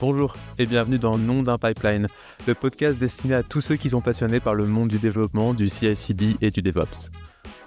Bonjour 0.00 0.36
et 0.60 0.66
bienvenue 0.66 0.98
dans 0.98 1.18
Nom 1.18 1.42
d'un 1.42 1.58
pipeline, 1.58 2.06
le 2.46 2.54
podcast 2.54 3.00
destiné 3.00 3.34
à 3.34 3.42
tous 3.42 3.60
ceux 3.60 3.74
qui 3.74 3.90
sont 3.90 4.00
passionnés 4.00 4.38
par 4.38 4.54
le 4.54 4.64
monde 4.64 4.88
du 4.88 4.98
développement, 4.98 5.54
du 5.54 5.68
CI/CD 5.68 6.36
et 6.40 6.52
du 6.52 6.62
DevOps. 6.62 7.10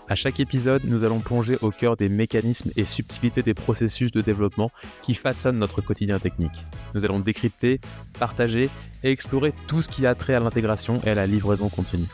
À 0.08 0.16
chaque 0.16 0.40
épisode, 0.40 0.82
nous 0.86 1.04
allons 1.04 1.20
plonger 1.20 1.58
au 1.62 1.72
cœur 1.72 1.98
des 1.98 2.08
mécanismes 2.08 2.72
et 2.78 2.86
subtilités 2.86 3.44
des 3.44 3.54
processus 3.54 4.14
de 4.14 4.22
développement 4.22 4.72
qui 5.04 5.14
façonnent 5.14 5.60
notre 5.60 5.82
quotidien 5.82 6.20
technique. 6.20 6.66
Nous 6.96 7.04
allons 7.04 7.20
décrypter, 7.20 7.82
partager 8.18 8.70
et 9.04 9.12
explorer 9.12 9.54
tout 9.68 9.82
ce 9.82 9.90
qui 9.90 10.06
a 10.06 10.16
trait 10.16 10.34
à 10.34 10.40
l'intégration 10.40 11.02
et 11.06 11.10
à 11.10 11.16
la 11.16 11.28
livraison 11.28 11.68
continue. 11.68 12.08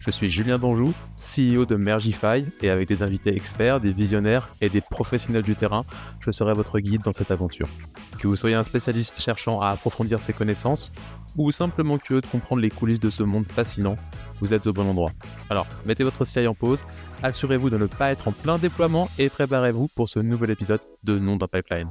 Je 0.00 0.10
suis 0.10 0.30
Julien 0.30 0.58
Donjou, 0.58 0.94
CEO 1.18 1.66
de 1.66 1.76
Mergify, 1.76 2.42
et 2.62 2.70
avec 2.70 2.88
des 2.88 3.02
invités 3.02 3.36
experts, 3.36 3.80
des 3.80 3.92
visionnaires 3.92 4.48
et 4.62 4.70
des 4.70 4.80
professionnels 4.80 5.42
du 5.42 5.54
terrain, 5.54 5.84
je 6.20 6.30
serai 6.30 6.54
votre 6.54 6.80
guide 6.80 7.02
dans 7.02 7.12
cette 7.12 7.30
aventure. 7.30 7.68
Que 8.18 8.26
vous 8.26 8.34
soyez 8.34 8.54
un 8.54 8.64
spécialiste 8.64 9.20
cherchant 9.20 9.60
à 9.60 9.68
approfondir 9.68 10.18
ses 10.18 10.32
connaissances, 10.32 10.90
ou 11.36 11.52
simplement 11.52 11.98
curieux 11.98 12.22
de 12.22 12.26
comprendre 12.26 12.62
les 12.62 12.70
coulisses 12.70 12.98
de 12.98 13.10
ce 13.10 13.22
monde 13.22 13.44
fascinant, 13.44 13.96
vous 14.40 14.54
êtes 14.54 14.66
au 14.66 14.72
bon 14.72 14.88
endroit. 14.88 15.10
Alors, 15.50 15.66
mettez 15.84 16.02
votre 16.02 16.24
CI 16.24 16.46
en 16.46 16.54
pause, 16.54 16.82
assurez-vous 17.22 17.68
de 17.68 17.76
ne 17.76 17.86
pas 17.86 18.10
être 18.10 18.28
en 18.28 18.32
plein 18.32 18.56
déploiement 18.56 19.06
et 19.18 19.28
préparez-vous 19.28 19.88
pour 19.94 20.08
ce 20.08 20.18
nouvel 20.18 20.48
épisode 20.48 20.80
de 21.04 21.18
Nom 21.18 21.36
d'un 21.36 21.46
pipeline. 21.46 21.90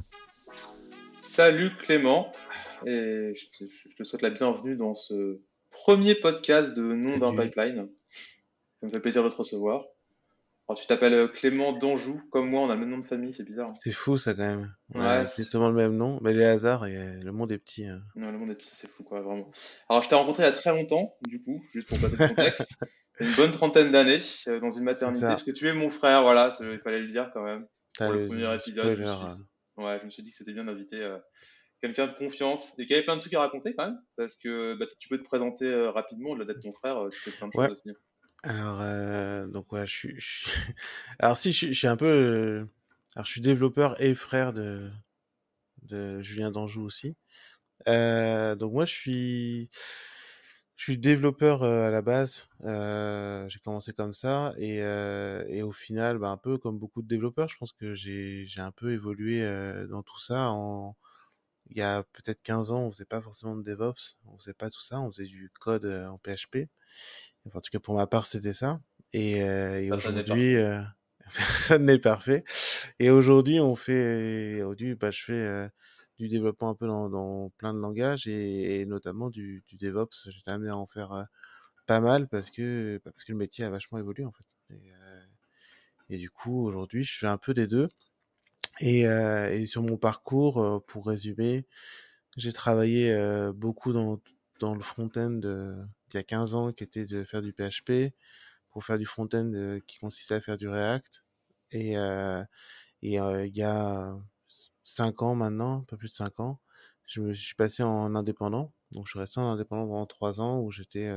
Salut 1.20 1.70
Clément, 1.80 2.32
et 2.84 3.34
je 3.36 3.66
te, 3.96 4.02
souhaite 4.02 4.22
la 4.22 4.30
bienvenue 4.30 4.74
dans 4.74 4.96
ce 4.96 5.38
premier 5.70 6.16
podcast 6.16 6.74
de 6.74 6.82
Nom 6.82 7.18
d'un 7.18 7.40
pipeline. 7.40 7.86
Ça 8.80 8.86
me 8.86 8.92
fait 8.92 9.00
plaisir 9.00 9.22
de 9.22 9.28
te 9.28 9.36
recevoir. 9.36 9.84
Alors, 10.66 10.78
tu 10.80 10.86
t'appelles 10.86 11.14
euh, 11.14 11.28
Clément 11.28 11.72
d'Anjou, 11.72 12.22
comme 12.30 12.48
moi, 12.48 12.62
on 12.62 12.70
a 12.70 12.74
le 12.74 12.80
même 12.80 12.90
nom 12.90 12.98
de 12.98 13.06
famille, 13.06 13.34
c'est 13.34 13.44
bizarre. 13.44 13.68
C'est 13.76 13.92
fou 13.92 14.16
ça 14.16 14.34
quand 14.34 14.46
même. 14.46 14.74
Ouais, 14.94 15.26
c'est 15.26 15.42
exactement 15.42 15.68
le 15.68 15.74
même 15.74 15.96
nom. 15.96 16.18
Mais 16.22 16.32
les 16.32 16.44
hasards, 16.44 16.86
et 16.86 17.18
le 17.20 17.32
monde 17.32 17.52
est 17.52 17.58
petit. 17.58 17.86
Hein. 17.86 18.00
Non, 18.14 18.30
le 18.30 18.38
monde 18.38 18.52
est 18.52 18.54
petit, 18.54 18.70
c'est 18.72 18.88
fou 18.88 19.02
quoi, 19.02 19.20
vraiment. 19.20 19.50
Alors, 19.88 20.02
je 20.02 20.08
t'ai 20.08 20.14
rencontré 20.14 20.44
il 20.44 20.46
y 20.46 20.48
a 20.48 20.52
très 20.52 20.70
longtemps, 20.70 21.16
du 21.26 21.42
coup, 21.42 21.60
juste 21.74 21.88
pour 21.88 21.98
passer 21.98 22.16
le 22.16 22.28
contexte. 22.28 22.78
une 23.20 23.32
bonne 23.34 23.50
trentaine 23.50 23.90
d'années, 23.90 24.20
euh, 24.48 24.60
dans 24.60 24.70
une 24.70 24.84
maternité, 24.84 25.26
parce 25.26 25.42
que 25.42 25.50
tu 25.50 25.68
es 25.68 25.74
mon 25.74 25.90
frère, 25.90 26.22
voilà, 26.22 26.56
il 26.60 26.80
fallait 26.82 27.00
le 27.00 27.08
dire 27.08 27.30
quand 27.34 27.42
même. 27.42 27.66
Pour 27.98 28.12
le, 28.12 28.26
premier 28.26 28.54
épisode. 28.54 28.96
Je 28.96 29.10
hein. 29.10 29.38
Ouais, 29.76 29.98
je 30.00 30.04
me 30.06 30.10
suis 30.10 30.22
dit 30.22 30.30
que 30.30 30.36
c'était 30.36 30.52
bien 30.52 30.64
d'inviter 30.64 31.02
euh, 31.02 31.18
quelqu'un 31.82 32.06
de 32.06 32.12
confiance 32.12 32.78
et 32.78 32.86
qui 32.86 32.94
avait 32.94 33.02
plein 33.02 33.16
de 33.16 33.20
trucs 33.20 33.34
à 33.34 33.40
raconter 33.40 33.74
quand 33.74 33.86
même, 33.86 34.00
parce 34.16 34.36
que 34.36 34.74
bah, 34.78 34.86
tu 35.00 35.08
peux 35.08 35.18
te 35.18 35.24
présenter 35.24 35.88
rapidement, 35.88 36.30
au-delà 36.30 36.46
d'être 36.46 36.64
mon 36.64 36.72
frère, 36.72 37.08
tu 37.10 37.18
fais 37.18 37.32
plein 37.32 37.48
de 37.48 37.52
choses 37.52 37.72
aussi. 37.72 37.96
Alors, 38.42 38.80
euh, 38.80 39.46
donc 39.48 39.70
ouais, 39.72 39.86
je 39.86 39.92
suis, 39.92 40.16
alors 41.18 41.36
si 41.36 41.52
je, 41.52 41.72
suis 41.72 41.86
un 41.86 41.96
peu, 41.96 42.06
euh, 42.06 42.64
alors 43.14 43.26
je 43.26 43.32
suis 43.32 43.40
développeur 43.42 44.00
et 44.00 44.14
frère 44.14 44.52
de 44.52 44.90
de 45.82 46.20
Julien 46.22 46.50
d'Anjou 46.50 46.82
aussi. 46.82 47.16
Euh, 47.88 48.56
donc 48.56 48.72
moi 48.72 48.84
je 48.86 48.92
suis, 48.94 49.70
je 50.76 50.84
suis 50.84 50.98
développeur 50.98 51.62
euh, 51.62 51.88
à 51.88 51.90
la 51.90 52.02
base. 52.02 52.46
Euh, 52.64 53.48
j'ai 53.48 53.58
commencé 53.60 53.92
comme 53.92 54.12
ça 54.12 54.54
et 54.58 54.78
et 54.78 55.62
au 55.62 55.72
final, 55.72 56.18
bah, 56.18 56.30
un 56.30 56.36
peu 56.38 56.58
comme 56.58 56.78
beaucoup 56.78 57.02
de 57.02 57.08
développeurs, 57.08 57.48
je 57.48 57.56
pense 57.58 57.72
que 57.72 57.94
j'ai 57.94 58.44
j'ai 58.46 58.60
un 58.60 58.72
peu 58.72 58.92
évolué 58.92 59.42
dans 59.88 60.02
tout 60.02 60.18
ça. 60.20 60.50
En 60.50 60.96
il 61.70 61.78
y 61.78 61.82
a 61.82 62.02
peut-être 62.04 62.42
15 62.42 62.72
ans, 62.72 62.82
on 62.82 62.92
faisait 62.92 63.04
pas 63.06 63.20
forcément 63.20 63.56
de 63.56 63.62
DevOps, 63.62 64.18
on 64.26 64.38
faisait 64.38 64.54
pas 64.54 64.70
tout 64.70 64.80
ça, 64.82 65.00
on 65.00 65.10
faisait 65.12 65.26
du 65.26 65.50
code 65.60 65.84
en 65.86 66.18
PHP 66.18 66.68
en 67.54 67.60
tout 67.60 67.70
cas, 67.70 67.80
pour 67.80 67.94
ma 67.94 68.06
part, 68.06 68.26
c'était 68.26 68.52
ça. 68.52 68.80
Et, 69.12 69.42
euh, 69.42 69.80
et 69.80 69.92
aujourd'hui, 69.92 70.56
euh, 70.56 70.80
personne 71.36 71.86
n'est 71.86 71.98
parfait. 71.98 72.44
Et 72.98 73.10
aujourd'hui, 73.10 73.60
on 73.60 73.74
fait, 73.74 74.62
aujourd'hui, 74.62 74.94
bah, 74.94 75.10
je 75.10 75.24
fais 75.24 75.32
euh, 75.32 75.68
du 76.18 76.28
développement 76.28 76.70
un 76.70 76.74
peu 76.74 76.86
dans, 76.86 77.08
dans 77.10 77.50
plein 77.58 77.74
de 77.74 77.78
langages 77.80 78.26
et, 78.28 78.80
et 78.80 78.86
notamment 78.86 79.30
du, 79.30 79.64
du 79.66 79.76
DevOps. 79.76 80.28
J'étais 80.30 80.50
amené 80.50 80.70
à 80.70 80.76
en 80.76 80.86
faire 80.86 81.12
euh, 81.12 81.24
pas 81.86 82.00
mal 82.00 82.28
parce 82.28 82.50
que 82.50 83.00
bah, 83.04 83.12
parce 83.12 83.24
que 83.24 83.32
le 83.32 83.38
métier 83.38 83.64
a 83.64 83.70
vachement 83.70 83.98
évolué 83.98 84.24
en 84.24 84.32
fait. 84.32 84.46
Et, 84.74 84.92
euh, 84.92 85.24
et 86.10 86.18
du 86.18 86.30
coup, 86.30 86.66
aujourd'hui, 86.66 87.04
je 87.04 87.18
fais 87.18 87.26
un 87.26 87.38
peu 87.38 87.54
des 87.54 87.66
deux. 87.66 87.88
Et, 88.80 89.00
et 89.02 89.66
sur 89.66 89.82
mon 89.82 89.96
parcours, 89.98 90.84
pour 90.86 91.06
résumer, 91.06 91.66
j'ai 92.36 92.52
travaillé 92.52 93.14
beaucoup 93.54 93.92
dans 93.92 94.20
dans 94.60 94.74
le 94.74 94.82
front-end 94.82 95.40
il 96.14 96.18
y 96.18 96.20
a 96.20 96.24
15 96.24 96.54
ans 96.54 96.72
qui 96.72 96.84
était 96.84 97.04
de 97.04 97.24
faire 97.24 97.42
du 97.42 97.52
PHP 97.52 98.12
pour 98.70 98.84
faire 98.84 98.98
du 98.98 99.06
front-end 99.06 99.52
euh, 99.54 99.80
qui 99.86 99.98
consistait 99.98 100.34
à 100.34 100.40
faire 100.40 100.56
du 100.56 100.68
React. 100.68 101.22
Et, 101.72 101.98
euh, 101.98 102.42
euh, 103.04 103.46
il 103.46 103.56
y 103.56 103.62
a 103.62 104.16
5 104.84 105.22
ans 105.22 105.34
maintenant, 105.34 105.80
un 105.80 105.84
peu 105.84 105.96
plus 105.96 106.08
de 106.08 106.14
5 106.14 106.40
ans, 106.40 106.60
je 107.06 107.20
me 107.20 107.34
suis 107.34 107.54
passé 107.54 107.82
en 107.82 108.14
indépendant. 108.14 108.72
Donc 108.92 109.06
je 109.06 109.10
suis 109.12 109.18
resté 109.18 109.40
en 109.40 109.50
indépendant 109.50 109.86
pendant 109.86 110.06
3 110.06 110.40
ans 110.40 110.60
où 110.60 110.70
j'étais 110.70 111.10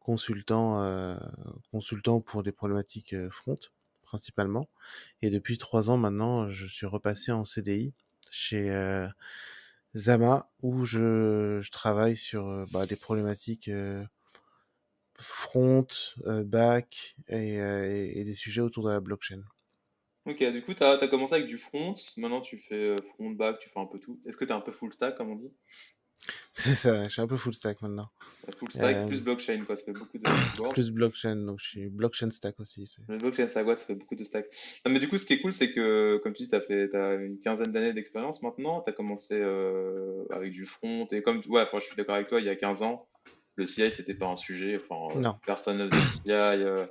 consultant, 0.00 1.18
consultant 1.70 2.20
pour 2.20 2.42
des 2.42 2.52
problématiques 2.52 3.14
front 3.30 3.58
principalement. 4.02 4.68
Et 5.22 5.30
depuis 5.30 5.58
3 5.58 5.90
ans 5.90 5.96
maintenant, 5.96 6.50
je 6.50 6.66
suis 6.66 6.86
repassé 6.86 7.32
en 7.32 7.44
CDI 7.44 7.94
chez 8.30 8.70
Zama 9.94 10.50
où 10.62 10.84
je, 10.84 11.60
je 11.62 11.70
travaille 11.70 12.16
sur 12.16 12.66
bah, 12.72 12.86
des 12.86 12.96
problématiques 12.96 13.70
front, 15.22 15.86
euh, 16.26 16.44
back 16.44 17.16
euh, 17.30 18.10
et, 18.14 18.24
des 18.24 18.34
sujets 18.34 18.60
autour 18.60 18.84
de 18.84 18.90
la 18.90 19.00
blockchain. 19.00 19.42
Ok, 20.26 20.44
du 20.52 20.62
coup, 20.62 20.74
tu 20.74 20.82
as, 20.82 21.08
commencé 21.08 21.34
avec 21.34 21.46
du 21.46 21.58
front, 21.58 21.94
maintenant 22.16 22.40
tu 22.40 22.58
fais 22.58 22.74
euh, 22.74 22.96
front, 23.14 23.30
back, 23.30 23.58
tu 23.58 23.70
fais 23.70 23.80
un 23.80 23.86
peu 23.86 23.98
tout. 23.98 24.20
Est-ce 24.26 24.36
que 24.36 24.44
tu 24.44 24.50
es 24.50 24.54
un 24.54 24.60
peu 24.60 24.72
full 24.72 24.92
stack, 24.92 25.16
comme 25.16 25.30
on 25.30 25.36
dit? 25.36 25.52
C'est 26.54 26.74
ça, 26.74 27.04
je 27.04 27.08
suis 27.08 27.20
un 27.20 27.26
peu 27.26 27.36
full 27.36 27.54
stack 27.54 27.82
maintenant. 27.82 28.08
Full 28.56 28.70
stack 28.70 29.08
plus 29.08 29.22
blockchain, 29.22 29.64
quoi, 29.64 29.76
ça 29.76 29.84
fait 29.84 29.92
beaucoup 29.92 30.18
de. 30.18 30.68
plus 30.72 30.90
blockchain, 30.90 31.36
donc 31.36 31.58
je 31.60 31.66
suis 31.66 31.88
blockchain 31.88 32.30
stack 32.30 32.60
aussi. 32.60 32.84
Le 33.08 33.16
blockchain 33.16 33.48
stack, 33.48 33.66
ouais, 33.66 33.74
ça 33.74 33.86
fait 33.86 33.94
beaucoup 33.94 34.14
de 34.14 34.22
stack. 34.22 34.46
mais 34.86 34.98
du 35.00 35.08
coup, 35.08 35.18
ce 35.18 35.26
qui 35.26 35.32
est 35.32 35.40
cool, 35.40 35.52
c'est 35.52 35.72
que, 35.72 36.20
comme 36.22 36.34
tu 36.34 36.44
dis, 36.44 36.48
tu 36.48 36.54
as, 36.54 36.60
as 36.60 37.14
une 37.14 37.40
quinzaine 37.40 37.72
d'années 37.72 37.92
d'expérience 37.92 38.42
maintenant. 38.42 38.82
Tu 38.82 38.90
as 38.90 38.92
commencé 38.92 39.42
avec 40.30 40.52
du 40.52 40.66
front, 40.66 41.08
et 41.10 41.22
comme, 41.22 41.42
ouais, 41.48 41.66
je 41.72 41.80
suis 41.80 41.96
d'accord 41.96 42.14
avec 42.14 42.28
toi, 42.28 42.38
il 42.38 42.46
y 42.46 42.50
a 42.50 42.56
15 42.56 42.82
ans, 42.82 43.08
le 43.56 43.66
CI 43.66 43.90
c'était 43.90 44.14
pas 44.14 44.26
un 44.26 44.36
sujet. 44.36 44.76
Enfin, 44.76 45.18
euh, 45.18 45.32
personne 45.44 45.78
ne 45.78 45.88
faisait 45.88 46.10
CI. 46.10 46.32
Euh, 46.32 46.86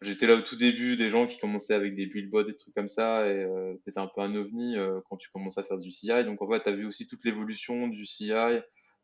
j'étais 0.00 0.26
là 0.26 0.34
au 0.34 0.40
tout 0.40 0.56
début, 0.56 0.96
des 0.96 1.10
gens 1.10 1.26
qui 1.26 1.38
commençaient 1.38 1.74
avec 1.74 1.94
des 1.94 2.06
buildbots, 2.06 2.44
des 2.44 2.56
trucs 2.56 2.74
comme 2.74 2.88
ça, 2.88 3.26
et 3.26 3.44
euh, 3.44 3.74
t'étais 3.84 4.00
un 4.00 4.06
peu 4.06 4.20
un 4.20 4.34
ovni 4.34 4.76
euh, 4.76 5.00
quand 5.08 5.16
tu 5.16 5.30
commences 5.30 5.58
à 5.58 5.62
faire 5.62 5.78
du 5.78 5.92
CI. 5.92 6.08
Donc 6.24 6.42
en 6.42 6.50
fait, 6.50 6.60
t'as 6.60 6.72
vu 6.72 6.86
aussi 6.86 7.06
toute 7.06 7.24
l'évolution 7.24 7.88
du 7.88 8.06
CI. 8.06 8.32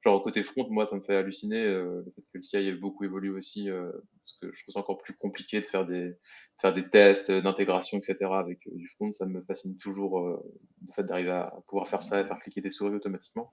Genre 0.03 0.23
côté 0.23 0.43
front, 0.43 0.67
moi, 0.71 0.87
ça 0.87 0.97
me 0.97 1.03
fait 1.03 1.15
halluciner 1.15 1.63
le 1.63 2.05
fait 2.15 2.23
que 2.23 2.39
le 2.39 2.43
CI 2.43 2.57
ait 2.57 2.73
beaucoup 2.73 3.05
évolué 3.05 3.29
aussi, 3.29 3.69
parce 3.69 4.39
que 4.41 4.51
je 4.51 4.63
trouve 4.63 4.73
ça 4.73 4.81
encore 4.81 4.97
plus 4.97 5.13
compliqué 5.13 5.61
de 5.61 5.67
faire 5.67 5.85
des, 5.85 6.15
faire 6.59 6.73
des 6.73 6.89
tests 6.89 7.31
d'intégration, 7.31 7.99
etc. 7.99 8.17
avec 8.33 8.61
du 8.73 8.89
front. 8.89 9.13
Ça 9.13 9.27
me 9.27 9.43
fascine 9.43 9.77
toujours 9.77 10.19
le 10.21 10.93
fait 10.95 11.03
d'arriver 11.03 11.33
à 11.33 11.55
pouvoir 11.69 11.87
faire 11.87 11.99
ça 11.99 12.19
et 12.19 12.25
faire 12.25 12.39
cliquer 12.39 12.63
des 12.63 12.71
souris 12.71 12.95
automatiquement. 12.95 13.53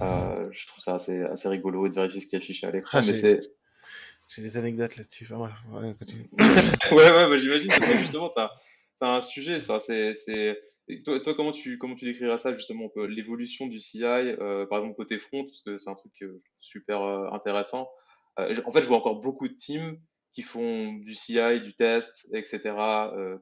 Euh, 0.00 0.44
je 0.50 0.66
trouve 0.66 0.82
ça 0.82 0.94
assez, 0.94 1.22
assez 1.22 1.48
rigolo 1.48 1.88
de 1.88 1.94
vérifier 1.94 2.20
ce 2.20 2.26
qui 2.26 2.36
est 2.36 2.38
affiché 2.38 2.66
à 2.66 2.70
l'écran. 2.70 2.98
Ah, 2.98 3.02
mais 3.06 3.14
c'est 3.14 3.40
j'ai 4.28 4.42
des 4.42 4.56
anecdotes 4.56 4.96
là-dessus. 4.96 5.28
ouais, 5.32 5.38
ouais, 6.92 6.96
ouais 6.96 7.28
bah, 7.28 7.36
j'imagine. 7.36 7.70
justement, 7.70 8.30
c'est 8.30 9.06
un, 9.06 9.22
sujet, 9.22 9.60
ça. 9.60 9.78
C'est, 9.80 10.14
c'est... 10.14 10.58
Toi, 11.04 11.20
toi, 11.20 11.34
comment 11.34 11.52
tu 11.52 11.78
comment 11.78 11.96
tu 11.96 12.04
décriras 12.04 12.38
ça 12.38 12.52
justement 12.54 12.90
l'évolution 13.08 13.66
du 13.66 13.80
CI, 13.80 14.04
euh, 14.04 14.66
par 14.66 14.78
exemple 14.78 14.96
côté 14.96 15.18
front, 15.18 15.44
parce 15.44 15.62
que 15.62 15.78
c'est 15.78 15.90
un 15.90 15.96
truc 15.96 16.12
euh, 16.22 16.40
super 16.60 17.02
euh, 17.02 17.28
intéressant. 17.32 17.88
En 18.36 18.72
fait, 18.72 18.82
je 18.82 18.86
vois 18.86 18.98
encore 18.98 19.20
beaucoup 19.20 19.48
de 19.48 19.54
teams 19.54 19.98
qui 20.32 20.42
font 20.42 20.92
du 20.92 21.14
CI, 21.14 21.60
du 21.60 21.74
test, 21.74 22.28
etc. 22.34 22.74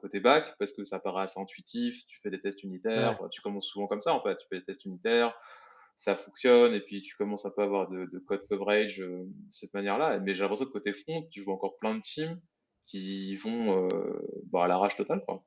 Côté 0.00 0.21
back, 0.21 0.54
parce 0.59 0.72
que 0.72 0.84
ça 0.84 1.00
paraît 1.00 1.25
assez 1.25 1.41
intuitif. 1.41 2.06
Tu 2.06 2.21
fais 2.22 2.31
des 2.31 2.41
tests 2.41 2.62
unitaires, 2.62 3.19
tu 3.31 3.41
commences 3.41 3.66
souvent 3.66 3.88
comme 3.88 4.00
ça 4.00 4.15
en 4.15 4.22
fait. 4.22 4.36
Tu 4.36 4.47
fais 4.48 4.59
des 4.60 4.65
tests 4.65 4.84
unitaires, 4.84 5.36
ça 5.97 6.17
fonctionne 6.17 6.75
et 6.75 6.81
puis 6.81 7.03
tu 7.03 7.17
commences 7.17 7.47
un 7.47 7.51
peu 7.51 7.63
avoir 7.63 7.89
de, 7.89 8.07
de 8.07 8.19
code 8.19 8.47
coverage 8.49 9.01
euh, 9.01 9.25
de 9.25 9.53
cette 9.53 9.73
manière-là. 9.75 10.19
Mais 10.21 10.35
j'ai 10.35 10.43
l'impression 10.43 10.67
que 10.67 10.73
côté 10.73 10.93
front, 10.93 11.27
tu 11.31 11.41
vois 11.43 11.55
encore 11.55 11.79
plein 11.79 11.95
de 11.95 12.01
teams 12.01 12.41
qui 12.87 13.37
vont 13.37 13.87
euh, 13.87 14.19
bah, 14.51 14.65
à 14.65 14.69
l'arrache 14.69 14.97
totale. 14.97 15.23
Quoi. 15.27 15.45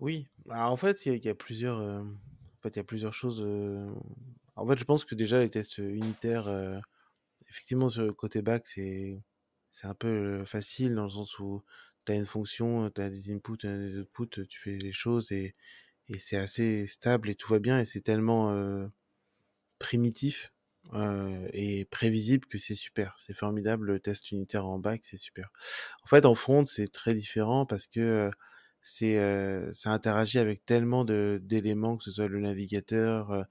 Oui, 0.00 0.26
bah, 0.46 0.68
en 0.68 0.76
fait, 0.76 1.06
il 1.06 1.24
y, 1.24 1.28
a 1.28 1.34
plusieurs, 1.34 1.78
euh, 1.78 2.00
en 2.00 2.62
fait, 2.62 2.76
y 2.76 2.80
a 2.80 2.84
plusieurs 2.84 3.14
choses. 3.14 3.46
En 4.56 4.66
fait, 4.66 4.78
je 4.78 4.84
pense 4.84 5.04
que 5.04 5.14
déjà 5.14 5.40
les 5.40 5.50
tests 5.50 5.78
unitaires, 5.78 6.48
effectivement, 7.48 7.88
sur 7.88 8.04
le 8.04 8.12
côté 8.12 8.42
back, 8.42 8.66
c'est 8.66 9.20
c'est 9.70 9.88
un 9.88 9.94
peu 9.94 10.44
facile 10.44 10.94
dans 10.94 11.02
le 11.02 11.10
sens 11.10 11.36
où 11.40 11.64
tu 12.06 12.12
as 12.12 12.14
une 12.14 12.26
fonction, 12.26 12.88
tu 12.90 13.00
as 13.00 13.10
des 13.10 13.32
inputs, 13.32 13.66
as 13.66 13.76
des 13.76 13.98
outputs, 13.98 14.46
tu 14.46 14.60
fais 14.60 14.78
les 14.78 14.92
choses 14.92 15.32
et 15.32 15.56
et 16.08 16.18
c'est 16.18 16.36
assez 16.36 16.86
stable 16.86 17.30
et 17.30 17.34
tout 17.34 17.52
va 17.52 17.58
bien 17.58 17.80
et 17.80 17.86
c'est 17.86 18.02
tellement 18.02 18.52
euh, 18.52 18.86
primitif 19.78 20.52
euh, 20.94 21.48
et 21.52 21.86
prévisible 21.86 22.46
que 22.46 22.58
c'est 22.58 22.74
super. 22.74 23.16
C'est 23.18 23.36
formidable 23.36 23.86
le 23.86 24.00
test 24.00 24.30
unitaire 24.32 24.66
en 24.66 24.78
bac, 24.78 25.02
c'est 25.04 25.16
super. 25.16 25.50
En 26.04 26.06
fait, 26.08 26.26
en 26.26 26.34
front, 26.34 26.66
c'est 26.66 26.88
très 26.88 27.14
différent 27.14 27.66
parce 27.66 27.86
que 27.86 28.00
euh, 28.00 28.30
c'est 28.82 29.16
ça 29.72 29.92
interagit 29.92 30.38
avec 30.38 30.64
tellement 30.66 31.04
d'éléments 31.06 31.96
que 31.96 32.04
ce 32.04 32.10
soit 32.12 32.28
le 32.28 32.40
navigateur 32.40 33.46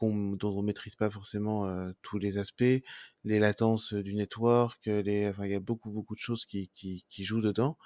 dont 0.00 0.58
on 0.58 0.62
maîtrise 0.62 0.96
pas 0.96 1.08
forcément 1.10 1.66
tous 2.02 2.18
les 2.18 2.36
aspects, 2.36 2.82
les 3.24 3.38
latences 3.38 3.94
du 3.94 4.14
network, 4.14 4.80
les, 4.86 5.28
enfin, 5.28 5.46
il 5.46 5.52
y 5.52 5.54
a 5.54 5.60
beaucoup, 5.60 5.90
beaucoup 5.90 6.14
de 6.14 6.20
choses 6.20 6.44
qui, 6.44 6.70
qui, 6.74 7.04
qui 7.08 7.24
jouent 7.24 7.40
dedans. 7.40 7.78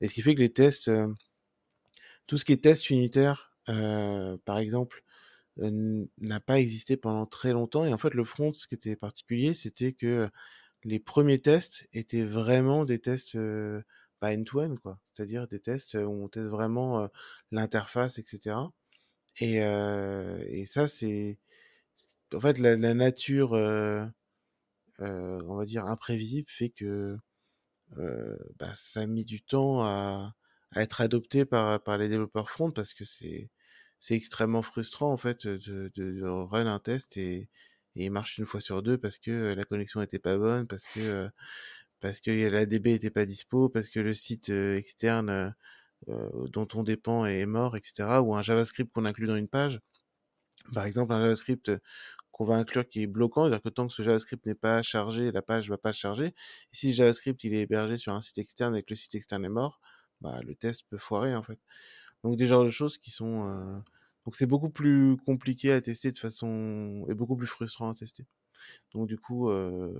Et 0.00 0.08
ce 0.08 0.14
qui 0.14 0.22
fait 0.22 0.34
que 0.34 0.40
les 0.40 0.52
tests, 0.52 0.90
tout 2.26 2.38
ce 2.38 2.44
qui 2.44 2.52
est 2.52 2.62
test 2.62 2.90
unitaire, 2.90 3.52
par 3.66 4.58
exemple, 4.58 5.02
n'a 5.58 6.40
pas 6.40 6.58
existé 6.60 6.96
pendant 6.96 7.26
très 7.26 7.52
longtemps. 7.52 7.84
Et 7.84 7.92
en 7.92 7.98
fait, 7.98 8.14
le 8.14 8.24
front, 8.24 8.52
ce 8.52 8.66
qui 8.66 8.74
était 8.74 8.96
particulier, 8.96 9.54
c'était 9.54 9.92
que 9.92 10.28
les 10.84 10.98
premiers 10.98 11.40
tests 11.40 11.88
étaient 11.92 12.24
vraiment 12.24 12.84
des 12.84 12.98
tests 13.00 13.38
pas 14.20 14.34
end-to-end, 14.34 14.76
quoi. 14.82 14.98
C'est-à-dire 15.06 15.48
des 15.48 15.60
tests 15.60 15.94
où 15.94 16.24
on 16.24 16.28
teste 16.28 16.48
vraiment 16.48 17.08
l'interface, 17.52 18.18
etc. 18.18 18.56
Et, 19.40 19.56
et 19.56 20.66
ça, 20.66 20.88
c'est 20.88 21.38
en 22.34 22.40
fait 22.40 22.58
la, 22.58 22.76
nature, 22.76 23.52
on 24.98 25.56
va 25.56 25.64
dire 25.64 25.84
imprévisible, 25.86 26.48
fait 26.50 26.70
que 26.70 27.16
bah, 28.58 28.72
ça 28.74 29.02
a 29.02 29.06
mis 29.06 29.24
du 29.24 29.42
temps 29.42 29.82
à, 29.82 30.34
à 30.74 30.82
être 30.82 31.00
adopté 31.00 31.44
par, 31.44 31.82
par 31.82 31.98
les 31.98 32.08
développeurs 32.08 32.50
front 32.50 32.70
parce 32.70 32.94
que 32.94 33.04
c'est 33.04 33.50
c'est 34.00 34.14
extrêmement 34.14 34.62
frustrant 34.62 35.12
en 35.12 35.16
fait 35.16 35.46
de, 35.46 35.90
de, 35.94 36.22
run 36.22 36.66
un 36.66 36.78
test 36.78 37.16
et, 37.16 37.48
et 37.96 38.04
il 38.06 38.10
marche 38.10 38.38
une 38.38 38.46
fois 38.46 38.60
sur 38.60 38.82
deux 38.82 38.98
parce 38.98 39.18
que 39.18 39.54
la 39.54 39.64
connexion 39.64 40.02
était 40.02 40.18
pas 40.18 40.36
bonne, 40.36 40.66
parce 40.66 40.86
que 40.86 41.30
parce 42.00 42.20
que 42.20 42.30
la 42.50 42.66
DB 42.66 42.92
était 42.94 43.10
pas 43.10 43.24
dispo, 43.24 43.68
parce 43.70 43.88
que 43.88 44.00
le 44.00 44.14
site 44.14 44.50
externe 44.50 45.54
dont 46.06 46.68
on 46.74 46.82
dépend 46.82 47.24
est 47.26 47.46
mort, 47.46 47.76
etc. 47.76 48.20
Ou 48.22 48.34
un 48.36 48.42
JavaScript 48.42 48.92
qu'on 48.92 49.04
inclut 49.06 49.26
dans 49.26 49.36
une 49.36 49.48
page. 49.48 49.80
Par 50.74 50.84
exemple, 50.84 51.12
un 51.14 51.20
JavaScript 51.20 51.72
qu'on 52.32 52.44
va 52.44 52.56
inclure 52.56 52.88
qui 52.88 53.02
est 53.02 53.06
bloquant, 53.06 53.44
c'est-à-dire 53.44 53.62
que 53.62 53.68
tant 53.70 53.86
que 53.86 53.92
ce 53.92 54.02
JavaScript 54.02 54.44
n'est 54.46 54.54
pas 54.54 54.82
chargé, 54.82 55.32
la 55.32 55.42
page 55.42 55.70
va 55.70 55.78
pas 55.78 55.92
charger. 55.92 56.26
Et 56.26 56.34
si 56.72 56.88
le 56.88 56.94
JavaScript 56.94 57.42
il 57.44 57.54
est 57.54 57.62
hébergé 57.62 57.96
sur 57.96 58.12
un 58.12 58.20
site 58.20 58.38
externe 58.38 58.76
et 58.76 58.82
que 58.82 58.90
le 58.90 58.96
site 58.96 59.14
externe 59.14 59.44
est 59.44 59.48
mort, 59.48 59.80
bah, 60.20 60.40
le 60.44 60.54
test 60.54 60.84
peut 60.88 60.98
foirer 60.98 61.34
en 61.34 61.42
fait. 61.42 61.58
Donc 62.22 62.36
des 62.36 62.46
genres 62.46 62.64
de 62.64 62.70
choses 62.70 62.98
qui 62.98 63.10
sont 63.10 63.48
euh... 63.48 63.78
donc 64.24 64.36
c'est 64.36 64.46
beaucoup 64.46 64.70
plus 64.70 65.16
compliqué 65.26 65.72
à 65.72 65.80
tester 65.80 66.12
de 66.12 66.18
façon 66.18 67.06
et 67.08 67.14
beaucoup 67.14 67.36
plus 67.36 67.46
frustrant 67.46 67.90
à 67.90 67.94
tester. 67.94 68.26
Donc 68.92 69.08
du 69.08 69.18
coup 69.18 69.50
euh... 69.50 69.92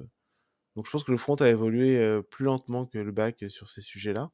donc 0.77 0.87
je 0.87 0.91
pense 0.91 1.05
que 1.05 1.13
le 1.13 1.19
front 1.19 1.37
a 1.37 1.49
évolué 1.49 1.99
euh, 1.99 2.23
plus 2.23 2.45
lentement 2.45 2.87
que 2.87 2.99
le 2.99 3.13
back 3.13 3.45
sur 3.49 3.69
ces 3.69 3.83
sujets-là, 3.83 4.31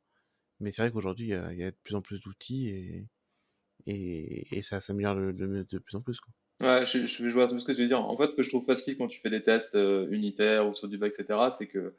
mais 0.60 0.70
c'est 0.70 0.82
vrai 0.82 0.92
qu'aujourd'hui 0.92 1.26
il 1.28 1.58
y 1.58 1.64
a, 1.64 1.70
de 1.70 1.76
plus 1.84 1.94
en 1.94 2.02
plus 2.02 2.20
d'outils 2.20 2.68
et... 2.68 3.08
et 3.86 4.56
et 4.56 4.62
ça 4.62 4.80
s'améliore 4.80 5.16
de, 5.16 5.78
plus 5.78 5.96
en 5.96 6.00
plus. 6.02 6.20
Ouais, 6.60 6.84
je, 6.84 7.06
je, 7.06 7.06
je 7.06 7.30
vois 7.30 7.48
tout 7.48 7.58
ce 7.58 7.64
que 7.64 7.72
tu 7.72 7.80
veux 7.80 7.88
dire. 7.88 8.00
En 8.00 8.16
fait, 8.18 8.30
ce 8.32 8.36
que 8.36 8.42
je 8.42 8.50
trouve 8.50 8.66
facile 8.66 8.98
quand 8.98 9.08
tu 9.08 9.18
fais 9.20 9.30
des 9.30 9.42
tests 9.42 9.78
unitaires 10.10 10.68
ou 10.68 10.74
sur 10.74 10.88
du 10.88 10.98
back, 10.98 11.14
etc., 11.18 11.38
c'est 11.56 11.66
que 11.66 11.94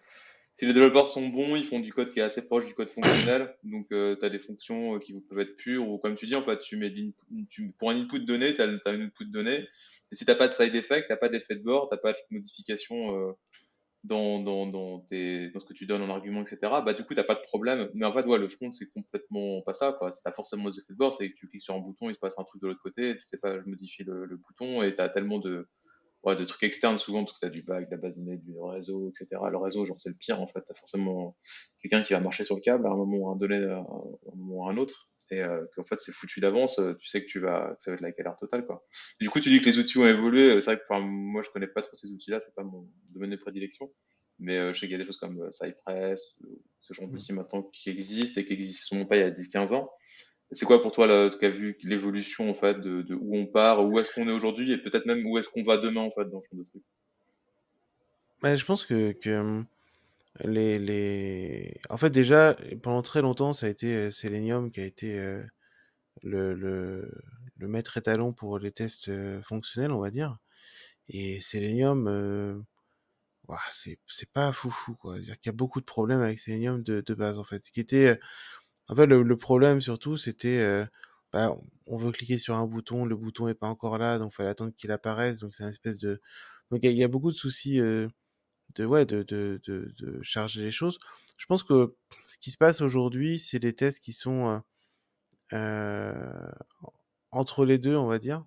si 0.58 0.66
les 0.66 0.74
développeurs 0.74 1.08
sont 1.08 1.28
bons, 1.28 1.56
ils 1.56 1.66
font 1.66 1.80
du 1.80 1.92
code 1.92 2.12
qui 2.12 2.20
est 2.20 2.24
assez 2.24 2.46
proche 2.46 2.66
du 2.66 2.74
code 2.74 2.90
fonctionnel. 2.90 3.56
Donc, 3.64 3.88
euh, 3.92 4.16
tu 4.16 4.26
as 4.26 4.30
des 4.30 4.40
fonctions 4.40 4.96
euh, 4.96 5.00
qui 5.00 5.20
peuvent 5.22 5.40
être 5.40 5.56
pures 5.56 5.88
ou 5.88 5.98
comme 5.98 6.16
tu 6.16 6.26
dis, 6.26 6.36
en 6.36 6.44
fait, 6.44 6.60
tu 6.60 6.78
mets 6.78 6.94
tu, 7.50 7.72
pour 7.80 7.90
un 7.90 7.96
input 7.96 8.20
donné, 8.20 8.54
tu 8.54 8.62
as, 8.62 8.68
as, 8.86 8.92
une 8.92 9.06
output 9.06 9.26
donnée. 9.26 9.68
Et 10.12 10.16
si 10.16 10.26
tu 10.26 10.36
pas 10.36 10.48
de 10.48 10.54
side 10.54 10.76
effect, 10.76 11.10
tu 11.10 11.18
pas 11.18 11.30
d'effet 11.30 11.56
de 11.56 11.64
bord, 11.64 11.90
tu 11.90 11.98
pas 11.98 12.12
de 12.12 12.18
modification 12.30 13.16
euh, 13.16 13.32
dans, 14.04 14.40
dans, 14.40 14.68
dans, 14.68 15.00
tes, 15.00 15.50
dans 15.50 15.60
ce 15.60 15.66
que 15.66 15.74
tu 15.74 15.86
donnes 15.86 16.02
en 16.02 16.10
argument, 16.10 16.42
etc., 16.42 16.60
bah, 16.86 16.94
du 16.94 17.04
coup, 17.06 17.16
tu 17.16 17.24
pas 17.24 17.36
de 17.36 17.42
problème. 17.42 17.90
Mais 17.94 18.06
en 18.06 18.14
fait, 18.14 18.26
ouais, 18.26 18.38
le 18.38 18.50
front, 18.50 18.72
c'est 18.72 18.92
complètement 18.92 19.62
pas 19.62 19.74
ça. 19.74 19.98
Si 20.12 20.22
tu 20.22 20.30
as 20.30 20.34
forcément 20.34 20.70
des 20.70 20.80
effets 20.80 20.94
de 20.94 20.98
bord, 20.98 21.16
c'est 21.16 21.30
que 21.30 21.36
tu 21.36 21.48
cliques 21.48 21.62
sur 21.62 21.76
un 21.76 21.80
bouton, 21.80 22.10
il 22.10 22.14
se 22.14 22.20
passe 22.20 22.38
un 22.38 22.44
truc 22.44 22.62
de 22.62 22.68
l'autre 22.68 22.82
côté. 22.84 23.18
Si 23.18 23.30
c'est 23.30 23.42
pas, 23.42 23.60
je 23.60 23.66
modifie 23.68 24.04
le, 24.04 24.26
le 24.26 24.38
bouton 24.38 24.82
et 24.82 24.96
tu 24.96 25.02
as 25.02 25.10
tellement 25.10 25.40
de 25.40 25.68
ouais, 26.24 26.36
de 26.36 26.46
trucs 26.46 26.64
externes 26.64 26.98
souvent, 26.98 27.24
parce 27.24 27.34
que 27.34 27.40
tu 27.40 27.46
as 27.46 27.50
du 27.50 27.64
bac, 27.64 27.90
de 27.90 27.92
la 27.92 27.98
base 27.98 28.18
de 28.18 28.24
données, 28.24 28.38
du 28.38 28.54
réseau, 28.60 29.10
etc. 29.10 29.42
Le 29.50 29.58
réseau, 29.58 29.86
genre, 29.86 30.00
c'est 30.00 30.10
le 30.10 30.16
pire, 30.16 30.42
en 30.42 30.48
fait. 30.48 30.62
Tu 30.66 30.72
as 30.72 30.76
forcément 30.76 31.38
quelqu'un 31.82 32.04
qui 32.04 32.14
va 32.14 32.20
marcher 32.20 32.44
sur 32.44 32.56
le 32.56 32.62
câble 32.62 32.86
à 32.86 32.92
un 32.92 32.96
moment 32.96 33.18
ou 33.18 33.30
un 33.30 33.36
donné, 33.36 33.64
à 33.64 33.78
un 33.78 34.36
moment 34.36 34.66
ou 34.66 34.70
un 34.70 34.78
autre. 34.78 35.10
Et 35.32 35.42
euh, 35.42 35.64
qu'en 35.76 35.86
fait, 35.86 35.96
c'est 36.00 36.12
foutu 36.12 36.42
d'avance. 36.42 36.80
Tu 37.00 37.08
sais 37.08 37.24
que 37.24 37.28
tu 37.28 37.40
vas, 37.40 37.76
que 37.76 37.84
ça 37.84 37.92
va 37.92 37.96
être 37.96 38.02
la 38.02 38.12
galère 38.12 38.36
totale, 38.38 38.66
quoi. 38.66 38.86
du 39.22 39.30
coup, 39.30 39.40
tu 39.40 39.50
dis 39.50 39.62
que 39.62 39.66
les 39.66 39.80
outils 39.80 39.98
ont 39.98 40.06
évolué. 40.06 40.60
C'est 40.60 40.72
vrai 40.72 40.78
que, 40.78 40.84
enfin, 40.90 41.00
moi, 41.00 41.42
je 41.42 41.50
connais 41.50 41.68
pas 41.68 41.82
trop 41.82 41.96
ces 41.96 42.10
outils-là. 42.10 42.42
C'est 42.42 42.54
pas 42.54 42.64
mon 42.64 42.90
domaine 43.12 43.30
de 43.30 43.38
prédilection. 43.38 43.90
Mais 44.42 44.58
euh, 44.58 44.74
je 44.74 44.80
sais 44.80 44.88
qu'il 44.88 44.94
y 44.94 44.96
a 44.96 44.98
des 44.98 45.06
choses 45.06 45.18
comme 45.18 45.40
euh, 45.40 45.52
Cypress, 45.52 46.36
ce 46.82 46.94
genre 46.94 47.08
d'outils 47.08 47.32
maintenant 47.32 47.62
qui 47.62 47.92
existent 47.92 48.42
et 48.42 48.46
qui 48.46 48.54
existent 48.54 49.06
pas 49.06 49.16
il 49.16 49.20
y 49.20 49.24
a 49.24 49.30
10-15 49.30 49.74
ans. 49.76 49.92
C'est 50.52 50.66
quoi 50.66 50.82
pour 50.82 50.92
toi, 50.92 51.08
là, 51.08 51.30
tu 51.30 51.46
as 51.46 51.50
vu 51.50 51.78
l'évolution 51.84 52.50
en 52.50 52.54
fait 52.54 52.80
de, 52.82 53.06
où 53.16 53.38
on 53.38 53.46
part, 53.46 53.86
où 53.86 54.00
est-ce 54.00 54.12
qu'on 54.14 54.28
est 54.28 54.34
aujourd'hui 54.34 54.72
et 54.72 54.78
peut-être 54.78 55.06
même 55.06 55.26
où 55.26 55.38
est-ce 55.38 55.50
qu'on 55.50 55.64
va 55.64 55.78
demain 55.78 56.02
en 56.02 56.12
fait 56.12 56.26
dans 56.30 56.42
ce 56.42 56.48
genre 56.52 56.60
de 56.60 56.70
truc? 56.70 56.84
Bah, 58.42 58.56
Je 58.56 58.66
pense 58.66 58.86
que, 58.86 59.12
que 59.14 59.64
les, 60.44 60.76
les, 60.80 61.80
en 61.90 61.98
fait 61.98 62.10
déjà 62.10 62.56
pendant 62.84 63.02
très 63.02 63.22
longtemps 63.22 63.54
ça 63.54 63.68
a 63.68 63.70
été 63.70 63.96
euh, 63.96 64.12
Selenium 64.12 64.72
qui 64.72 64.82
a 64.82 64.86
été 64.86 65.20
euh, 65.20 65.44
le, 66.24 66.54
le, 66.56 67.12
maître 67.68 67.98
étalon 67.98 68.34
pour 68.34 68.60
les 68.60 68.72
tests 68.72 69.10
euh, 69.10 69.42
fonctionnels, 69.44 69.92
on 69.92 70.00
va 70.00 70.12
dire. 70.12 70.38
Et 71.10 71.42
Selenium, 71.42 72.08
euh, 72.08 72.60
ouah, 73.48 73.60
c'est 73.70 74.00
pas 74.34 74.52
foufou 74.54 74.96
quoi. 74.96 75.20
Il 75.20 75.28
y 75.28 75.50
a 75.50 75.52
beaucoup 75.54 75.80
de 75.82 75.86
problèmes 75.86 76.22
avec 76.22 76.40
Selenium 76.40 76.84
de, 76.84 77.02
de 77.02 77.14
base 77.16 77.40
en 77.40 77.44
fait. 77.46 77.66
Ce 77.66 77.72
qui 77.72 77.82
était 77.82 78.20
en 78.90 78.96
fait, 78.96 79.06
le, 79.06 79.38
problème 79.38 79.82
surtout, 79.82 80.18
c'était, 80.18 80.60
euh, 80.60 80.86
bah, 81.32 81.56
on 81.88 81.98
veut 81.98 82.12
cliquer 82.12 82.38
sur 82.38 82.56
un 82.56 82.66
bouton, 82.66 83.06
le 83.06 83.16
bouton 83.16 83.48
est 83.48 83.54
pas 83.56 83.68
encore 83.68 83.98
là, 83.98 84.20
donc 84.20 84.32
il 84.34 84.36
fallait 84.36 84.50
attendre 84.50 84.74
qu'il 84.76 84.92
apparaisse. 84.92 85.40
Donc 85.40 85.54
c'est 85.56 85.64
une 85.64 85.70
espèce 85.70 85.98
de, 86.00 86.22
donc 86.72 86.82
il 86.84 86.92
y, 86.94 87.04
a 87.04 87.08
beaucoup 87.08 87.32
de 87.32 87.36
soucis 87.38 87.80
euh, 87.80 88.08
de, 88.76 88.86
ouais, 88.86 89.06
de, 89.06 89.24
de, 89.24 89.62
de, 89.66 90.20
charger 90.24 90.62
les 90.64 90.72
choses. 90.72 90.98
Je 91.38 91.46
pense 91.46 91.64
que 91.64 91.96
ce 92.28 92.38
qui 92.38 92.52
se 92.52 92.58
passe 92.58 92.82
aujourd'hui, 92.82 93.40
c'est 93.40 93.60
des 93.60 93.74
tests 93.74 94.00
qui 94.00 94.14
sont 94.14 94.62
euh, 95.54 96.52
entre 97.32 97.66
les 97.66 97.78
deux, 97.78 97.96
on 97.96 98.08
va 98.08 98.20
dire, 98.20 98.46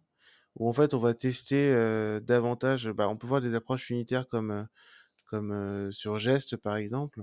où 0.56 0.68
en 0.68 0.72
fait 0.72 0.94
on 0.94 0.98
va 0.98 1.14
tester 1.14 1.72
davantage. 2.22 2.90
Bah, 2.90 3.08
on 3.08 3.16
peut 3.16 3.26
voir 3.26 3.40
des 3.40 3.54
approches 3.54 3.90
unitaires 3.90 4.28
comme 4.28 4.66
comme 5.26 5.90
sur 5.92 6.18
Gest 6.18 6.56
par 6.56 6.76
exemple, 6.76 7.22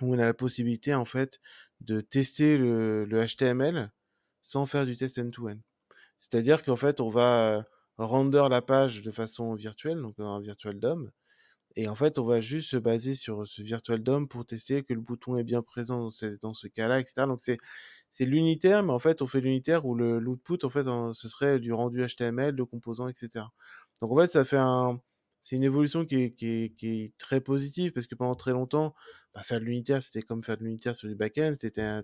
où 0.00 0.14
on 0.14 0.18
a 0.18 0.24
la 0.24 0.34
possibilité 0.34 0.94
en 0.94 1.04
fait 1.04 1.40
de 1.80 2.00
tester 2.00 2.58
le, 2.58 3.06
HTML 3.26 3.92
sans 4.42 4.66
faire 4.66 4.86
du 4.86 4.96
test 4.96 5.18
end-to-end. 5.18 5.58
C'est-à-dire 6.18 6.62
qu'en 6.62 6.76
fait, 6.76 7.00
on 7.00 7.08
va 7.08 7.66
render 7.98 8.46
la 8.50 8.62
page 8.62 9.02
de 9.02 9.10
façon 9.10 9.54
virtuelle, 9.54 10.00
donc 10.00 10.14
un 10.18 10.40
virtual 10.40 10.78
DOM, 10.78 11.10
et 11.76 11.88
en 11.88 11.94
fait, 11.94 12.18
on 12.18 12.24
va 12.24 12.40
juste 12.40 12.70
se 12.70 12.76
baser 12.76 13.14
sur 13.14 13.46
ce 13.48 13.62
virtual 13.62 14.02
DOM 14.02 14.28
pour 14.28 14.46
tester 14.46 14.84
que 14.84 14.94
le 14.94 15.00
bouton 15.00 15.36
est 15.36 15.42
bien 15.44 15.60
présent 15.62 15.98
dans 15.98 16.10
ce, 16.10 16.38
dans 16.40 16.54
ce 16.54 16.68
cas-là, 16.68 17.00
etc. 17.00 17.26
Donc 17.26 17.40
c'est 17.42 17.58
c'est 18.10 18.26
l'unitaire, 18.26 18.84
mais 18.84 18.92
en 18.92 19.00
fait, 19.00 19.22
on 19.22 19.26
fait 19.26 19.40
l'unitaire 19.40 19.84
où 19.86 19.94
le 19.96 20.20
l'output, 20.20 20.64
en 20.64 20.70
fait, 20.70 20.84
ce 21.14 21.28
serait 21.28 21.58
du 21.58 21.72
rendu 21.72 22.06
HTML, 22.06 22.54
de 22.54 22.62
composants, 22.62 23.08
etc. 23.08 23.46
Donc 24.00 24.12
en 24.12 24.16
fait, 24.18 24.28
ça 24.28 24.44
fait 24.44 24.56
un 24.58 25.00
c'est 25.42 25.56
une 25.56 25.64
évolution 25.64 26.06
qui, 26.06 26.16
est, 26.22 26.30
qui 26.34 27.04
est, 27.04 27.16
très 27.18 27.40
positive 27.40 27.92
parce 27.92 28.06
que 28.06 28.14
pendant 28.14 28.34
très 28.34 28.52
longtemps, 28.52 28.94
faire 29.42 29.60
de 29.60 29.64
l'unitaire, 29.64 30.02
c'était 30.02 30.22
comme 30.22 30.42
faire 30.44 30.56
de 30.56 30.64
l'unitaire 30.64 30.94
sur 30.94 31.08
du 31.08 31.14
backend. 31.14 31.56
C'était 31.58 32.02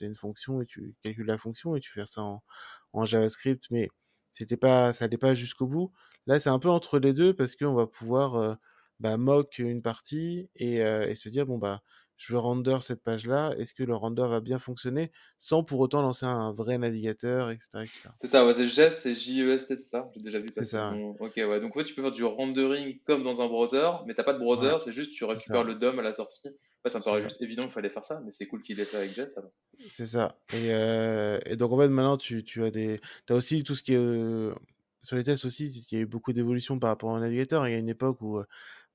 une 0.00 0.14
fonction 0.14 0.62
et 0.62 0.66
tu 0.66 0.94
calcules 1.02 1.26
la 1.26 1.38
fonction 1.38 1.76
et 1.76 1.80
tu 1.80 1.90
fais 1.90 2.06
ça 2.06 2.22
en, 2.22 3.04
JavaScript, 3.04 3.66
mais 3.70 3.88
c'était 4.32 4.56
pas, 4.56 4.92
ça 4.92 5.04
n'allait 5.04 5.18
pas 5.18 5.34
jusqu'au 5.34 5.66
bout. 5.66 5.92
Là, 6.26 6.40
c'est 6.40 6.50
un 6.50 6.58
peu 6.58 6.68
entre 6.70 6.98
les 6.98 7.12
deux 7.12 7.34
parce 7.34 7.56
qu'on 7.56 7.74
va 7.74 7.86
pouvoir 7.86 8.36
euh, 8.36 8.54
bah, 9.00 9.16
une 9.58 9.82
partie 9.82 10.50
euh, 10.60 11.06
et, 11.06 11.14
se 11.14 11.28
dire 11.28 11.46
bon 11.46 11.58
bah 11.58 11.82
je 12.20 12.34
veux 12.34 12.38
render 12.38 12.76
cette 12.82 13.02
page-là, 13.02 13.54
est-ce 13.56 13.72
que 13.72 13.82
le 13.82 13.94
render 13.96 14.26
va 14.28 14.40
bien 14.40 14.58
fonctionner 14.58 15.10
sans 15.38 15.64
pour 15.64 15.80
autant 15.80 16.02
lancer 16.02 16.26
un 16.26 16.52
vrai 16.52 16.76
navigateur, 16.76 17.50
etc. 17.50 17.86
C'est 18.18 18.28
ça, 18.28 18.44
ouais, 18.44 18.52
c'est 18.52 18.66
GEST, 18.66 18.98
c'est 18.98 19.14
JEST, 19.14 19.68
c'est 19.68 19.78
ça? 19.78 20.10
J'ai 20.14 20.20
déjà 20.20 20.38
vu 20.38 20.48
C'est 20.52 20.66
ça. 20.66 20.92
Ok, 21.18 21.32
ouais, 21.36 21.60
donc 21.60 21.74
en 21.74 21.78
fait, 21.78 21.86
tu 21.86 21.94
peux 21.94 22.02
faire 22.02 22.12
du 22.12 22.24
rendering 22.24 23.00
comme 23.06 23.24
dans 23.24 23.40
un 23.40 23.46
browser, 23.46 23.90
mais 24.06 24.12
t'as 24.12 24.22
pas 24.22 24.34
de 24.34 24.38
browser, 24.38 24.74
ouais. 24.74 24.80
c'est 24.84 24.92
juste 24.92 25.12
tu 25.12 25.24
récupères 25.24 25.64
le 25.64 25.76
DOM 25.76 25.98
à 25.98 26.02
la 26.02 26.12
sortie. 26.12 26.46
Ouais, 26.84 26.90
ça 26.90 26.98
me 26.98 27.04
paraît 27.04 27.22
juste 27.22 27.40
évident 27.40 27.62
qu'il 27.62 27.72
fallait 27.72 27.88
faire 27.88 28.04
ça, 28.04 28.20
mais 28.22 28.30
c'est 28.30 28.46
cool 28.46 28.60
qu'il 28.60 28.78
ait 28.80 28.84
fait 28.84 28.98
avec 28.98 29.18
alors. 29.18 29.50
C'est 29.90 30.06
ça. 30.06 30.36
Et, 30.52 30.74
euh, 30.74 31.38
et, 31.46 31.56
donc 31.56 31.72
en 31.72 31.78
fait, 31.78 31.88
maintenant, 31.88 32.18
tu, 32.18 32.44
tu 32.44 32.62
as 32.64 32.70
des. 32.70 33.00
Aussi 33.30 33.62
tout 33.62 33.74
ce 33.74 33.82
qui 33.82 33.94
est. 33.94 33.98
Euh... 33.98 34.54
Sur 35.02 35.16
les 35.16 35.24
tests 35.24 35.46
aussi, 35.46 35.86
il 35.90 35.96
y 35.96 35.98
a 35.98 36.02
eu 36.02 36.06
beaucoup 36.06 36.34
d'évolutions 36.34 36.78
par 36.78 36.90
rapport 36.90 37.08
au 37.08 37.18
navigateur. 37.18 37.66
Il 37.66 37.70
y 37.70 37.74
a 37.74 37.78
une 37.78 37.88
époque 37.88 38.20
où 38.20 38.42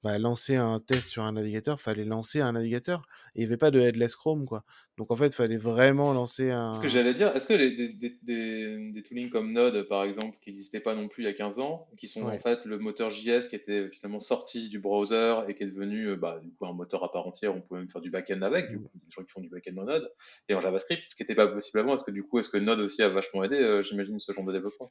bah, 0.05 0.19
lancer 0.19 0.55
un 0.55 0.79
test 0.79 1.09
sur 1.09 1.23
un 1.23 1.31
navigateur, 1.31 1.81
fallait 1.81 2.05
lancer 2.05 2.39
un 2.39 2.51
navigateur. 2.51 3.07
Et 3.33 3.39
il 3.39 3.41
n'y 3.41 3.47
avait 3.47 3.57
pas 3.57 3.71
de 3.71 3.79
headless 3.79 4.15
Chrome, 4.15 4.45
quoi. 4.45 4.63
Donc 4.97 5.09
en 5.09 5.15
fait, 5.15 5.25
il 5.25 5.33
fallait 5.33 5.57
vraiment 5.57 6.13
lancer 6.13 6.51
un. 6.51 6.73
Ce 6.73 6.79
que 6.79 6.87
j'allais 6.87 7.15
dire, 7.15 7.35
est-ce 7.35 7.47
que 7.47 7.55
les, 7.55 7.71
des, 7.71 7.91
des, 7.95 8.15
des, 8.21 8.91
des, 8.91 9.01
toolings 9.01 9.31
comme 9.31 9.51
Node, 9.51 9.87
par 9.87 10.03
exemple, 10.03 10.37
qui 10.41 10.51
n'existaient 10.51 10.79
pas 10.79 10.93
non 10.93 11.07
plus 11.07 11.23
il 11.23 11.25
y 11.25 11.29
a 11.29 11.33
15 11.33 11.57
ans, 11.57 11.87
qui 11.97 12.07
sont 12.07 12.21
ouais. 12.21 12.35
en 12.35 12.39
fait 12.39 12.65
le 12.65 12.77
moteur 12.77 13.09
JS 13.09 13.47
qui 13.49 13.55
était 13.55 13.89
finalement 13.89 14.19
sorti 14.19 14.69
du 14.69 14.77
browser 14.77 15.37
et 15.47 15.55
qui 15.55 15.63
est 15.63 15.71
devenu 15.71 16.15
bah, 16.15 16.39
du 16.39 16.51
coup, 16.51 16.67
un 16.67 16.73
moteur 16.73 17.03
à 17.03 17.11
part 17.11 17.25
entière, 17.25 17.55
on 17.55 17.61
pouvait 17.61 17.79
même 17.79 17.89
faire 17.89 18.01
du 18.01 18.11
backend 18.11 18.43
avec, 18.43 18.69
du 18.69 18.77
coup, 18.77 18.91
des 18.93 19.09
gens 19.09 19.23
qui 19.23 19.31
font 19.31 19.41
du 19.41 19.49
backend 19.49 19.79
en 19.79 19.85
Node, 19.85 20.07
et 20.49 20.53
en 20.53 20.61
JavaScript, 20.61 21.01
ce 21.07 21.15
qui 21.15 21.23
n'était 21.23 21.33
pas 21.33 21.47
possible 21.47 21.79
avant, 21.79 21.95
est-ce 21.95 22.03
que 22.03 22.11
du 22.11 22.21
coup, 22.21 22.37
est-ce 22.37 22.49
que 22.49 22.57
Node 22.57 22.79
aussi 22.79 23.01
a 23.01 23.09
vachement 23.09 23.43
aidé, 23.43 23.55
euh, 23.55 23.81
j'imagine, 23.81 24.19
ce 24.19 24.31
genre 24.33 24.45
de 24.45 24.53
développement? 24.53 24.87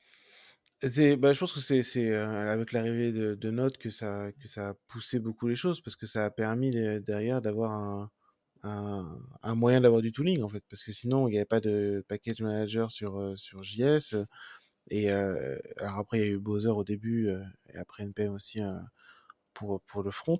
Bah, 1.16 1.32
je 1.32 1.38
pense 1.38 1.52
que 1.52 1.60
c'est 1.60 1.82
c'est, 1.82 2.12
avec 2.14 2.72
l'arrivée 2.72 3.12
de 3.12 3.34
de 3.34 3.50
Node 3.50 3.78
que 3.78 3.90
ça 3.90 4.26
a 4.56 4.74
poussé 4.88 5.18
beaucoup 5.18 5.48
les 5.48 5.56
choses 5.56 5.80
parce 5.80 5.96
que 5.96 6.06
ça 6.06 6.24
a 6.24 6.30
permis 6.30 6.70
derrière 7.00 7.40
d'avoir 7.42 8.10
un 8.62 9.54
moyen 9.54 9.80
d'avoir 9.80 10.02
du 10.02 10.12
tooling, 10.12 10.42
en 10.42 10.48
fait. 10.48 10.62
Parce 10.70 10.82
que 10.82 10.92
sinon, 10.92 11.28
il 11.28 11.34
y 11.34 11.36
avait 11.38 11.44
pas 11.44 11.60
de 11.60 12.04
package 12.08 12.40
manager 12.42 12.90
sur, 12.92 13.34
JS, 13.62 14.16
et 14.90 15.10
alors 15.10 15.98
après, 15.98 16.18
il 16.18 16.22
y 16.22 16.24
a 16.24 16.28
eu 16.32 16.38
Bowser 16.38 16.68
au 16.70 16.84
début, 16.84 17.30
et 17.74 17.76
après 17.78 18.04
NPM 18.04 18.32
aussi, 18.34 18.60
pour 19.54 20.02
le 20.02 20.10
front. 20.10 20.38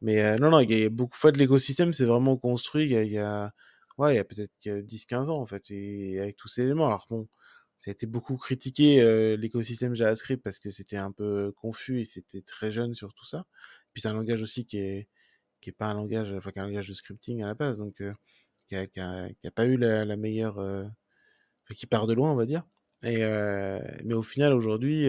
Mais 0.00 0.36
non, 0.38 0.50
non, 0.50 0.60
il 0.60 0.70
y 0.72 0.84
a 0.84 0.88
beaucoup 0.90 1.18
en 1.24 1.30
l'écosystème 1.30 1.92
s'est 1.92 2.04
vraiment 2.04 2.36
construit 2.36 2.84
il 2.84 2.90
y 2.92 2.96
a 2.96 3.02
il 3.04 3.12
y 3.12 3.18
a 3.18 3.52
ouais, 3.98 4.14
il 4.14 4.16
y 4.16 4.20
a 4.20 4.24
peut-être 4.24 4.52
10-15 4.66 5.30
ans, 5.30 5.40
en 5.40 5.46
fait 5.46 5.70
et 5.70 6.20
avec 6.20 6.36
tous 6.36 6.48
ces 6.48 6.62
éléments. 6.62 6.86
Alors 6.86 7.06
bon, 7.08 7.28
ça 7.84 7.90
a 7.90 7.92
été 7.92 8.06
beaucoup 8.06 8.36
critiqué, 8.36 9.36
l'écosystème 9.36 9.94
JavaScript 9.94 10.42
parce 10.42 10.58
que 10.58 10.70
c'était 10.70 10.96
un 10.96 11.12
peu 11.12 11.52
confus 11.52 12.00
et 12.00 12.04
c'était 12.06 12.40
très 12.42 12.72
jeune 12.72 12.94
sur 12.94 13.12
tout 13.14 13.26
ça. 13.26 13.46
Puis 13.92 14.00
c'est 14.02 14.08
un 14.08 14.14
langage 14.14 14.40
aussi 14.42 14.64
qui 14.66 14.78
est 14.78 15.08
qui 15.60 15.70
est 15.70 15.72
pas 15.74 15.88
un 15.88 15.94
langage 15.94 16.32
enfin, 16.32 16.50
qui 16.50 16.58
est 16.58 16.62
un 16.62 16.66
langage 16.66 16.88
de 16.88 16.94
scripting 16.94 17.42
à 17.42 17.46
la 17.46 17.54
base 17.54 17.78
donc 17.78 18.02
qui 18.68 18.76
a 18.76 18.86
qui 18.86 19.00
a 19.00 19.50
pas 19.54 19.66
eu 19.66 19.76
la 19.76 20.16
meilleure, 20.16 20.58
qui 21.76 21.86
part 21.86 22.06
de 22.06 22.14
loin, 22.14 22.32
on 22.32 22.36
va 22.36 22.46
dire 22.46 22.64
et 23.02 23.18
mais 24.04 24.14
au 24.14 24.22
final, 24.22 24.52
aujourd'hui, 24.54 25.08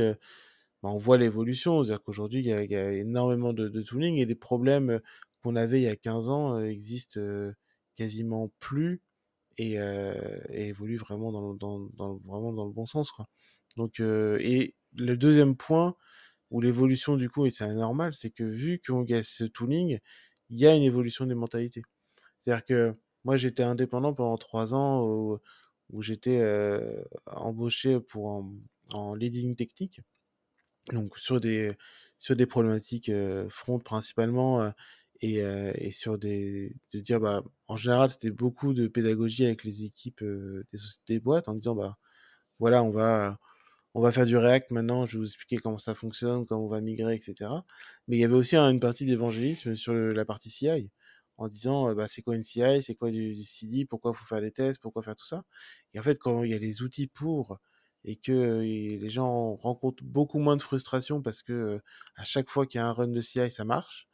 bah, 0.83 0.89
on 0.89 0.97
voit 0.97 1.17
l'évolution. 1.17 1.83
C'est-à-dire 1.83 2.03
qu'aujourd'hui, 2.03 2.39
il 2.41 2.47
y 2.47 2.75
a 2.75 2.91
énormément 2.91 3.53
de 3.53 3.69
de 3.69 3.81
tooling 3.81 4.17
et 4.17 4.25
des 4.25 4.35
problèmes, 4.35 4.99
qu'on 5.41 5.55
avait 5.55 5.79
il 5.81 5.83
y 5.83 5.87
a 5.87 5.95
15 5.95 6.29
ans, 6.29 6.59
existent, 6.59 7.21
quasiment 7.95 8.51
plus 8.59 9.01
et 9.57 9.79
heu 9.79 10.13
et 10.49 10.67
évoluent 10.69 10.97
vraiment 10.97 11.31
dans 11.31 12.19
vraiment 12.25 12.53
dans 12.53 12.65
le 12.65 12.71
bon 12.73 12.85
sens, 12.85 13.11
quoi. 13.11 13.27
Donc 13.77 13.99
heu 14.01 14.37
et 14.41 14.75
le 14.97 15.15
deuxième 15.17 15.55
point 15.57 15.95
où 16.51 16.61
l'évolution, 16.61 17.17
du 17.17 17.29
coup 17.29 17.45
et 17.47 17.51
c'est 17.51 17.73
normal, 17.73 18.13
c'est 18.15 18.31
que 18.31 18.43
vu 18.45 18.79
y 19.11 19.15
a 19.15 19.23
ce 19.23 19.45
tooling, 19.45 19.99
il 20.49 20.57
y 20.59 20.67
a 20.67 20.75
une 20.75 20.83
évolution 20.83 21.25
des 21.27 21.35
mentalités. 21.35 21.83
C'est-à-dire 22.45 22.65
que 22.65 22.95
moi, 23.25 23.37
j'étais 23.37 23.63
indépendant 23.63 24.13
pendant 24.13 24.37
3 24.37 24.73
ans 24.75 25.03
où 25.91 26.01
j'étais, 26.03 26.39
heu, 26.41 27.05
embauché 27.27 27.99
pour 28.01 28.45
en 28.93 29.15
leading 29.15 29.55
technique. 29.55 30.01
Donc 30.93 31.17
sur 31.19 31.39
des 31.41 31.73
sur 32.19 32.35
des 32.35 32.45
problématiques, 32.47 33.09
heu, 33.09 33.47
front 33.49 33.79
principalement, 33.79 34.71
et 35.21 35.41
heu 35.43 35.71
et 35.75 35.91
sur 35.91 36.17
des 36.17 36.75
de 36.93 36.99
dire, 36.99 37.19
bah, 37.19 37.43
en 37.67 37.77
général, 37.77 38.09
c'était 38.11 38.31
beaucoup 38.31 38.73
de 38.73 38.87
pédagogie 38.87 39.45
avec 39.45 39.63
les 39.63 39.83
équipes, 39.85 40.21
heu, 40.23 40.65
des 41.07 41.19
boîtes 41.19 41.47
en 41.49 41.53
disant: 41.55 41.75
«Bah, 41.75 41.97
voilà, 42.59 42.83
on 42.83 42.91
va 42.91 43.39
on 43.95 44.01
va 44.01 44.11
faire 44.11 44.25
du 44.27 44.37
React 44.37 44.71
maintenant, 44.71 45.05
je 45.05 45.13
vais 45.13 45.19
vous 45.19 45.27
expliquer 45.27 45.57
comment 45.57 45.77
ça 45.79 45.95
fonctionne, 45.95 46.45
comment 46.45 46.65
on 46.65 46.69
va 46.69 46.81
migrer 46.81 47.15
et 47.15 47.21
cetera». 47.21 47.65
Mais 48.07 48.17
il 48.17 48.19
y 48.21 48.25
avait 48.25 48.35
aussi 48.35 48.55
une 48.57 48.79
partie 48.81 49.05
d'évangélisme 49.05 49.75
sur 49.75 49.93
la 49.95 50.25
partie 50.25 50.49
CI 50.51 50.91
en 51.37 51.47
disant, 51.49 51.93
bah, 51.95 52.07
c'est 52.09 52.21
quoi 52.21 52.35
une 52.35 52.43
CI? 52.43 52.83
C'est 52.83 52.95
quoi 52.95 53.11
du 53.11 53.35
CD? 53.43 53.85
Pourquoi 53.85 54.13
faut 54.13 54.25
faire 54.25 54.41
des 54.41 54.51
tests? 54.51 54.81
Pourquoi 54.81 55.01
faire 55.03 55.15
tout 55.15 55.25
ça? 55.27 55.43
Et 55.93 55.99
en 55.99 56.03
fait, 56.03 56.19
quand 56.19 56.43
il 56.43 56.51
y 56.51 56.53
a 56.55 56.59
les 56.59 56.81
outils 56.83 57.07
pour 57.07 57.57
et 58.03 58.17
que 58.17 58.61
les 58.61 59.09
gens 59.09 59.55
rencontrent 59.55 60.03
beaucoup 60.03 60.39
moins 60.39 60.55
de 60.57 60.61
frustration 60.61 61.21
parce 61.21 61.41
que, 61.41 61.81
à 62.15 62.23
chaque 62.25 62.49
fois 62.49 62.65
qu'il 62.67 62.79
y 62.79 62.81
a 62.81 62.87
un 62.87 62.93
run 62.93 63.07
de 63.07 63.21
CI, 63.21 63.51
ça 63.51 63.65
marche. 63.65 64.07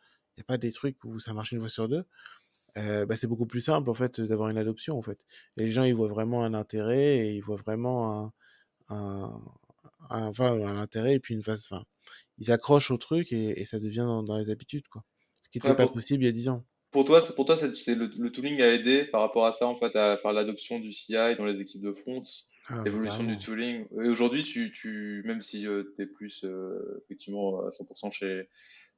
Pas 0.44 0.58
des 0.58 0.72
trucs 0.72 1.04
où 1.04 1.20
ça 1.20 1.34
marche 1.34 1.52
une 1.52 1.60
fois 1.60 1.70
sur 1.70 1.88
deux. 1.90 2.06
Bah, 2.76 3.16
c'est 3.16 3.28
beaucoup 3.28 3.46
plus 3.46 3.62
simple 3.62 3.90
en 3.90 3.94
fait, 3.94 4.22
d'avoir 4.22 4.50
une 4.50 4.58
adoption 4.58 4.98
en 4.98 5.02
fait. 5.02 5.26
Et 5.58 5.64
les 5.66 5.72
gens, 5.72 5.84
ils 5.84 5.96
voient 5.96 6.08
vraiment 6.08 6.44
un 6.44 6.54
intérêt 6.54 7.18
et 7.20 7.34
ils 7.36 7.42
voient 7.42 7.58
vraiment 7.58 8.26
un 8.26 8.34
un 8.90 9.42
un 10.10 10.28
enfin, 10.28 10.54
un 10.54 10.78
intérêt 10.78 11.16
et 11.16 11.20
puis 11.20 11.34
une 11.34 11.44
phase 11.44 11.68
enfin, 11.70 11.86
ils 12.38 12.52
accrochent 12.52 12.92
au 12.92 12.98
truc 12.98 13.32
et 13.32 13.62
et 13.62 13.66
ça 13.66 13.80
devient 13.80 14.00
dans 14.00 14.24
dans 14.24 14.38
les 14.38 14.50
habitudes, 14.50 14.88
quoi. 14.88 15.04
Ce 15.44 15.50
qui 15.50 15.58
était 15.60 15.76
pas 15.76 15.88
possible 15.88 16.24
il 16.24 16.28
y 16.28 16.30
a 16.30 16.34
10 16.34 16.50
ans. 16.50 16.66
Pour 16.92 17.06
toi, 17.06 17.22
pour 17.36 17.46
toi, 17.46 17.56
c'est 17.56 17.96
le, 17.96 18.12
le 18.18 18.32
tooling 18.32 18.62
a 18.62 18.68
aidé 18.68 19.06
par 19.06 19.22
rapport 19.22 19.46
à 19.46 19.54
ça 19.54 19.66
en 19.66 19.78
fait 19.78 19.96
à 19.96 20.18
faire 20.18 20.34
l'adoption 20.34 20.78
du 20.80 20.92
CI 20.92 21.14
dans 21.38 21.46
les 21.46 21.62
équipes 21.62 21.82
de 21.82 21.94
front, 21.94 22.22
ah, 22.68 22.82
l'évolution 22.84 23.24
du 23.24 23.38
tooling. 23.38 23.86
Et 24.04 24.10
aujourd'hui, 24.10 24.44
tu, 24.44 24.74
tu, 24.74 25.24
même 25.26 25.42
si 25.42 25.66
euh, 25.66 25.94
tu 25.96 26.04
es 26.04 26.06
plus 26.06 26.44
euh, 26.44 27.02
effectivement 27.06 27.62
à 27.66 27.70
100% 27.70 28.12
chez 28.12 28.50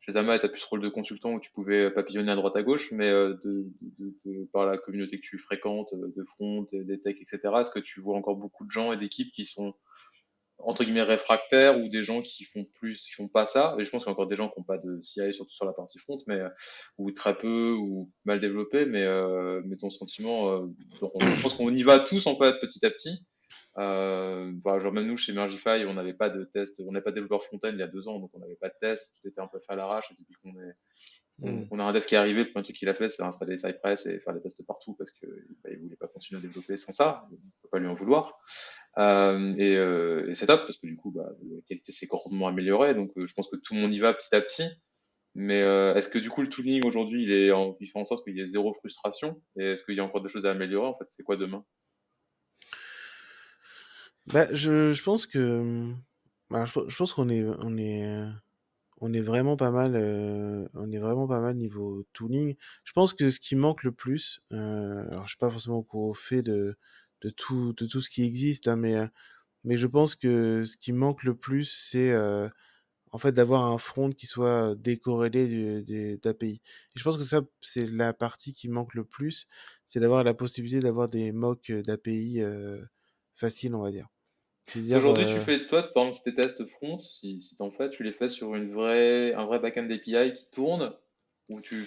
chez 0.06 0.12
Zama, 0.12 0.38
tu 0.38 0.50
plus 0.50 0.60
ce 0.60 0.66
rôle 0.68 0.82
de 0.82 0.90
consultant 0.90 1.34
où 1.34 1.40
tu 1.40 1.52
pouvais 1.52 1.90
papillonner 1.90 2.32
à 2.32 2.36
droite 2.36 2.58
à 2.58 2.64
gauche, 2.64 2.92
mais 2.92 3.10
euh, 3.10 3.36
par 4.52 4.66
la 4.66 4.78
communauté 4.78 5.18
que 5.18 5.26
tu 5.26 5.38
fréquentes, 5.38 5.94
de 5.94 6.24
front, 6.26 6.68
des 6.74 7.00
techs, 7.00 7.22
etc. 7.22 7.40
Est-ce 7.62 7.72
que 7.72 7.80
tu 7.80 8.02
vois 8.02 8.18
encore 8.18 8.36
beaucoup 8.36 8.66
de 8.66 8.72
gens 8.72 8.92
et 8.92 8.98
d'équipes 8.98 9.32
qui 9.32 9.46
sont 9.46 9.74
entre 10.60 10.84
guillemets 10.84 11.04
réfractaires 11.04 11.80
ou 11.80 11.88
des 11.88 12.04
gens 12.04 12.22
qui 12.22 12.44
font 12.44 12.66
plus, 12.66 13.02
qui 13.02 13.14
font 13.14 13.30
pas 13.30 13.48
ça? 13.48 13.78
Et 13.80 13.86
je 13.86 13.90
pense 13.90 14.04
qu'il 14.04 14.10
y 14.10 14.12
a 14.12 14.14
encore 14.14 14.28
des 14.28 14.36
gens 14.36 14.50
qui 14.50 14.60
n'ont 14.60 14.66
pas 14.66 14.78
de 14.78 15.00
CI, 15.02 15.34
surtout 15.34 15.56
sur 15.56 15.66
la 15.66 15.74
partie 15.74 16.00
front, 16.00 16.22
mais 16.28 16.40
euh, 16.40 16.50
ou 16.98 17.12
très 17.12 17.38
peu 17.38 17.72
ou 17.72 18.12
mal 18.26 18.42
développé. 18.42 18.86
Mais, 18.86 19.04
euh, 19.04 19.62
mais 19.66 19.78
ton 19.78 19.90
sentiment, 19.90 20.52
euh, 20.52 20.68
je 21.00 21.42
pense 21.42 21.54
qu'on 21.54 21.74
y 21.74 21.84
va 21.84 22.00
tous 22.00 22.28
en 22.28 22.38
fait 22.38 22.60
petit 22.60 22.86
à 22.86 22.90
petit. 22.90 23.24
Euh, 23.80 24.52
bah, 24.54 24.80
genre 24.80 24.94
même 24.94 25.08
nous 25.08 25.18
chez 25.18 25.34
Mergify, 25.34 25.86
on 25.88 25.96
n'avait 25.96 26.14
pas 26.14 26.30
de 26.30 26.44
test, 26.44 26.80
on 26.80 26.92
n'avait 26.92 27.04
pas 27.04 27.10
de 27.10 27.16
développeur 27.16 27.44
front-end 27.44 27.72
il 27.74 27.80
y 27.80 27.84
a 27.84 27.88
deux 27.88 28.08
ans, 28.08 28.20
donc 28.20 28.30
on 28.34 28.40
n'avait 28.40 28.56
pas 28.56 28.70
de 28.70 28.76
test, 28.80 29.18
tout 29.22 29.28
était 29.28 29.42
un 29.42 29.48
peu 29.48 29.60
fait 29.60 29.74
à 29.74 29.76
l'arrache. 29.76 30.12
Et 30.12 30.16
depuis 30.20 30.36
qu'on 30.42 30.52
est 30.62 30.76
Mm. 31.40 31.64
On, 31.72 31.80
a 31.80 31.84
un 31.84 31.94
dev 31.94 32.06
qui 32.06 32.16
est 32.16 32.18
arrivé, 32.18 32.44
le 32.44 32.52
premier 32.52 32.64
truc 32.64 32.76
qu'il 32.76 32.90
a 32.90 32.94
fait, 32.94 33.10
c'est 33.10 33.24
installer 33.24 33.58
Cypress 33.58 34.06
et 34.06 34.20
faire 34.20 34.34
des 34.34 34.42
tests 34.42 34.64
partout 34.66 34.94
parce 34.94 35.12
qu'il 35.12 35.30
bah, 35.64 35.72
ne 35.72 35.78
voulait 35.78 35.96
pas 35.96 36.08
continuer 36.08 36.40
à 36.40 36.42
développer 36.42 36.78
sans 36.78 36.94
ça. 36.94 37.28
On 37.30 37.34
ne 37.34 37.38
peut 37.38 37.70
pas 37.72 37.80
lui 37.80 37.88
en 37.88 37.96
vouloir. 37.96 38.40
Euh, 39.00 39.56
et, 39.58 39.76
euh, 39.76 40.30
et 40.30 40.36
c'est 40.36 40.46
top 40.46 40.66
parce 40.66 40.78
que 40.78 40.88
du 40.88 40.96
coup, 40.96 41.12
bah, 41.12 41.30
la 41.42 41.62
qualité 41.68 41.92
s'est 41.92 42.06
grandement 42.06 42.48
améliorée. 42.48 42.94
Donc, 42.94 43.12
euh, 43.18 43.26
je 43.26 43.34
pense 43.34 43.50
que 43.50 43.56
tout 43.56 43.74
le 43.74 43.82
monde 43.82 43.94
y 43.94 44.00
va 44.00 44.14
petit 44.14 44.34
à 44.36 44.42
petit. 44.42 44.68
Mais 45.36 45.64
euh, 45.64 45.96
est-ce 45.96 46.10
que 46.10 46.20
du 46.20 46.30
coup, 46.30 46.44
le 46.44 46.50
tooling 46.50 46.86
aujourd'hui, 46.86 47.24
il, 47.24 47.32
est 47.32 47.52
en, 47.52 47.76
il 47.80 47.88
fait 47.88 47.98
en 47.98 48.06
sorte 48.06 48.24
qu'il 48.24 48.38
y 48.38 48.42
ait 48.42 48.48
zéro 48.48 48.72
frustration 48.74 49.42
Et 49.58 49.72
est-ce 49.72 49.84
qu'il 49.84 49.96
y 49.96 50.00
a 50.00 50.04
encore 50.04 50.22
des 50.22 50.30
choses 50.30 50.46
à 50.46 50.52
améliorer 50.52 50.88
En 50.88 50.96
fait, 50.96 51.08
c'est 51.12 51.24
quoi 51.24 51.38
demain? 51.38 51.66
Bah, 54.28 54.48
je, 54.54 54.94
je 54.94 55.04
pense 55.04 55.26
que 55.26 55.94
bah, 56.50 56.66
je, 56.66 56.96
pense 56.96 57.14
qu'on 57.14 57.30
est 57.30 57.44
on 57.60 57.78
est 57.78 58.26
on 59.02 59.14
est 59.14 59.22
vraiment 59.22 59.58
pas 59.58 59.72
mal, 59.72 59.96
euh, 59.96 60.68
on 60.76 60.92
est 60.92 60.98
vraiment 61.00 61.28
pas 61.28 61.42
mal 61.42 61.58
niveau 61.58 62.06
tooling. 62.14 62.56
Je 62.86 62.94
pense 62.94 63.14
que 63.14 63.32
ce 63.32 63.40
qui 63.40 63.56
manque 63.56 63.84
le 63.84 63.92
plus, 63.92 64.42
euh, 64.54 65.06
alors 65.10 65.24
je 65.24 65.30
suis 65.30 65.38
pas 65.38 65.52
forcément 65.52 65.86
au 65.92 66.14
fait 66.14 66.42
de, 66.42 66.78
de 67.22 67.30
tout, 67.30 67.74
de 67.74 67.86
tout 67.86 68.02
ce 68.02 68.10
qui 68.10 68.24
existe, 68.24 68.68
hein, 68.70 68.78
mais, 68.78 68.96
mais 69.66 69.78
je 69.78 69.88
pense 69.88 70.16
que 70.16 70.66
ce 70.66 70.78
qui 70.78 70.94
manque 70.94 71.24
le 71.24 71.36
plus, 71.36 71.66
c'est 71.66 72.12
euh, 72.14 72.50
en 73.12 73.20
fait 73.20 73.34
d'avoir 73.34 73.66
un 73.66 73.78
front 73.78 74.12
qui 74.12 74.28
soit 74.28 74.76
décorrélé 74.78 75.84
d'API. 76.24 76.62
Et 76.96 77.00
je 77.00 77.04
pense 77.04 77.18
que 77.18 77.24
ça, 77.24 77.42
c'est 77.62 77.88
la 77.88 78.14
partie 78.14 78.54
qui 78.54 78.70
manque 78.70 78.96
le 78.96 79.06
plus, 79.06 79.48
c'est 79.86 80.00
d'avoir 80.02 80.24
la 80.24 80.34
possibilité 80.34 80.80
d'avoir 80.82 81.10
des 81.10 81.32
mocks 81.34 81.72
d'API 81.72 82.42
euh, 82.42 82.82
faciles, 83.36 83.76
on 83.76 83.82
va 83.82 83.92
dire. 83.92 84.08
Aujourd'hui, 84.76 85.26
tu 85.26 85.38
euh, 85.38 85.42
fais, 85.42 85.68
toi, 85.68 85.84
par 85.94 86.08
exemple, 86.08 86.24
tes 86.24 86.36
tests 86.36 86.66
front, 86.68 87.00
si, 87.00 87.42
si 87.42 87.56
t'en 87.56 87.72
fais, 87.72 87.90
tu 87.90 88.04
les 88.04 88.14
fais 88.14 88.30
sur 88.30 88.56
une 88.56 88.74
vraie, 88.74 89.34
un 89.34 89.46
vrai 89.46 89.60
backend 89.60 89.92
API 89.92 90.34
qui 90.34 90.48
tourne, 90.52 90.94
ou 91.50 91.60
tu, 91.62 91.86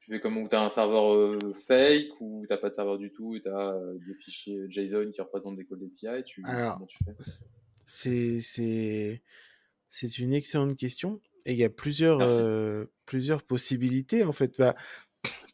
tu 0.00 0.10
fais 0.10 0.20
comme 0.20 0.36
où 0.36 0.48
tu 0.48 0.56
as 0.56 0.62
un 0.62 0.68
serveur 0.68 1.14
euh, 1.14 1.54
fake, 1.66 2.20
ou 2.20 2.44
t'as 2.48 2.56
pas 2.56 2.70
de 2.70 2.74
serveur 2.74 2.98
du 2.98 3.12
tout, 3.12 3.36
et 3.36 3.42
tu 3.42 3.48
as 3.48 3.70
euh, 3.70 3.98
des 4.06 4.14
fichiers 4.14 4.66
JSON 4.68 5.12
qui 5.12 5.20
représentent 5.20 5.56
des 5.56 5.64
codes 5.64 5.82
API, 5.82 6.24
tu, 6.24 6.42
Alors, 6.44 6.80
tu 6.88 6.98
fais? 7.04 7.14
c'est, 7.84 8.40
c'est, 9.90 10.18
une 10.18 10.34
excellente 10.34 10.76
question, 10.76 11.20
et 11.46 11.52
il 11.52 11.58
y 11.58 11.64
a 11.64 11.70
plusieurs, 11.70 12.20
plusieurs 13.06 13.42
possibilités, 13.42 14.24
en 14.24 14.32
fait. 14.32 14.58
Bah, 14.58 14.74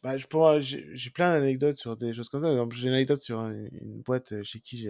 bah, 0.05 0.19
je 0.19 0.27
pourrais, 0.27 0.61
j'ai 0.61 1.09
plein 1.09 1.31
d'anecdotes 1.31 1.77
sur 1.77 1.97
des 1.97 2.13
choses 2.13 2.29
comme 2.29 2.43
ça. 2.43 2.53
J'ai 2.75 2.87
une 2.87 2.93
anecdote 2.93 3.17
sur 3.17 3.39
une 3.41 4.03
boîte 4.03 4.43
chez 4.43 4.59
qui 4.59 4.87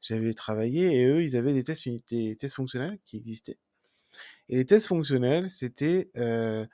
j'avais 0.00 0.34
travaillé 0.34 1.00
et 1.00 1.06
eux, 1.08 1.24
ils 1.24 1.36
avaient 1.36 1.52
des 1.52 1.64
tests, 1.64 1.88
des 2.08 2.36
tests 2.36 2.54
fonctionnels 2.54 3.00
qui 3.04 3.16
existaient. 3.16 3.58
Et 4.48 4.56
les 4.56 4.64
tests 4.64 4.86
fonctionnels, 4.86 5.50
c'était 5.50 6.12
euh, 6.16 6.64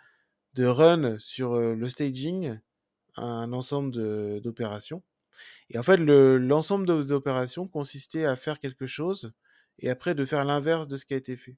de 0.53 0.67
run 0.67 1.19
sur 1.19 1.55
euh, 1.55 1.75
le 1.75 1.89
staging 1.89 2.59
un 3.17 3.55
ensemble 3.55 4.43
d'opérations. 4.43 5.03
Et 5.71 5.79
en 5.79 5.83
fait, 5.83 5.97
l'ensemble 5.97 6.87
de 6.87 7.03
des 7.03 7.13
opérations 7.13 7.67
consistait 7.69 8.27
à 8.27 8.37
faire 8.37 8.59
quelque 8.61 8.87
chose 8.87 9.33
et 9.79 9.89
après 9.89 10.15
de 10.15 10.27
faire 10.27 10.45
l'inverse 10.45 10.89
de 10.89 10.97
ce 10.97 11.07
qui 11.07 11.15
a 11.15 11.17
été 11.17 11.37
fait 11.37 11.57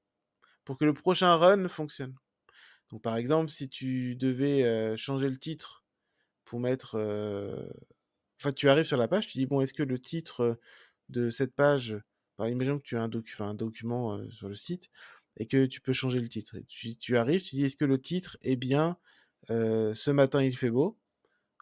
pour 0.65 0.79
que 0.79 0.85
le 0.85 0.95
prochain 0.95 1.35
run 1.35 1.67
fonctionne. 1.67 2.15
Donc, 2.91 3.03
par 3.03 3.17
exemple, 3.17 3.51
si 3.51 3.69
tu 3.69 4.15
devais 4.15 4.63
euh, 4.63 4.97
changer 4.97 5.29
le 5.29 5.39
titre 5.39 5.84
pour 6.45 6.61
mettre. 6.61 6.97
Enfin, 8.41 8.53
tu 8.53 8.69
arrives 8.69 8.85
sur 8.85 8.97
la 8.97 9.09
page, 9.09 9.27
tu 9.27 9.39
dis 9.39 9.47
bon, 9.47 9.61
est-ce 9.61 9.75
que 9.75 9.83
le 9.83 9.99
titre 9.99 10.59
de 11.09 11.31
cette 11.31 11.55
page, 11.55 11.97
par 12.37 12.49
imaginons 12.49 12.79
que 12.79 12.85
tu 12.85 12.97
as 12.97 13.03
un, 13.03 13.09
docu 13.09 13.43
un 13.43 13.55
document 13.55 14.21
sur 14.31 14.49
le 14.49 14.55
site 14.55 14.91
et 15.37 15.47
que 15.47 15.67
tu 15.67 15.81
peux 15.81 15.93
changer 15.93 16.21
le 16.21 16.29
titre. 16.29 16.57
tu, 16.69 16.97
tu, 16.97 17.17
arrives, 17.17 17.43
tu 17.43 17.57
dis 17.57 17.65
est-ce 17.65 17.77
que 17.77 17.85
le 17.85 18.01
titre 18.01 18.37
est 18.43 18.57
bien 18.57 18.99
ce 19.49 20.11
matin 20.11 20.43
il 20.43 20.57
fait 20.57 20.71
beau? 20.71 20.99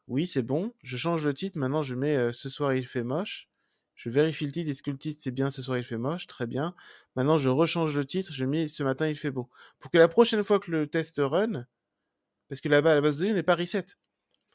Oui, 0.08 0.26
c'est 0.26 0.42
bon. 0.42 0.74
Je 0.82 0.96
change 0.96 1.24
le 1.24 1.32
titre. 1.34 1.58
Maintenant, 1.58 1.82
je 1.82 1.94
mets 1.94 2.32
ce 2.32 2.48
soir 2.48 2.74
il 2.74 2.86
fait 2.86 3.04
moche. 3.04 3.48
je 3.94 4.10
vérifie 4.10 4.46
le 4.46 4.52
titre, 4.52 4.70
est-ce 4.70 4.82
que 4.82 4.90
le 4.90 4.98
titre 4.98 5.20
c'est 5.22 5.30
bien 5.30 5.50
ce 5.50 5.62
soir 5.62 5.78
il 5.78 5.84
fait 5.84 5.96
moche, 5.98 6.26
très 6.26 6.46
bien. 6.46 6.74
Maintenant 7.16 7.36
je 7.38 7.48
rechange 7.48 7.96
le 7.96 8.04
titre, 8.04 8.32
je 8.32 8.44
mets 8.44 8.68
ce 8.68 8.82
matin 8.82 9.08
il 9.08 9.14
fait 9.16 9.30
beau. 9.30 9.48
Pour 9.78 9.90
que 9.90 9.98
la 9.98 10.08
prochaine 10.08 10.42
fois 10.44 10.58
que 10.60 10.70
le 10.70 10.86
test 10.86 11.16
run, 11.18 11.66
parce 12.48 12.60
que 12.60 12.68
là-bas 12.68 12.94
la 12.94 13.00
base 13.00 13.16
de 13.16 13.22
données 13.22 13.34
n'est 13.34 13.42
pas 13.42 13.54
reset. 13.54 13.86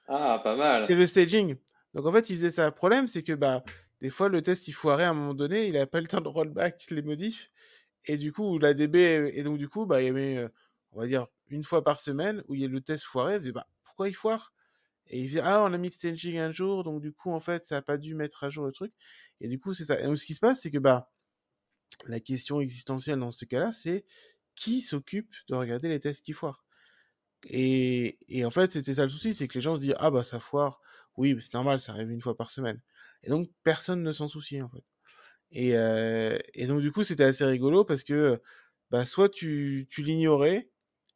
Ah, 0.07 0.39
pas 0.43 0.55
mal. 0.55 0.83
C'est 0.83 0.95
le 0.95 1.05
staging. 1.05 1.55
Donc 1.93 2.05
en 2.05 2.11
fait 2.13 2.29
il 2.29 2.35
faisait 2.37 2.51
ça. 2.51 2.65
Le 2.67 2.75
problème 2.75 3.07
c'est 3.07 3.23
que 3.23 3.33
bah 3.33 3.63
des 4.01 4.09
fois 4.09 4.29
le 4.29 4.41
test 4.41 4.67
il 4.67 4.73
foirait 4.73 5.05
à 5.05 5.09
un 5.11 5.13
moment 5.13 5.33
donné, 5.33 5.67
il 5.67 5.77
a 5.77 5.87
pas 5.87 6.01
le 6.01 6.07
temps 6.07 6.21
de 6.21 6.27
rollback 6.27 6.85
les 6.91 7.01
modifs. 7.01 7.51
Et 8.05 8.17
du 8.17 8.31
coup 8.33 8.59
la 8.59 8.73
DB 8.73 9.31
et 9.33 9.43
donc 9.43 9.57
du 9.57 9.69
coup 9.69 9.85
bah 9.85 10.01
il 10.01 10.05
y 10.07 10.09
avait 10.09 10.37
euh, 10.37 10.49
on 10.91 11.01
va 11.01 11.07
dire 11.07 11.27
une 11.49 11.63
fois 11.63 11.83
par 11.83 11.99
semaine 11.99 12.43
où 12.47 12.55
il 12.55 12.61
y 12.61 12.65
a 12.65 12.67
le 12.67 12.81
test 12.81 13.03
foiré, 13.05 13.35
il 13.35 13.41
faisait 13.41 13.51
bah 13.53 13.67
pourquoi 13.83 14.09
il 14.09 14.13
foire? 14.15 14.53
Et 15.07 15.21
il 15.21 15.29
dit 15.31 15.39
ah 15.41 15.63
on 15.63 15.73
a 15.73 15.77
mis 15.79 15.89
le 15.89 15.93
staging 15.93 16.37
un 16.39 16.51
jour 16.51 16.83
donc 16.83 17.01
du 17.01 17.13
coup 17.13 17.31
en 17.33 17.39
fait 17.41 17.65
ça 17.65 17.77
a 17.77 17.83
pas 17.83 17.97
dû 17.97 18.15
mettre 18.15 18.43
à 18.45 18.49
jour 18.51 18.65
le 18.65 18.73
truc 18.73 18.93
et 19.41 19.49
du 19.49 19.59
coup 19.59 19.73
c'est 19.73 19.85
ça 19.85 19.99
et 19.99 20.05
donc 20.05 20.17
ce 20.19 20.25
qui 20.27 20.35
se 20.35 20.41
passe 20.41 20.61
c'est 20.61 20.71
que 20.71 20.79
bah 20.79 21.11
la 22.07 22.19
question 22.21 22.61
existentielle 22.61 23.19
dans 23.19 23.31
ce 23.31 23.45
cas-là 23.45 23.73
c'est 23.73 24.05
qui 24.55 24.81
s'occupe 24.83 25.33
de 25.49 25.55
regarder 25.55 25.89
les 25.89 25.99
tests 26.01 26.25
qui 26.25 26.33
foirent? 26.33 26.66
Et, 27.45 28.17
et 28.29 28.45
en 28.45 28.51
fait 28.51 28.71
c'était 28.71 28.95
ça 28.95 29.03
le 29.03 29.09
souci 29.09 29.33
c'est 29.33 29.47
que 29.47 29.55
les 29.55 29.61
gens 29.61 29.75
se 29.75 29.81
disent 29.81 29.95
ah 29.99 30.11
bah 30.11 30.23
ça 30.23 30.39
foire 30.39 30.81
oui 31.17 31.37
c'est 31.39 31.53
normal 31.53 31.79
ça 31.79 31.93
arrive 31.93 32.11
une 32.11 32.21
fois 32.21 32.35
par 32.35 32.49
semaine 32.49 32.81
et 33.23 33.29
donc 33.29 33.49
personne 33.63 34.03
ne 34.03 34.11
s'en 34.11 34.27
soucie 34.27 34.61
en 34.61 34.69
fait 34.69 34.83
et, 35.51 35.77
euh, 35.77 36.37
et 36.53 36.67
donc 36.67 36.81
du 36.81 36.91
coup 36.91 37.03
c'était 37.03 37.23
assez 37.23 37.45
rigolo 37.45 37.85
parce 37.85 38.03
que 38.03 38.41
bah 38.91 39.05
soit 39.05 39.29
tu, 39.29 39.87
tu 39.89 40.01
l'ignorais 40.03 40.69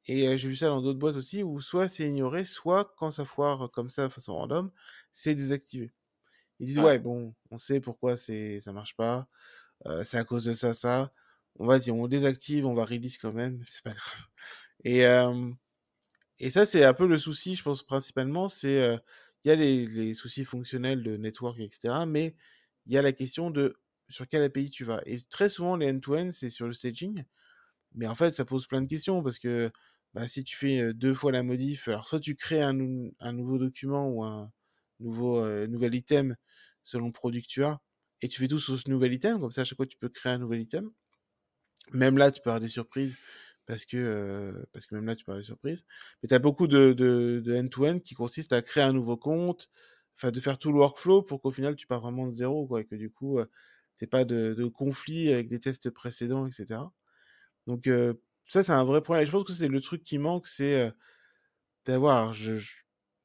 et 0.08 0.38
j'ai 0.38 0.48
vu 0.50 0.56
ça 0.56 0.68
dans 0.68 0.82
d'autres 0.82 1.00
boîtes 1.00 1.16
aussi, 1.16 1.44
où 1.44 1.62
soit 1.62 1.88
c'est 1.90 2.08
ignoré, 2.08 2.46
soit 2.46 2.94
quand 2.98 3.12
ça 3.12 3.26
foire 3.26 3.70
comme 3.72 3.90
ça, 3.90 4.08
de 4.08 4.14
façon 4.14 4.34
random, 4.36 4.72
c'est 5.14 5.36
désactivé. 5.36 5.92
Ils 6.60 6.68
disent, 6.68 6.80
ouais, 6.80 7.00
bon, 7.00 7.36
on 7.52 7.58
sait 7.58 7.82
pourquoi 7.82 8.18
c'est, 8.18 8.60
ça 8.62 8.74
marche 8.74 8.96
pas, 8.96 9.28
euh, 9.88 10.04
c'est 10.04 10.18
à 10.18 10.26
cause 10.26 10.46
de 10.46 10.54
ça, 10.54 10.74
ça. 10.74 11.14
On 11.58 11.68
va 11.68 11.80
dire, 11.80 11.96
on 11.96 12.08
désactive, 12.08 12.66
on 12.66 12.74
va 12.76 12.86
release 12.86 13.18
quand 13.18 13.34
même, 13.34 13.62
c'est 13.68 13.84
pas 13.84 13.94
grave. 13.94 14.26
Et, 14.86 15.06
euh, 15.08 15.52
et 16.42 16.50
ça, 16.50 16.66
c'est 16.66 16.84
un 16.84 16.94
peu 16.94 17.08
le 17.08 17.20
souci, 17.20 17.56
je 17.56 17.64
pense, 17.64 17.84
principalement, 17.84 18.50
c'est, 18.50 19.00
il 19.46 19.50
y 19.50 19.52
a 19.52 19.56
les, 19.56 20.14
soucis 20.16 20.44
fonctionnels 20.44 21.04
de 21.04 21.16
network, 21.16 21.60
etc., 21.60 22.06
mais 22.08 22.36
il 22.88 22.94
y 22.94 22.98
a 22.98 23.04
la 23.04 23.14
question 23.14 23.52
de 23.52 23.76
sur 24.10 24.28
quel 24.28 24.42
API 24.44 24.72
tu 24.72 24.84
vas. 24.84 25.02
Et 25.06 25.18
très 25.30 25.50
souvent, 25.50 25.76
les 25.76 25.92
end-to-end, 25.92 26.30
c'est 26.32 26.50
sur 26.50 26.66
le 26.66 26.74
staging. 26.74 27.24
Mais 27.94 28.08
en 28.08 28.16
fait, 28.16 28.32
ça 28.32 28.44
pose 28.44 28.66
plein 28.68 28.82
de 28.82 28.88
questions 28.88 29.22
parce 29.24 29.38
que 29.38 29.72
bah, 30.16 30.28
si 30.28 30.44
tu 30.44 30.58
fais 30.58 30.94
deux 30.96 31.14
fois 31.14 31.32
la 31.32 31.44
modif, 31.44 31.88
alors 31.88 32.08
soit 32.08 32.20
tu 32.20 32.36
crées 32.36 32.62
un, 32.62 32.76
un 33.20 33.34
nouveau 33.34 33.60
document 33.60 34.08
ou 34.10 34.24
un 34.24 34.52
nouveau 35.00 35.46
nouvel 35.68 35.94
item 35.96 36.36
selon 36.84 37.08
le 37.08 37.12
produit 37.12 37.44
que 37.44 37.48
tu 37.48 37.64
as, 37.64 37.80
et 38.22 38.28
tu 38.28 38.40
fais 38.40 38.48
tout 38.48 38.60
sur 38.60 38.80
ce 38.80 38.90
nouvel 38.90 39.14
item, 39.14 39.40
comme 39.40 39.52
ça 39.52 39.62
à 39.62 39.64
chaque 39.64 39.78
fois 39.78 39.86
tu 39.86 39.98
peux 39.98 40.10
créer 40.10 40.34
un 40.34 40.40
nouvel 40.40 40.62
item. 40.62 40.92
Même 41.92 42.18
là, 42.18 42.32
tu 42.32 42.42
peux 42.42 42.50
avoir 42.50 42.62
des 42.62 42.68
surprises 42.68 43.18
parce 43.66 43.86
que 43.86 44.66
parce 44.74 44.86
que 44.86 44.96
même 44.96 45.06
là 45.06 45.16
tu 45.16 45.26
peux 45.26 45.32
avoir 45.32 45.42
des 45.42 45.46
surprises. 45.46 45.86
Mais 46.22 46.28
tu 46.30 46.36
as 46.36 46.40
beaucoup 46.40 46.68
de 46.68 46.94
de, 46.94 47.42
de 47.44 47.56
end-to-end 47.56 48.00
qui 48.00 48.14
consiste 48.16 48.54
à 48.54 48.62
créer 48.62 48.84
un 48.84 48.94
nouveau 48.94 49.18
compte, 49.18 49.70
enfin 50.18 50.32
de 50.32 50.40
faire 50.40 50.58
tout 50.58 50.72
le 50.72 50.80
workflow 50.80 51.24
pour 51.24 51.42
qu'au 51.42 51.52
final 51.52 51.76
tu 51.76 51.88
pars 51.88 52.02
vraiment 52.02 52.26
de 52.26 52.32
zéro, 52.32 52.68
quoi, 52.68 52.82
et 52.82 52.86
que 52.86 52.96
du 52.96 53.12
coup 53.12 53.40
c'est 53.96 54.08
pas 54.08 54.26
de, 54.26 54.54
de 54.56 54.66
conflit 54.66 55.32
avec 55.32 55.48
des 55.50 55.60
tests 55.60 55.90
précédents, 55.92 56.48
etc. 56.48 56.82
Donc 57.68 57.88
ça, 58.48 58.64
c'est 58.64 58.72
un 58.74 58.84
vrai 58.84 59.02
problème. 59.02 59.26
je 59.26 59.32
pense 59.32 59.44
que 59.44 59.54
c'est 59.54 59.68
le 59.68 59.82
truc 59.82 60.04
qui 60.04 60.18
manque, 60.18 60.48
c'est 60.48 60.92
d'avoir. 61.86 62.34
Je, 62.34 62.54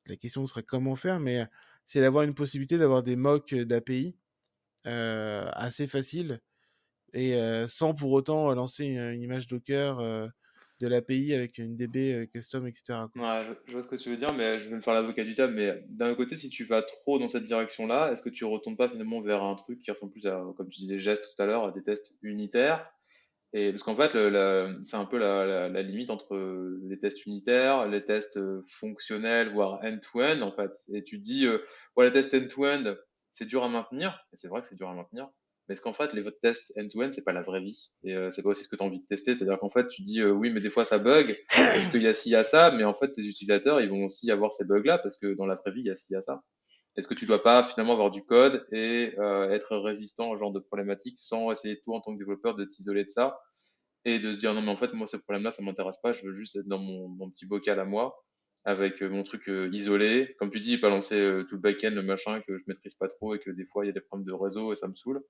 la 0.07 0.17
question 0.17 0.47
serait 0.47 0.63
comment 0.63 0.97
faire, 0.97 1.21
mais 1.21 1.47
c'est 1.85 2.01
d'avoir 2.01 2.25
une 2.25 2.35
possibilité 2.35 2.79
d'avoir 2.79 3.03
des 3.03 3.17
mocks 3.17 3.55
d'API 3.55 4.17
euh, 4.87 5.49
assez 5.53 5.87
faciles 5.87 6.41
et 7.17 7.67
sans 7.69 7.95
pour 7.95 8.13
autant 8.13 8.53
lancer 8.55 8.85
une, 8.85 9.23
image 9.23 9.47
Docker 9.47 10.31
de 10.81 10.89
l'API 10.89 11.35
avec 11.35 11.59
une 11.59 11.77
DB 11.77 12.29
custom, 12.33 12.67
etc. 12.67 13.05
Ouais, 13.15 13.47
je, 13.67 13.73
vois 13.73 13.83
ce 13.83 13.89
que 13.89 13.97
tu 13.97 14.11
veux 14.11 14.17
dire, 14.17 14.35
mais 14.35 14.61
je 14.61 14.69
vais 14.69 14.77
me 14.77 14.81
faire 14.81 14.95
l'avocat 14.95 15.25
du 15.25 15.33
diable. 15.33 15.55
Mais 15.55 15.85
d'un 15.89 16.15
côté, 16.15 16.37
si 16.37 16.51
tu 16.51 16.65
vas 16.65 16.83
trop 16.83 17.19
dans 17.19 17.29
cette 17.29 17.45
direction-là, 17.45 18.13
est-ce 18.13 18.23
que 18.23 18.29
tu 18.29 18.45
retournes 18.45 18.77
pas 18.77 18.89
finalement 18.89 19.21
vers 19.23 19.43
un 19.43 19.55
truc 19.55 19.81
qui 19.81 19.91
ressemble 19.91 20.13
plus 20.13 20.27
à, 20.27 20.45
comme 20.57 20.69
tu 20.69 20.81
disais, 20.81 20.95
des 20.95 21.01
gestes 21.01 21.35
tout 21.35 21.43
à 21.43 21.47
l'heure, 21.47 21.65
à 21.65 21.73
des 21.73 21.83
tests 21.83 22.15
unitaires? 22.23 22.91
Et 23.53 23.71
parce 23.71 23.85
qu'en 23.85 23.97
fait, 23.97 24.13
c'est 24.85 24.97
un 24.97 25.07
peu 25.07 25.19
la, 25.19 25.83
limite 25.83 26.11
entre 26.11 26.37
les 26.83 26.99
tests 26.99 27.25
unitaires, 27.25 27.87
les 27.89 28.05
tests 28.05 28.39
fonctionnels, 28.67 29.53
voire 29.53 29.81
end-to-end, 29.83 30.43
en 30.43 30.53
fait. 30.53 30.73
Et 30.93 31.03
tu 31.05 31.19
te 31.19 31.25
dis, 31.25 31.49
ouais, 31.97 32.05
les 32.05 32.13
tests 32.13 32.35
end-to-end, 32.35 32.95
c'est 33.33 33.47
dur 33.47 33.65
à 33.65 33.69
maintenir. 33.71 34.27
Et 34.33 34.37
c'est 34.37 34.49
vrai 34.49 34.61
que 34.61 34.67
c'est 34.67 34.75
dur 34.75 34.91
à 34.91 34.95
maintenir. 34.95 35.31
Mais 35.69 35.73
est-ce 35.73 35.83
qu'en 35.83 35.93
fait, 35.93 36.13
les 36.13 36.23
tests 36.43 36.73
end-to-end, 36.79 37.11
c'est 37.13 37.25
pas 37.25 37.33
la 37.33 37.43
vraie 37.43 37.61
vie. 37.61 37.91
Et 38.05 38.15
euh, 38.15 38.31
c'est 38.31 38.43
pas 38.43 38.51
aussi 38.51 38.65
ce 38.65 38.69
que 38.69 38.77
tu 38.77 38.83
as 38.83 38.87
envie 38.87 39.01
de 39.01 39.07
tester. 39.07 39.35
C'est-à-dire 39.35 39.59
qu'en 39.59 39.71
fait, 39.71 39.89
tu 39.89 40.03
dis, 40.03 40.21
euh, 40.21 40.31
oui, 40.31 40.51
mais 40.51 40.61
des 40.61 40.71
fois, 40.71 40.85
ça 40.85 40.99
bug. 40.99 41.37
Est-ce 41.51 41.91
qu'il 41.91 42.03
y 42.03 42.07
a 42.07 42.15
ci, 42.15 42.31
il 42.31 42.33
y 42.33 42.37
a 42.37 42.45
ça? 42.45 42.71
Mais 42.71 42.85
en 42.85 42.95
fait, 42.95 43.15
tes 43.15 43.23
utilisateurs, 43.23 43.81
ils 43.81 43.91
vont 43.91 44.05
aussi 44.05 44.31
avoir 44.31 44.53
ces 44.53 44.65
bugs-là 44.65 44.99
parce 44.99 45.19
que 45.19 45.35
dans 45.35 45.47
la 45.47 45.57
vraie 45.57 45.73
vie, 45.73 45.81
il 45.81 45.87
y 45.87 45.91
a 45.91 45.97
ci, 45.97 46.07
il 46.11 46.15
y 46.15 46.17
a 46.17 46.23
ça. 46.23 46.43
Est-ce 46.97 47.09
que 47.09 47.15
tu 47.15 47.27
dois 47.27 47.43
pas 47.43 47.65
finalement 47.65 47.93
avoir 47.93 48.11
du 48.11 48.25
code 48.25 48.67
et 48.73 49.13
euh, 49.19 49.51
être 49.51 49.77
résistant 49.77 50.31
au 50.31 50.37
genre 50.39 50.53
de 50.53 50.61
problématiques 50.61 51.21
sans 51.21 51.51
essayer 51.51 51.79
tout 51.81 51.95
en 51.95 52.01
tant 52.01 52.15
que 52.15 52.19
développeur 52.19 52.55
de 52.55 52.65
t'isoler 52.65 53.05
de 53.05 53.11
ça 53.11 53.39
et 54.07 54.19
de 54.19 54.33
se 54.33 54.39
dire 54.39 54.55
non 54.55 54.63
mais 54.63 54.71
en 54.71 54.79
fait 54.79 54.95
moi 54.95 55.07
ce 55.07 55.19
problème-là 55.19 55.51
ça 55.51 55.63
m'intéresse 55.63 55.99
pas, 56.03 56.13
je 56.13 56.25
veux 56.25 56.33
juste 56.33 56.57
être 56.57 56.67
dans 56.67 56.79
mon 56.79 57.29
petit 57.31 57.45
bocal 57.47 57.81
à 57.81 57.85
moi 57.85 58.17
avec 58.67 59.03
euh, 59.03 59.09
mon 59.09 59.23
truc 59.23 59.49
euh, 59.49 59.71
isolé, 59.73 60.37
comme 60.39 60.51
tu 60.51 60.61
dis, 60.61 60.77
pas 60.77 60.91
lancer 60.91 61.17
tout 61.49 61.55
le 61.55 61.61
back-end, 61.61 61.93
le 61.93 62.03
machin 62.03 62.43
que 62.47 62.59
je 62.59 62.65
maîtrise 62.67 62.93
pas 62.95 63.09
trop 63.09 63.35
et 63.35 63.39
que 63.39 63.51
des 63.51 63.65
fois 63.65 63.85
il 63.85 63.89
y 63.89 63.91
a 63.91 63.95
des 63.95 64.01
problèmes 64.01 64.27
de 64.27 64.33
réseau 64.33 64.75
et 64.75 64.77
ça 64.77 64.89
me 64.89 64.95
saoule 64.95 65.23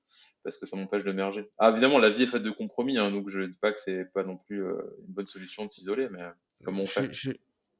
parce 0.42 0.56
que 0.56 0.66
ça 0.66 0.76
m'empêche 0.76 1.04
de 1.04 1.12
merger. 1.12 1.48
Ah 1.58 1.70
évidemment 1.70 2.00
la 2.00 2.10
vie 2.10 2.24
est 2.24 2.28
faite 2.28 2.42
de 2.42 2.50
compromis, 2.50 2.98
hein, 2.98 3.12
donc 3.12 3.28
je 3.28 3.42
dis 3.42 3.58
pas 3.60 3.72
que 3.72 3.80
c'est 3.80 4.06
pas 4.12 4.24
non 4.24 4.36
plus 4.36 4.62
une 4.64 5.14
bonne 5.14 5.28
solution 5.28 5.64
de 5.66 5.70
s'isoler, 5.70 6.08
mais 6.10 6.22
comment 6.64 6.82
on 6.82 6.86
fait? 6.86 7.10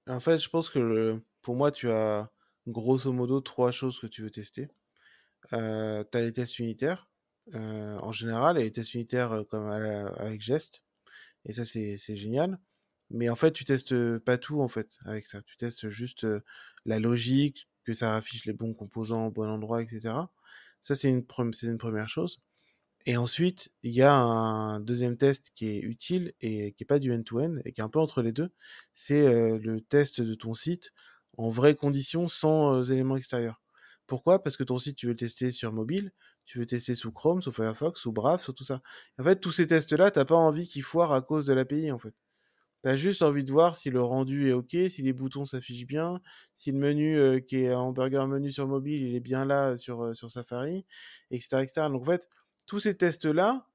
En 0.07 0.21
fait, 0.21 0.39
je 0.39 0.49
pense 0.49 0.71
que 0.71 0.79
le... 0.79 1.21
pour 1.43 1.57
moi 1.57 1.73
tu 1.73 1.91
as 1.91 2.31
grosso 2.69 3.13
modo 3.13 3.41
trois 3.41 3.73
choses 3.73 3.99
que 3.99 4.07
tu 4.07 4.23
veux 4.23 4.31
tester. 4.31 4.69
Euh, 5.53 6.05
tu 6.11 6.19
as 6.19 6.21
les 6.23 6.33
tests 6.33 6.59
unitaires 6.59 7.09
euh, 7.55 7.97
en 7.99 8.13
général 8.13 8.59
et 8.59 8.65
les 8.65 8.73
tests 8.73 8.95
unitaires 8.95 9.33
euh, 9.33 9.45
comme 9.45 9.67
avec 9.69 10.41
Gest. 10.41 10.83
Et 11.45 11.53
ça, 11.53 11.65
c'est 11.65 12.17
génial. 12.17 12.59
Mais 13.11 13.29
en 13.29 13.37
fait, 13.37 13.53
tu 13.53 13.65
testes 13.65 14.19
pas 14.19 14.39
tout 14.39 14.61
en 14.61 14.69
fait 14.69 14.97
avec 15.05 15.27
ça. 15.27 15.43
Tu 15.43 15.57
testes 15.57 15.89
juste 15.91 16.27
la 16.85 16.99
logique, 16.99 17.69
que 17.85 17.95
ça 17.95 18.17
affiche 18.17 18.47
les 18.47 18.53
bons 18.53 18.75
composants 18.75 19.27
au 19.27 19.31
bon 19.31 19.49
endroit, 19.49 19.83
etc. 19.83 20.15
Ça, 20.81 20.95
c'est 20.95 21.09
une, 21.09 21.25
première 21.25 22.09
chose. 22.09 22.41
Et 23.07 23.17
ensuite, 23.17 23.71
il 23.83 23.93
y 23.93 24.03
a 24.03 24.15
un 24.15 24.81
deuxième 24.81 25.17
test 25.17 25.51
qui 25.55 25.69
est 25.69 25.81
utile 25.81 26.33
et 26.41 26.73
qui 26.73 26.85
est 26.85 26.87
pas 26.87 26.99
du 26.99 27.13
end-to-end 27.15 27.57
et 27.65 27.73
qui 27.73 27.81
est 27.81 27.85
un 27.85 27.89
peu 27.89 28.01
entre 28.01 28.23
les 28.23 28.33
deux. 28.33 28.51
C'est 28.95 29.59
le 29.59 29.81
test 29.81 30.21
de 30.21 30.35
ton 30.35 30.55
site 30.55 30.93
en 31.39 31.49
vraies 31.51 31.77
conditions 31.77 32.29
sans 32.29 32.83
éléments 32.91 33.17
extérieurs. 33.17 33.61
Pourquoi? 34.07 34.43
Parce 34.43 34.57
que 34.57 34.65
ton 34.65 34.79
site, 34.79 34.97
tu 34.97 35.07
veux 35.07 35.13
le 35.13 35.19
tester 35.19 35.51
sur 35.51 35.73
mobile, 35.73 36.13
tu 36.45 36.59
veux 36.59 36.67
tester 36.67 36.95
sous 36.95 37.13
Chrome, 37.13 37.43
sous 37.43 37.53
Firefox, 37.53 38.01
sous 38.01 38.13
Brave, 38.13 38.43
sur 38.43 38.55
tout 38.55 38.65
ça. 38.65 38.83
En 39.19 39.25
fait, 39.25 39.41
tous 39.41 39.53
ces 39.53 39.67
tests-là, 39.67 40.11
t'as 40.11 40.25
pas 40.25 40.37
envie 40.37 40.67
qu'ils 40.67 40.83
foirent 40.85 41.13
à 41.13 41.23
cause 41.23 41.47
de 41.47 41.53
l'API, 41.55 41.91
en 41.91 41.99
fait. 41.99 42.15
T'as 42.87 42.95
juste 42.95 43.23
envie 43.23 43.45
de 43.45 43.51
voir 43.51 43.75
si 43.75 43.91
le 43.91 44.01
rendu 44.01 44.49
est 44.49 44.53
OK, 44.53 44.77
si 44.89 45.03
les 45.03 45.13
boutons 45.13 45.45
s'affichent 45.45 45.89
bien, 45.89 46.21
si 46.55 46.71
le 46.71 46.79
menu 46.79 47.45
qui 47.45 47.65
est 47.65 47.75
hamburger 47.75 48.29
menu 48.29 48.53
sur 48.53 48.69
mobile, 48.69 49.03
il 49.03 49.17
est 49.17 49.21
bien 49.21 49.45
là 49.45 49.77
sur, 49.77 50.15
Safari, 50.15 50.87
etc., 51.33 51.63
etc. 51.65 51.89
Donc 51.89 52.03
en 52.03 52.05
fait, 52.05 52.29
tous 52.69 52.79
ces 52.79 52.97
tests-là, 52.97 53.67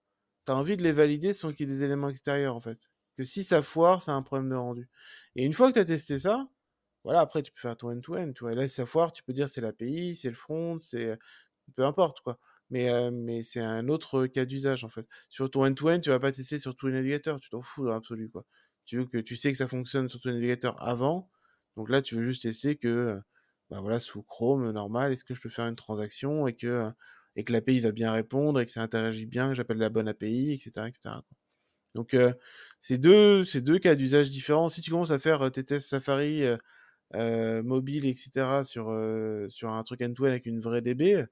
t'as 0.45 0.53
envie 0.53 0.77
de 0.77 0.83
les 0.83 0.93
valider 0.93 1.33
sans 1.33 1.51
qu'il 1.51 1.69
y 1.69 1.73
ait 1.73 1.75
des 1.75 1.83
éléments 1.83 2.07
extérieurs, 2.07 2.55
en 2.55 2.61
fait. 2.61 2.89
Que 3.17 3.25
si 3.25 3.43
ça 3.43 3.61
foire, 3.61 4.01
c'est 4.01 4.11
un 4.11 4.21
problème 4.21 4.49
de 4.49 4.55
rendu. 4.55 4.89
Et 5.35 5.43
une 5.43 5.51
fois 5.51 5.67
que 5.67 5.73
t'as 5.73 5.83
testé 5.83 6.17
ça, 6.19 6.47
voilà, 7.03 7.19
après, 7.19 7.41
tu 7.41 7.51
peux 7.51 7.59
faire 7.59 7.75
ton 7.75 7.91
end-to-end, 7.91 8.31
tu 8.33 8.49
là, 8.49 8.69
ça 8.69 8.85
foire, 8.85 9.11
tu 9.11 9.23
peux 9.23 9.33
dire 9.33 9.49
c'est 9.49 9.59
l'API, 9.59 10.15
c'est 10.15 10.29
le 10.29 10.35
front, 10.35 10.79
c'est 10.79 11.19
peu 11.75 11.83
importe, 11.83 12.21
quoi. 12.21 12.39
Mais, 12.69 13.11
mais 13.11 13.43
c'est 13.43 13.59
un 13.59 13.89
autre 13.89 14.27
cas 14.27 14.45
d'usage, 14.45 14.85
en 14.85 14.89
fait. 14.89 15.05
Sur 15.27 15.51
ton 15.51 15.65
end-to-end, 15.65 15.99
tu 15.99 16.11
vas 16.11 16.19
pas 16.21 16.31
tester 16.31 16.59
sur 16.59 16.77
tous 16.77 16.87
les 16.87 16.93
navigateurs, 16.93 17.41
tu 17.41 17.49
t'en 17.49 17.61
fous 17.61 17.83
dans 17.83 17.91
l'absolu, 17.91 18.29
quoi. 18.29 18.45
Tu 18.85 18.97
veux 18.97 19.05
que 19.05 19.17
tu 19.17 19.35
sais 19.35 19.51
que 19.51 19.57
ça 19.57 19.67
fonctionne 19.67 20.09
sur 20.09 20.19
ton 20.21 20.31
navigateur 20.31 20.81
avant, 20.81 21.29
donc 21.77 21.89
là, 21.89 22.01
tu 22.01 22.15
veux 22.15 22.23
juste 22.23 22.43
tester 22.43 22.75
que, 22.77 23.19
bah 23.69 23.79
voilà, 23.81 23.99
sous 23.99 24.23
Chrome, 24.23 24.71
normal, 24.71 25.13
est-ce 25.13 25.23
que 25.23 25.33
je 25.35 25.41
peux 25.41 25.49
faire 25.49 25.67
une 25.67 25.75
transaction 25.75 26.47
et 26.47 26.53
que, 26.55 26.89
et 27.35 27.43
que 27.43 27.53
l'API 27.53 27.79
va 27.81 27.91
bien 27.91 28.11
répondre 28.11 28.59
et 28.59 28.65
que 28.65 28.71
ça 28.71 28.81
interagit 28.81 29.25
bien, 29.25 29.49
que 29.49 29.55
j'appelle 29.55 29.77
la 29.77 29.89
bonne 29.89 30.07
API, 30.07 30.53
etc.. 30.53 30.89
Donc, 31.95 32.15
c'est 32.79 32.97
deux, 32.97 33.43
cas 33.81 33.95
d'usage 33.95 34.29
différents. 34.29 34.69
Si 34.69 34.81
tu 34.81 34.91
commences 34.91 35.11
à 35.11 35.19
faire 35.19 35.51
tes 35.51 35.63
tests 35.63 35.89
Safari, 35.89 36.45
euh, 37.15 37.61
mobile, 37.63 38.05
etc., 38.05 38.63
sur, 38.63 38.89
euh, 38.89 39.47
un 39.63 39.83
truc 39.83 40.01
end-to-end 40.01 40.29
avec 40.29 40.45
une 40.45 40.59
vraie 40.61 40.81
DB, 40.81 41.25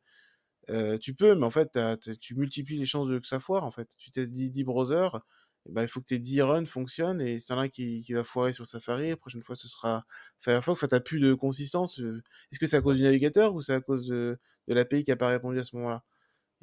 euh, 0.69 0.97
tu 0.97 1.15
peux, 1.15 1.35
mais 1.35 1.45
en 1.45 1.51
fait, 1.51 1.79
tu 2.21 2.35
multiplies 2.35 2.77
les 2.77 2.85
chances 2.85 3.09
de 3.09 3.19
que 3.19 3.27
ça 3.27 3.39
foire. 3.39 3.65
En 3.65 3.71
fait, 3.71 3.89
tu 3.97 4.11
testes 4.11 4.33
10, 4.33 4.63
browsers, 4.63 5.19
ben, 5.65 5.83
il 5.83 5.87
faut 5.87 5.99
que 5.99 6.05
tes 6.05 6.19
10 6.19 6.41
runs 6.41 6.65
fonctionnent, 6.65 7.21
et 7.21 7.37
a 7.49 7.53
un 7.53 7.69
qui, 7.69 8.03
qui 8.03 8.13
va 8.13 8.23
foirer 8.23 8.53
sur 8.53 8.65
Safari, 8.67 9.09
la 9.09 9.17
prochaine 9.17 9.43
fois 9.43 9.55
ce 9.55 9.67
sera 9.67 10.05
Firefox. 10.39 10.79
Enfin, 10.79 10.87
t'as 10.87 10.99
plus 10.99 11.19
de 11.19 11.33
consistance. 11.33 11.99
Est-ce 11.99 12.59
que 12.59 12.65
c'est 12.65 12.77
à 12.77 12.81
cause 12.81 12.97
du 12.97 13.03
navigateur 13.03 13.53
ou 13.53 13.61
c'est 13.61 13.73
à 13.73 13.81
cause 13.81 14.07
de, 14.07 14.39
de 14.67 14.73
l'API 14.73 15.03
qui 15.03 15.11
n'a 15.11 15.17
pas 15.17 15.29
répondu 15.29 15.59
à 15.59 15.63
ce 15.63 15.75
moment-là? 15.75 16.03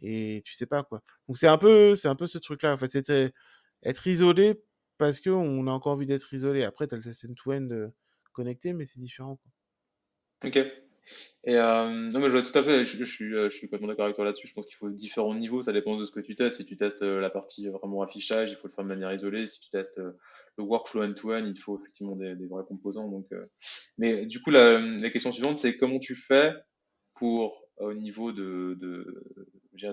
Et 0.02 0.42
tu 0.44 0.54
sais 0.54 0.66
pas 0.66 0.82
quoi. 0.82 1.02
Donc 1.28 1.38
c'est 1.38 1.48
un 1.48 1.58
peu, 1.58 1.94
c'est 1.94 2.08
un 2.08 2.16
peu 2.16 2.26
ce 2.26 2.38
truc-là. 2.38 2.74
En 2.74 2.76
fait, 2.76 2.90
c'était 2.90 3.32
être 3.82 4.06
isolé 4.06 4.62
parce 4.98 5.20
que 5.20 5.30
on 5.30 5.66
a 5.66 5.70
encore 5.70 5.92
envie 5.92 6.06
d'être 6.06 6.32
isolé. 6.34 6.64
Après, 6.64 6.86
tu 6.88 6.94
as 6.94 6.98
le 6.98 7.04
test 7.04 7.24
end-to-end 7.26 7.68
euh, 7.70 7.88
connecté, 8.32 8.72
mais 8.72 8.86
c'est 8.86 9.00
différent. 9.00 9.36
Quoi. 9.36 10.48
Ok. 10.48 10.85
Euh, 11.48 11.88
non, 11.88 12.20
mais 12.20 12.26
je 12.26 12.30
vois 12.30 12.42
tout 12.42 12.58
à 12.58 12.62
fait, 12.62 12.84
suis, 12.84 13.30
je 13.30 13.48
suis 13.50 13.66
complètement 13.66 13.88
d'accord 13.88 14.06
avec 14.06 14.16
toi 14.16 14.24
là-dessus. 14.24 14.46
Je 14.48 14.54
pense 14.54 14.66
qu'il 14.66 14.76
faut 14.76 14.90
différents 14.90 15.34
niveaux, 15.34 15.62
ça 15.62 15.72
dépend 15.72 15.96
de 15.96 16.04
ce 16.04 16.10
que 16.10 16.20
tu 16.20 16.34
testes. 16.36 16.56
Si 16.56 16.64
tu 16.64 16.76
testes 16.76 17.02
la 17.02 17.30
partie 17.30 17.68
vraiment 17.68 18.02
affichage, 18.02 18.50
il 18.50 18.56
faut 18.56 18.68
le 18.68 18.72
faire 18.72 18.84
de 18.84 18.88
manière 18.88 19.12
isolée. 19.12 19.46
Si 19.46 19.60
tu 19.60 19.70
testes 19.70 19.98
le 19.98 20.64
workflow 20.64 21.02
end-to-end, 21.02 21.52
il 21.54 21.60
faut 21.60 21.78
effectivement 21.78 22.16
des, 22.16 22.34
vrais 22.46 22.64
composants. 22.66 23.08
Donc, 23.08 23.28
Mais 23.98 24.26
du 24.26 24.42
coup, 24.42 24.50
la, 24.50 25.10
question 25.10 25.32
suivante, 25.32 25.58
c'est 25.58 25.76
comment 25.76 25.98
tu 25.98 26.16
fais 26.16 26.52
pour, 27.14 27.68
au 27.78 27.94
niveau 27.94 28.32
de, 28.32 28.76
de 28.80 29.22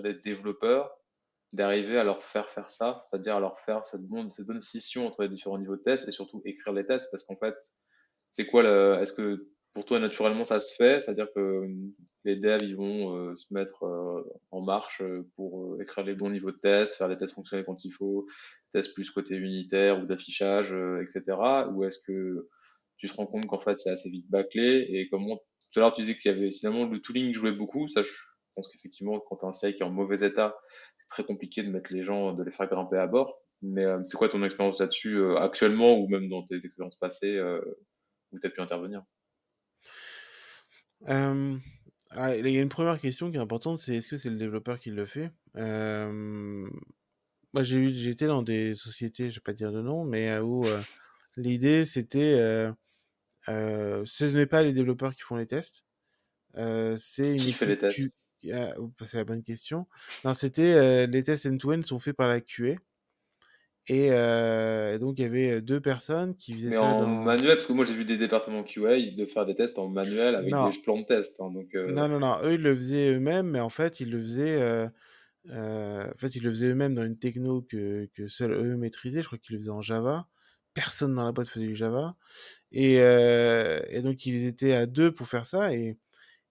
d'être 0.00 0.24
développeur, 0.24 0.90
d'arriver 1.52 1.98
à 1.98 2.04
leur 2.04 2.22
faire 2.22 2.46
faire 2.46 2.68
ça, 2.68 3.00
c'est-à-dire 3.04 3.36
à 3.36 3.40
leur 3.40 3.60
faire 3.60 3.86
cette 3.86 4.02
bonne, 4.02 4.30
cette 4.30 4.46
bonne 4.46 4.60
scission 4.60 5.06
entre 5.06 5.22
les 5.22 5.28
différents 5.28 5.58
niveaux 5.58 5.76
de 5.76 5.82
tests 5.82 6.08
et 6.08 6.12
surtout 6.12 6.42
écrire 6.44 6.72
les 6.72 6.84
tests, 6.84 7.08
parce 7.10 7.22
qu'en 7.22 7.36
fait, 7.36 7.54
c'est 8.32 8.46
quoi 8.46 8.62
le, 8.64 8.98
est-ce 9.00 9.12
que 9.12 9.48
pour 9.74 9.84
toi 9.84 9.98
naturellement 9.98 10.44
ça 10.44 10.60
se 10.60 10.74
fait, 10.74 11.02
c'est-à-dire 11.02 11.28
que 11.34 11.68
les 12.24 12.36
devs 12.36 12.62
ils 12.62 12.76
vont 12.76 13.16
euh, 13.16 13.36
se 13.36 13.52
mettre 13.52 13.84
euh, 13.84 14.22
en 14.50 14.62
marche 14.62 15.02
pour 15.36 15.74
euh, 15.74 15.82
écrire 15.82 16.04
les 16.04 16.14
bons 16.14 16.30
niveaux 16.30 16.52
de 16.52 16.58
tests, 16.58 16.94
faire 16.94 17.08
les 17.08 17.18
tests 17.18 17.34
fonctionnels 17.34 17.66
quand 17.66 17.84
il 17.84 17.90
faut, 17.90 18.26
tests 18.72 18.94
plus 18.94 19.10
côté 19.10 19.36
unitaire 19.36 20.00
ou 20.00 20.06
d'affichage, 20.06 20.74
etc. 21.02 21.36
Ou 21.72 21.84
est-ce 21.84 21.98
que 21.98 22.48
tu 22.96 23.08
te 23.08 23.14
rends 23.14 23.26
compte 23.26 23.46
qu'en 23.46 23.60
fait 23.60 23.78
c'est 23.80 23.90
assez 23.90 24.08
vite 24.08 24.30
bâclé? 24.30 24.86
Et 24.88 25.08
comment 25.10 25.36
tout 25.36 25.80
à 25.80 25.80
l'heure 25.80 25.94
tu 25.94 26.02
disais 26.02 26.16
qu'il 26.16 26.30
y 26.30 26.34
avait 26.34 26.52
finalement 26.52 26.86
le 26.86 27.00
tooling 27.00 27.34
jouait 27.34 27.52
beaucoup. 27.52 27.88
Ça 27.88 28.02
je 28.02 28.10
pense 28.54 28.68
qu'effectivement 28.68 29.20
quand 29.20 29.36
tu 29.36 29.44
as 29.44 29.48
un 29.48 29.52
CI 29.52 29.74
qui 29.74 29.82
est 29.82 29.86
en 29.86 29.90
mauvais 29.90 30.26
état 30.26 30.56
c'est 30.98 31.08
très 31.08 31.24
compliqué 31.24 31.62
de 31.62 31.70
mettre 31.70 31.92
les 31.92 32.04
gens 32.04 32.32
de 32.32 32.42
les 32.42 32.52
faire 32.52 32.68
grimper 32.68 32.96
à 32.96 33.06
bord. 33.06 33.44
Mais 33.64 33.84
euh, 33.84 34.02
c'est 34.06 34.18
quoi 34.18 34.28
ton 34.28 34.44
expérience 34.44 34.80
là-dessus 34.80 35.16
euh, 35.16 35.38
actuellement 35.38 35.98
ou 35.98 36.06
même 36.08 36.28
dans 36.28 36.42
tes 36.46 36.56
expériences 36.56 36.96
passées 36.96 37.36
euh, 37.36 37.60
où 38.32 38.38
tu 38.38 38.46
as 38.46 38.50
pu 38.50 38.60
intervenir? 38.60 39.02
Ah, 41.06 42.36
il 42.36 42.48
y 42.48 42.58
a 42.58 42.62
une 42.62 42.68
première 42.68 43.00
question 43.00 43.30
qui 43.30 43.36
est 43.36 43.40
importante 43.40 43.78
c'est 43.78 43.96
est-ce 43.96 44.08
que 44.08 44.16
c'est 44.16 44.30
le 44.30 44.36
développeur 44.36 44.78
qui 44.78 44.90
le 44.90 45.06
fait? 45.06 45.30
Moi 45.54 47.62
j'ai 47.62 47.92
j'étais 47.94 48.26
dans 48.26 48.42
des 48.42 48.74
sociétés 48.74 49.30
je 49.30 49.36
vais 49.36 49.42
pas 49.42 49.52
dire 49.52 49.72
de 49.72 49.80
nom 49.80 50.04
mais 50.04 50.38
où 50.38 50.64
l'idée 51.36 51.84
c'était 51.84 52.68
ce 53.46 54.24
n'est 54.24 54.46
pas 54.46 54.62
les 54.62 54.72
développeurs 54.72 55.14
qui 55.14 55.22
font 55.22 55.36
les 55.36 55.46
tests. 55.46 55.84
C'est 56.54 57.32
une 57.32 57.38
qui 57.38 57.52
fait 57.52 57.66
les 57.66 57.78
tests 57.78 58.24
C'est 58.42 59.14
la 59.14 59.24
bonne 59.24 59.42
question. 59.42 59.86
Non, 60.24 60.34
c'était 60.34 61.06
les 61.06 61.22
tests 61.22 61.46
end-to-end 61.46 61.82
sont 61.82 61.98
faits 61.98 62.16
par 62.16 62.28
la 62.28 62.40
QA. 62.40 62.74
Et 63.86 64.08
euh, 64.12 64.98
donc, 64.98 65.18
il 65.18 65.22
y 65.22 65.24
avait 65.26 65.60
deux 65.60 65.80
personnes 65.80 66.34
qui 66.36 66.52
faisaient 66.52 66.70
Mais 66.70 66.76
ça. 66.76 66.84
en 66.84 67.02
dans... 67.02 67.06
manuel, 67.06 67.54
parce 67.54 67.66
que 67.66 67.74
moi 67.74 67.84
j'ai 67.84 67.92
vu 67.92 68.06
des 68.06 68.16
départements 68.16 68.62
QA 68.62 68.96
de 69.14 69.26
faire 69.26 69.44
des 69.44 69.54
tests 69.54 69.78
en 69.78 69.88
manuel 69.88 70.34
avec 70.34 70.50
non. 70.50 70.70
des 70.70 70.78
plans 70.78 70.98
de 70.98 71.04
test. 71.04 71.38
Hein, 71.40 71.50
donc, 71.50 71.74
euh... 71.74 71.92
Non, 71.92 72.08
non, 72.08 72.18
non. 72.18 72.36
Eux, 72.44 72.54
ils 72.54 72.62
le 72.62 72.74
faisaient 72.74 73.12
eux-mêmes, 73.12 73.48
mais 73.48 73.60
en 73.60 73.68
fait, 73.68 74.00
ils 74.00 74.10
le 74.10 74.22
faisaient. 74.22 74.60
Euh, 74.60 74.88
euh, 75.50 76.04
en 76.04 76.18
fait, 76.18 76.34
ils 76.34 76.42
le 76.42 76.50
faisaient 76.50 76.68
eux-mêmes 76.68 76.94
dans 76.94 77.04
une 77.04 77.18
techno 77.18 77.60
que, 77.60 78.08
que 78.14 78.28
seuls 78.28 78.52
eux 78.52 78.76
maîtrisaient. 78.76 79.20
Je 79.20 79.26
crois 79.26 79.38
qu'ils 79.38 79.56
le 79.56 79.60
faisaient 79.60 79.70
en 79.70 79.82
Java. 79.82 80.28
Personne 80.72 81.14
dans 81.14 81.24
la 81.24 81.32
boîte 81.32 81.48
faisait 81.48 81.66
du 81.66 81.76
Java. 81.76 82.16
Et, 82.72 83.00
euh, 83.00 83.80
et, 83.90 84.00
donc, 84.00 84.24
ils 84.24 84.46
étaient 84.46 84.72
à 84.72 84.86
deux 84.86 85.12
pour 85.12 85.28
faire 85.28 85.44
ça. 85.44 85.74
Et, 85.74 85.98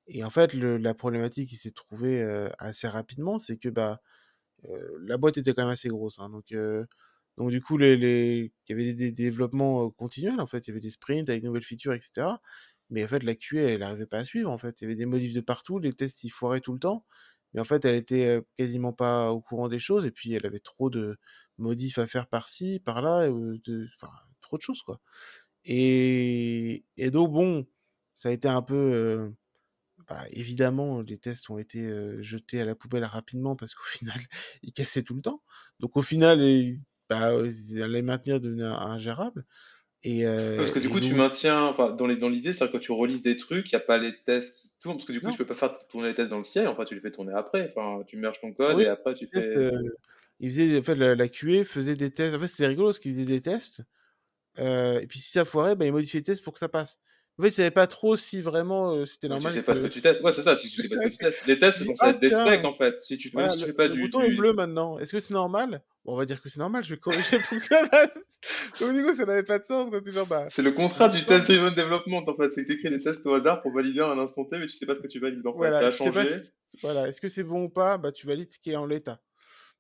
et 0.08 0.24
en 0.24 0.30
fait, 0.30 0.54
le, 0.54 0.78
la 0.78 0.94
problématique 0.94 1.50
qui 1.50 1.56
s'est 1.56 1.72
trouvée 1.72 2.22
euh, 2.22 2.50
assez 2.60 2.88
rapidement, 2.88 3.40
c'est 3.40 3.58
que 3.58 3.70
bah, 3.70 4.02
euh, 4.70 4.98
la 5.02 5.18
boîte 5.18 5.38
était 5.38 5.54
quand 5.54 5.64
même 5.64 5.72
assez 5.72 5.90
grosse. 5.90 6.20
Hein, 6.20 6.30
donc, 6.30 6.52
euh, 6.52 6.86
donc, 7.38 7.50
du 7.50 7.62
coup, 7.62 7.80
il 7.80 8.52
y 8.70 8.74
avait 8.74 8.94
des, 8.94 9.12
développements 9.12 9.90
continuels. 9.92 10.40
En 10.40 10.48
fait, 10.48 10.68
il 10.68 10.70
y 10.70 10.72
avait 10.72 10.80
des 10.80 10.92
sprints 10.92 11.30
avec 11.30 11.44
nouvelles 11.44 11.64
features, 11.64 11.94
etc. 11.94 12.28
Mais 12.90 13.04
en 13.04 13.08
fait, 13.08 13.24
la 13.24 13.36
QA, 13.36 13.62
elle 13.72 13.80
n'arrivait 13.80 14.06
pas 14.06 14.20
à 14.20 14.26
suivre. 14.26 14.52
En 14.52 14.58
fait, 14.58 14.82
il 14.82 14.84
y 14.84 14.88
avait 14.88 14.96
des 14.96 15.06
modifs 15.06 15.34
de 15.34 15.42
partout. 15.42 15.80
Les 15.80 15.94
tests, 15.94 16.24
ils 16.24 16.30
foiraient 16.30 16.62
tout 16.62 16.74
le 16.74 16.80
temps. 16.80 17.06
Mais 17.54 17.62
en 17.62 17.64
fait, 17.64 17.86
elle 17.86 17.96
était 17.96 18.42
quasiment 18.58 18.94
pas 18.94 19.32
au 19.32 19.42
courant 19.42 19.68
des 19.68 19.80
choses. 19.80 20.06
Et 20.06 20.12
puis, 20.12 20.34
elle 20.34 20.46
avait 20.46 20.60
trop 20.60 20.90
de 20.90 21.18
modifs 21.58 21.98
à 21.98 22.08
faire 22.08 22.28
par-ci, 22.28 22.80
par-là. 22.80 23.30
Trop 24.42 24.58
de 24.58 24.62
choses, 24.62 24.82
quoi. 24.84 25.02
Et, 25.66 26.84
donc, 27.12 27.32
bon, 27.34 27.68
ça 28.16 28.30
a 28.30 28.32
été 28.32 28.48
un 28.48 28.62
peu... 28.62 29.34
Bah, 30.08 30.26
évidemment, 30.32 31.02
les 31.02 31.18
tests 31.18 31.50
ont 31.50 31.58
été 31.58 31.90
jetés 32.22 32.62
à 32.62 32.66
la 32.66 32.76
poubelle 32.76 33.06
rapidement 33.06 33.56
parce 33.56 33.74
qu'au 33.74 33.84
final, 33.86 34.20
ils 34.62 34.74
cassaient 34.74 35.04
tout 35.04 35.16
le 35.16 35.22
temps. 35.22 35.42
Donc, 35.80 35.98
au 35.98 36.04
final, 36.04 36.42
bah, 37.14 37.88
les 37.88 38.02
maintenir 38.02 38.40
devenait 38.40 38.64
ingérable. 38.64 39.46
Et, 40.04 40.28
euh, 40.28 40.58
parce 40.58 40.72
que 40.72 40.80
du 40.80 40.90
coup, 40.90 41.00
tu 41.00 41.14
maintiens, 41.14 41.64
enfin, 41.64 41.92
dans 41.92 42.08
l'idée, 42.08 42.52
c'est 42.52 42.68
que 42.68 42.74
quand 42.74 42.80
tu 42.80 42.92
relises 42.92 43.22
des 43.22 43.38
trucs, 43.38 43.72
il 43.72 43.76
n'y 43.76 43.82
a 43.82 43.86
pas 43.86 43.98
les 43.98 44.14
tests 44.26 44.58
qui 44.58 44.70
tournent, 44.82 44.98
parce 44.98 45.06
que 45.06 45.14
du 45.14 45.20
coup, 45.20 45.28
non. 45.28 45.32
tu 45.32 45.38
peux 45.38 45.46
pas 45.46 45.56
faire 45.56 45.80
tourner 45.88 46.10
les 46.10 46.16
tests 46.16 46.30
dans 46.30 46.40
le 46.40 46.44
ciel, 46.44 46.68
enfin, 46.68 46.84
tu 46.84 46.94
les 46.94 47.02
fais 47.02 47.12
tourner 47.12 47.32
après, 47.34 47.74
enfin, 47.74 48.04
tu 48.06 48.18
merges 48.18 48.42
ton 48.42 48.52
code 48.52 48.76
oui, 48.76 48.84
et 48.84 48.88
après, 48.88 49.14
tu 49.14 49.28
fais. 49.34 49.46
Euh, 49.46 49.82
il 50.42 50.50
faisait, 50.50 50.78
en 50.78 50.84
fait, 50.84 50.96
la, 50.96 51.16
la, 51.16 51.30
QA 51.30 51.64
faisait 51.64 51.96
des 51.96 52.12
tests, 52.12 52.36
en 52.36 52.40
fait, 52.40 52.48
c'était 52.48 52.68
rigolo 52.68 52.90
parce 52.90 53.00
qu'il 53.00 53.14
faisait 53.14 53.26
des 53.26 53.40
tests, 53.40 53.82
euh, 54.60 55.00
et 55.00 55.08
puis 55.08 55.20
si 55.20 55.32
ça 55.32 55.46
foirait, 55.46 55.78
bah, 55.78 55.86
il 55.86 55.94
modifiait 55.94 56.20
les 56.20 56.26
tests 56.26 56.44
pour 56.44 56.54
que 56.54 56.60
ça 56.60 56.70
passe. 56.70 57.00
En 57.40 57.42
fait, 57.42 57.50
il 57.50 57.54
savait 57.54 57.72
pas 57.72 57.88
trop 57.88 58.16
si 58.16 58.42
vraiment 58.42 58.94
euh, 58.94 59.06
c'était 59.08 59.28
normal. 59.28 59.52
Tu 59.52 59.58
sais 59.58 59.66
pas 59.66 59.74
ce 59.74 59.80
que 59.80 59.88
tu 59.88 60.02
testes. 60.02 60.22
Ouais, 60.22 60.32
c'est 60.34 60.44
ça. 60.44 60.56
Tu, 60.56 60.70
sais 60.70 60.88
pas 60.88 61.02
ce 61.02 61.08
que 61.08 61.12
tu 61.12 61.18
testes. 61.18 61.48
Les 61.48 61.58
tests, 61.58 61.80
c'est 61.80 61.86
censé 61.86 62.00
ah, 62.02 62.10
être 62.12 62.20
des 62.20 62.30
specs 62.30 62.64
en 62.64 62.76
fait. 62.76 63.00
Si 63.00 63.18
tu, 63.18 63.30
voilà, 63.30 63.50
si 63.50 63.58
tu 63.58 63.62
le, 63.62 63.68
fais 63.68 63.74
pas 63.74 63.88
le 63.88 63.96
du. 63.96 64.02
bouton 64.02 64.20
du... 64.20 64.28
est 64.28 64.36
bleu 64.36 64.54
maintenant. 64.54 65.00
Est-ce 65.00 65.12
que 65.12 65.20
c'est 65.20 65.34
normal? 65.34 65.82
Bon, 66.06 66.14
On 66.14 66.16
va 66.16 66.26
dire 66.26 66.40
que 66.40 66.50
c'est 66.50 66.60
normal. 66.60 66.84
Je 66.84 66.94
vais 66.94 67.00
corriger 67.00 67.40
pour 67.50 67.60
que. 67.60 68.80
Donc, 68.80 68.94
du 68.94 69.04
coup, 69.04 69.14
ça 69.14 69.26
n'avait 69.26 69.42
pas 69.42 69.58
de 69.58 69.64
sens. 69.64 69.90
C'est 69.92 70.14
genre, 70.14 70.28
bah. 70.28 70.46
C'est 70.50 70.62
le 70.62 70.74
contrat 70.74 71.10
du 71.10 71.26
test 71.26 71.48
driven 71.48 71.74
development 71.74 72.24
en 72.28 72.36
fait. 72.36 72.54
C'est 72.54 72.66
que 72.66 72.72
tu 72.72 72.78
écris 72.78 72.92
des 72.92 73.02
tests 73.02 73.26
au 73.26 73.34
hasard 73.34 73.64
pour 73.64 73.74
valider 73.74 74.02
un 74.02 74.20
instant 74.20 74.46
T, 74.46 74.60
mais 74.60 74.68
tu 74.68 74.76
sais 74.76 74.86
pas 74.86 74.94
ce 74.94 75.00
que 75.00 75.08
tu 75.08 75.20
valides. 75.20 75.46
En 75.48 75.54
fait. 75.54 75.58
Voilà, 75.58 75.80
ça 75.80 75.88
a 75.88 75.92
changé. 75.92 76.28
Si... 76.28 76.52
Voilà. 76.84 77.08
Est-ce 77.08 77.20
que 77.20 77.30
c'est 77.30 77.44
bon 77.44 77.64
ou 77.64 77.70
pas? 77.70 77.98
Bah, 77.98 78.12
tu 78.12 78.28
valides 78.28 78.54
ce 78.54 78.60
qui 78.60 78.72
est 78.72 78.76
en 78.76 78.86
l'état. 78.86 79.20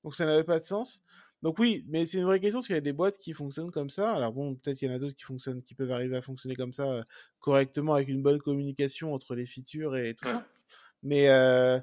Donc, 0.04 0.16
ça 0.16 0.26
n'avait 0.26 0.44
pas 0.44 0.60
de 0.60 0.66
sens. 0.66 1.04
Donc 1.44 1.60
oui, 1.60 1.86
mais 1.90 2.06
c'est 2.08 2.20
une 2.20 2.26
vraie 2.26 2.40
question 2.40 2.60
parce 2.60 2.68
qu'il 2.68 2.76
y 2.76 2.78
a 2.78 2.82
des 2.82 2.94
boîtes 2.94 3.18
qui 3.20 3.34
fonctionnent 3.34 3.72
comme 3.72 3.90
ça. 3.92 4.14
Alors 4.14 4.34
bon, 4.34 4.56
peut-être 4.56 4.78
qu'il 4.80 4.90
y 4.90 4.92
en 4.92 4.96
a 4.96 5.00
d'autres 5.00 5.16
qui 5.16 5.26
fonctionnent, 5.26 5.62
qui 5.62 5.76
peuvent 5.76 5.92
arriver 5.92 6.18
à 6.18 6.22
fonctionner 6.24 6.56
comme 6.56 6.74
ça 6.74 6.92
euh, 6.92 7.04
correctement 7.40 7.96
avec 7.96 8.08
une 8.10 8.24
bonne 8.24 8.40
communication 8.40 9.14
entre 9.14 9.36
les 9.36 9.46
features 9.46 9.98
et 9.98 10.16
tout 10.16 10.26
ouais. 10.26 10.32
ça. 10.32 10.48
Mais 11.04 11.30
euh, 11.30 11.80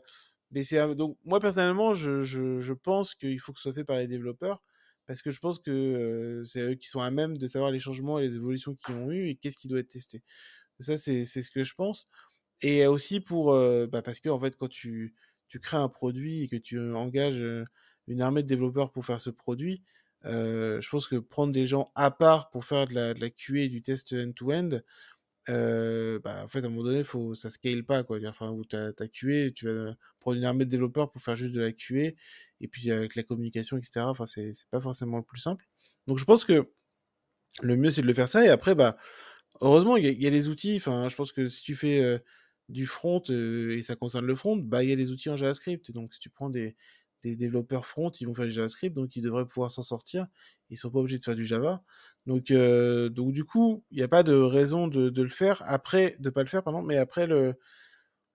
mais 0.50 0.62
c'est 0.64 0.94
donc 0.96 1.18
moi 1.24 1.40
personnellement, 1.40 1.94
je, 1.94 2.22
je, 2.22 2.60
je 2.60 2.72
pense 2.74 3.14
qu'il 3.14 3.38
faut 3.40 3.52
que 3.52 3.58
ce 3.60 3.64
soit 3.64 3.74
fait 3.74 3.84
par 3.84 3.98
les 3.98 4.08
développeurs 4.08 4.62
parce 5.06 5.22
que 5.22 5.30
je 5.30 5.40
pense 5.40 5.58
que 5.58 5.70
euh, 5.70 6.44
c'est 6.46 6.62
eux 6.72 6.74
qui 6.74 6.88
sont 6.88 7.00
à 7.00 7.10
même 7.10 7.38
de 7.38 7.46
savoir 7.48 7.70
les 7.72 7.80
changements 7.80 8.18
et 8.18 8.22
les 8.28 8.36
évolutions 8.36 8.74
qu'ils 8.74 8.94
ont 8.96 9.10
eu 9.12 9.28
et 9.28 9.36
qu'est-ce 9.36 9.58
qui 9.58 9.68
doit 9.68 9.80
être 9.80 9.88
testé. 9.88 10.22
Ça 10.80 10.98
c'est 10.98 11.24
c'est 11.26 11.42
ce 11.42 11.50
que 11.50 11.64
je 11.64 11.74
pense. 11.74 12.06
Et 12.62 12.86
aussi 12.86 13.20
pour 13.20 13.52
euh, 13.54 13.86
bah 13.86 14.02
parce 14.02 14.20
que 14.20 14.28
en 14.30 14.40
fait 14.40 14.56
quand 14.56 14.68
tu 14.68 15.14
tu 15.48 15.60
crées 15.60 15.78
un 15.78 15.88
produit 15.88 16.44
et 16.44 16.48
que 16.48 16.56
tu 16.56 16.80
engages 16.94 17.42
une 18.10 18.22
armée 18.22 18.42
de 18.42 18.48
développeurs 18.48 18.90
pour 18.92 19.06
faire 19.06 19.20
ce 19.20 19.30
produit. 19.30 19.82
Je 20.24 20.88
pense 20.90 21.06
que 21.06 21.16
prendre 21.16 21.52
des 21.52 21.66
gens 21.66 21.90
à 21.94 22.10
part 22.10 22.50
pour 22.50 22.64
faire 22.64 22.86
de 22.86 22.94
la, 22.94 23.14
de 23.14 23.28
QA 23.28 23.60
et 23.60 23.68
du 23.68 23.82
test 23.82 24.12
end-to-end, 24.12 24.80
bah, 25.48 26.44
en 26.44 26.48
fait, 26.48 26.62
à 26.62 26.66
un 26.66 26.68
moment 26.68 26.84
donné, 26.84 27.04
faut, 27.04 27.34
ça 27.34 27.50
scale 27.50 27.84
pas, 27.84 28.04
quoi. 28.04 28.18
Enfin, 28.26 28.56
t'as, 28.68 28.88
as 28.98 29.08
QA, 29.08 29.50
tu 29.54 29.66
vas 29.66 29.94
prendre 30.20 30.36
une 30.36 30.44
armée 30.44 30.64
de 30.64 30.70
développeurs 30.70 31.10
pour 31.10 31.22
faire 31.22 31.36
juste 31.36 31.52
de 31.52 31.60
la 31.60 31.72
QA, 31.72 32.12
et 32.60 32.68
puis 32.68 32.90
avec 32.90 33.14
la 33.14 33.22
communication, 33.22 33.76
etc. 33.76 34.00
Enfin, 34.00 34.26
c'est, 34.26 34.52
pas 34.70 34.80
forcément 34.80 35.18
le 35.18 35.22
plus 35.22 35.40
simple. 35.40 35.66
Donc, 36.06 36.18
je 36.18 36.24
pense 36.24 36.44
que 36.44 36.68
le 37.62 37.76
mieux, 37.76 37.90
c'est 37.90 38.02
de 38.02 38.06
le 38.06 38.14
faire 38.14 38.28
ça, 38.28 38.44
et 38.44 38.48
après, 38.48 38.74
bah, 38.74 38.96
heureusement, 39.60 39.96
il 39.96 40.04
y, 40.04 40.26
a 40.26 40.30
les 40.30 40.48
outils. 40.48 40.76
Enfin, 40.76 41.08
je 41.08 41.16
pense 41.16 41.32
que 41.32 41.48
si 41.48 41.62
tu 41.64 41.76
fais 41.76 42.20
du 42.68 42.86
front, 42.86 43.22
et 43.30 43.82
ça 43.82 43.96
concerne 43.96 44.26
le 44.26 44.34
front, 44.34 44.56
bah, 44.56 44.84
il 44.84 44.90
y 44.90 44.92
a 44.92 44.96
les 44.96 45.10
outils 45.12 45.30
en 45.30 45.36
JavaScript. 45.36 45.90
Donc, 45.92 46.14
si 46.14 46.20
tu 46.20 46.30
prends 46.30 46.50
des, 46.50 46.76
des 47.22 47.36
développeurs 47.36 47.86
front, 47.86 48.10
ils 48.10 48.26
vont 48.26 48.34
faire 48.34 48.46
du 48.46 48.52
JavaScript, 48.52 48.94
donc 48.94 49.16
ils 49.16 49.22
devraient 49.22 49.46
pouvoir 49.46 49.70
s'en 49.70 49.82
sortir. 49.82 50.26
Ils 50.70 50.78
sont 50.78 50.90
pas 50.90 50.98
obligés 51.00 51.18
de 51.18 51.24
faire 51.24 51.34
du 51.34 51.44
Java. 51.44 51.82
Donc, 52.26 52.50
euh, 52.50 53.08
donc 53.08 53.32
du 53.32 53.44
coup, 53.44 53.84
il 53.90 53.98
n'y 53.98 54.02
a 54.02 54.08
pas 54.08 54.22
de 54.22 54.34
raison 54.34 54.88
de, 54.88 55.10
de, 55.10 55.22
le 55.22 55.28
faire 55.28 55.62
après, 55.66 56.16
de 56.20 56.30
pas 56.30 56.42
le 56.42 56.48
faire, 56.48 56.62
pardon. 56.62 56.82
Mais 56.82 56.96
après, 56.96 57.26
le, 57.26 57.54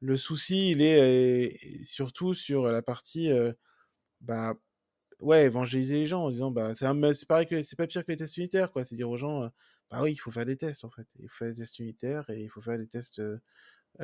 le 0.01 0.17
souci, 0.17 0.71
il 0.71 0.81
est 0.81 1.47
euh, 1.47 1.83
surtout 1.83 2.33
sur 2.33 2.67
la 2.67 2.81
partie, 2.81 3.31
euh, 3.31 3.53
bah, 4.21 4.55
ouais, 5.21 5.45
évangéliser 5.45 5.99
les 5.99 6.07
gens 6.07 6.25
en 6.25 6.31
disant, 6.31 6.51
bah, 6.51 6.73
c'est 6.75 7.27
pareil 7.27 7.47
que 7.47 7.63
c'est 7.63 7.77
pas 7.77 7.87
pire 7.87 8.05
que 8.05 8.11
les 8.11 8.17
tests 8.17 8.37
unitaires, 8.37 8.71
quoi. 8.71 8.85
C'est 8.85 8.95
dire 8.95 9.09
aux 9.09 9.17
gens, 9.17 9.49
bah 9.91 10.01
oui, 10.03 10.13
il 10.13 10.17
faut 10.17 10.31
faire 10.31 10.45
des 10.45 10.57
tests 10.57 10.85
en 10.85 10.91
fait. 10.91 11.07
Il 11.19 11.29
faut 11.29 11.45
faire 11.45 11.49
des 11.49 11.61
tests 11.61 11.79
unitaires 11.79 12.29
et 12.29 12.41
il 12.43 12.49
faut 12.49 12.61
faire 12.61 12.77
des 12.77 12.87
tests 12.87 13.21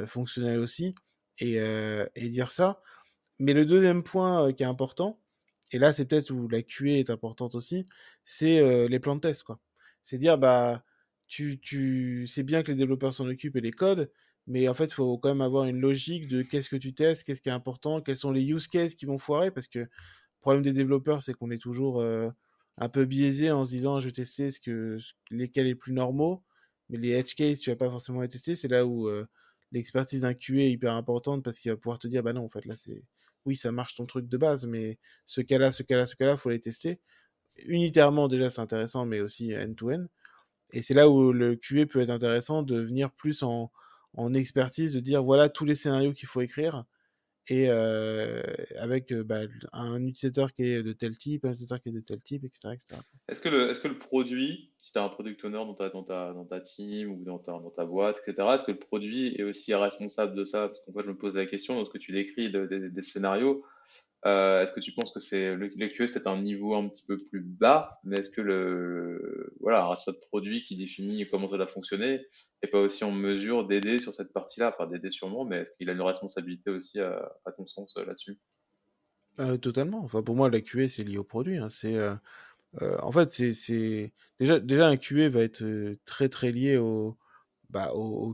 fonctionnels 0.08 0.60
aussi. 0.60 0.96
Et 1.39 2.30
dire 2.30 2.52
ça. 2.52 2.82
Mais 3.41 3.54
le 3.54 3.65
deuxième 3.65 4.04
point 4.04 4.47
euh, 4.49 4.51
qui 4.54 4.62
est 4.63 4.67
important, 4.67 5.19
et 5.71 5.80
là 5.80 5.93
c'est 5.93 6.06
peut-être 6.06 6.30
où 6.32 6.47
la 6.47 6.62
QA 6.62 6.99
est 6.99 7.10
importante 7.10 7.56
aussi, 7.56 7.86
c'est 8.23 8.60
euh, 8.60 8.88
les 8.88 8.99
plans 8.99 9.15
de 9.15 9.21
test 9.21 9.43
quoi. 9.43 9.60
C'est 10.04 10.19
dire 10.19 10.38
bah 10.38 10.84
tu 11.27 11.60
tu 11.60 12.27
c'est 12.27 12.43
bien 12.43 12.62
que 12.63 12.71
les 12.71 12.77
développeurs 12.77 13.13
s'en 13.15 13.27
occupent 13.27 13.56
et 13.58 13.62
les 13.62 13.71
codes, 13.71 14.12
mais 14.47 14.67
en 14.67 14.75
fait, 14.75 14.86
il 14.86 14.93
faut 14.93 15.17
quand 15.17 15.30
même 15.30 15.41
avoir 15.41 15.65
une 15.65 15.80
logique 15.82 16.27
de 16.27 16.43
qu'est-ce 16.43 16.69
que 16.69 16.75
tu 16.75 16.93
testes, 16.93 17.23
qu'est-ce 17.23 17.41
qui 17.41 17.49
est 17.49 17.51
important, 17.51 18.01
quels 18.01 18.17
sont 18.17 18.32
les 18.32 18.45
use 18.51 18.67
cases 18.67 18.93
qui 18.95 19.06
vont 19.08 19.17
foirer, 19.17 19.49
parce 19.51 19.67
que 19.67 19.80
le 19.80 19.89
problème 20.41 20.63
des 20.63 20.73
développeurs, 20.73 21.23
c'est 21.23 21.34
qu'on 21.34 21.51
est 21.51 21.62
toujours 21.62 22.04
un 22.77 22.89
peu 22.89 23.06
biaisé 23.06 23.51
en 23.51 23.65
se 23.65 23.71
disant 23.71 23.99
je 23.99 24.08
vais 24.08 24.12
tester 24.13 24.51
ce 24.51 24.60
que, 24.60 24.97
lesquels 25.32 25.65
les 25.67 25.75
plus 25.75 25.93
normaux, 25.93 26.43
mais 26.89 26.97
les 26.97 27.12
edge 27.12 27.36
cases, 27.36 27.60
tu 27.60 27.69
vas 27.71 27.75
pas 27.75 27.89
forcément 27.89 28.21
les 28.21 28.27
tester. 28.27 28.56
C'est 28.56 28.67
là 28.67 28.86
où 28.86 29.10
l'expertise 29.71 30.21
d'un 30.21 30.34
QA 30.34 30.62
est 30.63 30.71
hyper 30.71 30.95
importante 30.95 31.43
parce 31.43 31.60
qu'il 31.60 31.71
va 31.71 31.77
pouvoir 31.77 31.99
te 31.99 32.08
dire 32.08 32.23
bah 32.23 32.34
non, 32.34 32.45
en 32.45 32.49
fait, 32.49 32.65
là, 32.65 32.75
c'est 32.75 33.04
oui, 33.45 33.58
ça 33.58 33.71
marche 33.71 33.95
ton 33.95 34.06
truc 34.06 34.27
de 34.27 34.38
base, 34.38 34.65
mais 34.65 34.99
ce 35.25 35.41
cas-là, 35.41 35.71
ce 35.71 35.84
cas-là, 35.84 36.06
ce 36.06 36.15
cas-là, 36.15 36.38
faut 36.38 36.49
les 36.49 36.60
tester. 36.60 36.99
Unitairement, 37.67 38.27
déjà, 38.27 38.49
c'est 38.49 38.62
intéressant, 38.62 39.06
mais 39.06 39.21
aussi 39.21 39.56
end-to-end. 39.56 40.06
Et 40.73 40.82
c'est 40.82 40.93
là 40.93 41.10
où 41.10 41.34
le 41.34 41.56
QA 41.56 41.86
peut 41.86 42.01
être 42.01 42.10
intéressant 42.12 42.63
de 42.63 42.80
venir 42.80 43.12
plus 43.12 43.43
en, 43.43 43.71
en 44.15 44.34
expertise, 44.34 44.93
de 44.93 44.99
dire 44.99 45.23
voilà 45.23 45.49
tous 45.49 45.65
les 45.65 45.75
scénarios 45.75 46.13
qu'il 46.13 46.27
faut 46.27 46.41
écrire 46.41 46.86
et 47.52 47.68
euh, 47.68 48.42
avec 48.78 49.12
euh, 49.12 49.26
bah, 49.26 49.42
un 49.74 50.02
utilisateur 50.06 50.54
qui 50.54 50.64
est 50.64 50.84
de 50.84 50.94
tel 50.94 51.18
type, 51.18 51.44
un 51.44 51.52
utilisateur 51.52 51.82
qui 51.82 51.90
est 51.90 51.92
de 51.92 52.00
tel 52.00 52.24
type, 52.24 52.46
etc. 52.46 52.78
Est-ce 53.28 53.42
que, 53.42 53.50
le, 53.50 53.70
est 53.70 53.82
que 53.82 53.90
le 53.90 54.00
produit, 54.00 54.72
si 54.82 54.94
tu 54.94 55.00
as 55.00 55.04
un 55.04 55.10
product 55.10 55.44
owner 55.44 55.58
dans 55.58 55.74
ta, 55.74 55.90
dans 55.90 56.04
ta, 56.04 56.32
dans 56.32 56.46
ta 56.46 56.62
team 56.62 57.12
ou 57.12 57.26
dans 57.26 57.40
ta, 57.40 57.52
dans 57.52 57.70
ta 57.70 57.84
boîte, 57.84 58.22
etc., 58.26 58.48
est-ce 58.54 58.64
que 58.64 58.72
le 58.72 58.80
produit 58.80 59.36
est 59.36 59.44
aussi 59.44 59.76
responsable 59.76 60.34
de 60.34 60.46
ça? 60.46 60.70
Parce 60.70 60.80
qu'en 60.80 60.94
fait, 60.94 61.04
je 61.04 61.10
me 61.10 61.18
pose 61.18 61.36
la 61.36 61.46
question, 61.46 61.76
lorsque 61.76 62.00
tu 62.00 62.14
décris 62.14 62.52
des 62.52 63.04
scénarios, 63.04 63.66
euh, 64.26 64.62
est-ce 64.62 64.72
que 64.72 64.80
tu 64.80 64.92
penses 64.92 65.12
que 65.12 65.20
c'est 65.20 65.56
le, 65.56 65.68
le 65.68 66.28
un 66.28 66.42
niveau 66.42 66.76
un 66.76 66.88
petit 66.88 67.04
peu 67.06 67.18
plus 67.24 67.42
bas, 67.42 68.00
mais 68.04 68.18
est-ce 68.18 68.30
que 68.30 68.42
le 68.42 69.56
voilà 69.60 69.84
un 69.86 70.14
produit 70.22 70.62
qui 70.62 70.76
définit 70.78 71.28
comment 71.28 71.48
ça 71.48 71.58
doit 71.58 71.68
fonctionner 71.68 72.28
n'est 72.62 72.70
pas 72.70 72.80
aussi 72.80 73.04
en 73.04 73.12
mesure 73.12 73.68
d'aider 73.68 73.98
sur 73.98 74.14
cette 74.14 74.32
partie-là, 74.32 74.76
enfin 74.76 74.90
d'aider 74.90 75.10
sûrement, 75.10 75.44
mais 75.44 75.58
est-ce 75.62 75.72
qu'il 75.74 75.90
a 75.90 75.94
une 75.94 76.02
responsabilité 76.02 76.70
aussi 76.70 77.00
à, 77.00 77.32
ton 77.58 77.66
sens 77.66 77.96
euh, 77.98 78.06
là-dessus? 78.06 78.38
Euh, 79.40 79.58
Totalement. 79.58 80.06
Pour 80.08 80.36
moi 80.36 80.52
la 80.52 80.60
c'est 80.88 81.04
lié 81.04 81.18
au 81.18 81.24
produit. 81.24 81.58
Hein. 81.58 82.20
En 82.80 83.12
fait 83.12 83.30
c'est 83.30 84.14
déjà 84.40 84.60
déjà 84.60 84.88
un 84.88 84.98
QA 84.98 85.30
va 85.30 85.42
être 85.42 85.64
très 86.06 86.30
très 86.30 86.52
lié 86.52 86.78
au 86.78 87.18
bah, 87.72 87.92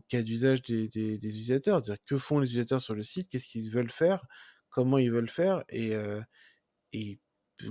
cas 0.09 0.21
d'usage 0.21 0.61
des, 0.63 0.89
des, 0.89 1.17
des 1.17 1.29
utilisateurs, 1.29 1.79
c'est-à-dire 1.79 2.03
que 2.05 2.17
font 2.17 2.39
les 2.39 2.47
utilisateurs 2.47 2.81
sur 2.81 2.95
le 2.95 3.03
site, 3.03 3.29
qu'est-ce 3.29 3.47
qu'ils 3.47 3.71
veulent 3.71 3.91
faire, 3.91 4.25
comment 4.77 4.99
ils 4.99 5.11
veulent 5.11 5.29
faire 5.29 5.63
et, 5.69 5.93
et 6.93 7.19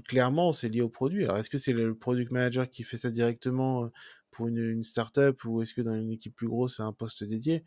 clairement 0.09 0.53
c'est 0.53 0.69
lié 0.69 0.81
au 0.81 0.88
produit. 0.88 1.23
Alors 1.25 1.37
est-ce 1.38 1.49
que 1.49 1.57
c'est 1.57 1.73
le 1.73 1.97
product 1.97 2.33
manager 2.33 2.69
qui 2.69 2.83
fait 2.83 2.97
ça 2.97 3.11
directement 3.12 3.92
pour 4.33 4.49
une, 4.49 4.59
une 4.59 4.83
startup 4.83 5.45
ou 5.45 5.62
est-ce 5.62 5.73
que 5.73 5.83
dans 5.83 5.95
une 5.95 6.11
équipe 6.11 6.35
plus 6.35 6.49
grosse 6.49 6.79
c'est 6.79 6.83
un 6.83 6.92
poste 6.92 7.23
dédié? 7.23 7.64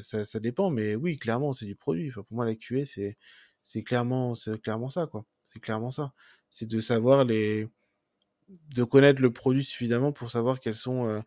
Ça, 0.00 0.24
ça, 0.24 0.40
dépend, 0.40 0.70
mais 0.70 0.94
oui 0.94 1.18
clairement 1.18 1.52
c'est 1.52 1.66
du 1.66 1.76
produit. 1.76 2.08
Enfin, 2.08 2.22
pour 2.22 2.36
moi 2.36 2.46
la 2.46 2.54
QA 2.54 2.86
c'est 2.86 3.18
c'est 3.62 3.82
clairement 3.82 4.34
c'est 4.34 4.58
clairement 4.62 4.88
ça 4.88 5.06
quoi. 5.06 5.26
C'est 5.44 5.60
clairement 5.60 5.90
ça. 5.90 6.14
C'est 6.50 6.66
de 6.66 6.80
savoir 6.80 7.26
les 7.26 7.68
de 8.48 8.84
connaître 8.84 9.20
le 9.20 9.32
produit 9.34 9.64
suffisamment 9.64 10.12
pour 10.12 10.30
savoir 10.30 10.60
quels 10.60 10.76
sont 10.76 11.22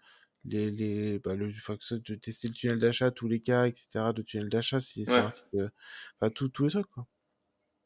les, 0.45 0.71
les 0.71 1.19
bah, 1.19 1.35
le, 1.35 1.49
enfin, 1.49 1.77
de 1.91 2.15
tester 2.15 2.47
le 2.47 2.53
tunnel 2.53 2.79
d'achat, 2.79 3.11
tous 3.11 3.27
les 3.27 3.39
cas, 3.39 3.67
etc. 3.67 4.13
de 4.13 4.21
tunnel 4.21 4.49
d'achat, 4.49 4.81
si, 4.81 5.05
ouais. 5.09 5.19
enfin, 5.19 6.29
tous 6.33 6.63
les 6.63 6.69
trucs, 6.69 6.87
quoi. 6.87 7.07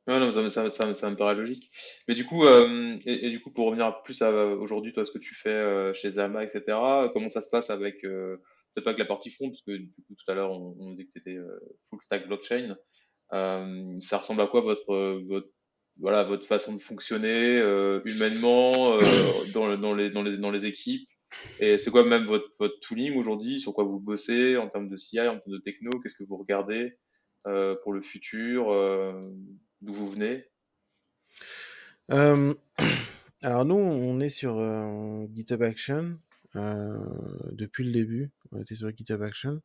Non, 0.07 0.19
non, 0.19 0.31
ça, 0.31 0.69
ça, 0.71 0.95
ça, 0.95 1.09
me 1.09 1.15
paraît 1.15 1.35
logique. 1.35 1.69
Mais 2.07 2.15
du 2.15 2.25
coup, 2.25 2.45
euh, 2.45 2.97
et, 3.05 3.29
du 3.29 3.41
coup, 3.41 3.51
pour 3.51 3.67
revenir 3.67 4.01
plus 4.03 4.19
à 4.21 4.31
aujourd'hui, 4.31 4.91
toi, 4.91 5.05
ce 5.05 5.11
que 5.11 5.19
tu 5.19 5.35
fais 5.35 5.49
euh, 5.49 5.93
chez 5.93 6.11
Zama, 6.11 6.43
etc., 6.43 6.63
comment 7.13 7.29
ça 7.29 7.41
se 7.41 7.49
passe 7.49 7.69
avec, 7.69 8.03
euh, 8.05 8.37
peut-être 8.73 8.85
pas 8.85 8.89
avec 8.91 8.99
la 8.99 9.05
partie 9.05 9.29
front, 9.29 9.49
parce 9.49 9.61
que 9.61 9.77
du 9.77 9.91
coup, 9.91 10.15
tout 10.15 10.31
à 10.31 10.33
l'heure, 10.33 10.51
on, 10.51 10.75
on 10.79 10.91
disait 10.91 11.05
que 11.05 11.11
tu 11.11 11.19
étais 11.19 11.37
euh, 11.37 11.59
full 11.89 12.01
stack 12.01 12.27
blockchain. 12.27 12.75
Euh, 13.33 13.95
ça 13.99 14.17
ressemble 14.17 14.41
à 14.41 14.47
quoi 14.47 14.61
votre, 14.61 15.21
votre, 15.27 15.49
voilà, 15.99 16.23
votre 16.23 16.47
façon 16.47 16.73
de 16.73 16.81
fonctionner 16.81 17.59
humainement 18.05 18.97
dans, 19.53 19.77
dans, 19.77 19.93
les, 19.93 20.09
dans, 20.09 20.23
les, 20.23 20.37
dans 20.37 20.51
les 20.51 20.65
équipes? 20.65 21.07
Et 21.59 21.77
c'est 21.77 21.91
quoi 21.91 22.03
même 22.03 22.25
votre, 22.25 22.49
votre 22.57 22.79
tooling 22.79 23.15
aujourd'hui? 23.15 23.59
Sur 23.59 23.73
quoi 23.73 23.83
vous 23.83 23.99
bossez 23.99 24.57
en 24.57 24.69
termes 24.69 24.89
de 24.89 24.97
CI, 24.97 25.19
en 25.19 25.37
termes 25.37 25.53
de 25.53 25.59
techno? 25.59 25.91
Qu'est-ce 25.99 26.15
que 26.15 26.23
vous 26.23 26.37
regardez 26.37 26.97
pour 27.43 27.93
le 27.93 28.01
futur 28.01 28.71
d'où 29.81 29.93
vous 29.93 30.09
venez? 30.09 30.45
Euh, 32.11 32.53
Alors 33.41 33.65
nous, 33.65 33.75
on 33.75 34.19
est 34.19 34.29
sur 34.29 34.57
euh, 34.57 35.25
GitHub 35.33 35.61
Action 35.61 36.19
euh, 36.55 36.97
depuis 37.51 37.85
le 37.85 37.91
début. 37.91 38.31
On 38.51 38.61
était 38.61 38.75
sur 38.75 38.89
GitHub 38.95 39.21
Action. 39.21 39.61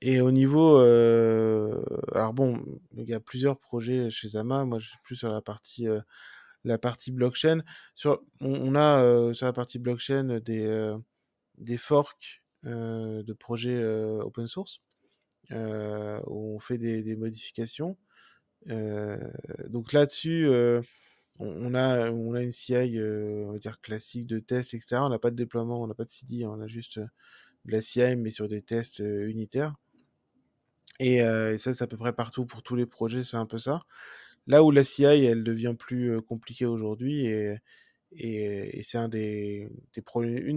Et 0.00 0.20
au 0.20 0.30
niveau, 0.32 0.76
alors 0.76 2.34
bon, 2.34 2.62
il 2.96 3.08
y 3.08 3.14
a 3.14 3.20
plusieurs 3.20 3.58
projets 3.58 4.10
chez 4.10 4.28
Zama. 4.28 4.66
Moi, 4.66 4.78
je 4.78 4.88
suis 4.88 4.98
plus 5.02 5.16
sur 5.16 5.30
la 5.30 5.40
partie 5.40 5.86
la 6.64 6.78
partie 6.78 7.10
blockchain. 7.10 7.62
Sur, 7.94 8.22
on, 8.40 8.74
a 8.74 9.32
sur 9.32 9.46
la 9.46 9.52
partie 9.54 9.78
blockchain 9.78 10.40
des 10.40 10.94
des 11.56 11.78
forks 11.78 12.42
de 12.64 13.32
projets 13.32 13.82
open 13.82 14.46
source 14.46 14.82
où 15.50 16.56
on 16.56 16.58
fait 16.58 16.76
des 16.76 17.16
modifications. 17.16 17.96
Euh, 18.70 19.18
donc 19.68 19.92
là-dessus, 19.92 20.46
euh, 20.48 20.80
on, 21.38 21.74
a, 21.74 22.08
une 22.08 22.50
CI, 22.50 22.98
euh, 22.98 23.58
classique 23.82 24.26
de 24.26 24.38
tests, 24.38 24.74
etc. 24.74 24.96
On 25.02 25.08
n'a 25.08 25.18
pas 25.18 25.30
de 25.30 25.36
déploiement, 25.36 25.82
on 25.82 25.86
n'a 25.86 25.94
pas 25.94 26.04
de 26.04 26.08
CD, 26.08 26.44
on 26.46 26.60
a 26.60 26.66
juste 26.66 26.98
de 26.98 27.72
la 27.72 27.80
CI, 27.80 28.16
mais 28.16 28.30
sur 28.30 28.48
des 28.48 28.62
tests 28.62 29.00
unitaires. 29.00 29.74
Et, 31.00 31.20
ça, 31.58 31.74
c'est 31.74 31.82
à 31.82 31.86
peu 31.86 31.96
près 31.96 32.12
partout 32.12 32.46
pour 32.46 32.62
tous 32.62 32.76
les 32.76 32.86
projets, 32.86 33.24
c'est 33.24 33.36
un 33.36 33.46
peu 33.46 33.58
ça. 33.58 33.80
Là 34.46 34.62
où 34.62 34.70
la 34.70 34.84
CI, 34.84 35.04
elle 35.04 35.44
devient 35.44 35.74
plus 35.78 36.20
compliquée 36.22 36.66
aujourd'hui, 36.66 37.26
et, 37.26 38.82
c'est 38.84 38.98
une 38.98 39.08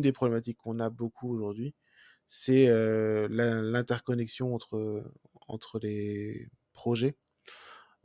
des 0.01 0.11
problématiques 0.11 0.57
qu'on 0.57 0.79
a 0.79 0.89
beaucoup 0.89 1.33
aujourd'hui, 1.33 1.73
c'est 2.27 2.67
l'interconnexion 3.29 4.57
entre 5.47 5.79
les 5.79 6.47
projets. 6.73 7.15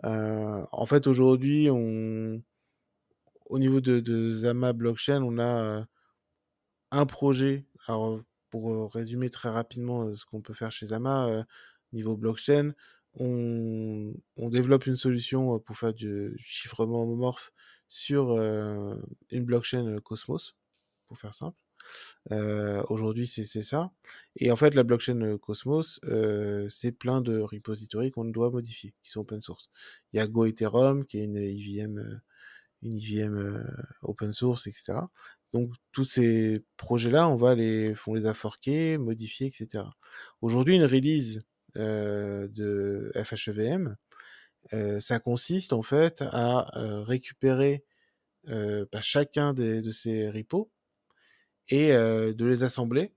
Euh, 0.04 0.64
en 0.72 0.86
fait, 0.86 1.06
aujourd'hui, 1.06 1.68
au 1.70 3.58
niveau 3.58 3.80
de, 3.80 4.30
Zama 4.30 4.72
Blockchain, 4.72 5.22
on 5.22 5.38
a 5.38 5.86
un 6.90 7.06
projet. 7.06 7.66
Alors, 7.86 8.20
pour 8.50 8.92
résumer 8.92 9.30
très 9.30 9.48
rapidement 9.48 10.12
ce 10.14 10.24
qu'on 10.24 10.42
peut 10.42 10.54
faire 10.54 10.72
chez 10.72 10.86
Zama, 10.86 11.28
euh, 11.28 11.42
niveau 11.92 12.16
blockchain, 12.16 12.72
on, 13.14 14.14
développe 14.36 14.86
une 14.86 14.96
solution 14.96 15.58
pour 15.58 15.76
faire 15.76 15.94
du 15.94 16.34
chiffrement 16.38 17.02
homomorphe 17.02 17.52
sur 17.88 18.32
euh, 18.32 18.94
une 19.30 19.44
blockchain 19.44 19.98
Cosmos, 20.00 20.56
pour 21.08 21.18
faire 21.18 21.34
simple. 21.34 21.56
Euh, 22.30 22.82
Aujourd'hui, 22.88 23.26
c'est 23.26 23.44
ça. 23.62 23.90
Et 24.36 24.50
en 24.52 24.56
fait, 24.56 24.74
la 24.74 24.82
blockchain 24.84 25.38
Cosmos, 25.38 26.00
euh, 26.04 26.68
c'est 26.68 26.92
plein 26.92 27.20
de 27.20 27.38
repositories 27.38 28.10
qu'on 28.10 28.24
doit 28.24 28.50
modifier, 28.50 28.94
qui 29.02 29.10
sont 29.10 29.20
open 29.20 29.40
source. 29.40 29.70
Il 30.12 30.18
y 30.18 30.20
a 30.20 30.26
Go 30.26 30.46
Ethereum, 30.46 31.04
qui 31.04 31.18
est 31.18 31.24
une 31.24 31.36
IVM, 31.36 32.20
une 32.82 32.94
IVM 32.96 33.64
open 34.02 34.32
source, 34.32 34.66
etc. 34.66 34.94
Donc, 35.52 35.72
tous 35.92 36.04
ces 36.04 36.64
projets-là, 36.76 37.28
on 37.28 37.36
va 37.36 37.54
les, 37.54 37.94
on 38.06 38.14
les 38.14 38.26
a 38.26 38.34
etc. 38.60 39.84
Aujourd'hui, 40.40 40.76
une 40.76 40.84
release 40.84 41.42
euh, 41.76 42.48
de 42.48 43.12
FHEVM, 43.14 43.96
euh, 44.72 45.00
ça 45.00 45.18
consiste 45.18 45.72
en 45.72 45.82
fait 45.82 46.22
à 46.22 46.78
euh, 46.78 47.02
récupérer 47.02 47.84
euh, 48.48 48.86
bah, 48.92 49.00
chacun 49.02 49.54
de 49.54 49.90
ces 49.90 50.30
repos 50.30 50.70
et 51.68 51.92
euh, 51.92 52.32
de 52.32 52.44
les 52.44 52.62
assembler 52.62 53.12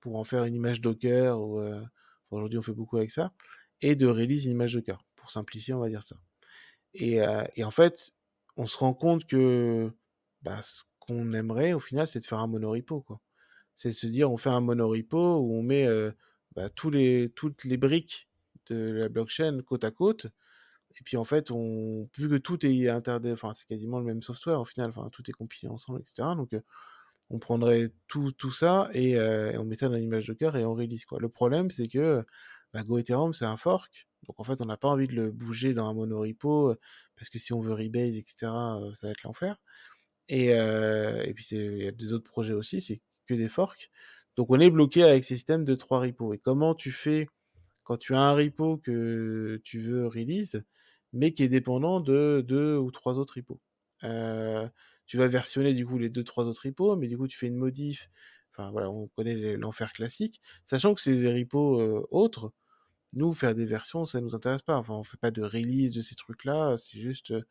pour 0.00 0.16
en 0.16 0.24
faire 0.24 0.44
une 0.44 0.54
image 0.54 0.80
Docker. 0.80 1.38
Euh, 1.38 1.82
aujourd'hui, 2.30 2.58
on 2.58 2.62
fait 2.62 2.72
beaucoup 2.72 2.96
avec 2.96 3.10
ça, 3.10 3.32
et 3.80 3.94
de 3.96 4.06
release 4.06 4.44
une 4.46 4.52
image 4.52 4.74
Docker 4.74 5.04
pour 5.16 5.30
simplifier, 5.30 5.74
on 5.74 5.80
va 5.80 5.88
dire 5.88 6.02
ça. 6.02 6.16
Et, 6.94 7.22
euh, 7.22 7.44
en 7.62 7.70
fait, 7.70 8.12
on 8.56 8.66
se 8.66 8.76
rend 8.76 8.94
compte 8.94 9.26
que 9.26 9.90
bah, 10.42 10.60
ce 10.62 10.82
qu'on 11.00 11.32
aimerait 11.32 11.72
au 11.72 11.80
final, 11.80 12.06
c'est 12.06 12.20
de 12.20 12.24
faire 12.24 12.38
un 12.38 12.46
monorepo, 12.46 13.00
quoi. 13.02 13.20
C'est 13.76 13.88
de 13.88 13.94
se 13.94 14.06
dire, 14.06 14.30
on 14.30 14.36
fait 14.36 14.50
un 14.50 14.60
monorepo 14.60 15.38
où 15.38 15.54
on 15.54 15.62
met 15.62 15.88
bah, 16.54 16.70
tous 16.70 16.90
les, 16.90 17.32
toutes 17.34 17.64
les 17.64 17.76
briques 17.76 18.28
de 18.66 18.92
la 18.92 19.08
blockchain 19.08 19.60
côte 19.66 19.82
à 19.82 19.90
côte. 19.90 20.26
Et 20.96 21.02
puis 21.04 21.16
en 21.16 21.24
fait, 21.24 21.50
vu 21.50 22.28
que 22.28 22.36
tout 22.36 22.64
est 22.64 22.88
interdit, 22.88 23.34
c'est 23.54 23.66
quasiment 23.66 23.98
le 23.98 24.04
même 24.04 24.22
software 24.22 24.60
au 24.60 24.64
final, 24.64 24.92
tout 25.10 25.28
est 25.28 25.32
compilé 25.32 25.68
ensemble, 25.68 26.00
etc. 26.00 26.28
Donc 26.36 26.54
on 27.30 27.38
prendrait 27.38 27.90
tout, 28.06 28.32
tout 28.32 28.52
ça 28.52 28.88
et, 28.92 29.18
euh, 29.18 29.52
et 29.52 29.58
on 29.58 29.64
dans 29.64 29.96
l'image 29.96 30.26
Docker 30.26 30.56
et 30.56 30.64
on 30.64 30.74
release 30.74 31.04
quoi. 31.04 31.18
Le 31.20 31.28
problème 31.28 31.70
c'est 31.70 31.88
que 31.88 32.24
bah, 32.72 32.82
Go 32.84 32.98
Ethereum 32.98 33.34
c'est 33.34 33.46
un 33.46 33.56
fork, 33.56 34.06
donc 34.28 34.38
en 34.38 34.44
fait 34.44 34.60
on 34.60 34.66
n'a 34.66 34.76
pas 34.76 34.88
envie 34.88 35.08
de 35.08 35.14
le 35.14 35.30
bouger 35.30 35.74
dans 35.74 35.88
un 35.88 35.94
monorepo 35.94 36.74
parce 37.16 37.28
que 37.28 37.38
si 37.38 37.52
on 37.52 37.60
veut 37.60 37.72
rebase 37.72 38.16
etc 38.16 38.46
euh, 38.46 38.94
ça 38.94 39.06
va 39.08 39.12
être 39.12 39.22
l'enfer. 39.22 39.56
Et, 40.28 40.54
euh, 40.54 41.24
puis 41.34 41.46
il 41.52 41.84
y 41.84 41.88
a 41.88 41.92
des 41.92 42.12
autres 42.12 42.24
projets 42.24 42.54
aussi, 42.54 42.80
c'est 42.80 43.00
que 43.26 43.34
des 43.34 43.48
forks. 43.48 43.90
Donc 44.36 44.50
on 44.50 44.60
est 44.60 44.70
bloqué 44.70 45.02
avec 45.02 45.24
ce 45.24 45.34
système 45.34 45.64
de 45.64 45.74
trois 45.74 46.00
repos. 46.00 46.34
Et 46.34 46.38
comment 46.38 46.74
tu 46.74 46.92
fais 46.92 47.28
quand 47.84 47.96
tu 47.98 48.14
as 48.14 48.20
un 48.20 48.32
repo 48.34 48.78
que 48.78 49.60
tu 49.64 49.80
veux 49.80 50.06
release, 50.06 50.64
mais 51.12 51.32
qui 51.32 51.42
est 51.44 51.48
dépendant 51.48 52.00
de 52.00 52.44
deux 52.46 52.76
ou 52.76 52.90
trois 52.90 53.18
autres 53.18 53.34
repos? 53.36 53.60
Euh, 54.04 54.68
tu 55.06 55.16
vas 55.16 55.28
versionner 55.28 55.74
du 55.74 55.86
coup 55.86 55.98
les 55.98 56.08
deux 56.08 56.24
trois 56.24 56.44
autres 56.46 56.66
repos, 56.66 56.96
mais 56.96 57.08
du 57.08 57.16
coup 57.16 57.26
tu 57.26 57.36
fais 57.36 57.48
une 57.48 57.56
modif. 57.56 58.10
Enfin 58.52 58.70
voilà, 58.70 58.90
on 58.90 59.08
connaît 59.08 59.56
l'enfer 59.56 59.92
classique, 59.92 60.40
sachant 60.64 60.94
que 60.94 61.00
ces 61.00 61.32
repos 61.32 61.80
euh, 61.80 62.06
autres, 62.10 62.52
nous 63.12 63.32
faire 63.32 63.54
des 63.54 63.66
versions, 63.66 64.04
ça 64.04 64.20
nous 64.20 64.34
intéresse 64.34 64.62
pas. 64.62 64.76
Enfin, 64.76 64.94
on 64.94 65.04
fait 65.04 65.16
pas 65.16 65.30
de 65.30 65.42
release 65.42 65.92
de 65.92 66.02
ces 66.02 66.14
trucs-là, 66.14 66.76
c'est 66.76 66.98
juste 66.98 67.32
euh, 67.32 67.42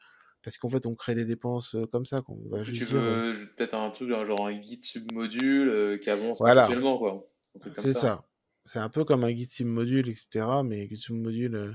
parce 0.43 0.57
qu'en 0.57 0.69
fait 0.69 0.85
on 0.85 0.95
crée 0.95 1.15
des 1.15 1.25
dépenses 1.25 1.75
comme 1.91 2.05
ça 2.05 2.21
qu'on 2.21 2.37
va 2.49 2.63
juste. 2.63 2.87
Tu 2.87 2.93
veux 2.93 3.33
peut-être 3.55 3.73
un 3.75 3.89
truc 3.91 4.09
genre 4.09 4.47
un 4.47 4.57
guide 4.57 4.83
submodule 4.83 5.99
qui 6.01 6.09
avance 6.09 6.37
voilà. 6.39 6.67
quoi. 6.67 7.25
C'est 7.75 7.93
ça 7.93 8.25
c'est 8.65 8.79
un 8.79 8.89
peu 8.89 9.03
comme 9.05 9.23
un 9.23 9.31
guide 9.31 9.49
sim 9.49 9.65
module, 9.65 10.09
etc. 10.09 10.45
Mais 10.63 10.87
guide 10.87 10.97
sim 10.97 11.15
module, 11.15 11.55
euh, 11.55 11.71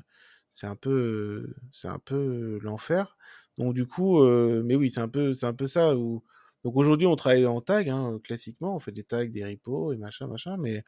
c'est 0.50 0.66
un 0.66 0.76
peu, 0.76 0.90
euh, 0.90 1.56
c'est 1.72 1.88
un 1.88 1.98
peu 1.98 2.16
euh, 2.16 2.58
l'enfer. 2.62 3.16
Donc 3.58 3.74
du 3.74 3.86
coup, 3.86 4.24
mais 4.24 4.74
oui, 4.74 4.90
c'est 4.90 5.00
un 5.00 5.08
peu, 5.08 5.34
c'est 5.34 5.46
un 5.46 5.52
peu 5.52 5.66
ça. 5.66 5.96
Où... 5.96 6.22
Donc 6.64 6.76
aujourd'hui, 6.76 7.06
on 7.06 7.16
travaille 7.16 7.46
en 7.46 7.60
tag, 7.60 7.90
hein, 7.90 8.18
classiquement, 8.24 8.76
on 8.76 8.78
fait 8.78 8.92
des 8.92 9.04
tags, 9.04 9.26
des 9.26 9.44
repos 9.44 9.92
et 9.92 9.96
machin, 9.96 10.26
machin. 10.26 10.56
Mais, 10.58 10.84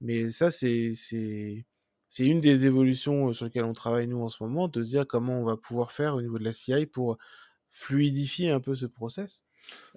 mais 0.00 0.30
ça, 0.30 0.50
c'est, 0.50 0.94
c'est, 0.94 1.64
c'est 2.08 2.26
une 2.26 2.40
des 2.40 2.66
évolutions 2.66 3.32
sur 3.32 3.46
lesquelles 3.46 3.64
on 3.64 3.72
travaille 3.72 4.08
nous 4.08 4.20
en 4.20 4.28
ce 4.28 4.42
moment, 4.42 4.68
de 4.68 4.82
se 4.82 4.90
dire 4.90 5.06
comment 5.06 5.40
on 5.40 5.44
va 5.44 5.56
pouvoir 5.56 5.92
faire 5.92 6.16
au 6.16 6.20
niveau 6.20 6.38
de 6.38 6.44
la 6.44 6.52
CI 6.52 6.86
pour 6.86 7.16
fluidifier 7.70 8.50
un 8.50 8.60
peu 8.60 8.74
ce 8.74 8.86
process. 8.86 9.44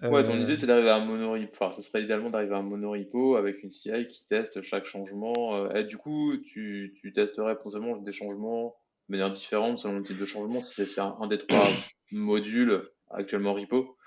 Ouais, 0.02 0.23
ton 0.23 0.39
idée, 0.39 0.56
c'est 0.56 0.67
d'arriver 0.67 0.89
à 0.89 0.97
un 0.97 1.06
monorepo. 1.06 1.52
Enfin, 1.54 1.71
ce 1.71 1.82
serait 1.82 2.04
idéalement 2.04 2.30
d'arriver 2.30 2.54
à 2.54 2.58
un 2.58 2.63
monorepo 2.63 3.38
avec 3.38 3.63
une 3.63 3.71
CI 3.71 4.06
qui 4.06 4.26
teste 4.28 4.62
chaque 4.62 4.86
changement. 4.86 5.56
Euh, 5.56 5.73
et 5.73 5.84
du 5.86 5.97
coup, 5.97 6.38
tu, 6.38 6.95
tu 6.99 7.13
testerais 7.13 7.56
potentiellement 7.56 7.97
des 7.97 8.12
changements 8.12 8.76
de 9.10 9.12
manière 9.16 9.32
différente 9.32 9.80
selon 9.80 9.98
le 9.98 10.04
type 10.04 10.20
de 10.20 10.26
changement. 10.26 10.62
Si 10.62 10.86
c'est 10.86 11.02
un, 11.02 11.16
un, 11.20 11.28
des 11.28 11.38
trois 11.38 11.68
modules 12.12 12.89
actuellement 13.12 13.54
repo, 13.54 13.98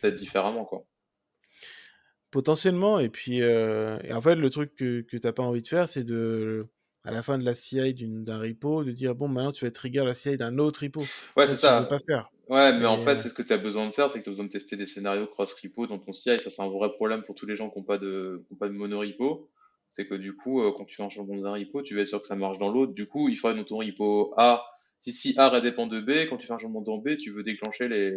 peut-être 0.00 0.14
différemment, 0.14 0.64
quoi. 0.64 0.84
Potentiellement. 2.30 2.98
Et 2.98 3.08
puis, 3.08 3.42
euh, 3.42 3.98
et 4.04 4.12
en 4.12 4.20
fait, 4.20 4.34
le 4.34 4.50
truc 4.50 4.74
que, 4.74 5.00
que 5.00 5.16
t'as 5.16 5.32
pas 5.32 5.42
envie 5.42 5.62
de 5.62 5.68
faire, 5.68 5.88
c'est 5.88 6.04
de 6.04 6.68
à 7.04 7.10
la 7.10 7.22
fin 7.22 7.38
de 7.38 7.44
la 7.44 7.54
CI 7.54 7.94
d'un 7.94 8.38
repo, 8.38 8.84
de 8.84 8.92
dire 8.92 9.14
bon, 9.14 9.28
maintenant 9.28 9.52
tu 9.52 9.64
vas 9.64 9.70
trigger 9.70 10.04
la 10.04 10.14
CI 10.14 10.36
d'un 10.36 10.58
autre 10.58 10.82
repo. 10.82 11.00
Ouais, 11.36 11.46
c'est 11.46 11.56
ça. 11.56 11.82
pas 11.82 11.98
faire. 12.00 12.30
Ouais, 12.48 12.76
mais 12.78 12.86
en 12.86 12.98
fait, 12.98 13.18
c'est 13.18 13.28
ce 13.28 13.34
que 13.34 13.42
tu 13.42 13.52
as 13.52 13.58
besoin 13.58 13.86
de 13.86 13.92
faire, 13.92 14.10
c'est 14.10 14.18
que 14.18 14.24
tu 14.24 14.30
as 14.30 14.32
besoin 14.32 14.46
de 14.46 14.50
tester 14.50 14.76
des 14.76 14.86
scénarios 14.86 15.26
cross-repo 15.26 15.86
dans 15.86 15.98
ton 15.98 16.12
CI. 16.12 16.38
Ça, 16.38 16.50
c'est 16.50 16.62
un 16.62 16.68
vrai 16.68 16.90
problème 16.92 17.22
pour 17.22 17.34
tous 17.34 17.46
les 17.46 17.56
gens 17.56 17.70
qui 17.70 17.78
n'ont 17.78 17.84
pas 17.84 17.98
de, 17.98 18.42
qui 18.46 18.54
ont 18.54 18.56
pas 18.56 18.68
de 18.68 18.74
mono-repo. 18.74 19.48
C'est 19.90 20.06
que 20.06 20.14
du 20.14 20.36
coup, 20.36 20.62
euh, 20.62 20.72
quand 20.76 20.84
tu 20.84 20.94
fais 20.94 21.02
un 21.02 21.08
changement 21.08 21.36
d'un 21.36 21.52
repo, 21.52 21.82
tu 21.82 21.94
vas 21.94 22.02
être 22.02 22.08
sûr 22.08 22.20
que 22.20 22.28
ça 22.28 22.36
marche 22.36 22.58
dans 22.58 22.70
l'autre. 22.70 22.92
Du 22.92 23.06
coup, 23.06 23.28
il 23.28 23.36
faudrait 23.36 23.56
dans 23.56 23.64
ton 23.64 23.78
repo 23.78 24.34
A, 24.36 24.64
si, 25.00 25.12
si 25.12 25.34
A 25.38 25.60
dépend 25.60 25.86
de 25.86 26.00
B, 26.00 26.28
quand 26.28 26.36
tu 26.36 26.46
fais 26.46 26.52
un 26.52 26.58
changement 26.58 26.82
dans 26.82 26.98
B, 26.98 27.16
tu 27.16 27.30
veux 27.30 27.42
déclencher 27.42 27.88
les, 27.88 28.14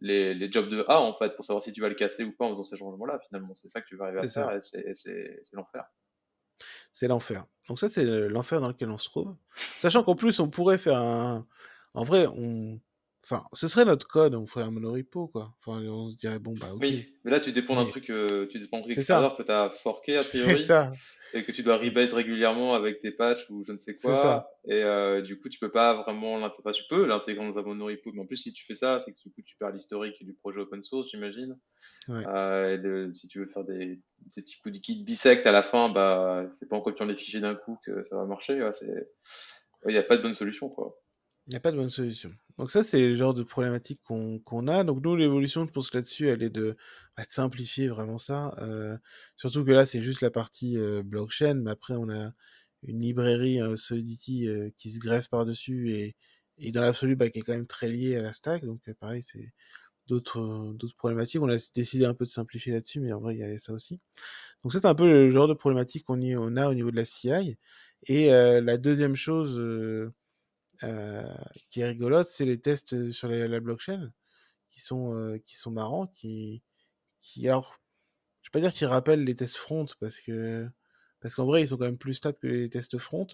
les, 0.00 0.34
les 0.34 0.52
jobs 0.52 0.68
de 0.68 0.84
A, 0.88 1.00
en 1.00 1.16
fait, 1.18 1.36
pour 1.36 1.44
savoir 1.44 1.62
si 1.62 1.72
tu 1.72 1.80
vas 1.80 1.88
le 1.88 1.94
casser 1.94 2.24
ou 2.24 2.32
pas 2.32 2.46
en 2.46 2.50
faisant 2.50 2.64
ces 2.64 2.76
changements-là, 2.76 3.20
finalement. 3.26 3.54
C'est 3.54 3.68
ça 3.68 3.80
que 3.80 3.86
tu 3.86 3.96
vas 3.96 4.06
arriver 4.06 4.20
à 4.20 4.28
faire 4.28 4.52
et 4.52 4.94
c'est 4.94 5.54
l'enfer. 5.54 5.84
C'est 6.92 7.08
l'enfer. 7.08 7.44
Donc 7.68 7.78
ça, 7.78 7.88
c'est 7.88 8.04
l'enfer 8.28 8.60
dans 8.60 8.68
lequel 8.68 8.90
on 8.90 8.98
se 8.98 9.08
trouve. 9.08 9.36
Sachant 9.78 10.02
qu'en 10.02 10.16
plus, 10.16 10.40
on 10.40 10.48
pourrait 10.48 10.78
faire 10.78 10.98
un... 10.98 11.46
En 11.92 12.04
vrai, 12.04 12.26
on 12.26 12.80
Enfin, 13.24 13.42
ce 13.54 13.68
serait 13.68 13.86
notre 13.86 14.06
code, 14.06 14.34
on 14.34 14.44
ferait 14.44 14.66
un 14.66 14.70
monorepo, 14.70 15.28
quoi. 15.28 15.54
Enfin, 15.58 15.82
on 15.88 16.10
se 16.10 16.16
dirait, 16.16 16.38
bon, 16.38 16.52
bah, 16.60 16.74
ok. 16.74 16.80
Oui, 16.82 17.16
mais 17.24 17.30
là, 17.30 17.40
tu 17.40 17.52
dépends 17.52 17.74
d'un 17.74 17.86
truc, 17.86 18.10
euh, 18.10 18.46
tu 18.48 18.58
dépends 18.58 18.76
d'un 18.76 18.82
truc 18.82 18.96
que 18.96 19.02
tu 19.02 19.50
as 19.50 19.70
forké, 19.82 20.18
a 20.18 20.22
priori. 20.22 20.58
ça. 20.62 20.92
Et 21.32 21.42
que 21.42 21.50
tu 21.50 21.62
dois 21.62 21.78
rebase 21.78 22.12
régulièrement 22.12 22.74
avec 22.74 23.00
tes 23.00 23.10
patchs 23.10 23.48
ou 23.48 23.64
je 23.64 23.72
ne 23.72 23.78
sais 23.78 23.96
quoi. 23.96 24.16
Ça. 24.18 24.50
Et 24.68 24.82
euh, 24.82 25.22
du 25.22 25.40
coup, 25.40 25.48
tu 25.48 25.58
peux 25.58 25.70
pas 25.70 26.02
vraiment 26.02 26.38
l'intégrer. 26.38 26.72
tu 26.72 26.84
peux 26.90 27.06
l'intégrer 27.06 27.46
dans 27.46 27.58
un 27.58 27.62
monorepo, 27.62 28.12
mais 28.12 28.20
en 28.20 28.26
plus, 28.26 28.36
si 28.36 28.52
tu 28.52 28.62
fais 28.66 28.74
ça, 28.74 29.00
c'est 29.02 29.12
que 29.12 29.20
du 29.22 29.30
coup, 29.30 29.40
tu 29.42 29.56
perds 29.56 29.70
l'historique 29.70 30.22
du 30.22 30.34
projet 30.34 30.60
open 30.60 30.84
source, 30.84 31.10
j'imagine. 31.10 31.58
Ouais. 32.08 32.26
Euh, 32.26 33.08
et 33.08 33.14
si 33.14 33.26
tu 33.28 33.38
veux 33.38 33.46
faire 33.46 33.64
des, 33.64 34.00
des 34.36 34.42
petits 34.42 34.60
coups 34.60 34.74
de 34.74 34.80
kit 34.80 35.02
bisect 35.02 35.46
à 35.46 35.52
la 35.52 35.62
fin, 35.62 35.88
bah, 35.88 36.44
c'est 36.52 36.68
pas 36.68 36.76
en 36.76 36.82
copiant 36.82 37.06
les 37.06 37.16
fichiers 37.16 37.40
d'un 37.40 37.54
coup 37.54 37.78
que 37.86 38.04
ça 38.04 38.18
va 38.18 38.26
marcher. 38.26 38.60
Il 39.86 39.92
n'y 39.92 39.96
a 39.96 40.02
pas 40.02 40.18
de 40.18 40.22
bonne 40.22 40.34
solution, 40.34 40.68
quoi. 40.68 40.94
Il 41.46 41.50
n'y 41.50 41.56
a 41.56 41.60
pas 41.60 41.72
de 41.72 41.76
bonne 41.76 41.90
solution. 41.90 42.30
Donc 42.56 42.70
ça, 42.70 42.82
c'est 42.82 43.00
le 43.00 43.16
genre 43.16 43.34
de 43.34 43.42
problématique 43.42 44.00
qu'on 44.04 44.68
a. 44.68 44.84
Donc 44.84 45.02
nous, 45.04 45.14
l'évolution, 45.14 45.66
je 45.66 45.70
pense 45.70 45.90
que 45.90 45.98
là-dessus, 45.98 46.28
elle 46.28 46.42
est 46.42 46.50
de, 46.50 46.76
bah, 47.16 47.24
de, 47.24 47.30
simplifier 47.32 47.88
vraiment 47.88 48.18
ça. 48.18 48.54
Euh, 48.58 48.96
surtout 49.36 49.64
que 49.64 49.70
là, 49.70 49.84
c'est 49.84 50.02
juste 50.02 50.22
la 50.22 50.30
partie 50.30 50.78
euh, 50.78 51.02
blockchain, 51.02 51.54
mais 51.54 51.70
après, 51.70 51.94
on 51.94 52.08
a 52.08 52.32
une 52.84 53.00
librairie 53.00 53.60
euh, 53.60 53.76
Solidity 53.76 54.48
euh, 54.48 54.70
qui 54.76 54.90
se 54.90 55.00
greffe 55.00 55.28
par-dessus 55.28 55.92
et, 55.92 56.16
et 56.58 56.72
dans 56.72 56.82
l'absolu, 56.82 57.16
bah, 57.16 57.30
qui 57.30 57.40
est 57.40 57.42
quand 57.42 57.52
même 57.52 57.66
très 57.66 57.88
liée 57.88 58.16
à 58.16 58.22
la 58.22 58.32
stack. 58.32 58.64
Donc 58.64 58.80
euh, 58.88 58.94
pareil, 58.98 59.22
c'est 59.22 59.52
d'autres 60.06 60.76
problématiques. 60.98 61.40
On 61.42 61.48
a 61.48 61.56
décidé 61.74 62.04
un 62.04 62.14
peu 62.14 62.24
de 62.24 62.30
simplifier 62.30 62.72
là-dessus, 62.72 63.00
mais 63.00 63.12
en 63.12 63.20
vrai, 63.20 63.34
il 63.34 63.40
y 63.40 63.44
avait 63.44 63.58
ça 63.58 63.72
aussi. 63.72 64.00
Donc 64.62 64.72
ça, 64.72 64.80
c'est 64.80 64.86
un 64.86 64.94
peu 64.94 65.06
le 65.06 65.30
genre 65.30 65.48
de 65.48 65.54
problématique 65.54 66.04
qu'on 66.04 66.20
on 66.22 66.56
a 66.56 66.68
au 66.68 66.74
niveau 66.74 66.90
de 66.90 66.96
la 66.96 67.04
CI. 67.06 67.56
Et 68.06 68.28
la 68.28 68.76
deuxième 68.76 69.16
chose 69.16 69.58
euh, 69.58 70.12
qui 71.70 71.80
est 71.80 71.86
rigolote, 71.86 72.26
c'est 72.26 72.44
les 72.44 72.60
tests 72.60 73.10
sur 73.10 73.28
la, 73.28 73.60
blockchain 73.60 74.12
qui 74.74 74.80
sont, 74.80 75.14
euh, 75.14 75.38
qui 75.46 75.56
sont 75.56 75.70
marrants, 75.70 76.08
qui, 76.08 76.62
qui 77.20 77.48
alors, 77.48 77.80
je 78.42 78.48
vais 78.48 78.52
pas 78.52 78.60
dire 78.60 78.72
qu'ils 78.72 78.88
rappellent 78.88 79.24
les 79.24 79.36
tests 79.36 79.56
front 79.56 79.86
parce 80.00 80.20
que 80.20 80.68
parce 81.20 81.34
qu'en 81.34 81.46
vrai 81.46 81.62
ils 81.62 81.68
sont 81.68 81.78
quand 81.78 81.86
même 81.86 81.96
plus 81.96 82.14
stables 82.14 82.36
que 82.38 82.46
les 82.46 82.68
tests 82.68 82.98
front, 82.98 83.26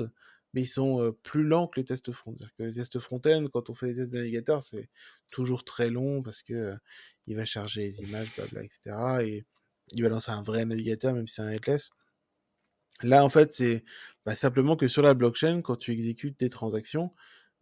mais 0.52 0.62
ils 0.62 0.68
sont 0.68 1.02
euh, 1.02 1.12
plus 1.12 1.42
lents 1.42 1.66
que 1.66 1.80
les 1.80 1.84
tests 1.84 2.12
front. 2.12 2.36
C'est-à-dire 2.38 2.54
que 2.56 2.62
les 2.64 2.72
tests 2.72 2.98
front-end, 2.98 3.46
quand 3.52 3.70
on 3.70 3.74
fait 3.74 3.88
les 3.88 3.94
tests 3.94 4.10
de 4.12 4.18
navigateur, 4.18 4.62
c'est 4.62 4.88
toujours 5.32 5.64
très 5.64 5.90
long 5.90 6.22
parce 6.22 6.42
que 6.42 6.76
il 7.26 7.36
va 7.36 7.44
charger 7.44 7.82
les 7.82 8.02
images, 8.02 8.28
blabla, 8.36 8.62
etc. 8.62 8.96
Et 9.24 9.44
il 9.92 10.02
va 10.02 10.08
lancer 10.08 10.30
un 10.30 10.42
vrai 10.42 10.64
navigateur, 10.64 11.14
même 11.14 11.26
si 11.26 11.36
c'est 11.36 11.42
un 11.42 11.50
headless. 11.50 11.90
Là, 13.02 13.24
en 13.24 13.28
fait, 13.28 13.52
c'est 13.52 13.84
bah, 14.26 14.34
simplement 14.34 14.76
que 14.76 14.88
sur 14.88 15.02
la 15.02 15.14
blockchain, 15.14 15.62
quand 15.62 15.76
tu 15.76 15.92
exécutes 15.92 16.38
des 16.40 16.50
transactions, 16.50 17.12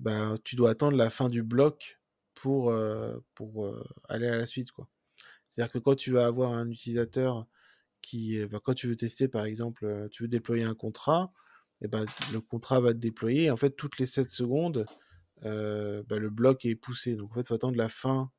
bah, 0.01 0.37
tu 0.45 0.57
dois 0.57 0.71
attendre 0.71 0.97
la 0.97 1.11
fin 1.11 1.29
du 1.29 1.43
bloc 1.43 1.99
pour, 2.35 2.71
euh, 2.71 3.19
euh, 3.41 3.85
aller 4.09 4.29
à 4.29 4.37
la 4.37 4.47
suite. 4.47 4.69
C'est-à-dire 5.51 5.73
que 5.73 5.79
quand 5.79 5.97
tu 5.97 6.13
vas 6.13 6.27
avoir 6.27 6.53
un 6.53 6.69
utilisateur 6.71 7.47
qui, 8.03 8.45
bah, 8.49 8.61
quand 8.63 8.75
tu 8.75 8.89
veux 8.89 8.97
tester, 8.97 9.29
par 9.29 9.45
exemple, 9.45 9.85
euh, 9.87 10.09
tu 10.11 10.25
veux 10.25 10.29
déployer 10.29 10.65
un 10.65 10.75
contrat, 10.75 11.33
bah, 11.83 12.05
le 12.33 12.41
contrat 12.41 12.81
va 12.81 12.93
te 12.93 12.99
déployer. 12.99 13.51
En 13.51 13.57
fait, 13.57 13.71
toutes 13.77 13.99
les 13.99 14.07
7 14.07 14.31
secondes, 14.31 14.85
le 15.43 16.29
bloc 16.31 16.65
est 16.65 16.75
poussé. 16.77 17.17
Donc, 17.17 17.31
en 17.33 17.35
fait, 17.35 17.41
il 17.43 17.47
faut 17.47 17.55
attendre 17.55 17.77
la 17.77 17.89
fin 17.89 18.31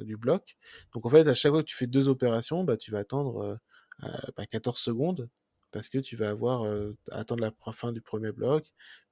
du 0.00 0.16
bloc. 0.16 0.56
Donc, 0.94 1.06
en 1.06 1.10
fait, 1.10 1.26
à 1.28 1.34
chaque 1.34 1.52
fois 1.52 1.62
que 1.62 1.68
tu 1.68 1.76
fais 1.76 1.86
deux 1.86 2.08
opérations, 2.08 2.66
tu 2.78 2.90
vas 2.90 3.00
attendre 3.00 3.58
14 4.50 4.78
secondes 4.78 5.28
parce 5.76 5.90
que 5.90 5.98
tu 5.98 6.16
vas 6.16 6.30
avoir 6.30 6.64
attendre 7.12 7.42
la 7.42 7.52
fin 7.74 7.92
du 7.92 8.00
premier 8.00 8.32
bloc, 8.32 8.64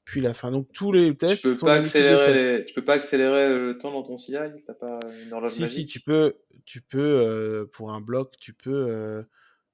puis 0.04 0.22
la 0.22 0.32
fin. 0.32 0.50
Donc 0.50 0.72
tous 0.72 0.92
les 0.92 1.14
tests 1.14 1.36
tu 1.36 1.42
peux 1.42 1.54
sont 1.54 1.66
pas 1.66 1.74
accélérer 1.74 2.64
tu 2.64 2.72
peux 2.72 2.84
pas 2.84 2.94
accélérer 2.94 3.50
le 3.50 3.76
temps 3.76 3.92
dans 3.92 4.02
ton 4.02 4.16
CI, 4.16 4.32
t'as 4.66 4.72
pas 4.72 4.98
une 5.26 5.32
horloge 5.34 5.50
Si 5.50 5.68
si, 5.68 5.84
tu 5.84 6.00
peux 6.00 6.36
tu 6.64 6.80
peux 6.80 7.68
pour 7.74 7.92
un 7.92 8.00
bloc, 8.00 8.34
tu 8.40 8.54
peux 8.54 9.26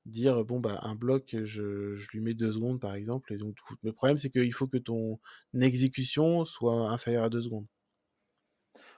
dire 0.05 0.45
bon 0.45 0.59
bah 0.59 0.81
un 0.83 0.97
bloc 0.97 1.37
je, 1.45 1.95
je, 1.95 2.09
lui 2.13 2.21
mets 2.21 2.35
deux 2.35 2.51
secondes 2.51 2.81
par 2.81 2.97
exemple 2.97 3.33
et 3.33 3.37
donc 3.37 3.55
le 3.83 3.93
problème 3.93 4.17
c'est 4.17 4.31
qu'il 4.31 4.53
faut 4.53 4.67
que 4.67 4.79
ton 4.79 5.21
exécution 5.61 6.45
soit 6.45 6.91
inférieure 6.91 7.23
à 7.23 7.31
deux 7.31 7.43
secondes 7.43 7.67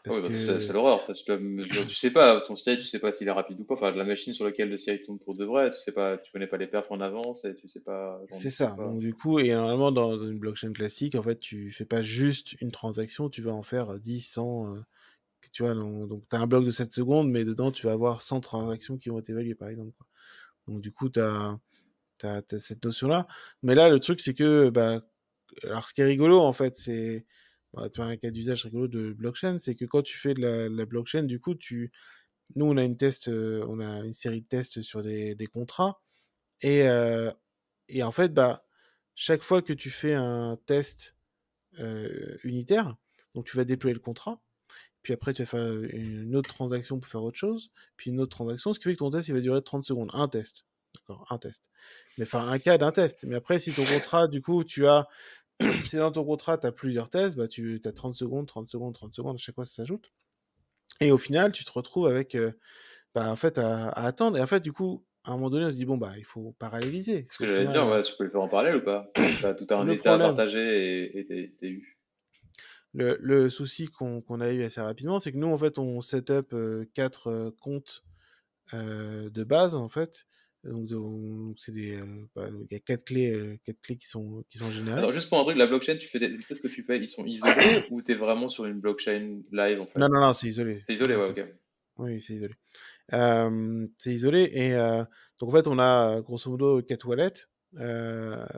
bah, 0.05 0.15
c'est 0.31 0.73
l'horreur, 0.73 1.01
ça. 1.01 1.13
Tu, 1.13 1.95
sais 1.95 2.11
pas, 2.11 2.41
ton 2.41 2.57
CI, 2.57 2.77
tu 2.77 2.83
sais 2.83 2.99
pas 2.99 3.13
s'il 3.13 3.29
est 3.29 3.33
rapide 3.33 3.61
ou 3.61 3.65
pas. 3.65 3.75
Enfin, 3.75 3.93
la 3.93 4.05
machine 4.05 4.33
sur 4.33 4.45
laquelle 4.45 4.69
le 4.69 4.77
CI 4.77 5.01
tourne 5.03 5.19
pour 5.19 5.37
de 5.37 5.45
vrai, 5.45 5.71
tu 5.71 5.77
sais 5.77 5.93
pas, 5.93 6.19
tu 6.19 6.33
connais 6.33 6.49
pas 6.49 6.57
les 6.57 6.67
perfs 6.67 6.91
en 6.91 7.01
avance 7.01 7.45
et 7.45 7.55
tu 7.55 7.69
sais 7.69 7.81
pas. 7.81 8.21
C'est 8.31 8.51
ça. 8.51 8.75
Donc, 8.77 8.99
du 8.99 9.15
coup, 9.15 9.39
et 9.39 9.51
normalement, 9.51 9.93
dans 9.93 10.19
une 10.19 10.39
blockchain 10.39 10.73
classique, 10.73 11.15
en 11.15 11.23
fait, 11.23 11.39
tu 11.39 11.71
fais 11.71 11.85
pas 11.85 12.03
juste 12.03 12.61
une 12.61 12.73
transaction, 12.73 13.29
tu 13.29 13.43
vas 13.43 13.53
en 13.53 13.63
faire 13.63 13.99
10, 13.99 14.21
100. 14.21 14.75
Euh, 14.75 14.81
tu 15.53 15.63
vois, 15.63 15.75
donc, 15.75 16.23
tu 16.29 16.37
as 16.37 16.41
un 16.41 16.47
bloc 16.47 16.65
de 16.65 16.71
7 16.71 16.93
secondes, 16.93 17.31
mais 17.31 17.45
dedans, 17.45 17.71
tu 17.71 17.87
vas 17.87 17.93
avoir 17.93 18.23
100 18.23 18.41
transactions 18.41 18.97
qui 18.97 19.09
vont 19.09 19.19
être 19.19 19.31
évaluées, 19.31 19.55
par 19.55 19.69
exemple. 19.69 19.97
Donc, 20.67 20.81
du 20.81 20.93
coup, 20.93 21.11
tu 21.11 21.21
as, 21.21 21.59
as, 22.25 22.43
cette 22.61 22.85
notion-là. 22.85 23.27
Mais 23.63 23.75
là, 23.75 23.89
le 23.89 23.99
truc, 24.01 24.21
c'est 24.21 24.35
que, 24.35 24.71
bah, 24.71 25.03
alors, 25.65 25.87
ce 25.87 25.95
qui 25.95 26.01
est 26.01 26.05
rigolo, 26.05 26.41
en 26.41 26.53
fait, 26.53 26.77
c'est 26.77 27.27
bah, 27.75 27.89
un 27.99 28.17
cas 28.17 28.31
d'usage 28.31 28.65
rigolo 28.65 28.89
de 28.89 29.13
blockchain, 29.13 29.59
c'est 29.59 29.75
que 29.75 29.85
quand 29.85 30.03
tu 30.03 30.19
fais 30.19 30.35
de 30.35 30.43
la, 30.43 30.87
blockchain, 30.87 31.25
du 31.25 31.41
coup, 31.41 31.55
tu, 31.55 31.91
nous, 32.57 32.67
on 32.67 32.77
a 32.77 32.85
une 32.85 32.97
test, 32.97 33.29
euh, 33.29 33.65
on 33.69 33.81
a 33.81 34.05
une 34.05 34.13
série 34.13 34.43
de 34.43 34.47
tests 34.47 34.83
sur 34.83 35.03
des, 35.03 35.35
des 35.35 35.47
contrats, 35.47 36.01
et, 36.61 36.89
euh, 36.89 37.31
et 37.89 38.03
en 38.03 38.13
fait, 38.13 38.35
bah, 38.35 38.67
chaque 39.15 39.43
fois 39.43 39.63
que 39.63 39.73
tu 39.73 39.91
fais 39.91 40.15
un 40.15 40.59
test 40.67 41.17
euh, 41.81 42.37
unitaire, 42.45 42.97
donc 43.35 43.47
tu 43.47 43.57
vas 43.57 43.65
déployer 43.65 43.95
le 43.95 44.01
contrat, 44.01 44.43
puis 45.03 45.13
après 45.15 45.33
tu 45.33 45.43
vas 45.43 45.47
faire 45.47 45.73
une 45.93 46.37
autre 46.37 46.55
transaction 46.55 47.01
pour 47.01 47.11
faire 47.11 47.23
autre 47.23 47.39
chose, 47.39 47.73
puis 47.97 48.11
une 48.11 48.21
autre 48.21 48.37
transaction, 48.37 48.73
ce 48.73 48.79
qui 48.79 48.85
fait 48.85 48.93
que 48.93 48.99
ton 48.99 49.11
test 49.11 49.29
il 49.29 49.35
va 49.35 49.41
durer 49.41 49.63
30 49.63 49.85
secondes, 49.85 50.11
un 50.13 50.29
test. 50.29 50.65
D'accord, 50.95 51.27
un 51.31 51.39
test. 51.39 51.65
Mais 52.19 52.25
enfin, 52.25 52.47
un 52.49 52.59
cas 52.59 52.79
d'un 52.79 52.93
test. 52.93 53.25
Mais 53.25 53.37
après, 53.37 53.59
si 53.59 53.73
ton 53.73 53.85
contrat, 53.85 54.29
du 54.29 54.43
coup, 54.43 54.63
tu 54.63 54.87
as, 54.87 55.09
si 55.85 55.97
dans 55.97 56.13
ton 56.13 56.25
contrat, 56.25 56.59
tu 56.59 56.67
as 56.67 56.73
plusieurs 56.73 57.09
tests, 57.11 57.37
bah, 57.37 57.49
tu 57.49 57.81
as 57.85 57.93
30 57.93 58.15
secondes, 58.15 58.47
30 58.47 58.69
secondes, 58.69 58.95
30 58.95 59.15
secondes, 59.15 59.37
à 59.37 59.39
chaque 59.39 59.55
fois, 59.55 59.65
ça 59.65 59.77
s'ajoute. 59.77 60.13
Et 61.01 61.11
au 61.11 61.19
final, 61.19 61.53
tu 61.53 61.65
te 61.65 61.73
retrouves 61.73 62.07
avec, 62.07 62.35
euh, 62.35 62.53
bah, 63.15 63.31
en 63.31 63.37
fait, 63.37 63.59
à, 63.59 63.89
attendre. 63.89 64.39
Et 64.39 64.43
en 64.43 64.47
fait, 64.47 64.61
du 64.61 64.73
coup, 64.73 65.05
à 65.25 65.33
un 65.33 65.35
moment 65.35 65.51
donné, 65.51 65.67
on 65.67 65.71
se 65.71 65.77
dit, 65.77 65.85
bon, 65.85 65.97
bah, 65.97 66.13
il 66.17 66.25
faut 66.25 66.55
paralléliser. 66.59 67.25
Ce 67.31 67.39
que 67.39 67.47
j'allais 67.47 67.67
dire, 67.67 67.87
ouais, 67.87 68.03
tu 68.03 68.13
peux 68.17 68.25
le 68.25 68.31
faire 68.31 68.43
en 68.43 68.49
parallèle 68.49 68.77
ou 68.77 68.85
pas? 68.85 69.11
As 69.45 69.55
tout 69.55 69.67
un 69.71 69.89
état 69.89 70.19
partagé 70.19 71.19
et 71.19 71.27
t'es 71.27 71.67
eu. 71.67 71.99
Le, 72.95 73.17
le, 73.21 73.49
souci 73.49 73.87
qu'on 73.89 74.41
a 74.41 74.51
eu 74.51 74.63
assez 74.65 74.81
rapidement, 74.81 75.19
c'est 75.19 75.33
que 75.33 75.39
nous, 75.39 75.49
en 75.49 75.57
fait, 75.57 75.79
on 75.79 76.03
set 76.03 76.29
up 76.29 76.53
euh, 76.53 76.85
quatre 76.95 77.29
euh, 77.29 77.51
comptes 77.61 78.05
de 78.73 79.45
base, 79.45 79.75
en 79.75 79.91
fait. 79.91 80.25
Donc, 80.65 81.59
c'est 81.59 81.73
des, 81.73 81.99
bah, 82.37 82.49
il 82.51 82.73
y 82.73 82.77
a 82.77 82.81
quatre 82.81 83.05
clés, 83.05 83.59
quatre 83.65 83.81
clés 83.81 83.97
qui 83.97 84.07
sont, 84.07 84.45
qui 84.49 84.59
sont 84.59 84.71
générées. 84.71 84.99
Alors, 84.99 85.13
juste 85.13 85.29
pour 85.29 85.41
un 85.41 85.43
truc, 85.43 85.57
la 85.57 85.67
blockchain, 85.67 85.97
tu 85.97 86.07
fais 86.07 86.21
des, 86.21 86.39
qu'est-ce 86.39 86.61
que 86.61 86.69
tu 86.69 86.85
fais 86.85 86.99
Ils 86.99 87.09
sont 87.09 87.25
isolés 87.27 87.85
ou 87.91 88.01
tu 88.01 88.13
es 88.13 88.15
vraiment 88.15 88.49
sur 88.49 88.65
une 88.67 88.81
blockchain 88.81 89.41
live 89.51 89.81
en 89.81 89.87
fait? 89.87 89.99
Non, 89.99 90.09
non, 90.09 90.21
non, 90.21 90.33
c'est 90.33 90.47
isolé. 90.47 90.83
C'est 90.87 90.95
isolé, 90.95 91.17
ouais, 91.17 91.31
ok. 91.31 91.45
Oui, 91.99 92.21
c'est 92.21 92.35
isolé. 92.35 92.55
c'est 93.99 94.15
isolé 94.15 94.51
et 94.53 94.75
donc 95.39 95.51
en 95.51 95.53
fait, 95.53 95.67
on 95.67 95.79
a 95.79 96.21
grosso 96.21 96.51
modo 96.51 96.81
quatre 96.83 97.09
wallets. 97.09 97.49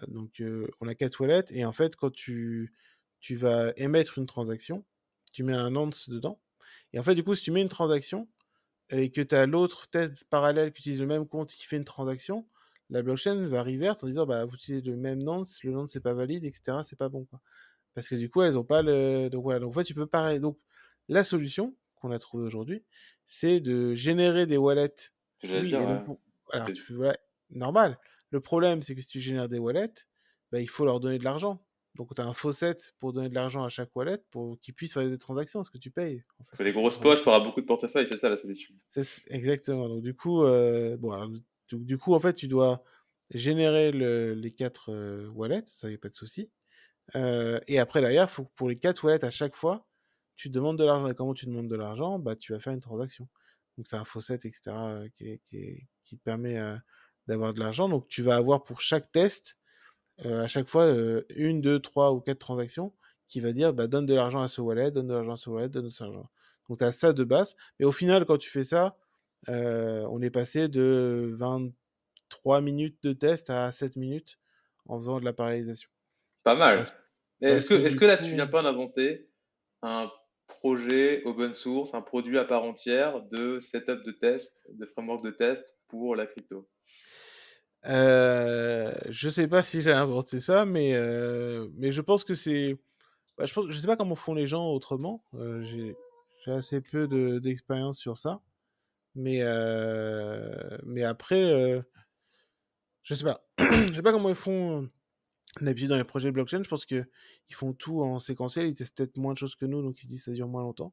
donc, 0.08 0.42
on 0.80 0.88
a 0.88 0.94
quatre 0.94 1.20
wallets 1.20 1.46
et 1.50 1.64
en 1.64 1.72
fait, 1.72 1.96
quand 1.96 2.10
tu, 2.10 2.74
tu 3.20 3.36
vas 3.36 3.72
émettre 3.76 4.18
une 4.18 4.26
transaction, 4.26 4.84
tu 5.32 5.42
mets 5.42 5.54
un 5.54 5.70
nonce 5.70 6.10
dedans. 6.10 6.40
Et 6.92 6.98
en 6.98 7.02
fait, 7.02 7.14
du 7.14 7.24
coup, 7.24 7.34
si 7.34 7.42
tu 7.42 7.50
mets 7.50 7.62
une 7.62 7.68
transaction, 7.68 8.28
et 8.94 9.10
que 9.10 9.20
tu 9.20 9.34
as 9.34 9.46
l'autre 9.46 9.88
test 9.88 10.24
parallèle 10.30 10.72
qui 10.72 10.80
utilise 10.80 11.00
le 11.00 11.06
même 11.06 11.26
compte 11.26 11.50
qui 11.52 11.66
fait 11.66 11.76
une 11.76 11.84
transaction, 11.84 12.46
la 12.90 13.02
blockchain 13.02 13.46
va 13.48 13.62
revert 13.62 13.96
en 14.02 14.06
disant 14.06 14.26
bah 14.26 14.44
vous 14.44 14.54
utilisez 14.54 14.82
le 14.82 14.96
même 14.96 15.22
nonce, 15.22 15.62
le 15.64 15.72
nonce 15.72 15.92
c'est 15.92 16.00
pas 16.00 16.14
valide, 16.14 16.44
etc. 16.44 16.78
C'est 16.84 16.98
pas 16.98 17.08
bon 17.08 17.24
quoi. 17.24 17.40
Parce 17.94 18.08
que 18.08 18.14
du 18.14 18.30
coup 18.30 18.42
elles 18.42 18.58
ont 18.58 18.64
pas 18.64 18.82
le 18.82 19.28
donc 19.30 19.42
voilà 19.42 19.60
donc 19.60 19.70
en 19.70 19.78
fait 19.78 19.84
tu 19.84 19.94
peux 19.94 20.06
pareil 20.06 20.40
donc 20.40 20.58
la 21.08 21.24
solution 21.24 21.74
qu'on 21.96 22.10
a 22.10 22.18
trouvée 22.18 22.44
aujourd'hui 22.44 22.84
c'est 23.26 23.60
de 23.60 23.94
générer 23.94 24.46
des 24.46 24.56
wallets. 24.56 25.12
Oui, 25.42 25.66
dire, 25.66 26.04
alors 26.52 26.72
tu 26.72 26.82
peux, 26.84 27.12
normal. 27.50 27.98
Le 28.30 28.40
problème 28.40 28.82
c'est 28.82 28.94
que 28.94 29.00
si 29.00 29.08
tu 29.08 29.20
génères 29.20 29.48
des 29.48 29.58
wallets, 29.58 30.06
bah, 30.52 30.60
il 30.60 30.68
faut 30.68 30.84
leur 30.84 31.00
donner 31.00 31.18
de 31.18 31.24
l'argent. 31.24 31.64
Donc, 31.94 32.12
tu 32.14 32.20
as 32.20 32.26
un 32.26 32.34
faucet 32.34 32.76
pour 32.98 33.12
donner 33.12 33.28
de 33.28 33.34
l'argent 33.34 33.62
à 33.62 33.68
chaque 33.68 33.94
wallet 33.94 34.18
pour 34.30 34.58
qu'ils 34.58 34.74
puissent 34.74 34.94
faire 34.94 35.08
des 35.08 35.18
transactions, 35.18 35.62
ce 35.62 35.70
que 35.70 35.78
tu 35.78 35.90
payes. 35.90 36.24
En 36.40 36.56
fait. 36.56 36.64
des 36.64 36.72
grosses 36.72 36.98
poches 36.98 37.22
pour 37.22 37.32
avoir 37.32 37.46
beaucoup 37.46 37.60
de 37.60 37.66
portefeuilles, 37.66 38.08
c'est 38.08 38.18
ça 38.18 38.28
la 38.28 38.36
solution. 38.36 38.74
Exactement. 39.28 39.88
Donc, 39.88 40.02
du 40.02 40.14
coup, 40.14 40.42
euh, 40.42 40.96
bon, 40.96 41.40
du, 41.70 41.96
coup, 41.96 42.14
en 42.14 42.20
fait, 42.20 42.34
tu 42.34 42.48
dois 42.48 42.82
générer 43.30 43.92
les 43.92 44.52
quatre 44.52 44.92
euh, 44.92 45.28
wallets, 45.28 45.62
ça 45.66 45.88
n'y 45.88 45.94
a 45.94 45.98
pas 45.98 46.08
de 46.08 46.14
souci. 46.14 46.50
Euh, 47.14 47.60
et 47.68 47.78
après, 47.78 48.00
derrière, 48.00 48.28
faut, 48.28 48.44
pour 48.56 48.68
les 48.68 48.78
quatre 48.78 49.04
wallets, 49.04 49.24
à 49.24 49.30
chaque 49.30 49.54
fois, 49.54 49.86
tu 50.34 50.50
demandes 50.50 50.78
de 50.78 50.84
l'argent. 50.84 51.08
Et 51.08 51.14
comment 51.14 51.34
tu 51.34 51.46
demandes 51.46 51.68
de 51.68 51.76
l'argent? 51.76 52.18
Bah, 52.18 52.34
Tu 52.34 52.52
vas 52.52 52.58
faire 52.58 52.72
une 52.72 52.80
transaction. 52.80 53.28
Donc, 53.78 53.86
c'est 53.86 53.96
un 53.96 54.04
faucet, 54.04 54.34
etc., 54.34 54.62
qui, 55.16 55.40
qui, 56.04 56.16
te 56.16 56.22
permet 56.24 56.58
d'avoir 57.28 57.54
de 57.54 57.60
l'argent. 57.60 57.88
Donc, 57.88 58.08
tu 58.08 58.22
vas 58.22 58.34
avoir 58.34 58.64
pour 58.64 58.80
chaque 58.80 59.12
test 59.12 59.56
à 60.22 60.48
chaque 60.48 60.68
fois 60.68 60.94
une, 61.30 61.60
deux, 61.60 61.80
trois 61.80 62.12
ou 62.12 62.20
quatre 62.20 62.38
transactions 62.38 62.92
qui 63.26 63.40
va 63.40 63.52
dire 63.52 63.72
bah, 63.72 63.86
donne 63.86 64.06
de 64.06 64.14
l'argent 64.14 64.40
à 64.40 64.48
ce 64.48 64.60
wallet, 64.60 64.90
donne 64.90 65.08
de 65.08 65.14
l'argent 65.14 65.32
à 65.32 65.36
ce 65.36 65.50
wallet, 65.50 65.68
donne 65.68 65.88
de 65.88 65.94
l'argent. 66.00 66.30
Donc 66.68 66.78
tu 66.78 66.84
as 66.84 66.92
ça 66.92 67.12
de 67.12 67.24
base. 67.24 67.56
Mais 67.78 67.86
au 67.86 67.92
final, 67.92 68.24
quand 68.24 68.38
tu 68.38 68.50
fais 68.50 68.64
ça, 68.64 68.96
on 69.48 70.22
est 70.22 70.30
passé 70.30 70.68
de 70.68 71.34
23 71.38 72.60
minutes 72.60 72.98
de 73.02 73.12
test 73.12 73.50
à 73.50 73.70
7 73.72 73.96
minutes 73.96 74.38
en 74.86 74.98
faisant 74.98 75.20
de 75.20 75.24
la 75.24 75.32
parallélisation. 75.32 75.90
Pas 76.42 76.54
mal. 76.54 76.84
Est-ce 77.40 77.68
que, 77.68 77.74
est 77.74 77.98
que 77.98 78.04
là, 78.04 78.16
tu 78.16 78.30
viens 78.30 78.46
pas 78.46 78.62
d'inventer 78.62 79.28
un 79.82 80.10
projet 80.46 81.22
open 81.24 81.52
source, 81.52 81.94
un 81.94 82.02
produit 82.02 82.38
à 82.38 82.44
part 82.44 82.64
entière 82.64 83.22
de 83.32 83.60
setup 83.60 84.02
de 84.04 84.12
test, 84.12 84.68
de 84.72 84.86
framework 84.86 85.24
de 85.24 85.30
test 85.30 85.76
pour 85.88 86.16
la 86.16 86.26
crypto? 86.26 86.68
Euh, 87.86 88.92
je 89.10 89.28
sais 89.28 89.48
pas 89.48 89.62
si 89.62 89.82
j'ai 89.82 89.92
inventé 89.92 90.40
ça, 90.40 90.64
mais, 90.64 90.94
euh, 90.94 91.68
mais 91.74 91.92
je 91.92 92.00
pense 92.00 92.24
que 92.24 92.34
c'est. 92.34 92.78
Bah, 93.36 93.46
je, 93.46 93.52
pense, 93.52 93.66
je 93.68 93.78
sais 93.78 93.86
pas 93.86 93.96
comment 93.96 94.14
font 94.14 94.34
les 94.34 94.46
gens 94.46 94.68
autrement. 94.70 95.24
Euh, 95.34 95.62
j'ai 95.62 95.96
assez 96.46 96.80
peu 96.80 97.08
d'expérience 97.40 97.98
sur 97.98 98.18
ça. 98.18 98.40
Mais, 99.14 99.40
mais 100.84 101.04
après, 101.04 101.84
je 103.02 103.14
sais 103.14 103.24
pas. 103.24 103.44
je 103.58 103.94
sais 103.94 104.02
pas 104.02 104.12
comment 104.12 104.28
ils 104.28 104.34
font 104.34 104.88
d'habitude 105.60 105.88
dans 105.88 105.96
les 105.96 106.04
projets 106.04 106.32
blockchain. 106.32 106.62
Je 106.62 106.68
pense 106.68 106.86
qu'ils 106.86 107.06
font 107.52 107.72
tout 107.72 108.02
en 108.02 108.18
séquentiel. 108.18 108.66
Ils 108.66 108.74
testent 108.74 108.96
peut-être 108.96 109.16
moins 109.16 109.34
de 109.34 109.38
choses 109.38 109.56
que 109.56 109.66
nous, 109.66 109.82
donc 109.82 110.00
ils 110.00 110.04
se 110.04 110.08
disent 110.08 110.24
que 110.24 110.30
ça 110.30 110.32
dure 110.32 110.48
moins 110.48 110.62
longtemps. 110.62 110.92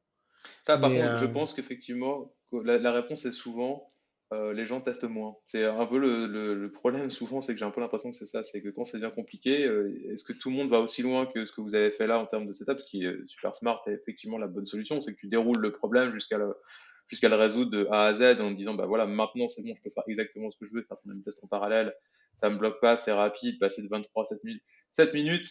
Ça, 0.66 0.76
par 0.76 0.90
contre, 0.90 1.18
je 1.18 1.26
pense 1.26 1.54
qu'effectivement, 1.54 2.34
la, 2.52 2.78
la, 2.78 2.92
réponse 2.92 3.24
est 3.24 3.32
souvent 3.32 3.91
euh, 4.32 4.52
les 4.54 4.66
gens 4.66 4.80
testent 4.80 5.04
moins. 5.04 5.36
C'est 5.44 5.64
un 5.64 5.86
peu 5.86 5.98
le, 5.98 6.70
problème 6.72 7.10
souvent, 7.10 7.40
c'est 7.40 7.52
que 7.52 7.58
j'ai 7.58 7.64
un 7.64 7.70
peu 7.70 7.80
l'impression 7.80 8.10
que 8.10 8.16
c'est 8.16 8.26
ça, 8.26 8.42
c'est 8.42 8.62
que 8.62 8.70
quand 8.70 8.84
c'est 8.84 8.98
bien 8.98 9.10
compliqué, 9.10 9.66
euh, 9.66 9.92
est-ce 10.10 10.24
que 10.24 10.32
tout 10.32 10.50
le 10.50 10.56
monde 10.56 10.70
va 10.70 10.80
aussi 10.80 11.02
loin 11.02 11.26
que 11.26 11.44
ce 11.44 11.52
que 11.52 11.60
vous 11.60 11.74
avez 11.74 11.90
fait 11.90 12.06
là 12.06 12.18
en 12.18 12.26
termes 12.26 12.46
de 12.46 12.52
setup, 12.52 12.80
ce 12.80 12.86
qui 12.86 13.04
est 13.04 13.26
super 13.26 13.54
smart 13.54 13.82
et 13.86 13.90
effectivement 13.90 14.38
la 14.38 14.46
bonne 14.46 14.66
solution, 14.66 15.00
c'est 15.00 15.12
que 15.12 15.18
tu 15.18 15.28
déroules 15.28 15.60
le 15.60 15.72
problème 15.72 16.12
jusqu'à 16.12 16.38
le, 16.38 16.54
résoudre 17.36 17.70
de 17.70 17.86
A 17.90 18.04
à 18.06 18.14
Z 18.14 18.40
en 18.40 18.52
disant 18.52 18.74
bah 18.74 18.86
voilà 18.86 19.06
maintenant 19.06 19.48
c'est 19.48 19.62
bon, 19.62 19.74
je 19.76 19.82
peux 19.82 19.90
faire 19.90 20.04
exactement 20.06 20.50
ce 20.50 20.56
que 20.58 20.66
je 20.66 20.72
veux, 20.72 20.82
faire 20.82 20.96
un 21.08 21.20
test 21.20 21.44
en 21.44 21.48
parallèle, 21.48 21.94
ça 22.34 22.48
me 22.48 22.56
bloque 22.56 22.80
pas, 22.80 22.96
c'est 22.96 23.12
rapide, 23.12 23.58
passer 23.58 23.82
de 23.82 23.88
23 23.88 24.22
à 24.22 24.26
7 24.26 24.44
minutes, 24.44 24.62
7 24.92 25.12
minutes 25.12 25.48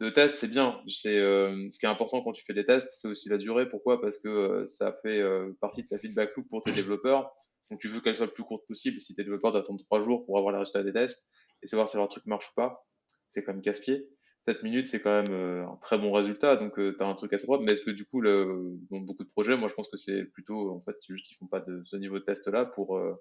de 0.00 0.10
test 0.10 0.36
c'est 0.36 0.48
bien. 0.48 0.80
C'est 0.88 1.18
euh, 1.18 1.68
ce 1.72 1.78
qui 1.78 1.86
est 1.86 1.88
important 1.88 2.22
quand 2.22 2.32
tu 2.32 2.44
fais 2.44 2.54
des 2.54 2.66
tests, 2.66 3.00
c'est 3.00 3.08
aussi 3.08 3.28
la 3.28 3.38
durée. 3.38 3.68
Pourquoi? 3.68 4.00
Parce 4.00 4.18
que 4.18 4.64
ça 4.66 4.98
fait 5.02 5.22
partie 5.60 5.82
de 5.84 5.88
ta 5.88 5.98
feedback 5.98 6.36
loop 6.36 6.48
pour 6.48 6.62
tes 6.62 6.72
développeurs 6.72 7.32
donc 7.70 7.80
tu 7.80 7.88
veux 7.88 8.00
qu'elle 8.00 8.16
soit 8.16 8.26
le 8.26 8.32
plus 8.32 8.44
courte 8.44 8.66
possible. 8.66 9.00
Si 9.00 9.14
tes 9.14 9.22
développeurs 9.22 9.52
d'attendre 9.52 9.80
trois 9.84 10.02
jours 10.02 10.26
pour 10.26 10.38
avoir 10.38 10.52
les 10.52 10.58
résultats 10.58 10.82
des 10.82 10.92
tests 10.92 11.32
et 11.62 11.66
savoir 11.66 11.88
si 11.88 11.96
leur 11.96 12.08
truc 12.08 12.26
marche 12.26 12.50
ou 12.50 12.54
pas, 12.54 12.86
c'est 13.28 13.44
quand 13.44 13.52
même 13.52 13.62
casse-pied. 13.62 14.08
7 14.46 14.62
minutes, 14.62 14.86
c'est 14.88 15.00
quand 15.00 15.22
même 15.22 15.32
euh, 15.32 15.66
un 15.66 15.76
très 15.76 15.98
bon 15.98 16.12
résultat, 16.12 16.56
donc 16.56 16.78
euh, 16.78 16.96
tu 16.96 17.04
as 17.04 17.06
un 17.06 17.14
truc 17.14 17.32
assez 17.32 17.46
propre. 17.46 17.62
Mais 17.62 17.72
est-ce 17.72 17.82
que 17.82 17.90
du 17.90 18.06
coup, 18.06 18.22
dans 18.22 19.00
beaucoup 19.00 19.22
de 19.22 19.28
projets, 19.28 19.56
moi 19.56 19.68
je 19.68 19.74
pense 19.74 19.88
que 19.88 19.98
c'est 19.98 20.24
plutôt, 20.24 20.74
en 20.74 20.80
fait, 20.80 20.96
juste 21.08 21.26
qu'ils 21.26 21.36
font 21.36 21.46
pas 21.46 21.60
de 21.60 21.82
ce 21.84 21.96
niveau 21.96 22.18
de 22.18 22.24
test-là 22.24 22.64
pour, 22.64 22.96
euh, 22.96 23.14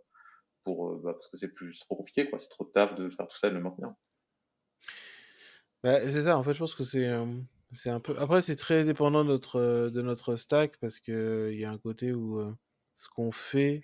pour 0.63 0.95
bah, 0.95 1.13
parce 1.13 1.27
que 1.27 1.37
c'est 1.37 1.53
plus 1.53 1.77
trop 1.79 1.95
compliqué, 1.95 2.29
quoi. 2.29 2.39
C'est 2.39 2.49
trop 2.49 2.63
taf 2.63 2.95
de 2.95 3.09
faire 3.09 3.27
tout 3.27 3.37
ça 3.37 3.47
et 3.47 3.51
de 3.51 3.55
le 3.55 3.61
maintenir. 3.61 3.93
Bah, 5.83 5.99
c'est 6.01 6.23
ça, 6.23 6.37
en 6.37 6.43
fait, 6.43 6.53
je 6.53 6.59
pense 6.59 6.73
que 6.73 6.83
c'est 6.83 7.09
c'est 7.73 7.91
un 7.91 7.99
peu. 7.99 8.15
Après, 8.17 8.41
c'est 8.41 8.55
très 8.55 8.83
dépendant 8.83 9.23
de 9.23 9.29
notre, 9.29 9.89
de 9.89 10.01
notre 10.01 10.37
stack 10.37 10.77
parce 10.77 10.99
qu'il 10.99 11.53
y 11.59 11.65
a 11.65 11.69
un 11.69 11.77
côté 11.77 12.13
où 12.13 12.41
ce 12.95 13.07
qu'on 13.09 13.31
fait 13.31 13.83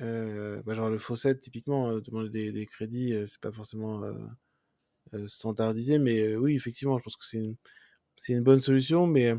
euh, 0.00 0.62
bah, 0.64 0.74
genre 0.74 0.90
le 0.90 0.98
faucet, 0.98 1.38
typiquement, 1.38 1.90
euh, 1.90 2.00
demander 2.00 2.52
des, 2.52 2.66
crédits, 2.66 3.14
euh, 3.14 3.26
c'est 3.26 3.40
pas 3.40 3.52
forcément 3.52 4.02
standardisé, 5.28 5.98
mais 5.98 6.34
oui, 6.36 6.54
effectivement, 6.56 6.98
je 6.98 7.04
pense 7.04 7.16
que 7.16 7.24
c'est 7.26 7.38
une, 7.38 7.56
une 8.28 8.42
bonne 8.42 8.60
solution, 8.60 9.06
mais, 9.06 9.34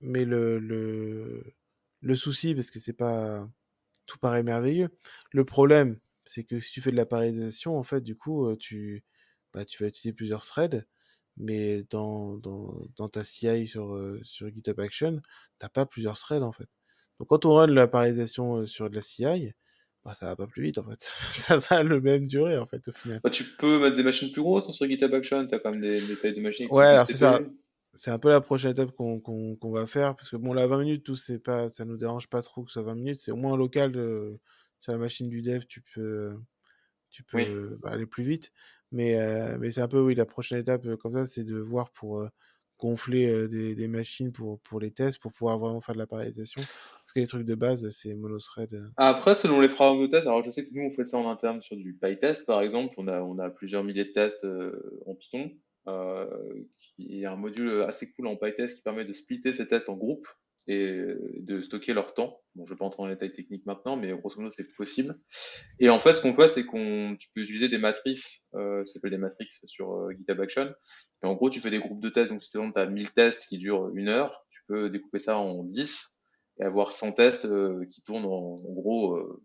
mais 0.00 0.24
le, 0.24 0.58
le, 0.58 1.54
le 2.02 2.16
souci, 2.16 2.54
parce 2.54 2.70
que 2.70 2.78
c'est 2.80 2.92
pas 2.94 3.48
tout 4.06 4.18
paraît 4.18 4.42
merveilleux, 4.42 4.90
le 5.32 5.44
problème, 5.44 5.98
c'est 6.26 6.44
que 6.44 6.60
si 6.60 6.72
tu 6.72 6.82
fais 6.82 6.92
de 6.92 6.96
la 6.96 7.06
parallélisation, 7.06 7.78
en 7.78 7.82
fait, 7.84 8.02
du 8.02 8.16
coup, 8.16 8.54
tu, 8.56 9.04
bah, 9.54 9.64
tu 9.64 9.82
vas 9.82 9.88
utiliser 9.88 10.14
plusieurs 10.14 10.44
threads, 10.44 10.86
mais 11.38 11.84
dans, 11.90 12.36
dans, 12.38 12.74
dans 12.96 13.08
ta 13.08 13.24
CI 13.24 13.68
sur, 13.68 13.98
sur 14.22 14.48
GitHub 14.50 14.80
Action, 14.80 15.22
t'as 15.58 15.68
pas 15.70 15.86
plusieurs 15.86 16.18
threads, 16.18 16.42
en 16.44 16.52
fait. 16.52 16.68
Donc 17.18 17.28
quand 17.28 17.46
on 17.46 17.54
run 17.54 17.68
la 17.68 17.88
parallélisation 17.88 18.66
sur 18.66 18.90
de 18.90 18.96
la 18.96 19.02
CI, 19.02 19.52
bah, 20.04 20.14
ça 20.14 20.26
va 20.26 20.36
pas 20.36 20.46
plus 20.46 20.62
vite 20.62 20.78
en 20.78 20.84
fait. 20.84 21.00
ça 21.00 21.58
va 21.58 21.82
le 21.82 22.00
même 22.00 22.26
durée 22.26 22.58
en 22.58 22.66
fait 22.66 22.86
au 22.88 22.92
final. 22.92 23.20
Bah, 23.22 23.30
tu 23.30 23.44
peux 23.44 23.80
mettre 23.80 23.96
des 23.96 24.02
machines 24.02 24.32
plus 24.32 24.42
grosses 24.42 24.70
sur 24.70 24.86
GitHub 24.86 25.14
Action, 25.14 25.46
tu 25.46 25.54
as 25.54 25.58
quand 25.58 25.70
même 25.70 25.80
des, 25.80 26.00
des 26.00 26.16
tailles 26.16 26.34
de 26.34 26.40
machines. 26.40 26.68
Ouais, 26.70 26.86
alors 26.86 27.06
c'est 27.06 27.14
ça. 27.14 27.40
C'est 27.94 28.10
un 28.10 28.18
peu 28.18 28.30
la 28.30 28.40
prochaine 28.40 28.70
étape 28.70 28.92
qu'on 28.92 29.20
qu'on 29.20 29.70
va 29.70 29.86
faire 29.86 30.16
parce 30.16 30.30
que 30.30 30.36
bon, 30.36 30.54
là 30.54 30.66
20 30.66 30.78
minutes, 30.78 31.04
tout 31.04 31.14
c'est 31.14 31.38
pas, 31.38 31.68
ça 31.68 31.84
nous 31.84 31.98
dérange 31.98 32.28
pas 32.28 32.40
trop 32.40 32.64
que 32.64 32.70
ça 32.70 32.80
soit 32.80 32.90
20 32.90 32.94
minutes. 32.94 33.20
C'est 33.20 33.32
au 33.32 33.36
moins 33.36 33.54
local 33.54 33.92
de, 33.92 34.38
sur 34.80 34.92
la 34.92 34.98
machine 34.98 35.28
du 35.28 35.42
dev, 35.42 35.64
tu 35.68 35.82
peux, 35.94 36.34
tu 37.10 37.22
peux 37.22 37.78
bah, 37.82 37.90
aller 37.90 38.06
plus 38.06 38.24
vite. 38.24 38.52
Mais, 38.90 39.18
euh, 39.18 39.56
mais 39.58 39.72
c'est 39.72 39.80
un 39.80 39.88
peu 39.88 40.00
oui 40.00 40.14
la 40.14 40.26
prochaine 40.26 40.58
étape 40.58 40.84
euh, 40.86 40.96
comme 40.96 41.14
ça, 41.14 41.24
c'est 41.24 41.44
de 41.44 41.58
voir 41.58 41.90
pour 41.92 42.20
euh, 42.20 42.28
gonfler 42.82 43.48
des, 43.48 43.88
machines 43.88 44.32
pour, 44.32 44.60
pour 44.60 44.80
les 44.80 44.90
tests, 44.90 45.18
pour 45.18 45.32
pouvoir 45.32 45.58
vraiment 45.58 45.80
faire 45.80 45.94
de 45.94 46.00
la 46.00 46.06
parallélisation? 46.06 46.60
Parce 46.60 47.12
que 47.14 47.20
les 47.20 47.26
trucs 47.26 47.46
de 47.46 47.54
base, 47.54 47.88
c'est 47.90 48.14
monothread. 48.14 48.90
Après, 48.96 49.34
selon 49.34 49.60
les 49.60 49.68
frameworks 49.68 50.10
de 50.10 50.16
test, 50.16 50.26
alors 50.26 50.42
je 50.42 50.50
sais 50.50 50.64
que 50.64 50.70
nous, 50.72 50.82
on 50.82 50.94
fait 50.94 51.04
ça 51.04 51.18
en 51.18 51.30
interne 51.30 51.62
sur 51.62 51.76
du 51.76 51.94
PyTest, 51.94 52.46
par 52.46 52.60
exemple. 52.62 52.94
On 52.98 53.08
a, 53.08 53.20
on 53.20 53.38
a 53.38 53.50
plusieurs 53.50 53.84
milliers 53.84 54.04
de 54.04 54.12
tests 54.12 54.46
en 55.06 55.14
Python. 55.14 55.50
Euh, 55.88 56.26
qui 56.78 57.22
est 57.22 57.26
un 57.26 57.34
module 57.34 57.82
assez 57.82 58.12
cool 58.12 58.28
en 58.28 58.36
PyTest 58.36 58.76
qui 58.76 58.82
permet 58.82 59.04
de 59.04 59.12
splitter 59.12 59.52
ces 59.52 59.66
tests 59.66 59.88
en 59.88 59.96
groupes. 59.96 60.28
Et 60.68 61.02
de 61.40 61.60
stocker 61.60 61.92
leur 61.92 62.14
temps. 62.14 62.40
Bon, 62.54 62.64
je 62.66 62.72
vais 62.72 62.78
pas 62.78 62.84
entrer 62.84 63.02
dans 63.02 63.08
les 63.08 63.14
détails 63.14 63.32
techniques 63.32 63.66
maintenant, 63.66 63.96
mais 63.96 64.12
grosso 64.12 64.40
modo, 64.40 64.52
c'est 64.52 64.70
possible. 64.76 65.18
Et 65.80 65.88
en 65.88 65.98
fait, 65.98 66.14
ce 66.14 66.22
qu'on 66.22 66.34
fait, 66.34 66.48
c'est 66.48 66.64
qu'on, 66.64 67.16
tu 67.18 67.28
peux 67.34 67.42
utiliser 67.42 67.68
des 67.68 67.78
matrices, 67.78 68.48
euh, 68.54 68.84
ça 68.84 68.94
s'appelle 68.94 69.10
des 69.10 69.18
matrices 69.18 69.60
sur 69.64 69.92
euh, 69.92 70.12
GitHub 70.12 70.40
Action. 70.40 70.72
Et 71.22 71.26
en 71.26 71.34
gros, 71.34 71.50
tu 71.50 71.60
fais 71.60 71.70
des 71.70 71.80
groupes 71.80 72.00
de 72.00 72.08
tests. 72.08 72.32
Donc, 72.32 72.42
si 72.42 72.50
tu 72.50 72.58
as 72.58 72.86
1000 72.86 73.12
tests 73.12 73.48
qui 73.48 73.58
durent 73.58 73.90
une 73.94 74.08
heure, 74.08 74.44
tu 74.50 74.60
peux 74.68 74.90
découper 74.90 75.18
ça 75.18 75.38
en 75.38 75.64
10 75.64 76.20
et 76.60 76.64
avoir 76.64 76.92
100 76.92 77.12
tests 77.12 77.44
euh, 77.46 77.86
qui 77.90 78.02
tournent 78.02 78.26
en, 78.26 78.54
en 78.54 78.72
gros 78.72 79.16
euh, 79.16 79.42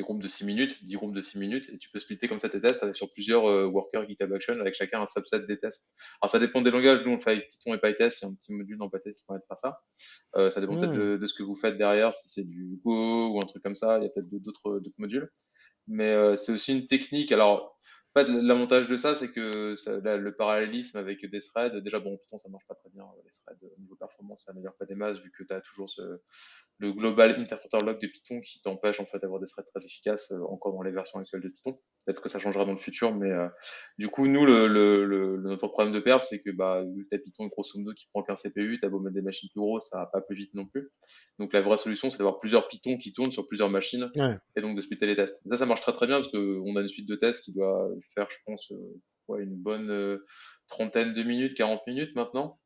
des 0.00 0.04
groupes 0.04 0.22
de 0.22 0.28
6 0.28 0.46
minutes, 0.46 0.82
10 0.82 0.96
groupes 0.96 1.14
de 1.14 1.20
6 1.20 1.38
minutes, 1.38 1.68
et 1.68 1.76
tu 1.76 1.90
peux 1.90 1.98
splitter 1.98 2.26
comme 2.26 2.40
ça 2.40 2.48
tes 2.48 2.60
tests 2.60 2.82
avec, 2.82 2.96
sur 2.96 3.12
plusieurs 3.12 3.46
euh, 3.46 3.66
workers 3.66 4.08
GitHub 4.08 4.32
Action 4.32 4.58
avec 4.58 4.74
chacun 4.74 5.02
un 5.02 5.06
subset 5.06 5.40
des 5.40 5.58
tests. 5.58 5.92
Alors 6.22 6.30
ça 6.30 6.38
dépend 6.38 6.62
des 6.62 6.70
langages, 6.70 7.02
nous 7.04 7.10
on 7.10 7.16
le 7.16 7.20
fait 7.20 7.32
avec 7.32 7.50
Python 7.50 7.74
et 7.74 7.78
PyTest, 7.78 8.22
il 8.22 8.24
y 8.24 8.28
a 8.28 8.30
un 8.30 8.34
petit 8.34 8.54
module 8.54 8.78
dans 8.78 8.88
PyTest 8.88 9.18
qui 9.18 9.26
permet 9.26 9.40
de 9.40 9.46
faire 9.46 9.58
ça. 9.58 9.82
Euh, 10.36 10.50
ça 10.50 10.62
dépend 10.62 10.78
peut-être 10.78 10.94
de, 10.94 11.18
de, 11.18 11.26
ce 11.26 11.34
que 11.34 11.42
vous 11.42 11.54
faites 11.54 11.76
derrière, 11.76 12.14
si 12.14 12.30
c'est 12.30 12.44
du 12.44 12.80
Go 12.82 13.28
ou 13.28 13.38
un 13.38 13.46
truc 13.46 13.62
comme 13.62 13.76
ça, 13.76 13.98
il 13.98 14.04
y 14.04 14.06
a 14.06 14.08
peut-être 14.08 14.30
d'autres 14.30 14.80
modules. 14.96 15.30
Mais 15.86 16.12
euh, 16.12 16.36
c'est 16.36 16.52
aussi 16.52 16.72
une 16.72 16.86
technique, 16.86 17.30
alors 17.30 17.78
fait, 18.16 18.28
l'avantage 18.28 18.88
de 18.88 18.96
ça, 18.96 19.14
c'est 19.14 19.30
que 19.30 19.76
le 19.86 20.36
parallélisme 20.36 20.98
avec 20.98 21.24
des 21.24 21.40
threads, 21.40 21.80
déjà 21.82 22.00
bon, 22.00 22.16
Python 22.18 22.38
ça 22.38 22.48
marche 22.48 22.66
pas 22.66 22.74
très 22.74 22.90
bien, 22.90 23.04
les 23.24 23.30
threads 23.30 23.58
au 23.62 23.80
niveau 23.80 23.96
performance 23.96 24.44
ça 24.44 24.52
améliore 24.52 24.74
pas 24.76 24.86
des 24.86 24.94
masses 24.94 25.18
vu 25.20 25.30
que 25.36 25.44
tu 25.44 25.52
as 25.52 25.60
toujours 25.60 25.88
le 26.80 26.92
global 26.92 27.38
interpreter 27.38 27.78
log 27.84 28.00
de 28.00 28.06
Python 28.06 28.40
qui 28.40 28.60
t'empêche 28.62 29.00
en 29.00 29.06
fait 29.06 29.18
d'avoir 29.18 29.38
des 29.40 29.46
threads 29.46 29.66
très 29.66 29.84
efficaces 29.84 30.32
euh, 30.32 30.42
encore 30.48 30.72
dans 30.72 30.82
les 30.82 30.90
versions 30.90 31.20
actuelles 31.20 31.42
de 31.42 31.48
Python. 31.48 31.78
Peut-être 32.10 32.22
que 32.22 32.28
ça 32.28 32.40
changera 32.40 32.64
dans 32.64 32.72
le 32.72 32.78
futur, 32.78 33.14
mais 33.14 33.30
euh, 33.30 33.46
du 33.96 34.08
coup 34.08 34.26
nous 34.26 34.44
le, 34.44 34.66
le, 34.66 35.04
le, 35.04 35.36
notre 35.36 35.68
problème 35.68 35.94
de 35.94 36.00
perf 36.00 36.24
c'est 36.24 36.42
que 36.42 36.50
bah 36.50 36.82
que 37.08 37.16
Python 37.18 37.46
grosso 37.46 37.78
modo 37.78 37.94
qui 37.94 38.08
prend 38.12 38.24
qu'un 38.24 38.34
CPU, 38.34 38.80
t'as 38.82 38.88
beau 38.88 38.98
mettre 38.98 39.14
des 39.14 39.22
machines 39.22 39.48
plus 39.50 39.60
grosses, 39.60 39.90
ça 39.90 39.98
va 39.98 40.06
pas 40.06 40.20
plus 40.20 40.34
vite 40.34 40.52
non 40.54 40.66
plus. 40.66 40.90
Donc 41.38 41.52
la 41.52 41.60
vraie 41.60 41.76
solution 41.76 42.10
c'est 42.10 42.18
d'avoir 42.18 42.40
plusieurs 42.40 42.66
Python 42.66 42.96
qui 42.96 43.12
tournent 43.12 43.30
sur 43.30 43.46
plusieurs 43.46 43.70
machines 43.70 44.10
ouais. 44.16 44.34
et 44.56 44.60
donc 44.60 44.76
de 44.76 44.80
splitter 44.80 45.06
les 45.06 45.14
tests. 45.14 45.40
ça 45.48 45.56
ça 45.56 45.66
marche 45.66 45.82
très 45.82 45.92
très 45.92 46.08
bien 46.08 46.20
parce 46.20 46.32
qu'on 46.32 46.74
a 46.74 46.80
une 46.80 46.88
suite 46.88 47.08
de 47.08 47.14
tests 47.14 47.44
qui 47.44 47.52
doit 47.52 47.88
faire 48.12 48.26
je 48.28 48.38
pense 48.44 48.72
euh, 48.72 49.00
ouais, 49.28 49.44
une 49.44 49.54
bonne 49.54 49.90
euh, 49.90 50.26
trentaine 50.66 51.14
de 51.14 51.22
minutes, 51.22 51.54
40 51.54 51.86
minutes 51.86 52.16
maintenant. 52.16 52.58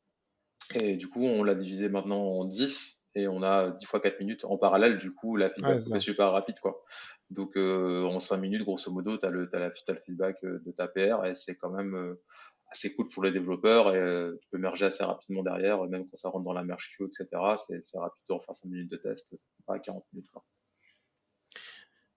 Et 0.73 0.95
du 0.95 1.07
coup 1.07 1.23
on 1.23 1.43
l'a 1.43 1.53
divisé 1.53 1.87
maintenant 1.87 2.23
en 2.23 2.45
10 2.45 3.05
et 3.15 3.27
on 3.27 3.41
a 3.43 3.71
10 3.71 3.85
fois 3.85 3.99
4 4.01 4.19
minutes 4.19 4.43
en 4.45 4.57
parallèle. 4.57 4.97
Du 4.97 5.13
coup, 5.13 5.37
la 5.37 5.49
feedback 5.49 5.79
ouais, 5.87 5.97
est 5.97 5.99
super 5.99 6.31
rapide, 6.31 6.59
quoi. 6.59 6.83
Donc, 7.31 7.57
euh, 7.57 8.03
en 8.03 8.19
5 8.19 8.37
minutes, 8.37 8.63
grosso 8.63 8.91
modo, 8.91 9.17
tu 9.17 9.25
as, 9.25 9.29
le, 9.29 9.49
as, 9.53 9.59
le 9.59 9.99
feedback 10.05 10.37
euh, 10.43 10.59
de 10.65 10.71
ta 10.71 10.87
PR 10.87 11.25
et 11.25 11.35
c'est 11.35 11.55
quand 11.55 11.71
même 11.71 11.95
euh, 11.95 12.21
assez 12.71 12.93
cool 12.95 13.07
pour 13.07 13.23
les 13.23 13.31
développeurs 13.31 13.95
et 13.95 14.31
tu 14.41 14.47
peux 14.51 14.57
merger 14.57 14.85
assez 14.85 15.03
rapidement 15.03 15.43
derrière, 15.43 15.83
même 15.85 16.07
quand 16.07 16.17
ça 16.17 16.29
rentre 16.29 16.45
dans 16.45 16.53
la 16.53 16.63
merge 16.63 16.95
queue, 16.97 17.07
etc. 17.07 17.27
C'est 17.57 17.97
rapide 17.97 18.23
de 18.29 18.33
refaire 18.33 18.55
5 18.55 18.69
minutes 18.69 18.91
de 18.91 18.97
test, 18.97 19.35
pas 19.65 19.75
à 19.75 19.79
40 19.79 20.03
minutes, 20.13 20.29
quoi. 20.31 20.43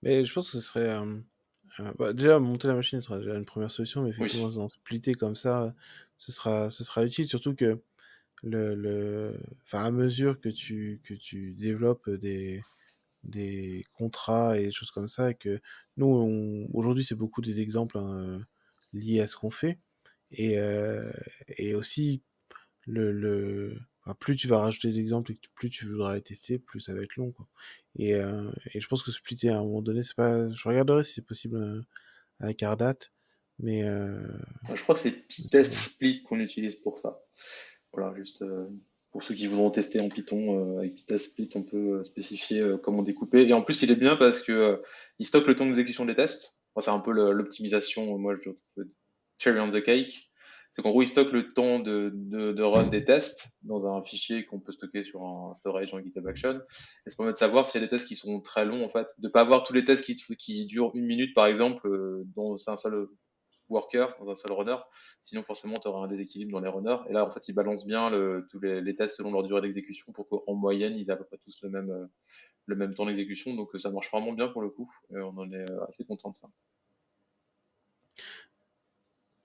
Mais 0.03 0.25
je 0.25 0.33
pense 0.33 0.51
que 0.51 0.59
ce 0.59 0.61
serait. 0.61 0.97
Euh, 0.97 1.93
bah, 1.99 2.13
déjà, 2.13 2.39
monter 2.39 2.69
la 2.69 2.75
machine 2.75 3.01
sera 3.01 3.19
déjà 3.19 3.35
une 3.35 3.45
première 3.45 3.71
solution, 3.71 4.03
mais 4.03 4.11
effectivement, 4.11 4.49
oui. 4.49 4.59
en 4.59 4.69
splitter 4.69 5.15
comme 5.15 5.37
ça, 5.37 5.75
ce 6.17 6.33
sera, 6.33 6.71
ce 6.71 6.85
sera 6.85 7.05
utile, 7.05 7.29
surtout 7.29 7.55
que 7.55 7.81
le, 8.43 8.75
le, 8.75 9.39
enfin, 9.65 9.85
à 9.85 9.91
mesure 9.91 10.41
que 10.41 10.49
tu, 10.49 11.01
que 11.05 11.15
tu 11.15 11.53
développes 11.53 12.09
des, 12.09 12.63
des 13.29 13.85
contrats 13.93 14.59
et 14.59 14.67
des 14.67 14.73
choses 14.73 14.91
comme 14.91 15.09
ça, 15.09 15.31
et 15.31 15.35
que 15.35 15.61
nous, 15.97 16.67
aujourd'hui, 16.73 17.05
c'est 17.05 17.15
beaucoup 17.15 17.41
des 17.43 17.61
exemples 17.61 17.99
hein, 17.99 18.41
liés 18.93 19.21
à 19.21 19.27
ce 19.27 19.37
qu'on 19.37 19.51
fait. 19.51 19.79
Et, 20.31 20.59
euh, 20.59 21.11
et 21.57 21.75
aussi, 21.75 22.23
le, 22.87 23.13
le, 23.13 23.79
enfin, 24.05 24.17
plus 24.19 24.37
tu 24.37 24.49
vas 24.49 24.61
rajouter 24.61 24.89
des 24.89 24.99
exemples 24.99 25.33
et 25.33 25.39
plus 25.55 25.71
tu 25.71 25.87
voudras 25.87 26.17
les 26.17 26.23
tester, 26.23 26.59
plus 26.59 26.81
ça 26.81 26.95
va 26.95 27.03
être 27.03 27.17
long. 27.17 27.33
Quoi. 27.33 27.47
Et, 27.97 28.15
euh, 28.15 28.51
et 28.75 28.81
je 28.81 28.89
pense 28.89 29.03
que 29.03 29.11
splitter 29.11 29.51
à 29.51 29.59
un 29.59 29.63
moment 29.63 29.83
donné, 29.83 30.03
c'est 30.03 30.17
pas. 30.17 30.51
Je 30.53 30.69
regarderai 30.69 31.05
si 31.05 31.15
c'est 31.15 31.27
possible 31.27 31.57
euh, 31.57 31.83
avec 32.41 32.63
Ardat. 32.63 32.97
Mais 33.61 33.83
euh... 33.83 34.21
je 34.73 34.83
crois 34.83 34.95
que 34.95 35.01
c'est 35.01 35.27
Test 35.51 35.73
Split 35.73 36.23
qu'on 36.23 36.39
utilise 36.39 36.77
pour 36.77 36.99
ça. 36.99 37.21
Voilà, 37.93 38.15
juste 38.17 38.43
euh, 38.43 38.69
pour 39.11 39.23
ceux 39.23 39.35
qui 39.35 39.47
voudront 39.47 39.71
tester 39.71 40.01
en 40.01 40.09
Python, 40.09 40.77
euh, 40.77 40.79
avec 40.79 40.95
Pytest 40.95 41.31
Split, 41.31 41.51
on 41.55 41.63
peut 41.63 41.99
euh, 41.99 42.05
spécifier 42.05 42.63
comment 42.83 43.03
découper. 43.03 43.47
Et 43.47 43.53
en 43.53 43.63
plus, 43.63 43.83
il 43.83 43.91
est 43.91 43.97
bien 43.97 44.17
parce 44.17 44.43
que 44.43 44.83
il 45.19 45.27
stocke 45.27 45.47
le 45.47 45.57
temps 45.57 45.67
d'exécution 45.67 46.05
des 46.05 46.15
tests. 46.15 46.61
Enfin, 46.75 46.85
c'est 46.85 46.97
un 46.97 47.01
peu 47.01 47.13
l'optimisation, 47.13 48.19
moi, 48.19 48.35
je 48.35 48.51
trouve 48.51 48.87
cherry 49.39 49.61
on 49.61 49.71
the 49.71 49.83
cake. 49.83 50.31
C'est 50.73 50.83
qu'en 50.83 50.91
gros, 50.91 51.03
il 51.03 51.09
stocke 51.09 51.33
le 51.33 51.55
temps 51.55 51.81
de, 51.81 52.13
de, 52.15 52.53
de, 52.53 52.63
run 52.63 52.87
des 52.87 53.05
tests 53.05 53.57
dans 53.63 53.87
un 53.87 54.03
fichier 54.05 54.45
qu'on 54.45 54.61
peut 54.61 54.71
stocker 54.71 55.03
sur 55.03 55.23
un 55.23 55.55
storage 55.57 55.93
en 55.93 55.99
GitHub 55.99 56.27
Action. 56.27 56.61
Et 57.07 57.11
ça 57.11 57.17
permet 57.17 57.33
de 57.33 57.39
savoir 57.39 57.67
s'il 57.67 57.81
y 57.81 57.85
a 57.85 57.87
des 57.87 57.91
tests 57.91 58.07
qui 58.07 58.15
sont 58.15 58.41
très 58.41 58.65
longs, 58.65 58.85
en 58.85 58.91
fait. 58.91 59.09
De 59.19 59.29
pas 59.29 59.41
avoir 59.41 59.65
tous 59.65 59.73
les 59.73 59.85
tests 59.85 60.05
qui, 60.05 60.17
qui 60.37 60.67
durent 60.67 60.93
une 60.95 61.07
minute, 61.07 61.35
par 61.35 61.47
exemple, 61.47 61.89
dans 62.37 62.59
un 62.69 62.77
seul 62.77 63.09
worker 63.69 64.15
dans 64.21 64.31
un 64.31 64.37
seul 64.37 64.53
runner. 64.53 64.77
Sinon, 65.23 65.43
forcément, 65.43 65.75
tu 65.81 65.89
auras 65.89 66.05
un 66.05 66.09
déséquilibre 66.09 66.53
dans 66.53 66.61
les 66.61 66.69
runners. 66.69 66.99
Et 67.09 67.13
là, 67.13 67.25
en 67.25 67.31
fait, 67.31 67.49
ils 67.49 67.55
balancent 67.55 67.87
bien 67.87 68.11
tous 68.51 68.61
les, 68.61 68.97
tests 68.97 69.17
selon 69.17 69.33
leur 69.33 69.43
durée 69.43 69.61
d'exécution 69.61 70.13
pour 70.13 70.29
qu'en 70.29 70.55
moyenne, 70.55 70.97
ils 70.97 71.09
aient 71.09 71.13
à 71.13 71.17
peu 71.17 71.25
près 71.25 71.39
tous 71.39 71.61
le 71.63 71.71
même, 71.71 71.91
euh, 71.91 72.07
le 72.67 72.77
même 72.77 72.95
temps 72.95 73.07
d'exécution. 73.07 73.55
Donc, 73.55 73.71
ça 73.79 73.91
marche 73.91 74.11
vraiment 74.11 74.33
bien 74.33 74.49
pour 74.49 74.63
le 74.63 74.71
coup. 74.71 74.91
On 75.11 75.37
en 75.39 75.53
est 75.53 75.65
assez 75.89 76.05
content 76.05 76.31
de 76.31 76.37
ça. 76.37 76.49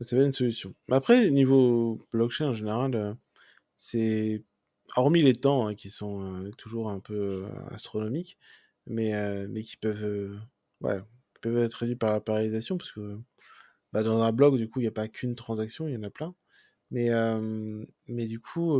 C'est 0.06 0.16
bien 0.16 0.26
une 0.26 0.34
solution. 0.34 0.74
Après, 0.92 1.30
niveau 1.30 2.06
blockchain 2.12 2.48
en 2.48 2.54
général, 2.54 2.96
euh, 2.96 3.14
c'est 3.80 4.44
hormis 4.96 5.22
les 5.22 5.36
temps 5.36 5.68
hein, 5.68 5.76
qui 5.76 5.90
sont 5.90 6.24
euh, 6.26 6.50
toujours 6.58 6.90
un 6.90 7.00
peu 7.00 7.46
astronomiques, 7.70 8.38
mais, 8.88 9.16
euh, 9.16 9.48
mais 9.50 9.64
qui 9.64 9.78
peuvent, 9.78 10.38
ouais, 10.82 11.00
peuvent 11.42 11.58
être 11.58 11.76
réduits 11.76 11.96
par 11.96 12.14
la 12.14 12.20
parce 12.20 12.92
que 12.92 13.20
bah, 13.94 14.04
dans 14.04 14.22
un 14.24 14.32
blog, 14.34 14.58
du 14.58 14.70
coup, 14.70 14.80
il 14.80 14.84
n'y 14.84 14.88
a 14.88 14.92
pas 14.92 15.08
qu'une 15.08 15.36
transaction, 15.36 15.88
il 15.88 15.94
y 15.94 15.98
en 15.98 16.04
a 16.04 16.10
plein. 16.10 16.36
Mais, 16.92 17.10
mais 18.08 18.28
du 18.28 18.40
coup, 18.40 18.80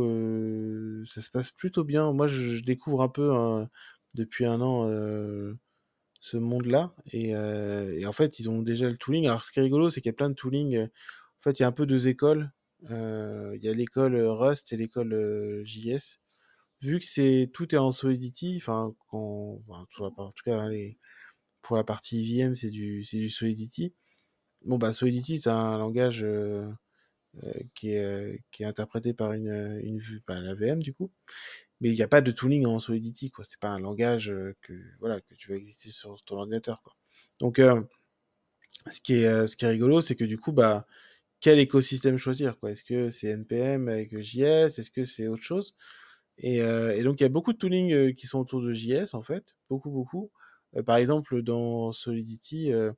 ça 1.06 1.22
se 1.22 1.30
passe 1.30 1.50
plutôt 1.52 1.84
bien. 1.84 2.12
Moi, 2.12 2.28
je, 2.28 2.60
découvre 2.62 3.02
un 3.02 3.08
peu 3.08 3.32
hein, 3.32 3.68
depuis 4.14 4.44
un 4.46 4.60
an 4.60 4.88
ce 6.20 6.36
monde-là. 6.36 6.94
Et, 7.12 7.34
en 8.06 8.12
fait, 8.12 8.38
ils 8.40 8.50
ont 8.50 8.62
déjà 8.62 8.90
le 8.90 8.96
tooling. 8.96 9.26
Alors, 9.26 9.44
ce 9.44 9.52
qui 9.52 9.60
est 9.60 9.62
rigolo, 9.62 9.90
c'est 9.90 10.00
qu'il 10.00 10.10
y 10.10 10.14
a 10.14 10.14
plein 10.14 10.30
de 10.30 10.34
tooling. 10.34 10.78
En 10.84 11.42
fait, 11.42 11.58
il 11.60 11.62
y 11.62 11.64
a 11.64 11.68
un 11.68 11.72
peu 11.72 11.86
deux 11.86 12.08
écoles. 12.08 12.52
il 12.90 13.60
y 13.62 13.68
a 13.68 13.74
l'école 13.74 14.16
Rust 14.16 14.72
et 14.72 14.76
l'école 14.76 15.62
JS. 15.64 16.20
Vu 16.82 16.98
que 17.00 17.44
tout 17.46 17.74
est 17.74 17.78
en 17.78 17.92
Solidity, 17.92 18.56
enfin, 18.58 18.94
en 19.12 19.58
tout 19.90 20.44
cas, 20.44 20.68
pour 21.62 21.76
la 21.76 21.84
partie 21.84 22.22
IVM, 22.22 22.54
c'est 22.54 22.70
du, 22.70 23.02
du 23.02 23.28
Solidity 23.28 23.94
bon 24.64 24.78
bah 24.78 24.92
Solidity 24.92 25.40
c'est 25.40 25.50
un 25.50 25.78
langage 25.78 26.22
euh, 26.22 26.66
euh, 27.44 27.52
qui, 27.74 27.92
est, 27.92 28.42
qui 28.50 28.62
est 28.62 28.66
interprété 28.66 29.14
par 29.14 29.32
une, 29.32 29.80
une 29.82 30.00
la 30.28 30.54
VM 30.54 30.82
du 30.82 30.94
coup. 30.94 31.10
Mais 31.80 31.90
il 31.90 31.94
n'y 31.94 32.02
a 32.02 32.08
pas 32.08 32.20
de 32.20 32.30
tooling 32.30 32.66
en 32.66 32.78
Solidity 32.80 33.30
quoi. 33.30 33.44
C'est 33.44 33.58
pas 33.60 33.70
un 33.70 33.78
langage 33.78 34.32
que 34.62 34.74
voilà 35.00 35.20
que 35.20 35.34
tu 35.34 35.50
vas 35.50 35.56
exister 35.56 35.90
sur 35.90 36.22
ton 36.24 36.38
ordinateur 36.38 36.82
quoi. 36.82 36.94
Donc 37.40 37.58
euh, 37.58 37.82
ce 38.90 39.00
qui 39.00 39.14
est 39.14 39.46
ce 39.46 39.56
qui 39.56 39.64
est 39.64 39.68
rigolo 39.68 40.00
c'est 40.00 40.16
que 40.16 40.24
du 40.24 40.38
coup 40.38 40.52
bah 40.52 40.86
quel 41.40 41.58
écosystème 41.58 42.18
choisir 42.18 42.58
quoi? 42.58 42.72
Est-ce 42.72 42.84
que 42.84 43.10
c'est 43.10 43.36
npm 43.36 43.88
avec 43.88 44.18
JS 44.18 44.78
est-ce 44.78 44.90
que 44.90 45.04
c'est 45.04 45.28
autre 45.28 45.42
chose? 45.42 45.74
Et, 46.38 46.58
et, 46.58 47.02
donc 47.04 47.20
il 47.20 47.24
y 47.24 47.26
a 47.26 47.28
beaucoup 47.28 47.52
de 47.52 47.58
tooling 47.58 48.14
qui 48.14 48.26
sont 48.26 48.40
autour 48.40 48.62
de 48.62 48.72
JS 48.72 49.14
en 49.14 49.22
fait. 49.22 49.54
Beaucoup 49.70 49.90
beaucoup. 49.90 50.30
Par 50.86 50.96
exemple 50.96 51.42
dans 51.42 51.92
Solidity 51.92 52.72
euh, 52.72 52.92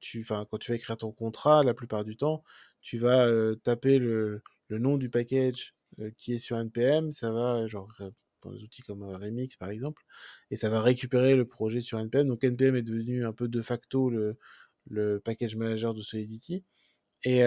tu, 0.00 0.24
quand 0.24 0.58
tu 0.58 0.72
vas 0.72 0.76
écrire 0.76 0.96
ton 0.96 1.12
contrat, 1.12 1.64
la 1.64 1.74
plupart 1.74 2.04
du 2.04 2.16
temps, 2.16 2.42
tu 2.80 2.98
vas 2.98 3.28
taper 3.62 3.98
le, 3.98 4.42
le, 4.68 4.78
nom 4.78 4.96
du 4.96 5.10
package 5.10 5.74
qui 6.16 6.34
est 6.34 6.38
sur 6.38 6.58
NPM, 6.58 7.12
ça 7.12 7.30
va, 7.30 7.66
genre, 7.66 7.88
dans 8.42 8.52
des 8.52 8.62
outils 8.62 8.82
comme 8.82 9.02
Remix 9.02 9.56
par 9.56 9.70
exemple, 9.70 10.02
et 10.50 10.56
ça 10.56 10.70
va 10.70 10.80
récupérer 10.80 11.36
le 11.36 11.46
projet 11.46 11.80
sur 11.80 11.98
NPM. 11.98 12.28
Donc 12.28 12.44
NPM 12.44 12.76
est 12.76 12.82
devenu 12.82 13.26
un 13.26 13.32
peu 13.32 13.48
de 13.48 13.62
facto 13.62 14.10
le, 14.10 14.38
le 14.88 15.20
package 15.20 15.56
manager 15.56 15.94
de 15.94 16.00
Solidity. 16.00 16.64
Et, 17.24 17.40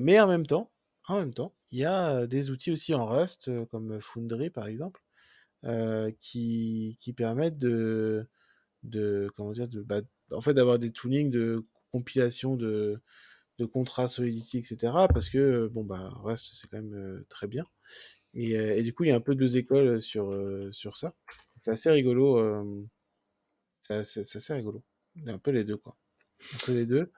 mais 0.00 0.20
en 0.20 0.26
même 0.28 0.46
temps, 0.46 0.70
en 1.08 1.18
même 1.18 1.34
temps, 1.34 1.54
il 1.70 1.78
y 1.80 1.84
a 1.84 2.26
des 2.26 2.50
outils 2.50 2.72
aussi 2.72 2.94
en 2.94 3.06
Rust, 3.06 3.50
comme 3.70 4.00
Foundry 4.00 4.50
par 4.50 4.66
exemple, 4.66 5.02
qui, 6.20 6.96
qui 6.98 7.12
permettent 7.12 7.58
de, 7.58 8.26
de 8.82 9.30
comment 9.36 9.52
dire, 9.52 9.68
bah, 9.84 10.00
en 10.34 10.40
fait 10.40 10.54
d'avoir 10.54 10.78
des 10.78 10.90
toolings 10.90 11.30
de 11.30 11.64
compilation 11.90 12.56
de, 12.56 13.00
contrats 13.72 14.08
Solidity, 14.08 14.58
etc. 14.58 14.92
Parce 15.12 15.28
que 15.28 15.68
bon 15.68 15.84
bah 15.84 16.10
Rust 16.24 16.48
c'est 16.52 16.68
quand 16.68 16.78
même 16.78 16.94
euh, 16.94 17.24
très 17.28 17.46
bien. 17.46 17.64
Et, 18.34 18.58
euh, 18.58 18.76
et, 18.76 18.82
du 18.82 18.92
coup 18.92 19.04
il 19.04 19.08
y 19.08 19.12
a 19.12 19.16
un 19.16 19.20
peu 19.20 19.34
deux 19.34 19.56
écoles 19.56 20.02
sur 20.02 20.32
euh, 20.32 20.70
sur 20.72 20.96
ça. 20.96 21.14
C'est 21.58 21.70
assez 21.70 21.90
rigolo. 21.90 22.38
Euh, 22.38 22.82
c'est 23.82 24.20
assez, 24.20 24.54
rigolo. 24.54 24.82
Un 25.26 25.38
peu 25.38 25.50
les 25.50 25.64
deux 25.64 25.76
quoi. 25.76 25.96
Un 26.54 26.56
peu 26.66 26.72
les 26.72 26.86
deux. 26.86 27.12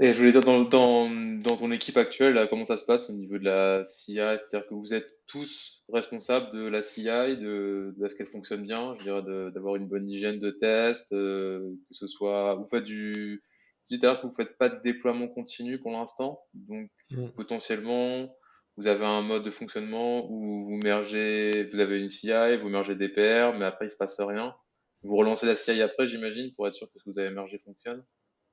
Et 0.00 0.12
je 0.12 0.18
voulais 0.18 0.32
dire 0.32 0.42
dans, 0.42 0.64
dans, 0.64 1.56
ton 1.56 1.70
équipe 1.70 1.96
actuelle, 1.96 2.48
comment 2.50 2.64
ça 2.64 2.76
se 2.76 2.84
passe 2.84 3.10
au 3.10 3.12
niveau 3.12 3.38
de 3.38 3.44
la 3.44 3.86
CIA 3.86 4.38
C'est-à-dire 4.38 4.68
que 4.68 4.74
vous 4.74 4.92
êtes 4.92 5.13
tous 5.26 5.82
responsables 5.92 6.56
de 6.56 6.68
la 6.68 6.82
CI, 6.82 7.04
de, 7.04 7.94
de 7.96 8.08
ce 8.08 8.14
qu'elle 8.14 8.28
fonctionne 8.28 8.62
bien, 8.62 8.96
je 8.98 9.04
dirais 9.04 9.22
d'avoir 9.52 9.76
une 9.76 9.88
bonne 9.88 10.08
hygiène 10.08 10.38
de 10.38 10.50
test, 10.50 11.12
euh, 11.12 11.60
que 11.88 11.94
ce 11.94 12.06
soit, 12.06 12.54
vous 12.54 12.68
faites 12.70 12.84
du, 12.84 13.42
dites 13.90 14.02
que 14.02 14.26
vous 14.26 14.32
faites 14.32 14.56
pas 14.58 14.68
de 14.68 14.80
déploiement 14.82 15.28
continu 15.28 15.78
pour 15.80 15.92
l'instant, 15.92 16.42
donc 16.54 16.90
mm. 17.10 17.28
potentiellement 17.30 18.34
vous 18.76 18.86
avez 18.86 19.06
un 19.06 19.22
mode 19.22 19.44
de 19.44 19.50
fonctionnement 19.50 20.28
où 20.30 20.64
vous 20.64 20.80
mergez, 20.82 21.68
vous 21.72 21.78
avez 21.78 22.00
une 22.00 22.10
CI, 22.10 22.56
vous 22.60 22.68
mergez 22.68 22.96
des 22.96 23.08
PR, 23.08 23.56
mais 23.56 23.64
après 23.64 23.86
il 23.86 23.90
se 23.90 23.96
passe 23.96 24.20
rien. 24.20 24.54
Vous 25.02 25.16
relancez 25.16 25.46
la 25.46 25.54
CI 25.54 25.80
après, 25.82 26.06
j'imagine, 26.06 26.52
pour 26.54 26.66
être 26.66 26.74
sûr 26.74 26.90
que 26.90 26.98
ce 26.98 27.04
que 27.04 27.10
vous 27.10 27.18
avez 27.18 27.30
mergé 27.30 27.58
fonctionne. 27.58 28.02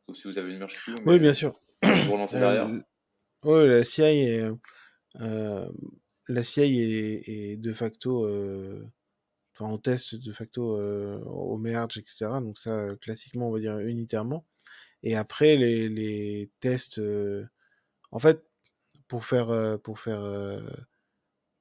Sauf 0.06 0.18
si 0.18 0.28
vous 0.28 0.38
avez 0.38 0.52
une 0.52 0.60
merge 0.60 0.78
Oui, 1.06 1.18
bien 1.18 1.34
sûr. 1.34 1.60
Vous 1.82 2.12
relancez 2.12 2.38
derrière. 2.38 2.68
Euh, 2.68 2.80
oui, 3.46 3.68
la 3.68 3.84
CI 3.84 4.02
est, 4.02 4.52
euh, 5.22 5.66
la 6.28 6.44
CI 6.44 6.80
est, 7.26 7.58
de 7.58 7.74
facto, 7.74 8.26
euh, 8.26 8.86
en 9.60 9.78
test 9.78 10.16
de 10.16 10.32
facto 10.32 10.78
au 11.26 11.58
merge, 11.58 11.98
etc. 11.98 12.40
Donc 12.42 12.58
ça, 12.58 12.96
classiquement, 13.02 13.50
on 13.50 13.52
va 13.52 13.60
dire 13.60 13.80
unitairement. 13.80 14.46
Et 15.04 15.16
après, 15.16 15.58
les, 15.58 15.90
les 15.90 16.50
tests, 16.60 17.02
en 18.12 18.20
fait, 18.20 18.44
pour 19.08 19.26
faire, 19.26 19.80
pour 19.84 20.00
faire, 20.00 20.24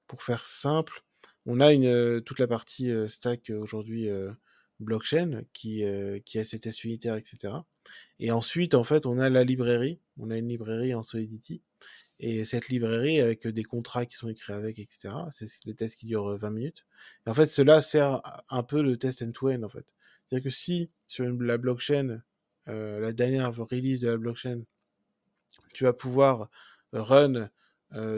pour 0.07 0.23
faire 0.23 0.47
simple, 0.47 1.05
on 1.47 1.61
a 1.61 1.73
une, 1.73 2.23
toute 2.23 2.39
la 2.39 2.47
partie 2.47 2.91
stack 3.09 3.51
aujourd'hui 3.51 4.09
blockchain 4.79 5.43
qui, 5.53 5.85
qui 6.25 6.39
a 6.39 6.45
ses 6.45 6.61
tests 6.61 6.85
unitaires, 6.85 7.17
etc. 7.17 7.55
Et 8.19 8.31
ensuite, 8.31 8.75
en 8.75 8.85
fait, 8.85 9.07
on 9.07 9.19
a 9.19 9.29
la 9.31 9.45
librairie. 9.45 9.99
On 10.19 10.31
a 10.31 10.37
une 10.37 10.49
librairie 10.49 10.95
en 10.95 11.03
Solidity. 11.03 11.63
Et 12.23 12.45
cette 12.45 12.69
librairie, 12.69 13.19
avec 13.19 13.49
des 13.49 13.65
contrats 13.65 14.05
qui 14.05 14.15
sont 14.15 14.29
écrits 14.29 14.53
avec, 14.53 14.79
etc., 14.79 15.09
c'est 15.33 15.49
le 15.65 15.73
test 15.73 15.97
qui 15.97 16.05
dure 16.05 16.37
20 16.37 16.51
minutes. 16.51 16.85
Et 17.27 17.31
en 17.31 17.35
fait, 17.35 17.47
cela 17.47 17.81
sert 17.81 18.21
un 18.51 18.63
peu 18.63 18.83
le 18.83 18.99
test 18.99 19.23
end-to-end, 19.23 19.63
en 19.63 19.71
fait. 19.71 19.87
C'est-à-dire 20.29 20.45
que 20.45 20.51
si, 20.51 20.91
sur 21.09 21.25
la 21.25 21.57
blockchain, 21.57 22.23
la 22.67 23.13
dernière 23.15 23.55
release 23.55 24.01
de 24.01 24.09
la 24.09 24.19
blockchain, 24.19 24.61
tu 25.73 25.85
vas 25.85 25.95
pouvoir 25.95 26.51
run 26.93 27.49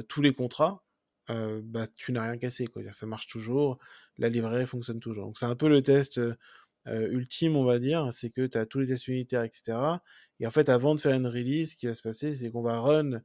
tous 0.08 0.20
les 0.20 0.34
contrats, 0.34 0.82
bah, 1.28 1.86
tu 1.94 2.10
n'as 2.10 2.22
rien 2.22 2.38
cassé. 2.38 2.66
Quoi. 2.66 2.82
Ça 2.92 3.06
marche 3.06 3.28
toujours, 3.28 3.78
la 4.18 4.28
librairie 4.28 4.66
fonctionne 4.66 4.98
toujours. 4.98 5.26
Donc 5.26 5.38
c'est 5.38 5.46
un 5.46 5.54
peu 5.54 5.68
le 5.68 5.80
test 5.80 6.20
ultime, 6.86 7.54
on 7.56 7.64
va 7.64 7.78
dire, 7.78 8.12
c'est 8.12 8.30
que 8.30 8.46
tu 8.46 8.58
as 8.58 8.66
tous 8.66 8.80
les 8.80 8.88
tests 8.88 9.06
unitaires, 9.06 9.44
etc. 9.44 9.78
Et 10.40 10.46
en 10.46 10.50
fait, 10.50 10.68
avant 10.68 10.96
de 10.96 11.00
faire 11.00 11.14
une 11.14 11.28
release, 11.28 11.70
ce 11.70 11.76
qui 11.76 11.86
va 11.86 11.94
se 11.94 12.02
passer, 12.02 12.34
c'est 12.34 12.50
qu'on 12.50 12.62
va 12.62 12.80
run, 12.80 13.22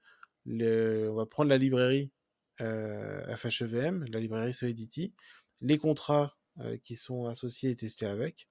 on 0.47 1.15
va 1.15 1.25
prendre 1.25 1.49
la 1.49 1.57
librairie 1.57 2.11
FHEVM, 2.59 4.05
la 4.11 4.19
librairie 4.19 4.53
Solidity, 4.53 5.13
les 5.61 5.77
contrats 5.77 6.37
qui 6.83 6.95
sont 6.95 7.25
associés 7.27 7.71
et 7.71 7.75
testés 7.75 8.07
avec, 8.07 8.47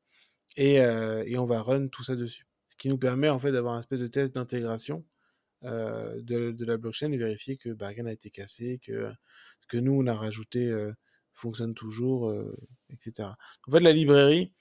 et, 0.56 0.74
et 0.74 1.38
on 1.38 1.46
va 1.46 1.62
run 1.62 1.88
tout 1.88 2.04
ça 2.04 2.16
dessus. 2.16 2.46
Ce 2.66 2.76
qui 2.76 2.88
nous 2.88 2.98
permet 2.98 3.28
en 3.28 3.38
fait 3.38 3.52
d'avoir 3.52 3.74
un 3.74 3.80
espèce 3.80 4.00
de 4.00 4.06
test 4.06 4.34
d'intégration 4.34 5.04
euh, 5.64 6.20
de, 6.22 6.52
de, 6.52 6.64
la 6.66 6.76
blockchain 6.76 7.10
et 7.12 7.16
vérifier 7.16 7.56
que 7.56 7.70
bah, 7.70 7.88
rien 7.88 8.04
n'a 8.04 8.12
été 8.12 8.30
cassé, 8.30 8.78
que 8.84 9.10
ce 9.62 9.66
que 9.68 9.78
nous 9.78 9.92
on 9.92 10.06
a 10.06 10.14
rajouté 10.14 10.68
euh, 10.70 10.92
fonctionne 11.32 11.74
toujours, 11.74 12.30
euh, 12.30 12.54
etc. 12.90 13.30
En 13.66 13.72
fait, 13.72 13.80
la 13.80 13.92
librairie, 13.92 14.52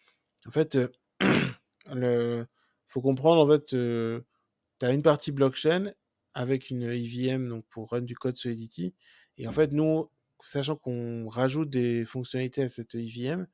en 0.48 0.52
fait, 0.52 0.78
faut 2.88 3.02
comprendre 3.02 3.42
en 3.44 3.48
fait, 3.48 3.66
tu 3.66 4.86
as 4.86 4.92
une 4.92 5.04
partie 5.04 5.32
blockchain 5.32 5.92
avec 6.36 6.70
une 6.70 6.84
EVM 6.84 7.50
donc 7.50 7.66
pour 7.72 7.90
run 7.90 8.02
du 8.02 8.16
code 8.16 8.36
Solidity 8.36 8.94
et 9.40 9.48
en 9.48 9.52
fait 9.52 9.72
nous 9.72 10.10
sachant 10.44 10.76
qu'on 10.76 11.28
rajoute 11.28 11.72
des 11.72 12.06
fonctionnalités 12.06 12.62
à 12.62 12.70
cette 12.70 12.94
EVM 12.94 13.48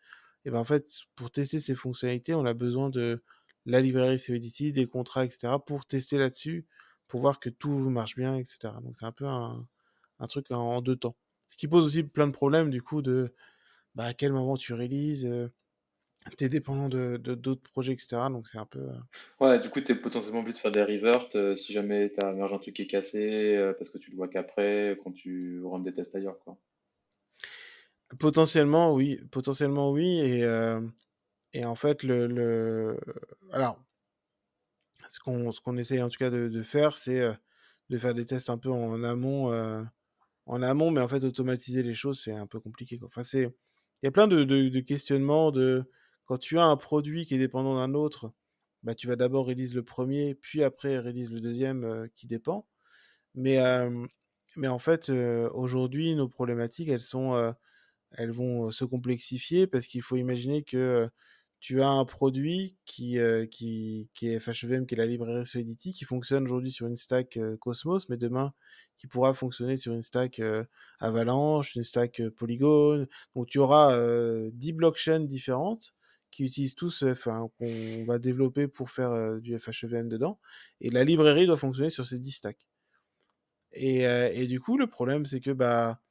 et 0.43 0.51
ben 0.51 0.59
en 0.59 0.65
fait 0.65 0.89
pour 1.15 1.32
tester 1.32 1.61
ces 1.61 1.75
fonctionnalités 1.75 2.34
on 2.34 2.45
a 2.45 2.53
besoin 2.53 2.89
de 2.89 3.23
la 3.65 3.82
librairie 3.82 4.19
Solidity, 4.19 4.71
des 4.71 4.88
contrats, 4.88 5.25
etc., 5.25 5.53
pour 5.65 5.86
tester 5.86 6.17
là-dessus, 6.17 6.65
pour 7.07 7.21
voir 7.21 7.39
que 7.39 7.49
tout 7.49 7.89
marche 7.89 8.15
bien, 8.15 8.38
etc. 8.38 8.73
Donc 8.84 8.97
c'est 8.97 9.05
un 9.05 9.11
peu 9.11 9.27
un, 9.27 9.67
un 10.19 10.27
truc 10.27 10.47
en, 10.51 10.82
deux 10.82 10.95
temps. 10.95 11.15
Ce 11.47 11.57
qui 11.57 11.67
pose 11.67 11.86
aussi 11.86 12.03
plein 12.03 12.27
de 12.27 12.32
problèmes, 12.32 12.69
du 12.69 12.82
coup, 12.82 13.01
de 13.01 13.34
bah, 13.95 14.05
à 14.05 14.13
quel 14.13 14.34
moment 14.34 14.57
tu 14.57 14.73
réalises, 14.73 15.25
euh, 15.25 15.49
t'es 16.38 16.49
dépendant 16.49 16.89
de 16.89 17.17
d'autres 17.17 17.63
projets, 17.72 17.93
etc. 17.93 18.24
Donc 18.30 18.47
c'est 18.47 18.57
un 18.57 18.65
peu. 18.65 18.80
Euh 18.80 18.99
ouais, 19.39 19.59
du 19.59 19.69
coup, 19.69 19.82
t'es 19.82 19.95
potentiellement 19.95 20.39
obligé 20.41 20.53
de 20.53 20.59
faire 20.59 20.72
des 20.72 20.84
reverts 20.84 21.30
euh, 21.36 21.55
si 21.55 21.74
jamais 21.74 22.09
t'as 22.09 22.30
un 22.30 22.57
truc 22.57 22.76
qui 22.76 22.84
est 22.84 22.88
cassé, 22.88 23.74
parce 23.78 23.89
que 23.89 23.97
tu 23.97 24.11
le 24.11 24.17
vois 24.17 24.28
qu'après, 24.28 24.97
quand 25.03 25.11
tu 25.11 25.61
rentres 25.63 25.86
des 25.86 25.93
tests 25.93 26.15
ailleurs, 26.15 26.39
quoi. 26.39 26.57
Potentiellement, 28.19 28.93
oui. 28.93 29.19
Potentiellement, 29.32 29.91
oui. 29.91 30.19
Et, 30.19 30.45
et 31.53 31.65
en 31.65 31.76
fait, 31.76 32.03
le, 32.03 32.28
le... 32.28 32.97
alors, 33.51 33.84
ce 35.09 35.19
qu'on 35.19 35.51
ce 35.51 35.59
qu'on 35.59 35.78
essaye 35.78 36.01
en 36.01 36.09
tout 36.09 36.17
cas 36.17 36.30
de, 36.30 36.47
de 36.47 36.61
faire, 36.61 36.97
c'est 36.97 37.19
euh, 37.19 37.34
de 37.89 37.97
faire 37.97 38.13
des 38.13 38.26
tests 38.26 38.49
un 38.49 38.57
peu 38.57 38.69
en 38.69 39.03
amont, 39.03 39.51
euh, 39.51 39.84
en 40.45 40.61
amont, 40.61 40.91
mais 40.91 41.01
en 41.01 41.07
fait, 41.07 41.24
automatiser 41.24 41.84
les 41.84 41.93
choses, 41.93 42.22
c'est 42.24 42.32
un 42.32 42.47
peu 42.47 42.59
compliqué. 42.59 42.97
Quoi. 42.97 43.09
Enfin, 43.09 43.24
c'est, 43.26 43.43
il 43.43 44.05
y 44.05 44.07
a 44.07 44.11
plein 44.11 44.28
de, 44.28 44.43
de, 44.45 44.69
de, 44.69 44.80
questionnements 44.80 45.51
de 45.51 45.84
quand 46.32 46.38
tu 46.38 46.57
as 46.57 46.63
un 46.63 46.77
produit 46.77 47.25
qui 47.25 47.36
est 47.36 47.38
dépendant 47.38 47.75
d'un 47.75 47.93
autre, 47.93 48.32
bah, 48.84 48.95
tu 48.95 49.05
vas 49.05 49.17
d'abord 49.17 49.47
release 49.47 49.73
le 49.73 49.84
premier, 49.84 50.34
puis 50.34 50.63
après 50.63 50.97
release 50.97 51.29
le 51.29 51.41
deuxième 51.41 51.84
euh, 51.84 52.07
qui 52.15 52.25
dépend. 52.25 52.65
Mais, 53.36 53.57
mais 54.55 54.69
en 54.69 54.79
fait, 54.79 55.09
aujourd'hui, 55.09 56.15
nos 56.15 56.29
problématiques, 56.29 56.88
elles 56.88 57.01
sont, 57.01 57.53
elles 58.11 58.32
vont 58.32 58.71
se 58.71 58.86
complexifier 58.86 59.67
parce 59.67 59.88
qu'il 59.88 60.01
faut 60.01 60.15
imaginer 60.15 60.63
que 60.63 61.09
tu 61.59 61.82
as 61.82 61.89
un 61.89 62.05
produit 62.05 62.77
qui, 62.86 63.17
qui, 63.51 64.09
qui 64.13 64.29
est 64.29 64.39
FHEVM, 64.39 64.86
qui 64.86 64.95
est 64.95 64.97
la 64.97 65.05
librairie 65.05 65.45
Solidity, 65.45 65.93
qui 65.93 66.05
fonctionne 66.05 66.45
aujourd'hui 66.45 66.71
sur 66.71 66.88
une 66.88 66.97
stack 66.97 67.39
Cosmos, 67.59 68.09
mais 68.09 68.17
demain, 68.17 68.53
qui 68.97 69.07
pourra 69.07 69.34
fonctionner 69.34 69.75
sur 69.75 69.93
une 69.93 70.01
stack 70.01 70.41
Avalanche, 70.99 71.75
une 71.75 71.84
stack 71.84 72.21
Polygon. 72.38 73.05
Donc, 73.36 73.47
tu 73.47 73.59
auras 73.59 73.97
10 74.51 74.73
blockchains 74.73 75.21
différentes 75.21 75.93
qui 76.32 76.43
utilisent 76.45 76.75
tous, 76.75 77.03
enfin, 77.03 77.49
qu'on 77.57 78.05
va 78.05 78.19
développer 78.19 78.67
pour 78.67 78.89
faire 78.89 79.39
du 79.39 79.57
FHEVM 79.59 80.09
dedans. 80.09 80.39
Et 80.79 80.89
la 80.89 81.03
librairie 81.03 81.45
doit 81.45 81.57
fonctionner 81.57 81.89
sur 81.89 82.05
ces 82.05 82.19
10 82.19 82.32
stacks. 82.32 82.67
Et, 83.73 84.01
et 84.03 84.47
du 84.47 84.59
coup, 84.59 84.77
le 84.77 84.88
problème, 84.88 85.25
c'est 85.25 85.41
que, 85.41 85.51
bah, 85.51 86.01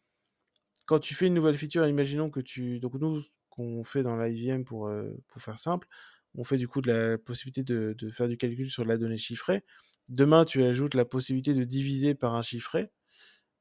quand 0.91 0.99
tu 0.99 1.15
fais 1.15 1.29
une 1.29 1.35
nouvelle 1.35 1.57
feature, 1.57 1.87
imaginons 1.87 2.31
que 2.31 2.41
tu, 2.41 2.81
donc 2.81 2.95
nous, 2.95 3.23
qu'on 3.49 3.85
fait 3.85 4.03
dans 4.03 4.17
l'IVM 4.17 4.65
pour, 4.65 4.89
euh, 4.89 5.09
pour 5.29 5.41
faire 5.41 5.57
simple, 5.57 5.87
on 6.35 6.43
fait 6.43 6.57
du 6.57 6.67
coup 6.67 6.81
de 6.81 6.89
la 6.89 7.17
possibilité 7.17 7.63
de, 7.63 7.95
faire 8.11 8.27
du 8.27 8.37
calcul 8.37 8.69
sur 8.69 8.85
la 8.85 8.97
donnée 8.97 9.17
chiffrée. 9.17 9.63
Demain, 10.09 10.45
tu 10.45 10.65
ajoutes 10.65 10.97
la 10.97 11.05
possibilité 11.05 11.55
de 11.55 11.63
diviser 11.63 12.17
par 12.17 12.35
un 12.35 12.43
chiffré. 12.43 12.91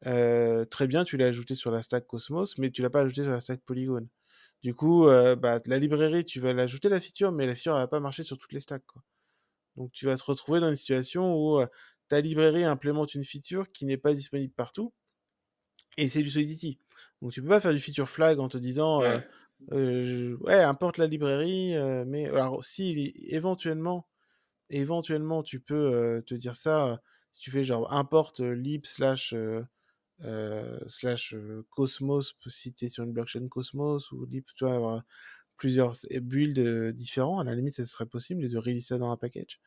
Euh, 0.07 0.66
très 0.66 0.88
bien, 0.88 1.03
tu 1.03 1.18
l'as 1.18 1.28
ajouté 1.28 1.53
sur 1.53 1.70
la 1.70 1.84
stack 1.84 2.07
Cosmos, 2.07 2.57
mais 2.57 2.72
tu 2.72 2.82
l'as 2.82 2.89
pas 2.89 3.01
ajouté 3.01 3.22
sur 3.22 3.32
la 3.32 3.41
stack 3.41 3.62
Polygon. 3.62 4.07
Du 4.62 4.74
coup, 4.74 5.07
euh, 5.07 5.36
bah, 5.36 5.60
la 5.66 5.80
librairie, 5.80 6.26
tu 6.26 6.39
vas 6.39 6.53
l'ajouter 6.53 6.89
la 6.89 6.99
feature, 6.99 7.32
mais 7.32 7.47
la 7.47 7.55
feature 7.55 7.74
ne 7.76 7.80
va 7.80 7.88
pas 7.88 8.01
marcher 8.01 8.24
sur 8.24 8.38
toutes 8.38 8.51
les 8.51 8.60
stacks. 8.60 8.86
Quoi. 8.86 9.01
Donc 9.78 9.91
tu 9.93 10.05
vas 10.05 10.18
te 10.18 10.24
retrouver 10.24 10.60
dans 10.60 10.70
une 10.70 10.76
situation 10.76 11.36
où 11.36 11.64
ta 12.10 12.20
librairie 12.20 12.66
implémente 12.66 13.14
une 13.16 13.24
feature 13.24 13.72
qui 13.72 13.86
n'est 13.86 13.97
pas 13.97 14.14
disponible 14.14 14.53
partout, 14.53 14.91
et 15.95 16.10
c'est 16.10 16.24
du 16.24 16.30
Solidity. 16.30 16.80
Donc 17.22 17.32
tu 17.32 17.41
peux 17.41 17.47
pas 17.47 17.62
faire 17.62 17.74
du 17.74 17.80
feature 17.80 18.10
flag 18.10 18.39
en 18.39 18.49
te 18.49 18.57
disant 18.57 19.01
ouais, 19.70 20.64
importe 20.64 20.97
la 20.97 21.07
librairie, 21.07 21.76
mais 22.05 22.28
alors 22.28 22.66
si 22.66 23.14
éventuellement, 23.30 24.07
éventuellement 24.70 25.43
tu 25.43 25.60
peux 25.60 26.22
te 26.26 26.36
dire 26.36 26.57
ça, 26.57 27.01
si 27.32 27.41
tu 27.41 27.51
fais 27.51 27.64
genre 27.64 27.93
importe 27.93 28.41
lib 28.41 28.86
slash 28.86 29.34
slash 30.88 31.36
Cosmos 31.70 32.36
si 32.48 32.74
tu 32.74 32.86
es 32.86 32.90
sur 32.90 33.04
une 33.04 33.14
blockchain 33.14 33.48
Cosmos 33.48 34.12
ou 34.12 34.26
lib, 34.26 34.44
tu 34.56 34.66
vas 34.66 34.76
avoir 34.76 35.04
plusieurs 35.58 35.96
builds 36.22 36.94
différents, 36.94 37.40
à 37.40 37.44
la 37.44 37.56
limite 37.56 37.74
ça 37.74 37.86
serait 37.86 38.06
possible, 38.06 38.50
de 38.50 38.58
release 38.58 38.88
ça 38.88 38.98
dans 38.98 39.12
un 39.12 39.18
package, 39.18 39.60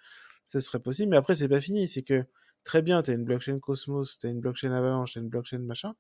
ça 0.47 0.61
serait 0.61 0.81
possible, 0.81 1.11
mais 1.11 1.17
après 1.17 1.35
c'est 1.35 1.49
pas 1.49 1.61
fini, 1.61 1.89
c'est 1.89 2.03
que 2.03 2.25
très 2.65 2.83
bien, 2.83 3.03
tu 3.03 3.11
as 3.11 3.15
une 3.15 3.25
blockchain 3.25 3.59
Cosmos, 3.59 4.19
tu 4.19 4.27
as 4.27 4.31
une 4.31 4.41
blockchain 4.41 4.73
Avalanche, 4.73 5.13
tu 5.13 5.19
as 5.19 5.23
une 5.23 5.29
blockchain 5.29 5.59
machin. 5.59 5.95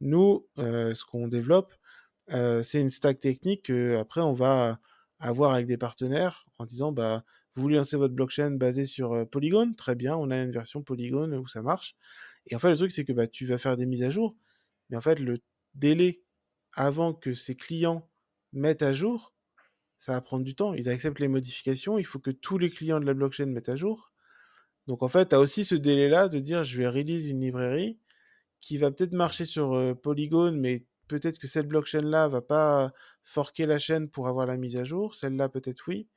Nous, 0.00 0.46
ce 0.56 1.04
qu'on 1.04 1.28
développe, 1.28 1.74
euh, 2.32 2.62
c'est 2.62 2.80
une 2.80 2.90
stack 2.90 3.20
technique 3.20 3.64
que 3.64 3.96
après 3.96 4.20
on 4.20 4.32
va 4.32 4.80
avoir 5.18 5.52
avec 5.52 5.66
des 5.66 5.76
partenaires 5.76 6.44
en 6.58 6.64
disant 6.64 6.92
bah 6.92 7.24
vous 7.56 7.62
voulez 7.62 7.76
lancer 7.76 7.96
votre 7.96 8.14
blockchain 8.14 8.52
basée 8.52 8.86
sur 8.86 9.28
Polygon, 9.30 9.72
très 9.72 9.94
bien, 9.94 10.16
on 10.16 10.30
a 10.30 10.40
une 10.40 10.52
version 10.52 10.82
Polygon 10.82 11.32
où 11.32 11.48
ça 11.48 11.62
marche. 11.62 11.96
Et 12.46 12.54
en 12.54 12.58
fait 12.58 12.70
le 12.70 12.76
truc 12.76 12.92
c'est 12.92 13.04
que 13.04 13.12
bah 13.12 13.26
tu 13.26 13.46
vas 13.46 13.58
faire 13.58 13.76
des 13.76 13.86
mises 13.86 14.02
à 14.02 14.10
jour, 14.10 14.36
mais 14.90 14.96
en 14.96 15.00
fait 15.00 15.18
le 15.18 15.38
délai 15.74 16.22
avant 16.72 17.14
que 17.14 17.32
ces 17.34 17.56
clients 17.56 18.08
mettent 18.52 18.82
à 18.82 18.92
jour, 18.92 19.34
ça 19.98 20.12
va 20.12 20.20
prendre 20.20 20.44
du 20.44 20.54
temps. 20.54 20.74
Ils 20.74 20.88
acceptent 20.88 21.20
les 21.20 21.28
modifications, 21.28 21.98
il 21.98 22.04
faut 22.04 22.18
que 22.18 22.30
tous 22.30 22.58
les 22.58 22.70
clients 22.70 23.00
de 23.00 23.06
la 23.06 23.14
blockchain 23.14 23.46
mettent 23.46 23.70
à 23.70 23.76
jour. 23.76 24.12
Donc 24.86 25.02
en 25.02 25.08
fait, 25.08 25.30
tu 25.30 25.34
as 25.34 25.40
aussi 25.40 25.64
ce 25.64 25.74
délai-là 25.74 26.28
de 26.28 26.38
dire 26.38 26.62
je 26.64 26.76
vais 26.78 26.88
release 26.88 27.26
une 27.26 27.40
librairie 27.40 27.98
qui 28.60 28.78
va 28.78 28.90
peut-être 28.90 29.14
marcher 29.14 29.44
sur 29.46 29.96
Polygon, 30.02 30.52
mais 30.52 30.86
peut-être 31.08 31.38
que 31.38 31.48
cette 31.48 31.68
blockchain-là 31.68 32.28
va 32.28 32.42
pas 32.42 32.92
forquer 33.22 33.66
la 33.66 33.78
chaîne 33.78 34.08
pour 34.08 34.28
avoir 34.28 34.46
la 34.46 34.56
mise 34.56 34.76
à 34.76 34.84
jour, 34.84 35.14
celle-là 35.14 35.48
peut-être 35.48 35.84
oui. 35.88 36.08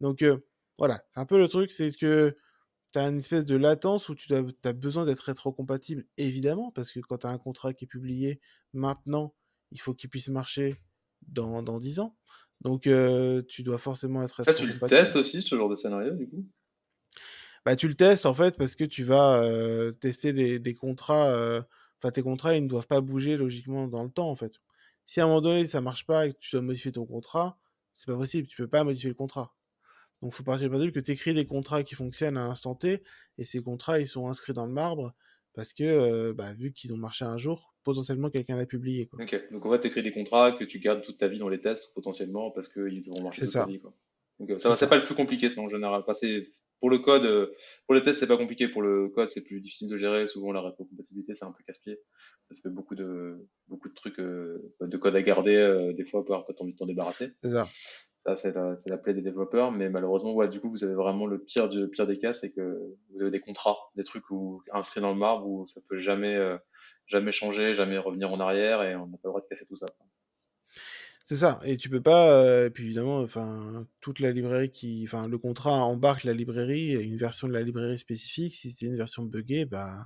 Donc 0.00 0.24
voilà, 0.78 1.00
c'est 1.10 1.20
un 1.20 1.26
peu 1.26 1.38
le 1.38 1.48
truc, 1.48 1.72
c'est 1.72 1.90
que 1.96 2.36
tu 2.92 2.98
as 2.98 3.08
une 3.08 3.18
espèce 3.18 3.46
de 3.46 3.56
latence 3.56 4.08
où 4.08 4.14
tu 4.14 4.32
as, 4.34 4.72
besoin 4.72 5.04
d'être 5.04 5.20
rétrocompatible, 5.20 6.04
évidemment, 6.16 6.70
parce 6.72 6.92
que 6.92 7.00
quand 7.00 7.18
tu 7.18 7.26
as 7.26 7.30
un 7.30 7.38
contrat 7.38 7.72
qui 7.72 7.84
est 7.84 7.88
publié 7.88 8.40
maintenant, 8.72 9.34
il 9.70 9.80
faut 9.80 9.94
qu'il 9.94 10.10
puisse 10.10 10.28
marcher 10.28 10.82
dans, 11.26 11.62
dans 11.62 11.78
10 11.78 12.00
ans. 12.00 12.16
Donc, 12.60 12.88
tu 13.48 13.62
dois 13.62 13.78
forcément 13.78 14.22
être 14.22 14.44
Ça, 14.44 14.54
tu 14.54 14.66
le 14.66 14.78
testes 14.78 15.16
aussi, 15.16 15.42
ce 15.42 15.56
genre 15.56 15.68
de 15.68 15.76
scénario, 15.76 16.14
du 16.14 16.28
coup? 16.28 16.46
Bah, 17.64 17.76
Tu 17.76 17.88
le 17.88 17.94
testes, 17.94 18.26
en 18.26 18.34
fait, 18.34 18.56
parce 18.56 18.74
que 18.74 18.84
tu 18.84 19.04
vas 19.04 19.42
tester 20.00 20.32
des, 20.32 20.58
des 20.58 20.74
contrats. 20.74 21.62
Enfin, 21.98 22.10
tes 22.10 22.22
contrats, 22.22 22.56
ils 22.56 22.62
ne 22.62 22.68
doivent 22.68 22.86
pas 22.86 23.00
bouger 23.00 23.36
logiquement 23.36 23.88
dans 23.88 24.04
le 24.04 24.10
temps, 24.10 24.28
en 24.28 24.36
fait. 24.36 24.60
Si 25.06 25.20
à 25.20 25.24
un 25.24 25.26
moment 25.26 25.40
donné, 25.40 25.66
ça 25.66 25.80
marche 25.80 26.06
pas 26.06 26.26
et 26.26 26.32
que 26.32 26.38
tu 26.38 26.50
dois 26.52 26.62
modifier 26.62 26.92
ton 26.92 27.06
contrat, 27.06 27.58
c'est 27.92 28.06
pas 28.06 28.16
possible. 28.16 28.46
Tu 28.46 28.56
peux 28.56 28.68
pas 28.68 28.84
modifier 28.84 29.08
le 29.08 29.14
contrat. 29.14 29.54
Donc, 30.22 30.32
il 30.32 30.36
faut 30.36 30.44
partir 30.44 30.68
du 30.68 30.70
principe 30.70 30.94
que 30.94 31.00
tu 31.00 31.10
écris 31.10 31.34
des 31.34 31.44
contrats 31.44 31.82
qui 31.82 31.96
fonctionnent 31.96 32.38
à 32.38 32.46
l'instant 32.46 32.76
T, 32.76 33.02
et 33.38 33.44
ces 33.44 33.60
contrats, 33.60 33.98
ils 33.98 34.06
sont 34.06 34.28
inscrits 34.28 34.52
dans 34.52 34.66
le 34.66 34.72
marbre, 34.72 35.12
parce 35.52 35.72
que, 35.72 35.82
euh, 35.82 36.32
bah, 36.32 36.54
vu 36.54 36.72
qu'ils 36.72 36.94
ont 36.94 36.96
marché 36.96 37.24
un 37.24 37.38
jour, 37.38 37.74
potentiellement 37.82 38.30
quelqu'un 38.30 38.56
l'a 38.56 38.64
publié. 38.64 39.06
Quoi. 39.06 39.24
Ok, 39.24 39.50
donc 39.50 39.66
en 39.66 39.72
fait, 39.72 39.80
tu 39.80 39.86
écris 39.88 40.04
des 40.04 40.12
contrats 40.12 40.52
que 40.52 40.62
tu 40.62 40.78
gardes 40.78 41.02
toute 41.02 41.18
ta 41.18 41.26
vie 41.26 41.40
dans 41.40 41.48
les 41.48 41.60
tests, 41.60 41.92
potentiellement, 41.94 42.52
parce 42.52 42.68
qu'ils 42.68 43.02
devront 43.02 43.24
marcher 43.24 43.42
toute 43.42 43.50
ça. 43.50 43.64
ta 43.64 43.66
vie. 43.66 43.80
Quoi. 43.80 43.92
Donc, 44.38 44.50
euh, 44.50 44.58
ça, 44.60 44.76
c'est 44.76 44.88
pas 44.88 44.96
le 44.96 45.04
plus 45.04 45.16
compliqué, 45.16 45.50
ça, 45.50 45.60
en 45.60 45.68
général. 45.68 46.04
Enfin, 46.06 46.28
pour 46.78 46.90
le 46.90 46.98
code, 46.98 47.24
euh, 47.24 47.52
pour 47.86 47.96
les 47.96 48.02
tests, 48.04 48.20
c'est 48.20 48.28
pas 48.28 48.36
compliqué. 48.36 48.68
Pour 48.68 48.82
le 48.82 49.08
code, 49.08 49.30
c'est 49.30 49.42
plus 49.42 49.60
difficile 49.60 49.88
de 49.88 49.96
gérer. 49.96 50.28
Souvent, 50.28 50.52
la 50.52 50.62
rétrocompatibilité, 50.62 51.34
c'est 51.34 51.44
un 51.44 51.52
peu 51.52 51.64
casse-pied. 51.64 51.98
Ça 52.52 52.62
fait 52.62 52.74
beaucoup 52.74 52.94
de, 52.94 53.48
beaucoup 53.66 53.88
de 53.88 53.94
trucs, 53.94 54.18
de 54.18 54.96
code 54.98 55.16
à 55.16 55.22
garder, 55.22 55.92
des 55.96 56.04
fois, 56.04 56.24
quand 56.24 56.44
tu 56.44 56.62
envie 56.62 56.72
de 56.72 56.78
t'en 56.78 56.86
débarrasser. 56.86 57.32
C'est 57.42 57.50
ça. 57.50 57.68
Ça, 58.24 58.36
c'est 58.36 58.54
la, 58.54 58.76
la 58.86 58.98
plaie 58.98 59.14
des 59.14 59.22
développeurs, 59.22 59.72
mais 59.72 59.88
malheureusement, 59.90 60.32
ouais, 60.32 60.48
du 60.48 60.60
coup, 60.60 60.70
vous 60.70 60.84
avez 60.84 60.94
vraiment 60.94 61.26
le 61.26 61.40
pire 61.40 61.68
pire 61.90 62.06
des 62.06 62.18
cas, 62.18 62.32
c'est 62.32 62.52
que 62.52 62.78
vous 63.10 63.20
avez 63.20 63.32
des 63.32 63.40
contrats, 63.40 63.78
des 63.96 64.04
trucs 64.04 64.30
où, 64.30 64.62
inscrits 64.72 65.00
dans 65.00 65.12
le 65.12 65.18
marbre 65.18 65.46
où 65.48 65.66
ça 65.66 65.80
peut 65.88 65.98
jamais, 65.98 66.36
euh, 66.36 66.56
jamais 67.06 67.32
changer, 67.32 67.74
jamais 67.74 67.98
revenir 67.98 68.32
en 68.32 68.38
arrière 68.38 68.82
et 68.84 68.94
on 68.94 69.06
n'a 69.06 69.16
pas 69.16 69.28
le 69.28 69.30
droit 69.30 69.40
de 69.40 69.46
casser 69.48 69.66
tout 69.66 69.76
ça. 69.76 69.86
C'est 71.24 71.36
ça, 71.36 71.60
et 71.64 71.76
tu 71.76 71.88
peux 71.88 72.00
pas, 72.02 72.32
euh, 72.32 72.66
et 72.66 72.70
puis 72.70 72.84
évidemment, 72.84 73.18
enfin, 73.20 73.86
toute 74.00 74.20
la 74.20 74.32
librairie 74.32 74.70
qui, 74.70 75.02
enfin, 75.06 75.26
le 75.28 75.38
contrat 75.38 75.84
embarque 75.84 76.24
la 76.24 76.32
librairie, 76.32 76.92
une 76.92 77.16
version 77.16 77.48
de 77.48 77.52
la 77.52 77.62
librairie 77.62 77.98
spécifique. 77.98 78.54
Si 78.54 78.70
c'est 78.70 78.86
une 78.86 78.96
version 78.96 79.24
buggée, 79.24 79.64
bah, 79.64 80.00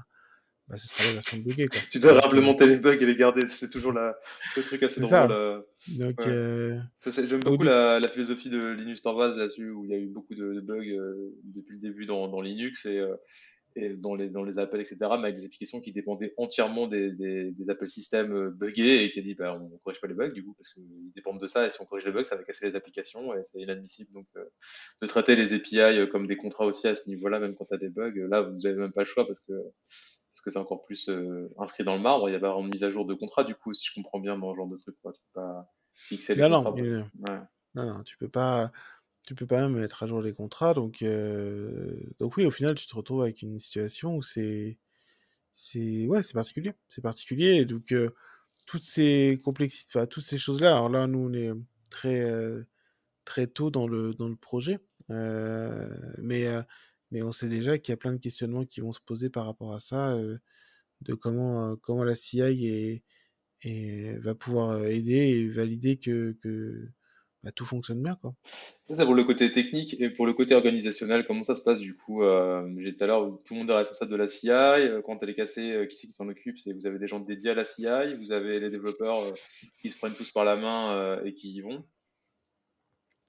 bah, 0.69 0.79
ce 0.79 0.89
sera 0.89 1.05
la 1.05 1.13
version 1.13 1.39
buggée. 1.39 1.69
Quoi. 1.69 1.81
tu 1.93 2.01
dois 2.01 2.25
implémenter 2.25 2.67
les 2.67 2.79
bugs 2.79 2.99
et 3.01 3.07
les 3.07 3.15
garder, 3.15 3.47
c'est 3.47 3.71
toujours 3.71 3.93
la, 3.93 4.17
le 4.57 4.63
truc 4.63 4.83
assez 4.83 5.01
drôle. 5.01 5.31
Euh, 5.31 5.61
Donc, 5.97 6.27
euh... 6.27 6.81
J'aime 7.05 7.41
beaucoup 7.41 7.63
la, 7.63 8.01
la, 8.01 8.09
philosophie 8.09 8.51
de 8.51 8.73
Linus 8.73 9.03
Torvalds 9.03 9.37
là-dessus, 9.37 9.71
où 9.71 9.85
il 9.85 9.91
y 9.91 9.95
a 9.95 9.99
eu 9.99 10.09
beaucoup 10.09 10.35
de, 10.35 10.55
de 10.55 10.61
bugs 10.61 10.83
euh, 10.83 11.37
depuis 11.45 11.75
le 11.75 11.81
début 11.81 12.05
dans, 12.07 12.27
dans 12.27 12.41
Linux 12.41 12.85
et, 12.87 12.99
euh, 12.99 13.15
et, 13.77 13.91
dans, 13.91 14.17
les, 14.17 14.29
dans 14.29 14.43
les 14.43 14.59
appels, 14.59 14.81
etc., 14.81 14.97
mais 15.03 15.29
avec 15.29 15.37
des 15.37 15.45
applications 15.45 15.81
qui 15.81 15.93
dépendaient 15.93 16.35
entièrement 16.37 16.89
des, 16.89 17.13
des, 17.13 17.53
des 17.53 17.71
appels 17.71 17.87
système 17.87 18.49
buggés 18.49 19.05
et 19.05 19.13
qui 19.13 19.21
a 19.21 19.23
dit 19.23 19.35
bah, 19.35 19.57
on 19.57 19.69
ne 19.69 19.79
corrige 19.85 20.01
pas 20.01 20.09
les 20.09 20.15
bugs 20.15 20.31
du 20.31 20.45
coup, 20.45 20.55
parce 20.55 20.71
qu'ils 20.71 21.13
dépendent 21.15 21.41
de 21.41 21.47
ça, 21.47 21.65
et 21.65 21.71
si 21.71 21.81
on 21.81 21.85
corrige 21.85 22.07
les 22.07 22.13
bugs, 22.13 22.25
ça 22.25 22.35
va 22.35 22.43
casser 22.43 22.67
les 22.67 22.75
applications 22.75 23.33
et 23.35 23.43
c'est 23.45 23.61
inadmissible. 23.61 24.13
Donc, 24.13 24.27
de 25.01 25.07
traiter 25.07 25.37
les 25.37 25.53
API 25.53 26.09
comme 26.11 26.27
des 26.27 26.37
contrats 26.37 26.67
aussi 26.67 26.89
à 26.89 26.97
ce 26.97 27.09
niveau-là, 27.09 27.39
même 27.39 27.55
quand 27.55 27.67
tu 27.67 27.75
as 27.75 27.79
des 27.79 27.91
bugs, 27.91 28.27
là, 28.29 28.43
vous 28.43 28.59
n'avez 28.59 28.79
même 28.79 28.93
pas 28.93 29.03
le 29.03 29.07
choix 29.07 29.29
parce 29.29 29.43
que 29.43 29.53
que 30.47 30.53
c'est 30.53 30.59
encore 30.59 30.85
plus 30.85 31.09
euh, 31.09 31.53
inscrit 31.59 31.83
dans 31.83 31.97
le 31.97 32.01
marbre. 32.01 32.29
Il 32.29 32.33
y 32.33 32.37
a 32.37 32.41
pas 32.41 32.55
une 32.59 32.69
mise 32.69 32.85
à 32.85 32.91
jour 32.91 33.05
de 33.05 33.15
contrat, 33.15 33.43
du 33.43 33.57
coup, 33.57 33.75
si 33.75 33.85
je 33.85 33.93
comprends 33.95 34.21
bien 34.21 34.39
dans 34.39 34.53
ce 34.53 34.57
genre 34.57 34.69
de 34.69 34.77
truc. 34.77 34.97
Quoi. 35.03 35.13
Tu 35.13 35.21
peux 35.33 35.41
pas 35.41 35.73
fixer 35.95 36.35
les 36.37 36.49
non, 36.49 36.63
contrats. 36.63 36.81
Non, 36.81 37.47
non, 37.75 37.95
non, 37.95 38.03
tu 38.05 38.17
peux 38.17 38.29
pas. 38.29 38.73
Tu 39.27 39.35
peux 39.35 39.47
pas 39.47 39.63
même 39.63 39.81
mettre 39.81 40.05
à 40.05 40.07
jour 40.07 40.23
les 40.23 40.33
contrats, 40.33 40.73
donc 40.73 41.03
euh... 41.03 41.99
donc 42.21 42.37
oui, 42.37 42.47
au 42.47 42.53
final, 42.53 42.77
tu 42.77 42.87
te 42.87 42.95
retrouves 42.95 43.23
avec 43.23 43.43
une 43.43 43.59
situation 43.59 44.15
où 44.15 44.23
c'est 44.23 44.79
c'est 45.53 46.07
ouais, 46.07 46.23
c'est 46.23 46.35
particulier, 46.35 46.75
c'est 46.87 47.03
particulier. 47.03 47.57
Et 47.57 47.65
donc 47.65 47.91
euh, 47.91 48.15
toutes 48.69 48.85
ces 48.85 49.41
complexités, 49.45 49.99
enfin, 49.99 50.07
toutes 50.07 50.23
ces 50.23 50.39
choses-là. 50.39 50.77
Alors 50.77 50.91
là, 50.91 51.09
nous, 51.09 51.19
on 51.19 51.33
est 51.33 51.51
très 51.91 52.23
euh, 52.23 52.63
très 53.25 53.49
tôt 53.49 53.71
dans 53.71 53.89
le 53.89 54.15
dans 54.15 54.29
le 54.29 54.37
projet, 54.37 54.79
euh, 55.11 55.89
mais 56.19 56.47
mais 57.11 57.23
on 57.23 57.33
sait 57.33 57.49
déjà 57.49 57.79
qu'il 57.79 57.93
y 57.93 57.95
a 57.95 57.97
plein 57.97 58.13
de 58.13 58.19
questionnements 58.19 58.65
qui 58.65 58.81
vont 58.81 58.93
se 58.93 59.01
poser 59.01 59.31
par 59.31 59.47
rapport 59.47 59.73
à 59.73 59.81
ça, 59.81 60.15
euh, 60.15 60.39
de 61.03 61.15
comment, 61.15 61.71
euh, 61.71 61.77
comment 61.81 62.05
la 62.05 62.17
CI 62.17 62.41
est, 62.41 63.03
est, 63.63 64.19
va 64.19 64.35
pouvoir 64.35 64.71
euh, 64.71 64.87
aider 64.87 65.13
et 65.13 65.49
valider 65.49 65.99
que, 65.99 66.37
que 66.43 66.89
bah, 67.43 67.53
tout 67.53 67.65
fonctionne 67.65 68.03
bien. 68.03 68.17
Quoi. 68.21 68.35
Ça, 68.85 68.97
c'est 68.97 69.05
pour 69.05 69.15
le 69.15 69.25
côté 69.25 69.53
technique 69.53 70.01
et 70.01 70.11
pour 70.11 70.27
le 70.27 70.33
côté 70.33 70.55
organisationnel, 70.55 71.27
comment 71.27 71.45
ça 71.45 71.55
se 71.55 71.63
passe 71.63 71.81
du 71.81 71.97
coup 71.97 72.23
euh, 72.23 72.69
J'ai 72.79 72.97
tout 72.97 73.05
à 73.05 73.07
l'heure, 73.07 73.39
tout 73.45 73.55
le 73.55 73.61
monde 73.61 73.71
est 73.71 73.75
responsable 73.75 74.11
de 74.11 74.17
la 74.17 74.29
CI. 74.29 74.49
Quand 75.05 75.19
elle 75.23 75.31
est 75.31 75.35
cassée, 75.35 75.87
qui 75.91 75.97
c'est 75.97 76.07
qui 76.09 76.13
s'en 76.13 76.29
occupe? 76.29 76.59
C'est 76.59 76.73
Vous 76.73 76.87
avez 76.87 76.99
des 76.99 77.09
gens 77.09 77.21
dédiés 77.21 77.51
à 77.51 77.55
la 77.55 77.65
CI, 77.65 77.87
vous 78.19 78.33
avez 78.33 78.61
les 78.61 78.71
développeurs 78.71 79.19
qui 79.81 79.91
se 79.91 79.99
prennent 79.99 80.15
tous 80.15 80.31
par 80.31 80.45
la 80.45 80.57
main 80.57 81.21
et 81.25 81.35
qui 81.35 81.53
y 81.53 81.61
vont? 81.61 81.85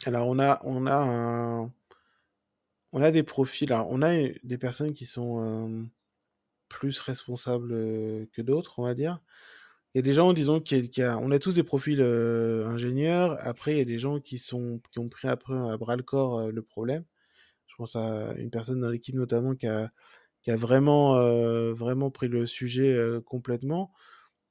Alors, 0.06 0.28
on 0.28 0.40
a, 0.40 0.62
on 0.64 0.86
a 0.86 0.96
un 0.96 1.74
on 2.94 3.02
a 3.02 3.12
des 3.12 3.24
profils, 3.24 3.72
alors 3.72 3.88
on 3.90 4.02
a 4.02 4.14
des 4.44 4.58
personnes 4.58 4.94
qui 4.94 5.06
sont 5.06 5.88
plus 6.70 7.00
responsables 7.00 7.70
que 8.34 8.42
d'autres, 8.42 8.80
on 8.80 8.84
va 8.86 8.94
dire. 8.94 9.20
Il 9.94 10.00
y 10.00 10.02
a 10.02 10.04
des 10.04 10.14
gens, 10.14 10.34
disons, 10.34 10.60
qui, 10.62 10.90
qui 10.90 11.02
a, 11.02 11.18
on 11.20 11.32
a 11.32 11.40
tous 11.40 11.56
des 11.56 11.64
profils 11.64 12.02
ingénieurs. 12.02 13.38
Après, 13.42 13.74
il 13.74 13.78
y 13.80 13.82
a 13.82 13.86
des 13.86 14.00
gens 14.00 14.20
qui 14.20 14.38
sont 14.38 14.82
qui 14.92 15.00
ont 15.00 15.10
pris 15.10 15.28
après 15.28 15.56
à 15.56 15.78
bras 15.78 15.96
le 15.96 16.04
corps 16.04 16.52
le 16.52 16.62
problème. 16.62 17.06
Je 17.68 17.76
pense 17.78 17.96
à 17.96 18.34
une 18.38 18.52
personne 18.52 18.82
dans 18.82 18.90
l'équipe 18.90 19.16
notamment 19.16 19.56
qui 19.56 19.68
a 19.68 19.92
qui 20.44 20.52
a 20.52 20.58
vraiment 20.58 21.14
vraiment 21.74 22.12
pris 22.12 22.28
le 22.30 22.48
sujet 22.48 22.98
complètement 23.26 23.92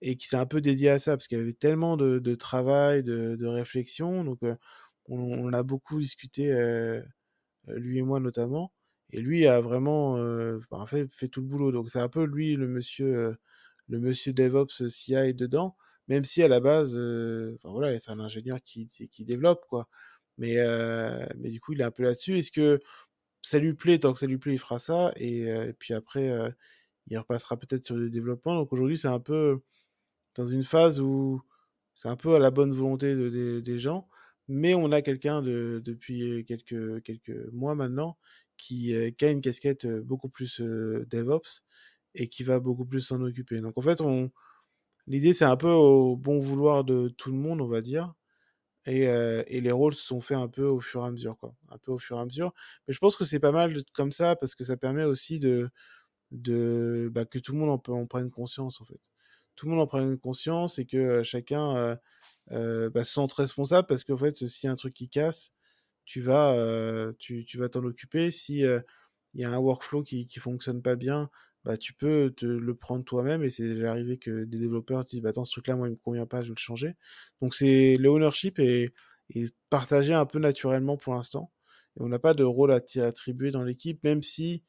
et 0.03 0.17
qui 0.17 0.29
s'est 0.29 0.37
un 0.37 0.47
peu 0.47 0.61
dédié 0.61 0.91
à 0.91 0.99
ça 0.99 1.17
parce 1.17 1.27
qu'il 1.29 1.39
y 1.39 1.41
avait 1.41 1.53
tellement 1.53 1.97
de, 1.97 2.35
travail, 2.35 3.03
de, 3.03 3.47
réflexion. 3.47 4.25
Donc, 4.25 4.41
on, 5.09 5.53
a 5.53 5.63
beaucoup 5.63 6.01
discuté 6.01 6.53
lui 7.69 7.99
et 7.99 8.03
moi 8.03 8.21
notamment. 8.21 8.73
Et 9.11 9.21
lui 9.21 9.47
a 9.47 9.61
vraiment 9.61 10.17
euh, 10.19 10.61
fait, 10.89 11.13
fait, 11.13 11.29
tout 11.29 11.41
le 11.41 11.47
boulot. 11.47 11.73
Donc 11.73 11.91
c'est 11.91 12.01
un 12.01 12.09
peu 12.09 12.25
lui 12.25 12.57
le 12.57 12.67
monsieur, 12.69 13.17
euh, 13.17 13.35
le 13.89 14.01
monsieur 14.01 14.33
DevOps 14.33 14.89
CI 14.89 15.35
dedans, 15.35 15.77
même 16.09 16.25
si 16.25 16.43
à 16.43 16.49
la 16.49 16.61
base, 16.61 16.97
voilà, 17.65 17.99
c'est 18.01 18.11
un 18.11 18.21
ingénieur 18.21 18.61
qui, 18.63 18.89
qui 18.89 19.25
développe 19.25 19.65
quoi. 19.69 19.89
Mais, 20.39 20.57
mais 21.39 21.51
du 21.51 21.61
coup, 21.61 21.73
il 21.73 21.81
est 21.81 21.85
un 21.85 21.91
peu 21.91 22.03
là-dessus. 22.05 22.39
Est-ce 22.39 22.53
que 22.53 22.81
ça 23.43 23.59
lui 23.59 23.75
plaît 23.75 23.99
Tant 23.99 24.13
que 24.13 24.21
ça 24.21 24.27
lui 24.27 24.39
plaît, 24.39 24.55
il 24.55 24.59
fera 24.59 24.79
ça. 24.79 25.13
Et, 25.17 25.49
puis 25.79 25.95
après, 25.95 26.31
il 27.09 27.19
repassera 27.19 27.57
peut-être 27.57 27.85
sur 27.85 27.97
le 27.97 28.11
développement. 28.11 28.55
Donc 28.55 28.73
aujourd'hui, 28.73 28.99
c'est 28.99 29.09
un 29.09 29.21
peu 29.21 29.61
dans 30.37 30.45
une 30.47 30.63
phase 30.65 31.01
où 31.01 31.43
c'est 31.95 32.09
un 32.09 32.17
peu 32.17 32.35
à 32.35 32.39
la 32.39 32.51
bonne 32.51 32.73
volonté 32.73 33.15
de, 33.17 33.61
des 33.61 33.79
gens 33.79 34.09
mais 34.49 34.75
on 34.75 34.93
a 34.93 35.03
quelqu'un 35.03 35.43
de, 35.43 35.83
depuis 35.85 36.45
quelques, 36.47 37.03
quelques 37.03 37.53
mois 37.53 37.75
maintenant 37.75 38.17
qui, 38.57 38.95
euh, 38.95 39.11
qui 39.11 39.25
a 39.25 39.31
une 39.31 39.41
casquette 39.41 39.85
euh, 39.87 40.03
beaucoup 40.03 40.29
plus 40.29 40.61
euh, 40.61 41.07
DevOps 41.11 41.63
et 42.15 42.29
qui 42.29 42.43
va 42.45 42.61
beaucoup 42.61 42.85
plus 42.87 43.01
s'en 43.01 43.21
occuper. 43.23 43.61
Donc 43.61 43.77
en 43.77 43.83
fait, 43.83 44.01
on, 44.01 44.31
l'idée 45.07 45.35
c'est 45.35 45.45
un 45.45 45.57
peu 45.57 45.71
au 45.71 46.17
bon 46.17 46.39
vouloir 46.41 46.85
de 46.85 47.09
tout 47.09 47.31
le 47.31 47.37
monde, 47.37 47.61
on 47.61 47.69
va 47.69 47.83
dire. 47.83 48.15
Et, 48.89 49.03
et, 49.03 49.61
les 49.61 49.73
rôles 49.73 49.95
se 49.95 50.07
sont 50.07 50.21
faits 50.21 50.39
un 50.39 50.47
peu 50.47 50.65
au 50.65 50.79
fur 50.79 51.03
et 51.03 51.09
à 51.09 51.11
mesure, 51.11 51.37
quoi. 51.39 51.57
Un 51.71 51.79
peu 51.79 51.91
au 51.91 51.99
fur 51.99 52.19
et 52.19 52.21
à 52.21 52.25
mesure. 52.25 52.55
Mais 52.87 52.95
je 52.95 53.01
pense 53.01 53.17
que 53.17 53.25
c'est 53.25 53.41
pas 53.41 53.51
mal 53.51 53.83
comme 53.95 54.13
ça 54.13 54.37
parce 54.37 54.55
que 54.55 54.63
ça 54.63 54.77
permet 54.77 55.03
aussi 55.03 55.41
de, 55.41 55.69
de 56.31 57.11
bah, 57.13 57.25
que 57.25 57.41
tout 57.41 57.53
le 57.53 57.59
monde 57.59 57.81
en, 57.89 57.93
en 57.93 58.07
prenne 58.07 58.31
conscience, 58.31 58.81
en 58.81 58.85
fait. 58.85 59.01
Tout 59.57 59.67
le 59.67 59.73
monde 59.73 59.81
en 59.81 59.89
prenne 59.89 60.17
conscience 60.19 60.79
et 60.79 60.87
que 60.87 61.25
chacun 61.25 61.99
euh, 62.53 62.91
bah, 62.91 63.05
se 63.05 63.13
sentent 63.13 63.33
responsables 63.33 63.87
parce 63.87 64.05
qu'en 64.05 64.17
fait, 64.17 64.35
s'il 64.35 64.67
y 64.67 64.71
a 64.71 64.73
un 64.73 64.77
truc 64.77 64.95
qui 64.95 65.09
casse, 65.09 65.53
tu 66.05 66.21
vas 66.21 66.55
euh, 66.55 67.13
tu, 67.19 67.45
tu 67.45 67.59
vas 67.59 67.69
t'en 67.69 67.85
occuper. 67.85 68.31
Si 68.31 68.65
euh, 68.65 68.81
il 69.35 69.43
y 69.43 69.45
a 69.45 69.51
un 69.53 69.59
workflow 69.59 70.03
qui 70.03 70.27
qui 70.27 70.39
fonctionne 70.41 70.83
pas 70.83 70.97
bien, 70.97 71.31
bah 71.67 71.77
tu 71.77 71.95
peux 71.95 72.33
te 72.37 72.47
le 72.47 72.75
prendre 72.77 73.05
toi-même 73.05 73.43
et 73.43 73.51
c'est 73.51 73.75
déjà 73.75 73.91
arrivé 73.91 74.19
que 74.19 74.45
des 74.45 74.59
développeurs 74.59 75.03
se 75.03 75.09
disent 75.09 75.21
bah 75.21 75.31
attends 75.31 75.45
ce 75.45 75.51
truc 75.51 75.67
là 75.67 75.75
moi 75.77 75.89
il 75.89 75.93
me 75.93 75.97
convient 75.97 76.27
pas 76.27 76.43
je 76.43 76.49
vais 76.49 76.55
le 76.57 76.61
changer 76.61 76.95
donc 77.43 77.55
c'est 77.55 77.97
le 77.97 78.09
ownership 78.09 78.61
est, 78.61 78.95
est 79.35 79.53
partagé 79.69 80.15
un 80.15 80.27
peu 80.27 80.39
naturellement 80.39 80.97
pour 80.97 81.15
l'instant 81.15 81.51
et 81.99 82.03
on 82.03 82.09
n'a 82.09 82.21
pas 82.21 82.35
de 82.35 82.45
rôle 82.45 82.73
à 82.73 82.81
attribuer 83.03 83.51
dans 83.51 83.65
l'équipe 83.65 84.03
même 84.05 84.23
si 84.23 84.63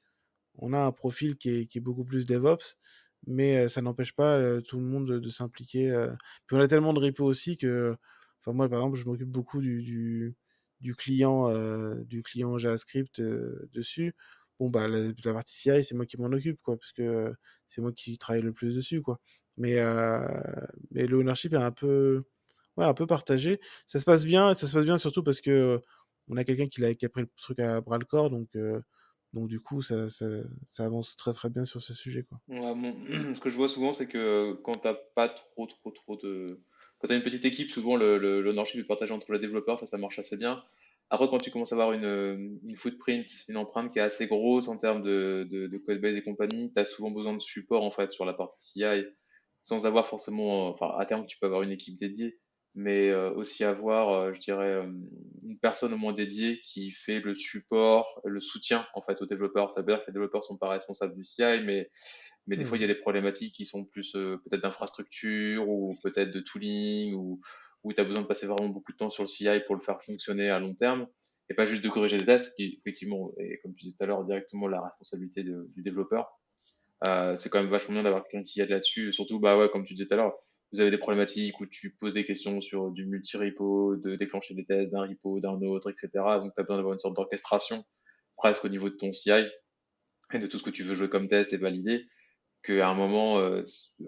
on 0.55 0.73
a 0.73 0.79
un 0.79 0.91
profil 0.91 1.37
qui 1.37 1.49
est, 1.51 1.65
qui 1.67 1.77
est 1.77 1.81
beaucoup 1.81 2.03
plus 2.03 2.25
DevOps 2.25 2.77
mais 3.25 3.69
ça 3.69 3.81
n'empêche 3.81 4.13
pas 4.13 4.61
tout 4.61 4.77
le 4.77 4.85
monde 4.85 5.19
de, 5.19 5.29
s'impliquer. 5.29 5.91
Puis 6.45 6.55
on 6.55 6.59
a 6.59 6.67
tellement 6.67 6.93
de 6.93 6.99
repos 6.99 7.25
aussi 7.25 7.57
que, 7.57 7.95
enfin 8.41 8.53
moi 8.53 8.69
par 8.69 8.79
exemple, 8.79 8.97
je 8.97 9.05
m'occupe 9.05 9.29
beaucoup 9.29 9.61
du, 9.61 10.35
du, 10.81 10.95
client, 10.95 11.49
du 12.03 12.23
client 12.23 12.57
JavaScript 12.57 13.21
dessus. 13.73 14.13
Bon 14.59 14.69
bah 14.69 14.87
la, 14.87 15.13
partie 15.33 15.55
CI 15.55 15.83
c'est 15.83 15.95
moi 15.95 16.05
qui 16.05 16.17
m'en 16.17 16.27
occupe 16.27 16.59
quoi, 16.63 16.77
parce 16.77 16.91
que 16.91 17.33
c'est 17.67 17.81
moi 17.81 17.91
qui 17.93 18.17
travaille 18.17 18.43
le 18.43 18.53
plus 18.53 18.75
dessus 18.75 19.01
quoi. 19.01 19.19
Mais, 19.57 19.75
mais 20.91 21.07
le 21.07 21.17
ownership 21.17 21.53
est 21.53 21.57
un 21.57 21.71
peu, 21.71 22.23
ouais, 22.77 22.85
un 22.85 22.93
peu 22.93 23.07
partagé. 23.07 23.59
Ça 23.87 23.99
se 23.99 24.05
passe 24.05 24.25
bien, 24.25 24.53
ça 24.53 24.67
se 24.67 24.73
passe 24.73 24.85
bien 24.85 24.97
surtout 24.97 25.23
parce 25.23 25.41
que 25.41 25.81
on 26.29 26.37
a 26.37 26.43
quelqu'un 26.43 26.67
qui, 26.67 26.81
qui, 26.97 27.05
a 27.05 27.09
pris 27.09 27.21
le 27.21 27.29
truc 27.37 27.59
à 27.59 27.81
bras 27.81 27.97
le 27.97 28.05
corps, 28.05 28.29
donc, 28.29 28.49
donc 29.33 29.47
du 29.47 29.59
coup, 29.59 29.81
ça, 29.81 30.09
ça, 30.09 30.25
avance 30.79 31.15
très 31.15 31.33
très 31.33 31.49
bien 31.49 31.65
sur 31.65 31.81
ce 31.81 31.93
sujet. 31.93 32.23
Quoi. 32.23 32.39
ce 32.49 33.39
que 33.39 33.49
je 33.49 33.57
vois 33.57 33.69
souvent, 33.69 33.93
c'est 33.93 34.07
que 34.07 34.53
quand 34.63 34.73
tu 34.73 34.87
n'as 34.87 34.95
pas 35.15 35.29
trop, 35.29 35.67
trop, 35.67 35.91
trop 35.91 36.17
de. 36.17 36.59
Quand 36.99 37.07
tu 37.07 37.13
as 37.13 37.17
une 37.17 37.23
petite 37.23 37.45
équipe, 37.45 37.69
souvent 37.69 37.95
l'ownership 37.95 38.77
le, 38.77 38.83
est 38.83 38.87
partagé 38.87 39.13
entre 39.13 39.31
les 39.31 39.39
développeurs, 39.39 39.79
ça, 39.79 39.85
ça 39.85 39.97
marche 39.97 40.17
assez 40.17 40.37
bien. 40.37 40.63
Après, 41.09 41.27
quand 41.29 41.37
tu 41.37 41.51
commences 41.51 41.71
à 41.71 41.75
avoir 41.75 41.93
une, 41.93 42.59
footprint, 42.75 43.27
une 43.47 43.57
empreinte 43.57 43.93
qui 43.93 43.99
est 43.99 44.01
assez 44.01 44.27
grosse 44.27 44.67
en 44.67 44.77
termes 44.77 45.03
de, 45.03 45.47
de, 45.49 45.67
de 45.67 45.77
code 45.77 46.01
base 46.01 46.15
et 46.15 46.23
compagnie, 46.23 46.71
tu 46.73 46.81
as 46.81 46.85
souvent 46.85 47.11
besoin 47.11 47.33
de 47.33 47.39
support 47.39 47.83
en 47.83 47.91
fait 47.91 48.11
sur 48.11 48.25
la 48.25 48.33
partie 48.33 48.59
CI 48.59 49.05
sans 49.67 49.85
avoir 49.85 50.07
forcément, 50.07 50.69
enfin 50.69 50.95
à 50.97 51.05
terme 51.05 51.25
tu 51.25 51.37
peux 51.37 51.45
avoir 51.45 51.61
une 51.61 51.71
équipe 51.71 51.97
dédiée, 51.97 52.39
mais 52.77 53.09
euh, 53.09 53.31
aussi 53.31 53.63
avoir, 53.63 54.11
euh, 54.11 54.33
je 54.35 54.39
dirais, 54.39 54.71
euh, 54.71 54.91
une 55.43 55.57
personne 55.59 55.93
au 55.93 55.97
moins 55.97 56.13
dédiée 56.13 56.61
qui 56.63 56.91
fait 56.91 57.19
le 57.21 57.33
support, 57.33 58.21
le 58.23 58.39
soutien 58.39 58.85
en 58.93 59.01
fait 59.01 59.19
aux 59.19 59.25
développeurs. 59.25 59.71
Ça 59.73 59.81
veut 59.81 59.87
dire 59.87 60.01
que 60.01 60.11
les 60.11 60.13
développeurs 60.13 60.43
sont 60.43 60.59
pas 60.59 60.69
responsables 60.69 61.15
du 61.15 61.23
CI, 61.23 61.63
mais 61.65 61.89
mais 62.45 62.55
des 62.55 62.63
fois 62.63 62.77
il 62.77 62.81
y 62.81 62.83
a 62.83 62.87
mmh. 62.87 62.93
des 62.93 62.99
problématiques 62.99 63.55
qui 63.55 63.65
sont 63.65 63.83
plus 63.83 64.11
peut-être 64.11 64.61
d'infrastructure 64.61 65.67
ou 65.67 65.97
peut-être 66.03 66.29
de 66.29 66.39
tooling 66.39 67.15
ou 67.15 67.41
où 67.83 67.93
tu 67.93 67.99
as 67.99 68.03
besoin 68.03 68.21
de 68.21 68.27
passer 68.27 68.45
vraiment 68.45 68.69
beaucoup 68.69 68.91
de 68.91 68.97
temps 68.97 69.09
sur 69.09 69.23
le 69.23 69.27
CI 69.27 69.59
pour 69.65 69.75
le 69.75 69.81
faire 69.81 70.01
fonctionner 70.03 70.51
à 70.51 70.59
long 70.59 70.75
terme 70.75 71.07
et 71.49 71.55
pas 71.55 71.65
juste 71.65 71.83
de 71.83 71.89
corriger 71.89 72.17
des 72.17 72.25
tests 72.25 72.55
qui 72.55 72.79
effectivement 72.79 73.31
est 73.39 73.59
comme 73.63 73.73
tu 73.73 73.85
disais 73.85 73.95
tout 73.97 74.03
à 74.03 74.07
l'heure 74.07 74.23
directement 74.23 74.67
la 74.67 74.81
responsabilité 74.81 75.43
du 75.43 75.81
développeur. 75.81 76.39
c'est 77.37 77.49
quand 77.49 77.59
même 77.59 77.71
vachement 77.71 77.95
bien 77.95 78.03
d'avoir 78.03 78.23
quelqu'un 78.27 78.45
qui 78.45 78.61
aide 78.61 78.69
là-dessus, 78.69 79.11
surtout 79.13 79.39
bah 79.39 79.57
ouais 79.57 79.67
comme 79.69 79.83
tu 79.83 79.95
disais 79.95 80.07
tout 80.07 80.13
à 80.13 80.17
l'heure 80.17 80.35
vous 80.73 80.81
avez 80.81 80.91
des 80.91 80.97
problématiques 80.97 81.59
où 81.59 81.65
tu 81.65 81.95
poses 81.95 82.13
des 82.13 82.25
questions 82.25 82.59
sur 82.59 82.91
du 82.91 83.05
multi-repo, 83.05 83.95
de 83.95 84.15
déclencher 84.15 84.53
des 84.53 84.65
tests 84.65 84.91
d'un 84.91 85.07
repo, 85.07 85.39
d'un 85.39 85.61
autre, 85.61 85.89
etc. 85.89 86.09
Donc, 86.13 86.53
tu 86.55 86.61
as 86.61 86.63
besoin 86.63 86.77
d'avoir 86.77 86.93
une 86.93 86.99
sorte 86.99 87.15
d'orchestration 87.15 87.85
presque 88.35 88.65
au 88.65 88.69
niveau 88.69 88.89
de 88.89 88.95
ton 88.95 89.13
CI 89.13 89.47
et 90.33 90.39
de 90.39 90.47
tout 90.47 90.57
ce 90.57 90.63
que 90.63 90.69
tu 90.69 90.83
veux 90.83 90.95
jouer 90.95 91.09
comme 91.09 91.27
test 91.27 91.53
et 91.53 91.57
valider. 91.57 92.05
Qu'à 92.63 92.89
un 92.89 92.95
moment, 92.95 93.39
euh, 93.39 93.63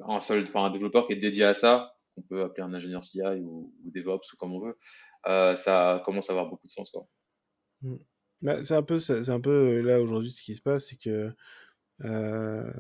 un 0.07 0.19
seul, 0.19 0.43
enfin, 0.43 0.65
un 0.65 0.71
développeur 0.71 1.07
qui 1.07 1.13
est 1.13 1.17
dédié 1.17 1.45
à 1.45 1.53
ça, 1.53 1.93
qu'on 2.15 2.23
peut 2.23 2.41
appeler 2.41 2.63
un 2.63 2.73
ingénieur 2.73 3.03
CI 3.03 3.21
ou, 3.41 3.73
DevOps 3.85 4.33
ou 4.33 4.37
comme 4.37 4.53
on 4.53 4.59
veut, 4.59 4.77
euh, 5.27 5.55
ça 5.55 6.01
commence 6.05 6.29
à 6.29 6.33
avoir 6.33 6.49
beaucoup 6.49 6.67
de 6.67 6.71
sens, 6.71 6.89
quoi. 6.91 7.07
Mmh. 7.81 7.95
Bah, 8.41 8.63
c'est 8.63 8.75
un 8.75 8.83
peu, 8.83 8.99
c'est 8.99 9.29
un 9.29 9.41
peu 9.41 9.81
là 9.81 10.01
aujourd'hui 10.01 10.31
ce 10.31 10.41
qui 10.41 10.55
se 10.55 10.61
passe, 10.61 10.87
c'est 10.87 10.97
que, 10.97 11.33
euh, 12.05 12.71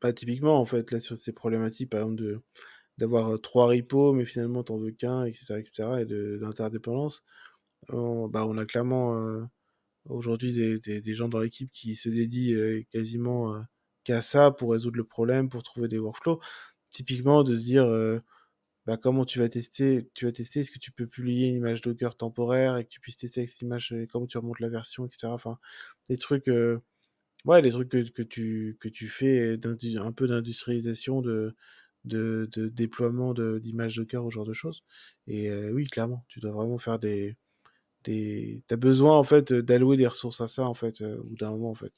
bah, 0.00 0.12
typiquement 0.12 0.58
en 0.58 0.64
fait 0.64 0.90
là 0.90 1.00
sur 1.00 1.16
ces 1.18 1.32
problématiques, 1.32 1.90
par 1.90 2.00
exemple 2.00 2.22
de 2.22 2.40
d'avoir 3.02 3.40
trois 3.40 3.66
repos, 3.66 4.12
mais 4.12 4.24
finalement 4.24 4.62
t'en 4.62 4.78
veux 4.78 4.92
qu'un, 4.92 5.24
etc., 5.24 5.56
etc., 5.58 5.88
et 6.02 6.06
d'interdépendance. 6.38 7.24
On, 7.88 8.28
bah, 8.28 8.46
on 8.46 8.56
a 8.58 8.64
clairement 8.64 9.48
aujourd'hui 10.06 10.52
des, 10.52 11.00
des, 11.00 11.14
gens 11.14 11.28
dans 11.28 11.40
l'équipe 11.40 11.70
qui 11.72 11.96
se 11.96 12.08
dédient 12.08 12.82
quasiment 12.92 13.60
qu'à 14.04 14.22
ça 14.22 14.52
pour 14.52 14.72
résoudre 14.72 14.98
le 14.98 15.04
problème, 15.04 15.48
pour 15.48 15.64
trouver 15.64 15.88
des 15.88 15.98
workflows. 15.98 16.40
Typiquement, 16.90 17.42
de 17.42 17.56
se 17.56 17.62
dire 17.64 17.86
bah, 18.86 18.96
comment 18.96 19.24
tu 19.24 19.40
vas 19.40 19.48
tester, 19.48 20.08
tu 20.14 20.26
vas 20.26 20.32
tester, 20.32 20.60
est-ce 20.60 20.70
que 20.70 20.78
tu 20.78 20.92
peux 20.92 21.08
publier 21.08 21.48
une 21.48 21.56
image 21.56 21.80
Docker 21.82 22.16
temporaire 22.16 22.76
et 22.78 22.84
que 22.84 22.90
tu 22.90 23.00
puisses 23.00 23.16
tester 23.16 23.40
avec 23.40 23.50
cette 23.50 23.62
image, 23.62 23.94
comment 24.12 24.26
tu 24.26 24.38
remontes 24.38 24.60
la 24.60 24.68
version, 24.68 25.06
etc. 25.06 25.26
Enfin, 25.28 25.58
des 26.08 26.18
trucs, 26.18 26.48
ouais, 27.44 27.62
des 27.62 27.70
trucs 27.70 27.88
que, 27.88 28.08
que, 28.10 28.22
tu, 28.22 28.76
que 28.80 28.88
tu 28.88 29.08
fais 29.08 29.58
un 29.98 30.12
peu 30.12 30.28
d'industrialisation 30.28 31.20
de, 31.20 31.56
de, 32.04 32.48
de 32.52 32.68
déploiement 32.68 33.34
d'images 33.34 33.96
Docker, 33.96 34.24
ou 34.24 34.30
ce 34.30 34.34
genre 34.34 34.44
de 34.44 34.52
choses. 34.52 34.82
Et 35.26 35.50
euh, 35.50 35.70
oui, 35.70 35.86
clairement, 35.86 36.24
tu 36.28 36.40
dois 36.40 36.52
vraiment 36.52 36.78
faire 36.78 36.98
des. 36.98 37.36
des... 38.04 38.62
Tu 38.68 38.74
as 38.74 38.76
besoin, 38.76 39.16
en 39.16 39.22
fait, 39.22 39.52
d'allouer 39.52 39.96
des 39.96 40.06
ressources 40.06 40.40
à 40.40 40.48
ça, 40.48 40.66
en 40.66 40.74
fait, 40.74 41.00
euh, 41.00 41.18
au 41.18 41.24
bout 41.24 41.36
d'un 41.36 41.50
moment, 41.50 41.70
en 41.70 41.74
fait. 41.74 41.92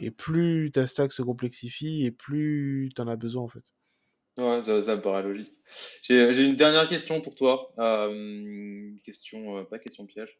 Et, 0.00 0.10
plus 0.10 0.70
ta 0.70 0.86
stack 0.86 1.12
se 1.12 1.20
complexifie, 1.20 2.06
et 2.06 2.10
plus 2.10 2.90
tu 2.94 3.02
en 3.02 3.08
as 3.08 3.16
besoin, 3.16 3.42
en 3.42 3.48
fait. 3.48 3.74
Ouais, 4.38 4.62
ça, 4.64 4.82
ça 4.82 4.96
me 4.96 5.02
paraît 5.02 5.22
logique. 5.22 5.52
J'ai 6.02 6.44
une 6.44 6.56
dernière 6.56 6.88
question 6.88 7.20
pour 7.20 7.34
toi. 7.34 7.74
Euh, 7.78 8.90
question, 9.04 9.64
pas 9.66 9.78
question 9.78 10.06
piège. 10.06 10.38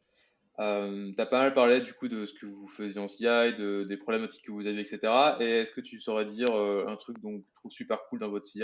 Euh, 0.58 1.12
tu 1.14 1.20
as 1.20 1.26
pas 1.26 1.42
mal 1.42 1.54
parlé 1.54 1.80
du 1.80 1.92
coup 1.92 2.08
de 2.08 2.24
ce 2.24 2.32
que 2.32 2.46
vous 2.46 2.68
faisiez 2.68 3.00
en 3.00 3.08
CI, 3.08 3.24
de, 3.24 3.84
des 3.84 3.96
problématiques 3.98 4.44
que 4.46 4.52
vous 4.52 4.66
aviez, 4.66 4.80
etc. 4.80 5.00
Et 5.40 5.58
est-ce 5.58 5.72
que 5.72 5.82
tu 5.82 6.00
saurais 6.00 6.24
dire 6.24 6.50
euh, 6.50 6.86
un 6.88 6.96
truc 6.96 7.18
trouves 7.20 7.70
super 7.70 8.04
cool 8.08 8.20
dans 8.20 8.30
votre 8.30 8.46
CI, 8.46 8.62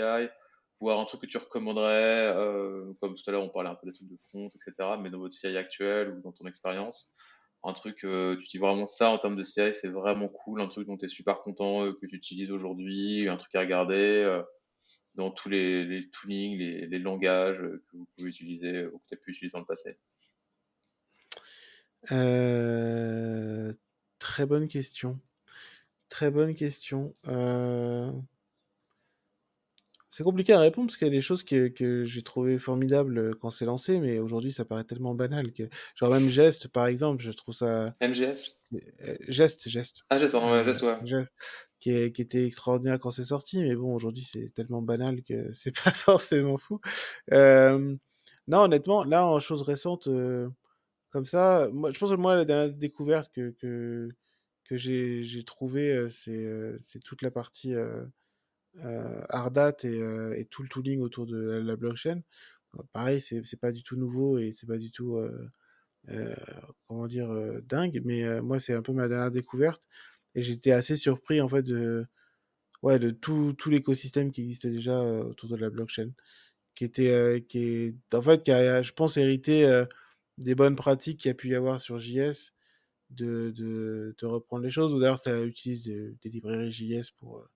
voire 0.79 0.99
un 0.99 1.05
truc 1.05 1.21
que 1.21 1.27
tu 1.27 1.37
recommanderais, 1.37 2.33
euh, 2.35 2.93
comme 2.99 3.13
tout 3.15 3.23
à 3.27 3.31
l'heure 3.31 3.43
on 3.43 3.49
parlait 3.49 3.69
un 3.69 3.75
peu 3.75 3.87
des 3.87 3.93
trucs 3.93 4.09
de 4.09 4.17
front, 4.17 4.49
etc. 4.49 4.73
Mais 4.99 5.11
dans 5.11 5.19
votre 5.19 5.35
CI 5.35 5.55
actuel 5.55 6.09
ou 6.09 6.21
dans 6.21 6.31
ton 6.31 6.47
expérience, 6.47 7.13
un 7.63 7.73
truc, 7.73 8.03
euh, 8.05 8.37
tu 8.37 8.47
dis 8.47 8.57
vraiment 8.57 8.87
ça 8.87 9.11
en 9.11 9.19
termes 9.19 9.35
de 9.35 9.43
CI, 9.43 9.75
c'est 9.75 9.89
vraiment 9.89 10.29
cool, 10.29 10.61
un 10.61 10.67
truc 10.67 10.87
dont 10.87 10.97
tu 10.97 11.05
es 11.05 11.09
super 11.09 11.41
content, 11.41 11.93
que 11.93 12.07
tu 12.07 12.15
utilises 12.15 12.51
aujourd'hui, 12.51 13.29
un 13.29 13.37
truc 13.37 13.53
à 13.55 13.59
regarder 13.59 14.41
dans 15.13 15.29
tous 15.29 15.49
les, 15.49 15.85
les 15.85 16.09
toolings, 16.09 16.57
les, 16.57 16.87
les 16.87 16.99
langages 16.99 17.59
que 17.59 17.97
vous 17.97 18.07
pouvez 18.17 18.29
utiliser 18.29 18.83
ou 18.91 18.97
que 18.97 19.05
tu 19.09 19.13
as 19.13 19.17
pu 19.17 19.31
utiliser 19.31 19.53
dans 19.53 19.59
le 19.59 19.65
passé? 19.65 19.99
Euh, 22.11 23.73
très 24.19 24.45
bonne 24.45 24.67
question. 24.67 25.19
Très 26.09 26.29
bonne 26.31 26.53
question. 26.55 27.15
Euh, 27.27 28.11
c'est 30.15 30.23
compliqué 30.23 30.53
à 30.53 30.59
répondre 30.59 30.87
parce 30.87 30.97
qu'il 30.97 31.07
y 31.07 31.09
a 31.09 31.13
des 31.13 31.21
choses 31.21 31.43
que, 31.43 31.69
que 31.69 32.05
j'ai 32.05 32.21
trouvé 32.21 32.59
formidables 32.59 33.35
quand 33.37 33.49
c'est 33.49 33.65
lancé, 33.65 33.99
mais 33.99 34.19
aujourd'hui 34.19 34.51
ça 34.51 34.63
paraît 34.63 34.83
tellement 34.83 35.15
banal 35.15 35.51
que. 35.51 35.63
Genre 35.95 36.11
même 36.11 36.29
Geste 36.29 36.67
par 36.67 36.85
exemple, 36.85 37.23
je 37.23 37.31
trouve 37.31 37.55
ça. 37.55 37.95
MGS 37.99 38.61
euh, 38.73 39.15
Geste, 39.27 39.67
Geste. 39.67 40.03
Ah, 40.11 40.19
Geste, 40.19 40.33
pardon, 40.33 40.63
Geste, 40.63 40.83
ouais. 40.83 40.97
Geste, 41.03 41.33
qui, 41.79 42.11
qui, 42.13 42.21
était 42.21 42.45
extraordinaire 42.45 42.99
quand 42.99 43.09
c'est 43.09 43.25
sorti, 43.25 43.63
mais 43.63 43.73
bon, 43.75 43.95
aujourd'hui 43.95 44.23
c'est 44.23 44.53
tellement 44.53 44.83
banal 44.83 45.23
que 45.23 45.51
c'est 45.53 45.75
pas 45.75 45.91
forcément 45.91 46.57
fou. 46.57 46.79
Euh, 47.31 47.95
non, 48.47 48.59
honnêtement, 48.59 49.03
là 49.03 49.25
en 49.25 49.39
chose 49.39 49.63
récente. 49.63 50.07
Comme 51.13 51.27
ça, 51.27 51.69
moi, 51.71 51.91
je 51.91 51.99
pense 51.99 52.09
que 52.09 52.15
moi, 52.15 52.35
la 52.35 52.43
dernière 52.43 52.73
découverte 52.73 53.31
que, 53.35 53.51
que, 53.59 54.09
que 54.65 54.77
j'ai 54.77 55.43
trouvée, 55.45 56.09
c'est 56.09 56.99
toute 57.05 57.21
la 57.21 57.29
partie 57.29 57.75
Ardat 58.79 59.75
et, 59.83 59.99
et, 60.39 60.45
tout 60.45 60.63
le 60.63 60.69
tooling 60.69 61.01
autour 61.01 61.27
de 61.27 61.37
la, 61.37 61.75
blockchain. 61.75 62.21
pareil, 62.93 63.21
c'est 63.21 63.59
pas 63.61 63.71
du 63.71 63.83
tout 63.83 63.95
nouveau 63.95 64.39
et 64.39 64.53
c'est 64.55 64.65
pas 64.65 64.79
du 64.79 64.89
tout, 64.89 65.21
comment 66.87 67.07
dire, 67.07 67.29
dingue, 67.61 68.01
mais 68.03 68.41
moi, 68.41 68.59
c'est 68.59 68.73
un 68.73 68.81
peu 68.81 68.93
ma 68.93 69.07
dernière 69.07 69.31
découverte. 69.31 69.83
Et 70.33 70.41
j'étais 70.41 70.71
assez 70.71 70.95
surpris, 70.95 71.41
en 71.41 71.47
fait, 71.47 71.61
de, 71.61 72.07
ouais, 72.81 72.97
de 72.99 73.11
tout, 73.11 73.53
tout 73.53 73.69
l'écosystème 73.69 74.31
qui 74.31 74.41
existait 74.41 74.71
déjà 74.71 74.99
autour 75.03 75.49
de 75.49 75.57
la 75.57 75.69
blockchain. 75.69 76.09
Qui 76.75 76.85
était, 76.85 77.45
qui 77.47 77.59
est, 77.59 78.15
en 78.15 78.23
fait, 78.23 78.43
qui 78.43 78.51
a, 78.51 78.81
je 78.81 78.93
pense, 78.93 79.17
hérité 79.17 79.85
des 80.37 80.55
bonnes 80.55 80.75
pratiques 80.75 81.19
qu'il 81.21 81.29
y 81.29 81.31
a 81.31 81.35
pu 81.35 81.49
y 81.49 81.55
avoir 81.55 81.81
sur 81.81 81.99
JS, 81.99 82.53
de, 83.11 83.51
de, 83.51 84.25
reprendre 84.25 84.63
les 84.63 84.69
choses. 84.71 84.93
Ou 84.93 84.99
d'ailleurs, 84.99 85.19
ça 85.19 85.43
utilise 85.43 85.85
des, 85.85 86.29
librairies 86.29 86.71
JS 86.71 87.11
pour, 87.19 87.37
euh, 87.39 87.49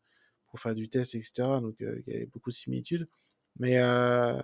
pour 0.47 0.59
faire 0.59 0.75
du 0.75 0.89
test, 0.89 1.15
etc. 1.15 1.61
Donc, 1.61 1.81
euh, 1.81 2.01
il 2.07 2.13
y 2.13 2.21
a 2.21 2.25
beaucoup 2.27 2.49
de 2.51 2.55
similitudes. 2.55 3.07
Mais, 3.59 3.79
euh, 3.81 4.39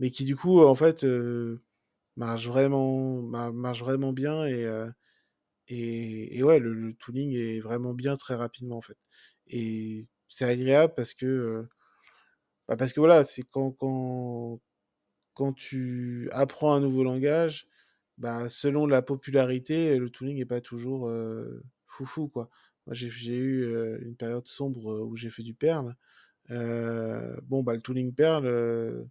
mais 0.00 0.10
qui, 0.10 0.24
du 0.24 0.36
coup, 0.36 0.60
en 0.62 0.74
fait, 0.74 1.06
marche, 2.16 2.46
vraiment, 2.46 3.22
marche 3.22 3.80
vraiment 3.80 4.12
bien. 4.12 4.46
Et, 4.46 4.66
et, 5.68 6.42
ouais, 6.42 6.58
le, 6.58 6.94
tooling 6.94 7.34
est 7.34 7.60
vraiment 7.60 7.94
bien 7.94 8.16
très 8.16 8.34
rapidement, 8.34 8.78
en 8.78 8.82
fait. 8.82 8.98
Et 9.48 10.04
c'est 10.28 10.44
agréable 10.44 10.94
parce 10.96 11.14
que, 11.14 11.66
bah 12.68 12.76
parce 12.76 12.92
que 12.92 13.00
voilà, 13.00 13.24
c'est 13.24 13.42
quand, 13.42 13.72
quand 15.40 15.54
tu 15.54 16.28
apprends 16.32 16.74
un 16.74 16.80
nouveau 16.80 17.02
langage, 17.02 17.66
bah, 18.18 18.50
selon 18.50 18.86
la 18.86 19.00
popularité, 19.00 19.96
le 19.96 20.10
tooling 20.10 20.36
n'est 20.36 20.44
pas 20.44 20.60
toujours 20.60 21.08
euh, 21.08 21.64
foufou, 21.86 22.28
quoi. 22.28 22.50
Moi, 22.86 22.92
j'ai 22.94 23.36
eu 23.36 23.64
euh, 23.64 23.98
une 24.02 24.16
période 24.16 24.46
sombre 24.46 24.92
euh, 24.92 25.00
où 25.00 25.16
j'ai 25.16 25.30
fait 25.30 25.42
du 25.42 25.54
Perl. 25.54 25.96
bon, 26.50 27.62
bah, 27.62 27.74
le 27.74 27.80
tooling 27.80 28.12
Perl, 28.12 29.08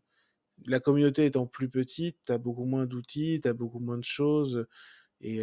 la 0.68 0.80
communauté 0.80 1.26
étant 1.26 1.48
plus 1.48 1.68
petite, 1.68 2.20
tu 2.28 2.32
as 2.32 2.38
beaucoup 2.38 2.66
moins 2.66 2.86
d'outils, 2.86 3.40
tu 3.42 3.48
as 3.48 3.54
beaucoup 3.54 3.80
moins 3.80 3.98
de 3.98 4.04
choses. 4.04 4.68
Et, 5.22 5.40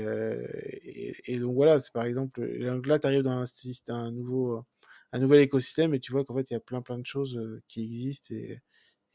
donc 1.41 1.55
voilà, 1.57 1.80
c'est 1.80 1.93
par 1.93 2.05
exemple, 2.05 2.45
là, 2.45 2.99
tu 3.01 3.07
arrives 3.09 3.22
dans 3.22 3.43
un, 3.43 3.47
un, 3.89 4.12
nouveau, 4.12 4.64
un 5.12 5.18
nouvel 5.18 5.41
écosystème 5.41 5.95
et 5.95 6.01
tu 6.01 6.12
vois 6.12 6.24
qu'en 6.24 6.37
fait, 6.37 6.49
il 6.51 6.55
y 6.55 6.57
a 6.57 6.61
plein 6.61 6.80
plein 6.80 6.99
de 6.99 7.07
choses 7.07 7.41
qui 7.66 7.82
existent 7.82 8.32
et, 8.32 8.61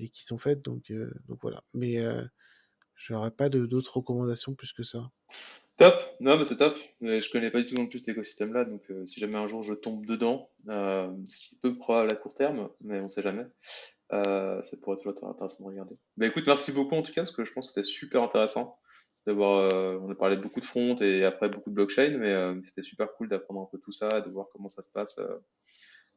et 0.02 0.10
qui 0.10 0.26
sont 0.26 0.38
faites. 0.38 0.62
Donc, 0.62 0.92
euh, 0.92 1.14
voilà. 1.42 1.64
Mais 1.74 2.00
euh, 2.00 2.24
je 2.96 3.14
n'aurais 3.14 3.32
pas 3.32 3.50
d'autres 3.50 3.98
recommandations 3.98 4.54
plus 4.54 4.74
que 4.74 4.84
ça. 4.84 5.10
Top, 5.78 5.96
non 6.20 6.38
mais 6.38 6.46
c'est 6.46 6.58
top. 6.58 6.78
Je 7.02 7.32
connais 7.32 7.50
pas 7.50 7.62
du 7.62 7.66
tout 7.66 7.76
non 7.76 7.88
plus 7.88 8.00
cet 8.00 8.10
écosystème-là, 8.10 8.66
donc 8.66 8.84
euh, 8.92 9.08
si 9.08 9.20
jamais 9.20 9.38
un 9.38 9.48
jour 9.48 9.64
je 9.64 9.74
tombe 9.74 10.06
dedans, 10.06 10.52
euh, 10.70 11.10
ce 11.28 11.40
qui 11.40 11.56
peut 11.56 11.76
probable 11.76 12.12
à 12.12 12.16
court 12.16 12.36
terme, 12.36 12.70
mais 12.82 13.02
on 13.02 13.08
sait 13.08 13.24
jamais, 13.24 13.48
ça 14.12 14.62
pourrait 14.84 14.98
toujours 14.98 15.14
être 15.14 15.24
intéressant 15.24 15.64
de 15.64 15.70
regarder. 15.70 15.98
Mais 16.18 16.28
écoute, 16.28 16.44
merci 16.46 16.72
beaucoup 16.72 16.94
en 16.94 17.02
tout 17.02 17.14
cas, 17.14 17.22
parce 17.22 17.32
que 17.32 17.46
je 17.46 17.54
pense 17.54 17.72
que 17.72 17.82
c'était 17.82 17.88
super 17.88 18.22
intéressant 18.22 18.78
d'avoir. 19.26 19.74
on 19.74 20.12
a 20.12 20.16
parlé 20.16 20.38
beaucoup 20.38 20.60
de 20.60 20.66
front 20.66 20.96
et 20.98 21.26
après 21.26 21.50
beaucoup 21.50 21.72
de 21.72 21.76
blockchain, 21.76 22.18
mais 22.20 22.62
c'était 22.64 22.84
super 22.84 23.12
cool 23.14 23.30
d'apprendre 23.30 23.62
un 23.62 23.70
peu 23.72 23.80
tout 23.80 23.94
ça, 23.94 24.22
de 24.22 24.30
voir 24.30 24.48
comment 24.54 24.70
ça 24.70 24.84
se 24.84 24.92
passe, 24.92 25.20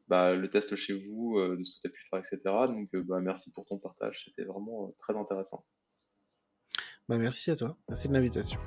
bah, 0.08 0.34
le 0.34 0.48
test 0.50 0.76
chez 0.76 0.94
vous, 0.94 1.38
euh, 1.38 1.56
de 1.56 1.62
ce 1.62 1.76
que 1.76 1.80
tu 1.82 1.86
as 1.88 1.90
pu 1.90 2.00
faire, 2.10 2.18
etc. 2.18 2.38
Donc 2.68 2.88
euh, 2.94 3.02
bah, 3.02 3.20
merci 3.20 3.52
pour 3.52 3.64
ton 3.64 3.78
partage, 3.78 4.24
c'était 4.24 4.44
vraiment 4.44 4.88
euh, 4.88 4.94
très 4.98 5.16
intéressant. 5.16 5.64
Bah, 7.08 7.18
merci 7.18 7.50
à 7.50 7.56
toi. 7.56 7.76
Merci 7.88 8.08
de 8.08 8.14
l'invitation. 8.14 8.58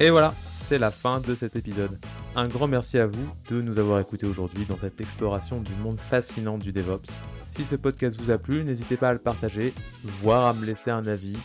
Et 0.00 0.10
voilà, 0.10 0.32
c'est 0.54 0.78
la 0.78 0.90
fin 0.90 1.20
de 1.20 1.34
cet 1.34 1.56
épisode. 1.56 2.00
Un 2.34 2.48
grand 2.48 2.66
merci 2.66 2.98
à 2.98 3.06
vous 3.06 3.28
de 3.48 3.62
nous 3.62 3.78
avoir 3.78 4.00
écoutés 4.00 4.26
aujourd'hui 4.26 4.64
dans 4.64 4.78
cette 4.78 5.00
exploration 5.00 5.60
du 5.60 5.72
monde 5.74 6.00
fascinant 6.00 6.58
du 6.58 6.72
DevOps. 6.72 7.12
Si 7.50 7.64
ce 7.64 7.76
podcast 7.76 8.18
vous 8.20 8.32
a 8.32 8.38
plu, 8.38 8.64
n'hésitez 8.64 8.96
pas 8.96 9.10
à 9.10 9.12
le 9.12 9.20
partager, 9.20 9.72
voire 10.02 10.46
à 10.46 10.52
me 10.52 10.66
laisser 10.66 10.90
un 10.90 11.06
avis, 11.06 11.36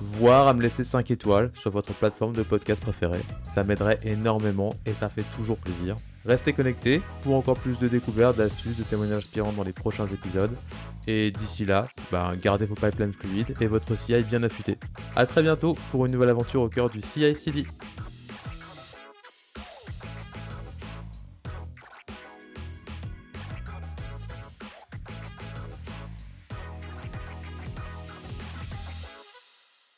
voire 0.00 0.48
à 0.48 0.54
me 0.54 0.60
laisser 0.60 0.82
5 0.82 1.12
étoiles 1.12 1.52
sur 1.54 1.70
votre 1.70 1.92
plateforme 1.94 2.34
de 2.34 2.42
podcast 2.42 2.82
préférée. 2.82 3.22
Ça 3.44 3.62
m'aiderait 3.62 4.00
énormément 4.02 4.74
et 4.86 4.94
ça 4.94 5.08
fait 5.08 5.24
toujours 5.36 5.58
plaisir. 5.58 5.94
Restez 6.24 6.54
connectés 6.54 7.02
pour 7.22 7.34
encore 7.34 7.56
plus 7.58 7.78
de 7.78 7.86
découvertes, 7.86 8.38
d'astuces, 8.38 8.78
de 8.78 8.82
témoignages 8.82 9.24
inspirants 9.24 9.52
dans 9.52 9.62
les 9.62 9.72
prochains 9.72 10.06
épisodes. 10.06 10.52
Et 11.06 11.30
d'ici 11.30 11.66
là, 11.66 11.86
ben, 12.10 12.34
gardez 12.36 12.64
vos 12.64 12.74
pipelines 12.74 13.12
fluides 13.12 13.54
et 13.60 13.66
votre 13.66 13.94
CI 13.98 14.22
bien 14.22 14.42
affûté. 14.42 14.78
A 15.16 15.26
très 15.26 15.42
bientôt 15.42 15.76
pour 15.90 16.06
une 16.06 16.12
nouvelle 16.12 16.30
aventure 16.30 16.62
au 16.62 16.68
cœur 16.68 16.88
du 16.88 17.02
CI/CD. 17.02 17.66